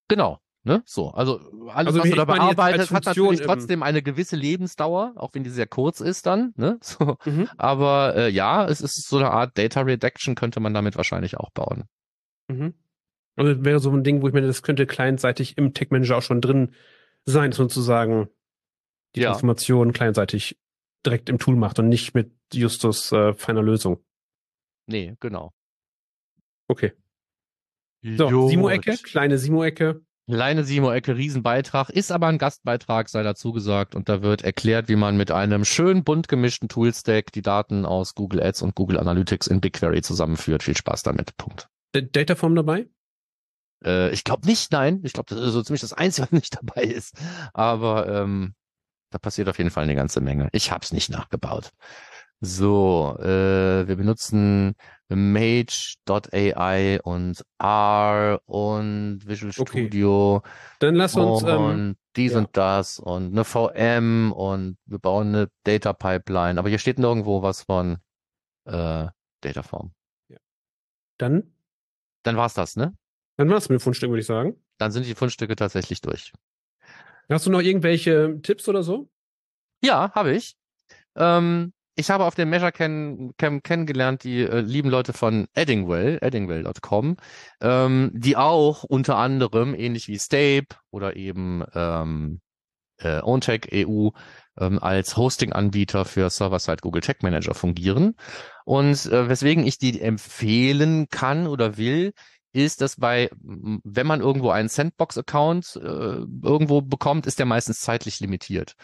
Genau. 0.07 0.39
Ne? 0.65 0.81
So, 0.85 1.09
also 1.11 1.39
alles, 1.69 1.87
Also 1.93 1.99
was 1.99 2.09
du 2.09 2.15
da 2.15 2.23
als 2.63 2.91
hat 2.91 3.05
natürlich 3.05 3.41
trotzdem 3.41 3.83
eine 3.83 4.01
gewisse 4.01 4.37
Lebensdauer, 4.37 5.13
auch 5.15 5.29
wenn 5.33 5.43
die 5.43 5.49
sehr 5.49 5.67
kurz 5.67 5.99
ist 6.01 6.25
dann. 6.25 6.53
Ne? 6.55 6.79
So, 6.81 7.17
Mhm. 7.25 7.49
aber 7.57 8.15
äh, 8.15 8.29
ja, 8.29 8.65
es 8.67 8.81
ist 8.81 9.07
so 9.07 9.17
eine 9.17 9.29
Art 9.31 9.57
Data 9.57 9.81
Redaction, 9.81 10.35
könnte 10.35 10.59
man 10.61 10.73
damit 10.73 10.95
wahrscheinlich 10.97 11.37
auch 11.37 11.51
bauen. 11.51 11.83
Mhm. 12.47 12.73
Also 13.35 13.53
das 13.53 13.65
wäre 13.65 13.79
so 13.79 13.91
ein 13.91 14.03
Ding, 14.03 14.21
wo 14.21 14.27
ich 14.27 14.33
meine, 14.33 14.47
das 14.47 14.61
könnte 14.63 14.85
clientseitig 14.85 15.57
im 15.57 15.73
Tech 15.73 15.89
Manager 15.89 16.17
auch 16.17 16.21
schon 16.21 16.41
drin 16.41 16.73
sein, 17.25 17.51
dass 17.51 17.59
man 17.59 17.69
sozusagen 17.69 18.29
die 19.15 19.21
Ja. 19.21 19.29
Transformation 19.29 19.93
clientseitig 19.93 20.59
direkt 21.05 21.29
im 21.29 21.39
Tool 21.39 21.55
macht 21.55 21.79
und 21.79 21.89
nicht 21.89 22.13
mit 22.13 22.31
Justus 22.53 23.11
äh, 23.11 23.33
feiner 23.33 23.61
Lösung. 23.61 24.03
Nee, 24.87 25.15
genau. 25.19 25.53
Okay. 26.67 26.93
So. 28.03 28.49
Simo-Ecke, 28.49 28.97
kleine 29.03 29.37
Simo-Ecke. 29.37 30.01
Kleine 30.29 30.63
Simo-Ecke, 30.63 31.17
Riesenbeitrag, 31.17 31.89
ist 31.89 32.11
aber 32.11 32.27
ein 32.27 32.37
Gastbeitrag, 32.37 33.09
sei 33.09 33.23
dazu 33.23 33.51
gesagt. 33.51 33.95
Und 33.95 34.07
da 34.07 34.21
wird 34.21 34.41
erklärt, 34.41 34.87
wie 34.87 34.95
man 34.95 35.17
mit 35.17 35.31
einem 35.31 35.65
schön 35.65 36.03
bunt 36.03 36.27
gemischten 36.29 36.69
Toolstack 36.69 37.31
die 37.33 37.41
Daten 37.41 37.85
aus 37.85 38.15
Google 38.15 38.41
Ads 38.41 38.61
und 38.61 38.75
Google 38.75 38.99
Analytics 38.99 39.47
in 39.47 39.59
BigQuery 39.59 40.01
zusammenführt. 40.01 40.63
Viel 40.63 40.77
Spaß 40.77 41.03
damit. 41.03 41.35
Punkt. 41.37 41.67
D- 41.93 42.07
Dataform 42.09 42.55
dabei? 42.55 42.87
Äh, 43.83 44.09
ich 44.11 44.23
glaube 44.23 44.47
nicht, 44.47 44.71
nein. 44.71 45.01
Ich 45.03 45.13
glaube, 45.13 45.33
das 45.33 45.43
ist 45.43 45.53
so 45.53 45.61
ziemlich 45.63 45.81
das 45.81 45.93
Einzige, 45.93 46.27
was 46.31 46.31
nicht 46.31 46.55
dabei 46.55 46.83
ist. 46.83 47.15
Aber 47.53 48.07
ähm, 48.07 48.55
da 49.09 49.17
passiert 49.19 49.49
auf 49.49 49.57
jeden 49.57 49.69
Fall 49.69 49.83
eine 49.83 49.95
ganze 49.95 50.21
Menge. 50.21 50.49
Ich 50.51 50.71
habe 50.71 50.83
es 50.83 50.91
nicht 50.91 51.09
nachgebaut. 51.09 51.71
So, 52.45 53.15
äh, 53.19 53.87
wir 53.87 53.95
benutzen 53.95 54.75
Mage.ai 55.07 56.99
und 57.01 57.41
R 57.57 58.41
und 58.45 59.21
Visual 59.25 59.53
Okay. 59.57 59.85
Studio 59.85 60.41
Dann 60.79 60.95
lass 60.95 61.15
uns, 61.15 61.43
und 61.43 61.49
ähm, 61.49 61.95
dies 62.17 62.33
ja. 62.33 62.39
und 62.39 62.49
das 62.57 62.99
und 62.99 63.31
eine 63.31 63.45
VM 63.45 64.33
und 64.33 64.77
wir 64.85 64.99
bauen 64.99 65.27
eine 65.29 65.49
Data 65.63 65.93
Pipeline. 65.93 66.59
Aber 66.59 66.67
hier 66.67 66.79
steht 66.79 66.99
nirgendwo 66.99 67.41
was 67.41 67.61
von 67.61 67.99
äh, 68.65 69.07
Dataform. 69.41 69.93
dann, 71.17 71.53
Dann 72.23 72.35
war's 72.35 72.55
das, 72.55 72.75
ne? 72.75 72.93
Dann 73.37 73.49
war's 73.49 73.69
mit 73.69 73.79
dem 73.79 73.83
Fundstück, 73.83 74.09
würde 74.09 74.21
ich 74.21 74.27
sagen. 74.27 74.55
Dann 74.77 74.91
sind 74.91 75.05
die 75.05 75.15
Fundstücke 75.15 75.55
tatsächlich 75.55 76.01
durch. 76.01 76.31
Hast 77.29 77.45
du 77.45 77.51
noch 77.51 77.61
irgendwelche 77.61 78.39
Tipps 78.41 78.67
oder 78.67 78.83
so? 78.83 79.09
Ja, 79.81 80.11
habe 80.13 80.33
ich. 80.33 80.55
Ähm, 81.15 81.73
ich 81.95 82.09
habe 82.09 82.25
auf 82.25 82.35
dem 82.35 82.49
Measure 82.49 82.71
Camp 82.71 83.63
kennengelernt 83.63 84.23
die 84.23 84.41
äh, 84.41 84.61
lieben 84.61 84.89
Leute 84.89 85.13
von 85.13 85.47
Eddingwell, 85.53 86.17
eddingwell.com, 86.21 87.17
ähm, 87.61 88.11
die 88.13 88.35
auch 88.35 88.83
unter 88.83 89.17
anderem, 89.17 89.75
ähnlich 89.75 90.07
wie 90.07 90.17
Stape 90.17 90.75
oder 90.89 91.15
eben 91.15 91.63
ähm, 91.75 92.41
äh, 92.97 93.21
OwnTech 93.21 93.69
EU, 93.73 94.09
ähm, 94.59 94.79
als 94.79 95.17
Hosting-Anbieter 95.17 96.05
für 96.05 96.29
Server-Side 96.29 96.77
Google 96.81 97.01
Tech 97.01 97.17
Manager 97.21 97.53
fungieren. 97.53 98.15
Und 98.65 99.05
äh, 99.05 99.29
weswegen 99.29 99.65
ich 99.65 99.77
die 99.77 100.01
empfehlen 100.01 101.07
kann 101.09 101.45
oder 101.47 101.77
will, 101.77 102.13
ist, 102.53 102.81
dass 102.81 102.95
bei, 102.95 103.29
wenn 103.41 104.07
man 104.07 104.21
irgendwo 104.21 104.51
einen 104.51 104.69
Sandbox-Account 104.69 105.75
äh, 105.75 106.23
irgendwo 106.43 106.81
bekommt, 106.81 107.25
ist 107.25 107.39
der 107.39 107.45
meistens 107.45 107.79
zeitlich 107.79 108.19
limitiert. 108.19 108.75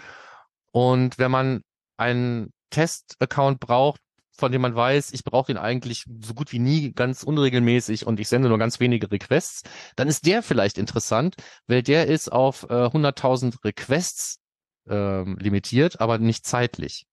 Und 0.72 1.18
wenn 1.18 1.32
man 1.32 1.62
einen 1.98 2.52
Test-Account 2.72 3.60
braucht, 3.60 4.02
von 4.32 4.52
dem 4.52 4.62
man 4.62 4.76
weiß, 4.76 5.12
ich 5.12 5.24
brauche 5.24 5.48
den 5.48 5.58
eigentlich 5.58 6.06
so 6.22 6.34
gut 6.34 6.52
wie 6.52 6.60
nie 6.60 6.94
ganz 6.94 7.24
unregelmäßig 7.24 8.08
und 8.08 8.20
ich 8.20 8.28
sende 8.30 8.50
nur 8.50 8.58
ganz 8.58 8.80
wenige 8.80 9.12
Requests, 9.12 9.64
dann 9.96 10.08
ist 10.08 10.26
der 10.26 10.42
vielleicht 10.42 10.78
interessant, 10.78 11.36
weil 11.68 11.84
der 11.84 12.08
ist 12.08 12.32
auf 12.32 12.64
äh, 12.64 12.74
100.000 12.74 13.64
Requests 13.64 14.40
ähm, 14.88 15.38
limitiert, 15.40 16.00
aber 16.00 16.18
nicht 16.18 16.46
zeitlich. 16.46 17.06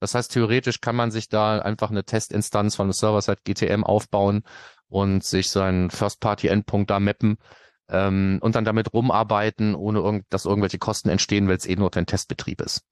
Das 0.00 0.14
heißt, 0.14 0.32
theoretisch 0.32 0.80
kann 0.80 0.96
man 0.96 1.10
sich 1.10 1.28
da 1.28 1.58
einfach 1.58 1.90
eine 1.90 2.04
Testinstanz 2.04 2.74
von 2.74 2.86
einem 2.86 2.92
Server-Side 2.92 3.40
GTM 3.44 3.84
aufbauen 3.84 4.42
und 4.88 5.24
sich 5.24 5.50
seinen 5.50 5.90
First-Party-Endpunkt 5.90 6.90
da 6.90 7.00
mappen 7.00 7.38
ähm, 7.88 8.38
und 8.40 8.54
dann 8.54 8.64
damit 8.64 8.92
rumarbeiten, 8.92 9.74
ohne 9.74 10.00
irgend, 10.00 10.24
dass 10.30 10.44
irgendwelche 10.44 10.78
Kosten 10.78 11.08
entstehen, 11.08 11.48
weil 11.48 11.56
es 11.56 11.66
eh 11.66 11.76
nur 11.76 11.94
ein 11.96 12.06
Testbetrieb 12.06 12.60
ist. 12.60 12.82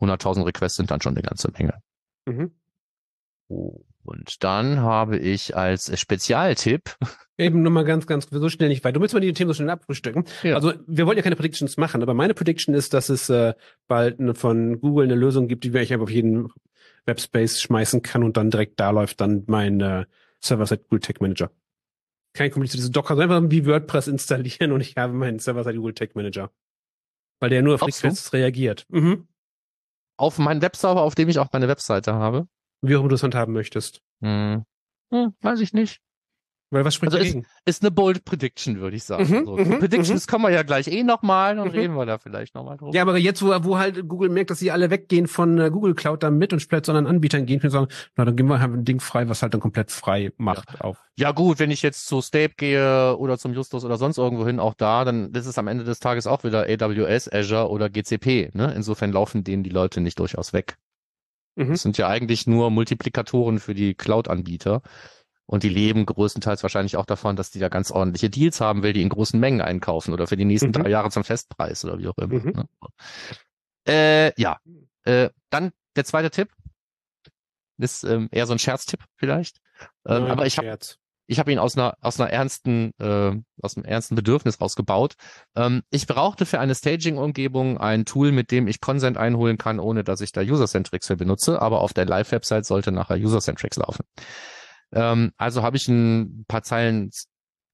100.000 0.00 0.44
Requests 0.46 0.76
sind 0.76 0.90
dann 0.90 1.00
schon 1.00 1.14
eine 1.14 1.22
ganze 1.22 1.50
Menge. 1.50 1.80
Mhm. 2.26 2.52
Und 3.48 4.44
dann 4.44 4.80
habe 4.80 5.18
ich 5.18 5.56
als 5.56 5.98
Spezialtipp. 5.98 6.96
Eben 7.38 7.62
nur 7.62 7.72
mal 7.72 7.84
ganz, 7.84 8.06
ganz 8.06 8.28
so 8.30 8.48
schnell 8.48 8.68
nicht 8.68 8.82
weit. 8.84 8.96
Du 8.96 9.00
willst 9.00 9.12
mal 9.12 9.20
die 9.20 9.32
Themen 9.32 9.48
so 9.48 9.54
schnell 9.54 9.68
abfrühstücken. 9.68 10.24
Ja. 10.42 10.54
Also 10.54 10.72
wir 10.86 11.06
wollen 11.06 11.18
ja 11.18 11.22
keine 11.22 11.36
Predictions 11.36 11.76
machen, 11.76 12.02
aber 12.02 12.14
meine 12.14 12.32
Prediction 12.32 12.74
ist, 12.74 12.94
dass 12.94 13.10
es 13.10 13.28
äh, 13.28 13.52
bald 13.88 14.20
eine, 14.20 14.34
von 14.34 14.80
Google 14.80 15.04
eine 15.04 15.16
Lösung 15.16 15.46
gibt, 15.46 15.64
die 15.64 15.76
ich 15.76 15.92
einfach 15.92 16.04
auf 16.04 16.10
jeden 16.10 16.48
Webspace 17.04 17.60
schmeißen 17.60 18.02
kann 18.02 18.24
und 18.24 18.36
dann 18.36 18.50
direkt 18.50 18.80
da 18.80 18.90
läuft 18.90 19.20
dann 19.20 19.44
mein 19.46 19.80
äh, 19.80 20.06
Server-Side 20.46 20.84
Google 20.84 21.00
Tech 21.00 21.20
Manager. 21.20 21.50
Kein 22.34 22.50
kompliziertes 22.50 22.90
Docker, 22.90 23.16
sondern 23.16 23.44
einfach 23.44 23.50
wie 23.50 23.66
WordPress 23.66 24.08
installieren 24.08 24.72
und 24.72 24.80
ich 24.80 24.96
habe 24.96 25.12
meinen 25.12 25.38
Server-Side 25.38 25.76
Google 25.76 25.94
Tech 25.94 26.14
Manager. 26.14 26.52
Weil 27.40 27.50
der 27.50 27.62
nur 27.62 27.74
auf 27.74 27.82
Requests 27.82 28.32
reagiert. 28.32 28.86
Mhm. 28.88 29.28
Auf 30.18 30.38
meinen 30.38 30.62
Webserver, 30.62 31.02
auf 31.02 31.14
dem 31.14 31.28
ich 31.28 31.38
auch 31.38 31.48
meine 31.52 31.68
Webseite 31.68 32.14
habe? 32.14 32.48
Wie 32.82 32.96
auch 32.96 33.00
immer 33.00 33.08
du 33.08 33.14
es 33.14 33.22
handhaben 33.22 33.52
möchtest. 33.52 34.00
Hm. 34.22 34.64
Hm, 35.12 35.34
weiß 35.40 35.60
ich 35.60 35.72
nicht. 35.72 36.00
Weil 36.70 36.84
was 36.84 36.94
spricht 36.96 37.12
also 37.12 37.24
dagegen? 37.24 37.42
Ist, 37.64 37.76
ist 37.76 37.82
eine 37.82 37.92
bold 37.92 38.24
Prediction, 38.24 38.80
würde 38.80 38.96
ich 38.96 39.04
sagen. 39.04 39.22
Mhm, 39.22 39.44
so. 39.44 39.56
mhm, 39.56 39.78
Predictions 39.78 40.26
mhm. 40.26 40.30
kommen 40.30 40.44
wir 40.46 40.50
ja 40.50 40.64
gleich 40.64 40.88
eh 40.88 41.04
nochmal 41.04 41.60
und 41.60 41.68
mhm. 41.68 41.78
reden 41.78 41.94
wir 41.94 42.06
da 42.06 42.18
vielleicht 42.18 42.56
nochmal 42.56 42.76
drüber. 42.76 42.92
Ja, 42.92 43.02
aber 43.02 43.16
jetzt, 43.18 43.40
wo, 43.42 43.52
wo 43.62 43.78
halt 43.78 44.08
Google 44.08 44.30
merkt, 44.30 44.50
dass 44.50 44.58
sie 44.58 44.72
alle 44.72 44.90
weggehen 44.90 45.28
von 45.28 45.58
äh, 45.58 45.70
Google 45.70 45.94
Cloud 45.94 46.24
dann 46.24 46.38
mit 46.38 46.52
und 46.52 46.60
vielleicht 46.60 46.86
zu 46.86 46.92
anderen 46.92 47.06
Anbietern 47.06 47.46
gehen, 47.46 47.60
können 47.60 47.70
sagen, 47.70 47.88
na, 48.16 48.24
dann 48.24 48.34
gehen 48.34 48.46
wir 48.46 48.58
halt 48.58 48.72
ein 48.72 48.84
Ding 48.84 48.98
frei, 48.98 49.28
was 49.28 49.42
halt 49.42 49.54
dann 49.54 49.60
komplett 49.60 49.92
frei 49.92 50.32
macht 50.38 50.72
ja. 50.72 50.80
auf. 50.80 50.98
Ja 51.16 51.30
gut, 51.30 51.60
wenn 51.60 51.70
ich 51.70 51.82
jetzt 51.82 52.06
zu 52.06 52.20
Stape 52.20 52.54
gehe 52.56 53.16
oder 53.16 53.38
zum 53.38 53.54
Justus 53.54 53.84
oder 53.84 53.96
sonst 53.96 54.18
irgendwo 54.18 54.44
hin, 54.44 54.58
auch 54.58 54.74
da, 54.74 55.04
dann 55.04 55.32
ist 55.32 55.46
es 55.46 55.58
am 55.58 55.68
Ende 55.68 55.84
des 55.84 56.00
Tages 56.00 56.26
auch 56.26 56.42
wieder 56.42 56.66
AWS, 56.68 57.32
Azure 57.32 57.70
oder 57.70 57.88
GCP. 57.88 58.50
Ne? 58.54 58.72
Insofern 58.74 59.12
laufen 59.12 59.44
denen 59.44 59.62
die 59.62 59.70
Leute 59.70 60.00
nicht 60.00 60.18
durchaus 60.18 60.52
weg. 60.52 60.76
Mhm. 61.56 61.70
Das 61.70 61.82
sind 61.82 61.96
ja 61.98 62.08
eigentlich 62.08 62.46
nur 62.46 62.70
Multiplikatoren 62.70 63.58
für 63.58 63.74
die 63.74 63.94
Cloud-Anbieter. 63.94 64.82
Und 65.46 65.62
die 65.62 65.68
leben 65.68 66.06
größtenteils 66.06 66.62
wahrscheinlich 66.62 66.96
auch 66.96 67.06
davon, 67.06 67.36
dass 67.36 67.50
die 67.50 67.60
da 67.60 67.68
ganz 67.68 67.90
ordentliche 67.90 68.28
Deals 68.28 68.60
haben 68.60 68.82
will, 68.82 68.92
die 68.92 69.02
in 69.02 69.08
großen 69.08 69.38
Mengen 69.38 69.60
einkaufen 69.60 70.12
oder 70.12 70.26
für 70.26 70.36
die 70.36 70.44
nächsten 70.44 70.68
mhm. 70.68 70.72
drei 70.72 70.90
Jahre 70.90 71.10
zum 71.10 71.24
Festpreis 71.24 71.84
oder 71.84 71.98
wie 71.98 72.08
auch 72.08 72.18
immer. 72.18 72.34
Mhm. 72.34 72.52
Ne? 72.52 72.68
Äh, 73.88 74.40
ja, 74.40 74.58
äh, 75.04 75.30
dann 75.50 75.72
der 75.94 76.04
zweite 76.04 76.30
Tipp 76.30 76.48
ist 77.78 78.04
ähm, 78.04 78.28
eher 78.32 78.46
so 78.46 78.54
ein 78.54 78.58
Scherztipp 78.58 79.04
vielleicht. 79.16 79.58
Ähm, 80.06 80.22
Nein, 80.22 80.30
aber 80.30 80.46
ich 80.46 80.58
habe 80.58 80.78
ich 81.28 81.38
habe 81.40 81.52
ihn 81.52 81.58
aus 81.58 81.76
einer 81.76 81.96
aus 82.00 82.20
einer 82.20 82.30
ernsten 82.30 82.92
äh, 82.98 83.32
aus 83.60 83.76
einem 83.76 83.84
ernsten 83.84 84.14
Bedürfnis 84.14 84.60
rausgebaut. 84.60 85.14
Ähm, 85.56 85.82
ich 85.90 86.06
brauchte 86.06 86.46
für 86.46 86.60
eine 86.60 86.74
Staging-Umgebung 86.74 87.78
ein 87.78 88.04
Tool, 88.04 88.32
mit 88.32 88.50
dem 88.50 88.68
ich 88.68 88.80
Consent 88.80 89.16
einholen 89.16 89.58
kann, 89.58 89.80
ohne 89.80 90.04
dass 90.04 90.20
ich 90.20 90.32
da 90.32 90.40
User-Centrics 90.40 91.08
für 91.08 91.16
benutze. 91.16 91.60
Aber 91.60 91.80
auf 91.80 91.92
der 91.92 92.06
Live-Website 92.06 92.64
sollte 92.64 92.92
nachher 92.92 93.16
User-Centrics 93.16 93.76
laufen. 93.76 94.04
Ähm, 94.96 95.32
also 95.36 95.62
habe 95.62 95.76
ich 95.76 95.86
ein 95.86 96.44
paar 96.48 96.62
Zeilen 96.62 97.10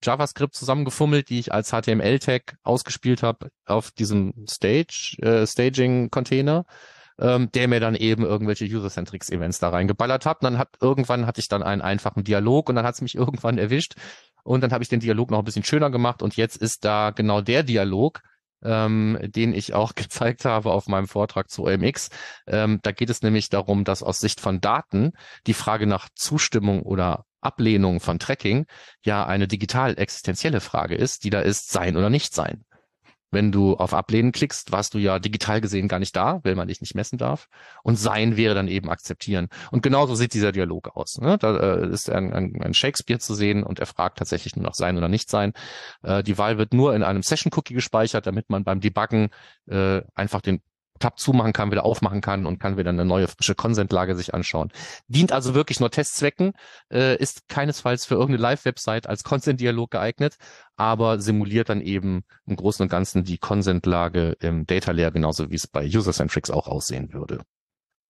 JavaScript 0.03 0.53
zusammengefummelt, 0.53 1.29
die 1.29 1.39
ich 1.39 1.53
als 1.53 1.71
HTML-Tag 1.71 2.57
ausgespielt 2.63 3.23
habe 3.23 3.49
auf 3.65 3.91
diesem 3.91 4.45
Stage 4.47 5.15
äh, 5.21 5.47
Staging-Container 5.47 6.65
ähm, 7.19 7.49
der 7.53 7.67
mir 7.67 7.79
dann 7.79 7.95
eben 7.95 8.23
irgendwelche 8.23 8.65
User-Centrics-Events 8.65 9.59
da 9.59 9.69
reingeballert 9.69 10.25
hat. 10.25 10.41
Und 10.41 10.45
dann 10.45 10.57
hat 10.57 10.69
irgendwann 10.81 11.25
hatte 11.25 11.39
ich 11.39 11.47
dann 11.47 11.63
einen 11.63 11.81
einfachen 11.81 12.23
Dialog 12.23 12.69
und 12.69 12.75
dann 12.75 12.85
hat 12.85 12.95
es 12.95 13.01
mich 13.01 13.15
irgendwann 13.15 13.57
erwischt. 13.57 13.95
Und 14.43 14.61
dann 14.61 14.71
habe 14.71 14.83
ich 14.83 14.89
den 14.89 14.99
Dialog 14.99 15.31
noch 15.31 15.39
ein 15.39 15.45
bisschen 15.45 15.63
schöner 15.63 15.89
gemacht 15.89 16.21
und 16.21 16.35
jetzt 16.35 16.57
ist 16.57 16.83
da 16.83 17.11
genau 17.11 17.39
der 17.39 17.63
Dialog, 17.63 18.21
ähm, 18.63 19.17
den 19.21 19.53
ich 19.53 19.73
auch 19.73 19.95
gezeigt 19.95 20.45
habe 20.45 20.71
auf 20.71 20.87
meinem 20.87 21.07
Vortrag 21.07 21.49
zu 21.49 21.63
OMX. 21.63 22.09
Ähm, 22.47 22.79
da 22.83 22.91
geht 22.91 23.09
es 23.09 23.21
nämlich 23.21 23.49
darum, 23.49 23.83
dass 23.83 24.03
aus 24.03 24.19
Sicht 24.19 24.39
von 24.39 24.61
Daten 24.61 25.11
die 25.47 25.53
Frage 25.53 25.87
nach 25.87 26.09
Zustimmung 26.15 26.83
oder 26.83 27.25
Ablehnung 27.41 27.99
von 27.99 28.19
Tracking 28.19 28.65
ja 29.03 29.25
eine 29.25 29.47
digital 29.47 29.97
existenzielle 29.97 30.61
Frage 30.61 30.95
ist, 30.95 31.23
die 31.23 31.29
da 31.29 31.41
ist, 31.41 31.71
sein 31.71 31.97
oder 31.97 32.09
nicht 32.09 32.33
sein. 32.33 32.65
Wenn 33.33 33.51
du 33.51 33.75
auf 33.75 33.93
Ablehnen 33.93 34.31
klickst, 34.31 34.71
warst 34.71 34.93
du 34.93 34.97
ja 34.99 35.19
digital 35.19 35.61
gesehen 35.61 35.87
gar 35.87 35.99
nicht 35.99 36.15
da, 36.15 36.39
weil 36.43 36.55
man 36.55 36.67
dich 36.67 36.81
nicht 36.81 36.95
messen 36.95 37.17
darf. 37.17 37.47
Und 37.83 37.97
sein 37.97 38.37
wäre 38.37 38.55
dann 38.55 38.67
eben 38.67 38.89
akzeptieren. 38.89 39.49
Und 39.71 39.83
genauso 39.83 40.15
sieht 40.15 40.33
dieser 40.33 40.51
Dialog 40.51 40.95
aus. 40.95 41.19
Ne? 41.19 41.37
Da 41.37 41.57
äh, 41.57 41.89
ist 41.89 42.09
ein, 42.09 42.33
ein, 42.33 42.61
ein, 42.61 42.73
Shakespeare 42.73 43.19
zu 43.19 43.33
sehen 43.35 43.63
und 43.63 43.79
er 43.79 43.85
fragt 43.85 44.17
tatsächlich 44.19 44.55
nur 44.55 44.65
nach 44.65 44.75
sein 44.75 44.97
oder 44.97 45.09
nicht 45.09 45.29
sein. 45.29 45.53
Äh, 46.03 46.23
die 46.23 46.37
Wahl 46.37 46.57
wird 46.57 46.73
nur 46.73 46.95
in 46.95 47.03
einem 47.03 47.23
Session-Cookie 47.23 47.73
gespeichert, 47.73 48.27
damit 48.27 48.49
man 48.49 48.63
beim 48.63 48.79
Debuggen 48.79 49.29
äh, 49.67 50.01
einfach 50.15 50.41
den 50.41 50.61
Tab 50.99 51.19
zumachen 51.19 51.53
kann, 51.53 51.71
wieder 51.71 51.85
aufmachen 51.85 52.21
kann 52.21 52.45
und 52.45 52.59
kann 52.59 52.77
wieder 52.77 52.89
eine 52.89 53.05
neue 53.05 53.27
frische 53.27 53.55
Consent-Lage 53.55 54.15
sich 54.15 54.33
anschauen. 54.33 54.71
Dient 55.07 55.31
also 55.31 55.53
wirklich 55.53 55.79
nur 55.79 55.91
Testzwecken, 55.91 56.53
äh, 56.91 57.17
ist 57.17 57.47
keinesfalls 57.47 58.05
für 58.05 58.15
irgendeine 58.15 58.41
Live-Website 58.41 59.07
als 59.07 59.23
Consent-Dialog 59.23 59.91
geeignet, 59.91 60.37
aber 60.75 61.19
simuliert 61.19 61.69
dann 61.69 61.81
eben 61.81 62.23
im 62.45 62.55
Großen 62.55 62.83
und 62.83 62.89
Ganzen 62.89 63.23
die 63.23 63.37
Consent-Lage 63.37 64.37
im 64.39 64.65
Data 64.65 64.91
Layer, 64.91 65.11
genauso 65.11 65.49
wie 65.49 65.55
es 65.55 65.67
bei 65.67 65.85
User-Centrics 65.85 66.51
auch 66.51 66.67
aussehen 66.67 67.11
würde. 67.13 67.41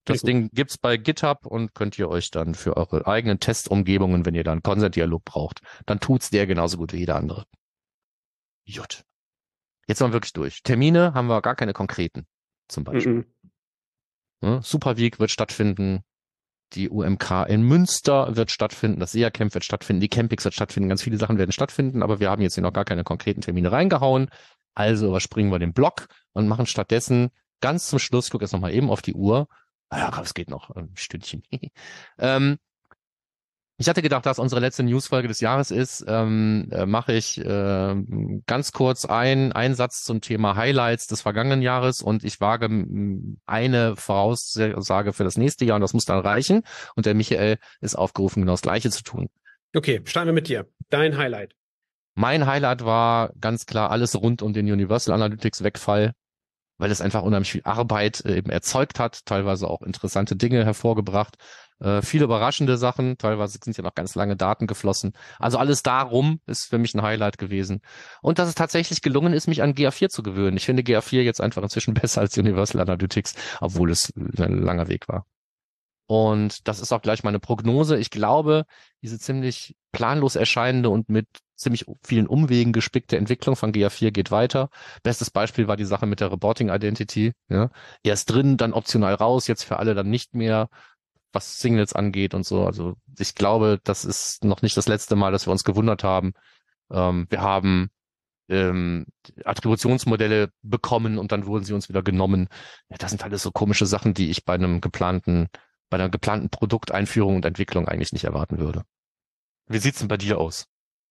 Das 0.06 0.22
Ding 0.22 0.50
gibt's 0.52 0.78
bei 0.78 0.98
GitHub 0.98 1.46
und 1.46 1.74
könnt 1.74 1.98
ihr 1.98 2.10
euch 2.10 2.30
dann 2.30 2.56
für 2.56 2.76
eure 2.76 3.08
eigenen 3.08 3.40
Testumgebungen, 3.40 4.26
wenn 4.26 4.36
ihr 4.36 4.44
dann 4.44 4.62
Consent-Dialog 4.62 5.24
braucht, 5.24 5.62
dann 5.86 6.02
tut's 6.02 6.30
der 6.30 6.46
genauso 6.46 6.78
gut 6.78 6.92
wie 6.92 6.98
jeder 6.98 7.16
andere. 7.16 7.46
Gut. 8.66 9.04
Jetzt 9.88 10.00
sind 10.00 10.10
wir 10.10 10.14
wirklich 10.14 10.34
durch. 10.34 10.62
Termine 10.64 11.14
haben 11.14 11.28
wir 11.28 11.42
gar 11.42 11.56
keine 11.56 11.74
konkreten 11.74 12.26
zum 12.68 12.84
Beispiel. 12.84 13.14
Mhm. 13.14 13.26
Ja, 14.42 14.62
Super 14.62 14.98
Week 14.98 15.20
wird 15.20 15.32
stattfinden. 15.32 16.04
Die 16.74 16.90
UMK 16.90 17.46
in 17.48 17.62
Münster 17.62 18.36
wird 18.36 18.50
stattfinden, 18.50 19.00
das 19.00 19.12
SEA-Camp 19.12 19.54
wird 19.54 19.64
stattfinden, 19.64 20.02
die 20.02 20.10
Campings 20.10 20.44
wird 20.44 20.56
stattfinden, 20.56 20.90
ganz 20.90 21.04
viele 21.04 21.18
Sachen 21.18 21.38
werden 21.38 21.52
stattfinden, 21.52 22.02
aber 22.02 22.20
wir 22.20 22.32
haben 22.32 22.42
jetzt 22.42 22.56
hier 22.56 22.64
noch 22.64 22.74
gar 22.74 22.84
keine 22.84 23.04
konkreten 23.04 23.42
Termine 23.42 23.72
reingehauen. 23.72 24.30
Also 24.74 25.08
überspringen 25.08 25.52
wir 25.52 25.60
den 25.60 25.74
Block 25.74 26.08
und 26.32 26.48
machen 26.48 26.66
stattdessen 26.66 27.30
ganz 27.62 27.88
zum 27.88 28.00
Schluss, 28.00 28.30
guck 28.30 28.42
jetzt 28.42 28.54
nochmal 28.54 28.74
eben 28.74 28.90
auf 28.90 29.02
die 29.02 29.14
Uhr. 29.14 29.48
Ah 29.90 30.00
ja, 30.00 30.22
es 30.22 30.34
geht 30.34 30.50
noch 30.50 30.72
ein 30.72 30.92
Stündchen. 30.96 31.44
ähm, 32.18 32.58
ich 33.84 33.90
hatte 33.90 34.02
gedacht, 34.02 34.26
dass 34.26 34.40
unsere 34.40 34.62
letzte 34.62 34.82
Newsfolge 34.82 35.28
des 35.28 35.42
Jahres 35.42 35.70
ist, 35.70 36.06
ähm, 36.08 36.70
äh, 36.72 36.86
mache 36.86 37.12
ich 37.12 37.38
äh, 37.38 37.96
ganz 38.46 38.72
kurz 38.72 39.04
ein, 39.04 39.52
einen 39.52 39.76
Satz 39.76 40.06
zum 40.06 40.22
Thema 40.22 40.56
Highlights 40.56 41.08
des 41.08 41.20
vergangenen 41.20 41.62
Jahres 41.62 42.02
und 42.02 42.24
ich 42.24 42.40
wage 42.40 42.70
eine 43.46 43.98
Voraussage 43.98 45.12
für 45.12 45.26
das 45.26 45.36
nächste 45.36 45.66
Jahr 45.66 45.76
und 45.76 45.82
das 45.82 45.94
muss 45.94 46.06
dann 46.06 46.20
reichen. 46.20 46.62
Und 46.96 47.06
der 47.06 47.14
Michael 47.14 47.58
ist 47.82 47.96
aufgerufen, 47.96 48.44
genau 48.44 48.54
das 48.54 48.62
Gleiche 48.62 48.90
zu 48.90 49.04
tun. 49.04 49.28
Okay, 49.76 50.00
starten 50.06 50.30
wir 50.30 50.34
mit 50.34 50.48
dir. 50.48 50.66
Dein 50.90 51.18
Highlight. 51.18 51.54
Mein 52.16 52.46
Highlight 52.46 52.86
war 52.86 53.34
ganz 53.38 53.66
klar 53.66 53.92
alles 53.92 54.16
rund 54.16 54.42
um 54.42 54.54
den 54.54 54.72
Universal 54.72 55.14
Analytics 55.14 55.62
Wegfall 55.62 56.14
weil 56.78 56.92
es 56.92 57.02
einfach 57.02 57.22
unheimlich 57.22 57.52
viel 57.52 57.62
Arbeit 57.64 58.26
äh, 58.26 58.38
eben 58.38 58.50
erzeugt 58.50 59.00
hat, 59.00 59.26
teilweise 59.26 59.70
auch 59.70 59.82
interessante 59.82 60.36
Dinge 60.36 60.66
hervorgebracht, 60.66 61.38
äh, 61.84 62.02
viele 62.02 62.24
überraschende 62.24 62.78
Sachen, 62.78 63.18
teilweise 63.18 63.60
sind 63.62 63.76
ja 63.76 63.84
noch 63.84 63.94
ganz 63.94 64.16
lange 64.16 64.38
Daten 64.38 64.68
geflossen. 64.68 65.12
Also 65.38 65.58
alles 65.58 65.84
darum 65.84 66.40
ist 66.46 66.70
für 66.70 66.78
mich 66.78 66.94
ein 66.94 67.02
Highlight 67.02 67.38
gewesen. 67.38 67.82
Und 68.22 68.40
dass 68.40 68.48
es 68.48 68.56
tatsächlich 68.56 69.02
gelungen 69.02 69.34
ist, 69.34 69.48
mich 69.48 69.62
an 69.62 69.74
GA4 69.74 70.08
zu 70.10 70.24
gewöhnen. 70.24 70.56
Ich 70.56 70.66
finde 70.66 70.84
GA4 70.84 71.22
jetzt 71.22 71.42
einfach 71.42 71.62
inzwischen 71.62 71.94
besser 71.94 72.22
als 72.22 72.38
Universal 72.38 72.82
Analytics, 72.82 73.36
obwohl 73.60 73.92
es 73.92 74.14
ein 74.16 74.62
langer 74.64 74.88
Weg 74.88 75.08
war. 75.10 75.26
Und 76.06 76.68
das 76.68 76.80
ist 76.80 76.92
auch 76.92 77.02
gleich 77.02 77.24
meine 77.24 77.40
Prognose. 77.40 77.98
Ich 77.98 78.10
glaube, 78.10 78.66
diese 79.02 79.20
ziemlich 79.20 79.76
planlos 79.92 80.36
erscheinende 80.36 80.90
und 80.90 81.10
mit 81.10 81.28
ziemlich 81.56 81.86
vielen 82.04 82.28
Umwegen 82.28 82.74
gespickte 82.74 83.18
Entwicklung 83.18 83.56
von 83.56 83.72
GA4 83.72 84.12
geht 84.12 84.32
weiter. 84.32 84.70
Bestes 85.02 85.32
Beispiel 85.32 85.68
war 85.68 85.78
die 85.78 85.86
Sache 85.86 86.06
mit 86.06 86.20
der 86.20 86.32
Reporting 86.32 86.70
Identity. 86.70 87.34
Ja. 87.50 87.70
Erst 88.04 88.32
drin, 88.32 88.58
dann 88.58 88.74
optional 88.74 89.14
raus, 89.14 89.48
jetzt 89.48 89.64
für 89.64 89.78
alle 89.80 89.96
dann 89.96 90.10
nicht 90.10 90.36
mehr, 90.36 90.68
was 91.34 91.60
Singles 91.60 91.94
angeht 91.94 92.34
und 92.34 92.46
so. 92.46 92.66
Also 92.66 92.96
ich 93.20 93.36
glaube, 93.36 93.80
das 93.84 94.06
ist 94.06 94.44
noch 94.44 94.62
nicht 94.62 94.78
das 94.78 94.88
letzte 94.88 95.16
Mal, 95.16 95.32
dass 95.32 95.48
wir 95.48 95.52
uns 95.52 95.64
gewundert 95.64 96.04
haben. 96.04 96.34
Ähm, 96.92 97.28
wir 97.30 97.42
haben 97.42 97.90
ähm, 98.50 99.06
Attributionsmodelle 99.44 100.50
bekommen 100.62 101.18
und 101.18 101.32
dann 101.32 101.46
wurden 101.46 101.66
sie 101.66 101.74
uns 101.74 101.90
wieder 101.90 102.04
genommen. 102.04 102.48
Ja, 102.90 102.98
das 102.98 103.12
sind 103.12 103.24
alles 103.24 103.44
so 103.44 103.52
komische 103.52 103.86
Sachen, 103.86 104.14
die 104.14 104.30
ich 104.30 104.46
bei 104.46 104.54
einem 104.54 104.80
geplanten 104.80 105.50
bei 105.94 106.00
einer 106.00 106.10
geplanten 106.10 106.50
Produkteinführung 106.50 107.36
und 107.36 107.46
Entwicklung 107.46 107.88
eigentlich 107.88 108.14
nicht 108.14 108.24
erwarten 108.24 108.58
würde. 108.58 108.84
Wie 109.68 109.78
sieht's 109.78 110.00
denn 110.00 110.08
bei 110.08 110.18
dir 110.18 110.40
aus? 110.40 110.66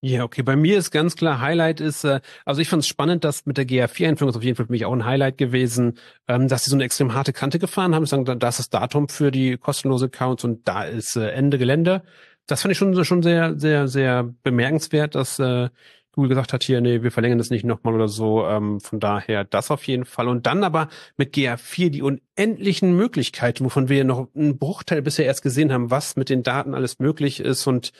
Ja, 0.05 0.25
okay. 0.25 0.43
Bei 0.43 0.57
mir 0.57 0.79
ist 0.79 0.91
ganz 0.91 1.15
klar, 1.15 1.41
Highlight 1.41 1.81
ist, 1.81 2.03
äh, 2.03 2.21
also 2.45 2.61
ich 2.61 2.69
fand 2.69 2.83
es 2.83 2.89
spannend, 2.89 3.23
dass 3.23 3.47
mit 3.47 3.57
der 3.57 3.65
GA4-Einführung 3.69 4.31
ist 4.31 4.37
auf 4.37 4.43
jeden 4.43 4.57
Fall 4.57 4.67
für 4.67 4.73
mich 4.73 4.85
auch 4.85 4.93
ein 4.93 5.05
Highlight 5.05 5.39
gewesen, 5.39 5.97
ähm, 6.27 6.49
dass 6.49 6.65
sie 6.65 6.71
so 6.71 6.77
eine 6.77 6.83
extrem 6.83 7.15
harte 7.15 7.33
Kante 7.33 7.61
gefahren 7.61 7.95
haben. 7.95 8.05
Sagen, 8.07 8.25
da 8.25 8.49
ist 8.49 8.59
das 8.59 8.69
Datum 8.69 9.09
für 9.09 9.31
die 9.31 9.57
kostenlose 9.59 10.07
Accounts 10.07 10.43
und 10.43 10.67
da 10.67 10.83
ist 10.83 11.15
äh, 11.15 11.31
Ende 11.31 11.57
Gelände. 11.57 12.03
Das 12.47 12.63
fand 12.63 12.73
ich 12.73 12.79
schon, 12.79 13.05
schon 13.05 13.23
sehr, 13.23 13.57
sehr, 13.61 13.87
sehr 13.87 14.25
bemerkenswert, 14.43 15.15
dass 15.15 15.39
äh, 15.39 15.69
Google 16.11 16.31
gesagt 16.31 16.53
hat, 16.53 16.65
hier, 16.65 16.81
nee, 16.81 17.05
wir 17.05 17.13
verlängern 17.13 17.39
das 17.39 17.51
nicht 17.51 17.65
nochmal 17.65 17.95
oder 17.95 18.09
so. 18.09 18.45
Ähm, 18.45 18.81
von 18.81 18.99
daher 18.99 19.45
das 19.45 19.71
auf 19.71 19.87
jeden 19.87 20.05
Fall. 20.05 20.27
Und 20.27 20.47
dann 20.47 20.65
aber 20.65 20.89
mit 21.17 21.33
GA4 21.33 21.91
die 21.91 22.03
unendlichen 22.03 22.97
Möglichkeiten, 22.97 23.65
wovon 23.65 23.89
wir 23.89 24.03
noch 24.03 24.27
einen 24.35 24.59
Bruchteil 24.59 25.01
bisher 25.01 25.27
erst 25.27 25.43
gesehen 25.43 25.73
haben, 25.73 25.93
was 25.93 26.17
mit 26.17 26.29
den 26.29 26.43
Daten 26.43 26.75
alles 26.75 26.99
möglich 26.99 27.39
ist 27.39 27.69
und 27.69 27.93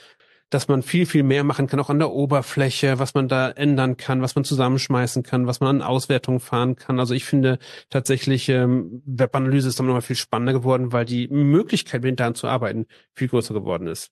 dass 0.53 0.69
man 0.69 0.83
viel, 0.83 1.07
viel 1.07 1.23
mehr 1.23 1.45
machen 1.45 1.67
kann, 1.67 1.81
auch 1.81 1.89
an 1.89 1.99
der 1.99 2.11
Oberfläche, 2.11 2.99
was 2.99 3.15
man 3.15 3.27
da 3.27 3.51
ändern 3.51 3.97
kann, 3.97 4.21
was 4.21 4.35
man 4.35 4.45
zusammenschmeißen 4.45 5.23
kann, 5.23 5.47
was 5.47 5.61
man 5.61 5.77
an 5.77 5.83
Auswertungen 5.83 6.41
fahren 6.41 6.77
kann. 6.77 7.01
Also 7.01 7.15
ich 7.15 7.25
finde 7.25 7.59
tatsächlich, 7.89 8.51
ähm, 8.51 9.03
Webanalyse 9.07 9.69
ist 9.69 9.79
dann 9.79 9.87
nochmal 9.87 10.03
viel 10.03 10.15
spannender 10.15 10.53
geworden, 10.53 10.93
weil 10.93 11.07
die 11.07 11.27
Möglichkeit, 11.29 12.03
mit 12.03 12.21
Daten 12.21 12.35
zu 12.35 12.49
arbeiten, 12.49 12.85
viel 13.15 13.29
größer 13.29 13.55
geworden 13.55 13.87
ist. 13.87 14.11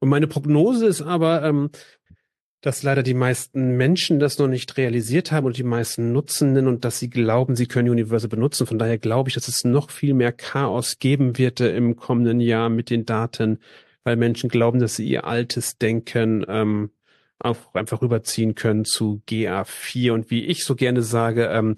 Und 0.00 0.08
meine 0.08 0.28
Prognose 0.28 0.86
ist 0.86 1.02
aber, 1.02 1.42
ähm, 1.42 1.68
dass 2.62 2.82
leider 2.82 3.02
die 3.02 3.14
meisten 3.14 3.76
Menschen 3.76 4.18
das 4.18 4.38
noch 4.38 4.48
nicht 4.48 4.78
realisiert 4.78 5.30
haben 5.30 5.44
und 5.44 5.58
die 5.58 5.62
meisten 5.62 6.12
Nutzenden 6.12 6.68
und 6.68 6.86
dass 6.86 6.98
sie 6.98 7.10
glauben, 7.10 7.54
sie 7.54 7.66
können 7.66 7.90
Universal 7.90 8.30
benutzen. 8.30 8.66
Von 8.66 8.78
daher 8.78 8.96
glaube 8.96 9.28
ich, 9.28 9.34
dass 9.34 9.46
es 9.46 9.64
noch 9.64 9.90
viel 9.90 10.14
mehr 10.14 10.32
Chaos 10.32 10.98
geben 10.98 11.36
wird 11.36 11.60
äh, 11.60 11.76
im 11.76 11.96
kommenden 11.96 12.40
Jahr 12.40 12.70
mit 12.70 12.88
den 12.88 13.04
Daten, 13.04 13.58
weil 14.04 14.16
Menschen 14.16 14.48
glauben, 14.48 14.80
dass 14.80 14.96
sie 14.96 15.08
ihr 15.08 15.24
altes 15.24 15.78
Denken 15.78 16.44
ähm, 16.48 16.90
auch 17.38 17.74
einfach 17.74 18.02
rüberziehen 18.02 18.54
können 18.54 18.84
zu 18.84 19.22
GA4. 19.28 20.12
Und 20.12 20.30
wie 20.30 20.44
ich 20.44 20.64
so 20.64 20.76
gerne 20.76 21.02
sage, 21.02 21.46
ähm, 21.46 21.76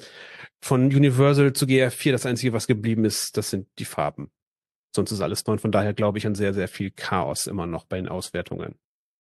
von 0.60 0.86
Universal 0.86 1.52
zu 1.52 1.66
GA4, 1.66 2.12
das 2.12 2.26
Einzige, 2.26 2.52
was 2.52 2.66
geblieben 2.66 3.04
ist, 3.04 3.36
das 3.36 3.50
sind 3.50 3.68
die 3.78 3.84
Farben. 3.84 4.30
Sonst 4.94 5.12
ist 5.12 5.20
alles 5.20 5.46
neu. 5.46 5.54
Und 5.54 5.60
von 5.60 5.72
daher 5.72 5.94
glaube 5.94 6.18
ich 6.18 6.26
an 6.26 6.34
sehr, 6.34 6.52
sehr 6.52 6.68
viel 6.68 6.90
Chaos 6.90 7.46
immer 7.46 7.66
noch 7.66 7.84
bei 7.84 7.96
den 7.96 8.08
Auswertungen. 8.08 8.78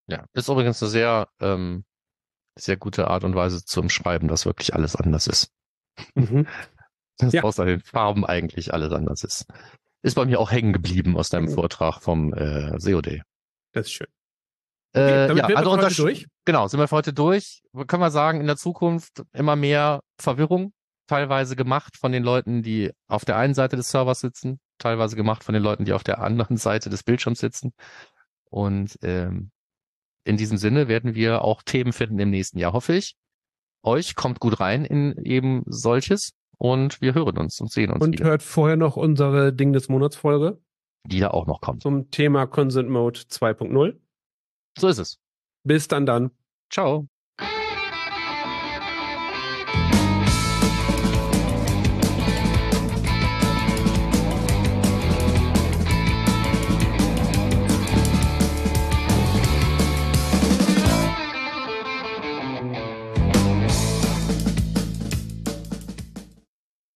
Ja, 0.08 0.26
ist 0.34 0.48
übrigens 0.48 0.82
eine 0.82 0.90
sehr, 0.90 1.28
ähm, 1.40 1.84
sehr 2.58 2.76
gute 2.76 3.08
Art 3.08 3.24
und 3.24 3.34
Weise 3.34 3.64
zum 3.64 3.88
Schreiben, 3.88 4.28
dass 4.28 4.46
wirklich 4.46 4.74
alles 4.74 4.96
anders 4.96 5.26
ist. 5.26 5.52
Mhm. 6.14 6.46
dass 7.18 7.32
ja. 7.32 7.42
außer 7.42 7.64
den 7.64 7.80
Farben 7.80 8.26
eigentlich 8.26 8.74
alles 8.74 8.92
anders 8.92 9.22
ist. 9.22 9.46
Ist 10.02 10.14
bei 10.14 10.24
mir 10.24 10.40
auch 10.40 10.50
hängen 10.50 10.72
geblieben 10.72 11.16
aus 11.16 11.28
deinem 11.28 11.46
mhm. 11.46 11.54
Vortrag 11.54 12.00
vom 12.00 12.34
äh, 12.34 12.76
COD. 12.78 13.22
Das 13.72 13.86
ist 13.86 13.92
schön. 13.92 14.08
Äh, 14.94 15.30
okay, 15.30 15.38
ja, 15.38 15.44
also 15.56 15.70
unter 15.70 15.88
durch? 15.88 16.26
Genau, 16.44 16.68
sind 16.68 16.78
wir 16.78 16.88
für 16.88 16.96
heute 16.96 17.12
durch. 17.12 17.62
Können 17.86 18.02
wir 18.02 18.10
sagen, 18.10 18.40
in 18.40 18.46
der 18.46 18.56
Zukunft 18.56 19.22
immer 19.32 19.56
mehr 19.56 20.02
Verwirrung, 20.18 20.72
teilweise 21.06 21.56
gemacht 21.56 21.96
von 21.96 22.12
den 22.12 22.22
Leuten, 22.22 22.62
die 22.62 22.90
auf 23.08 23.24
der 23.24 23.36
einen 23.36 23.54
Seite 23.54 23.76
des 23.76 23.90
Servers 23.90 24.20
sitzen, 24.20 24.60
teilweise 24.78 25.16
gemacht 25.16 25.44
von 25.44 25.54
den 25.54 25.62
Leuten, 25.62 25.84
die 25.84 25.92
auf 25.92 26.04
der 26.04 26.20
anderen 26.20 26.56
Seite 26.58 26.90
des 26.90 27.04
Bildschirms 27.04 27.38
sitzen. 27.38 27.72
Und 28.50 28.98
ähm, 29.02 29.50
in 30.24 30.36
diesem 30.36 30.58
Sinne 30.58 30.88
werden 30.88 31.14
wir 31.14 31.42
auch 31.42 31.62
Themen 31.62 31.92
finden 31.92 32.18
im 32.18 32.30
nächsten 32.30 32.58
Jahr, 32.58 32.72
hoffe 32.72 32.94
ich. 32.94 33.14
Euch 33.82 34.14
kommt 34.14 34.40
gut 34.40 34.60
rein 34.60 34.84
in 34.84 35.16
eben 35.24 35.62
solches 35.66 36.32
und 36.62 37.00
wir 37.00 37.12
hören 37.14 37.36
uns 37.38 37.60
und 37.60 37.72
sehen 37.72 37.90
uns. 37.90 38.04
Und 38.04 38.12
wieder. 38.12 38.24
hört 38.24 38.42
vorher 38.44 38.76
noch 38.76 38.96
unsere 38.96 39.52
Ding 39.52 39.72
des 39.72 39.88
Monats 39.88 40.14
Folge. 40.14 40.62
Die 41.04 41.18
da 41.18 41.32
auch 41.32 41.48
noch 41.48 41.60
kommt. 41.60 41.82
Zum 41.82 42.08
Thema 42.12 42.46
Consent 42.46 42.88
Mode 42.88 43.18
2.0. 43.18 43.98
So 44.78 44.86
ist 44.86 44.98
es. 44.98 45.18
Bis 45.64 45.88
dann 45.88 46.06
dann. 46.06 46.30
Ciao. 46.70 47.08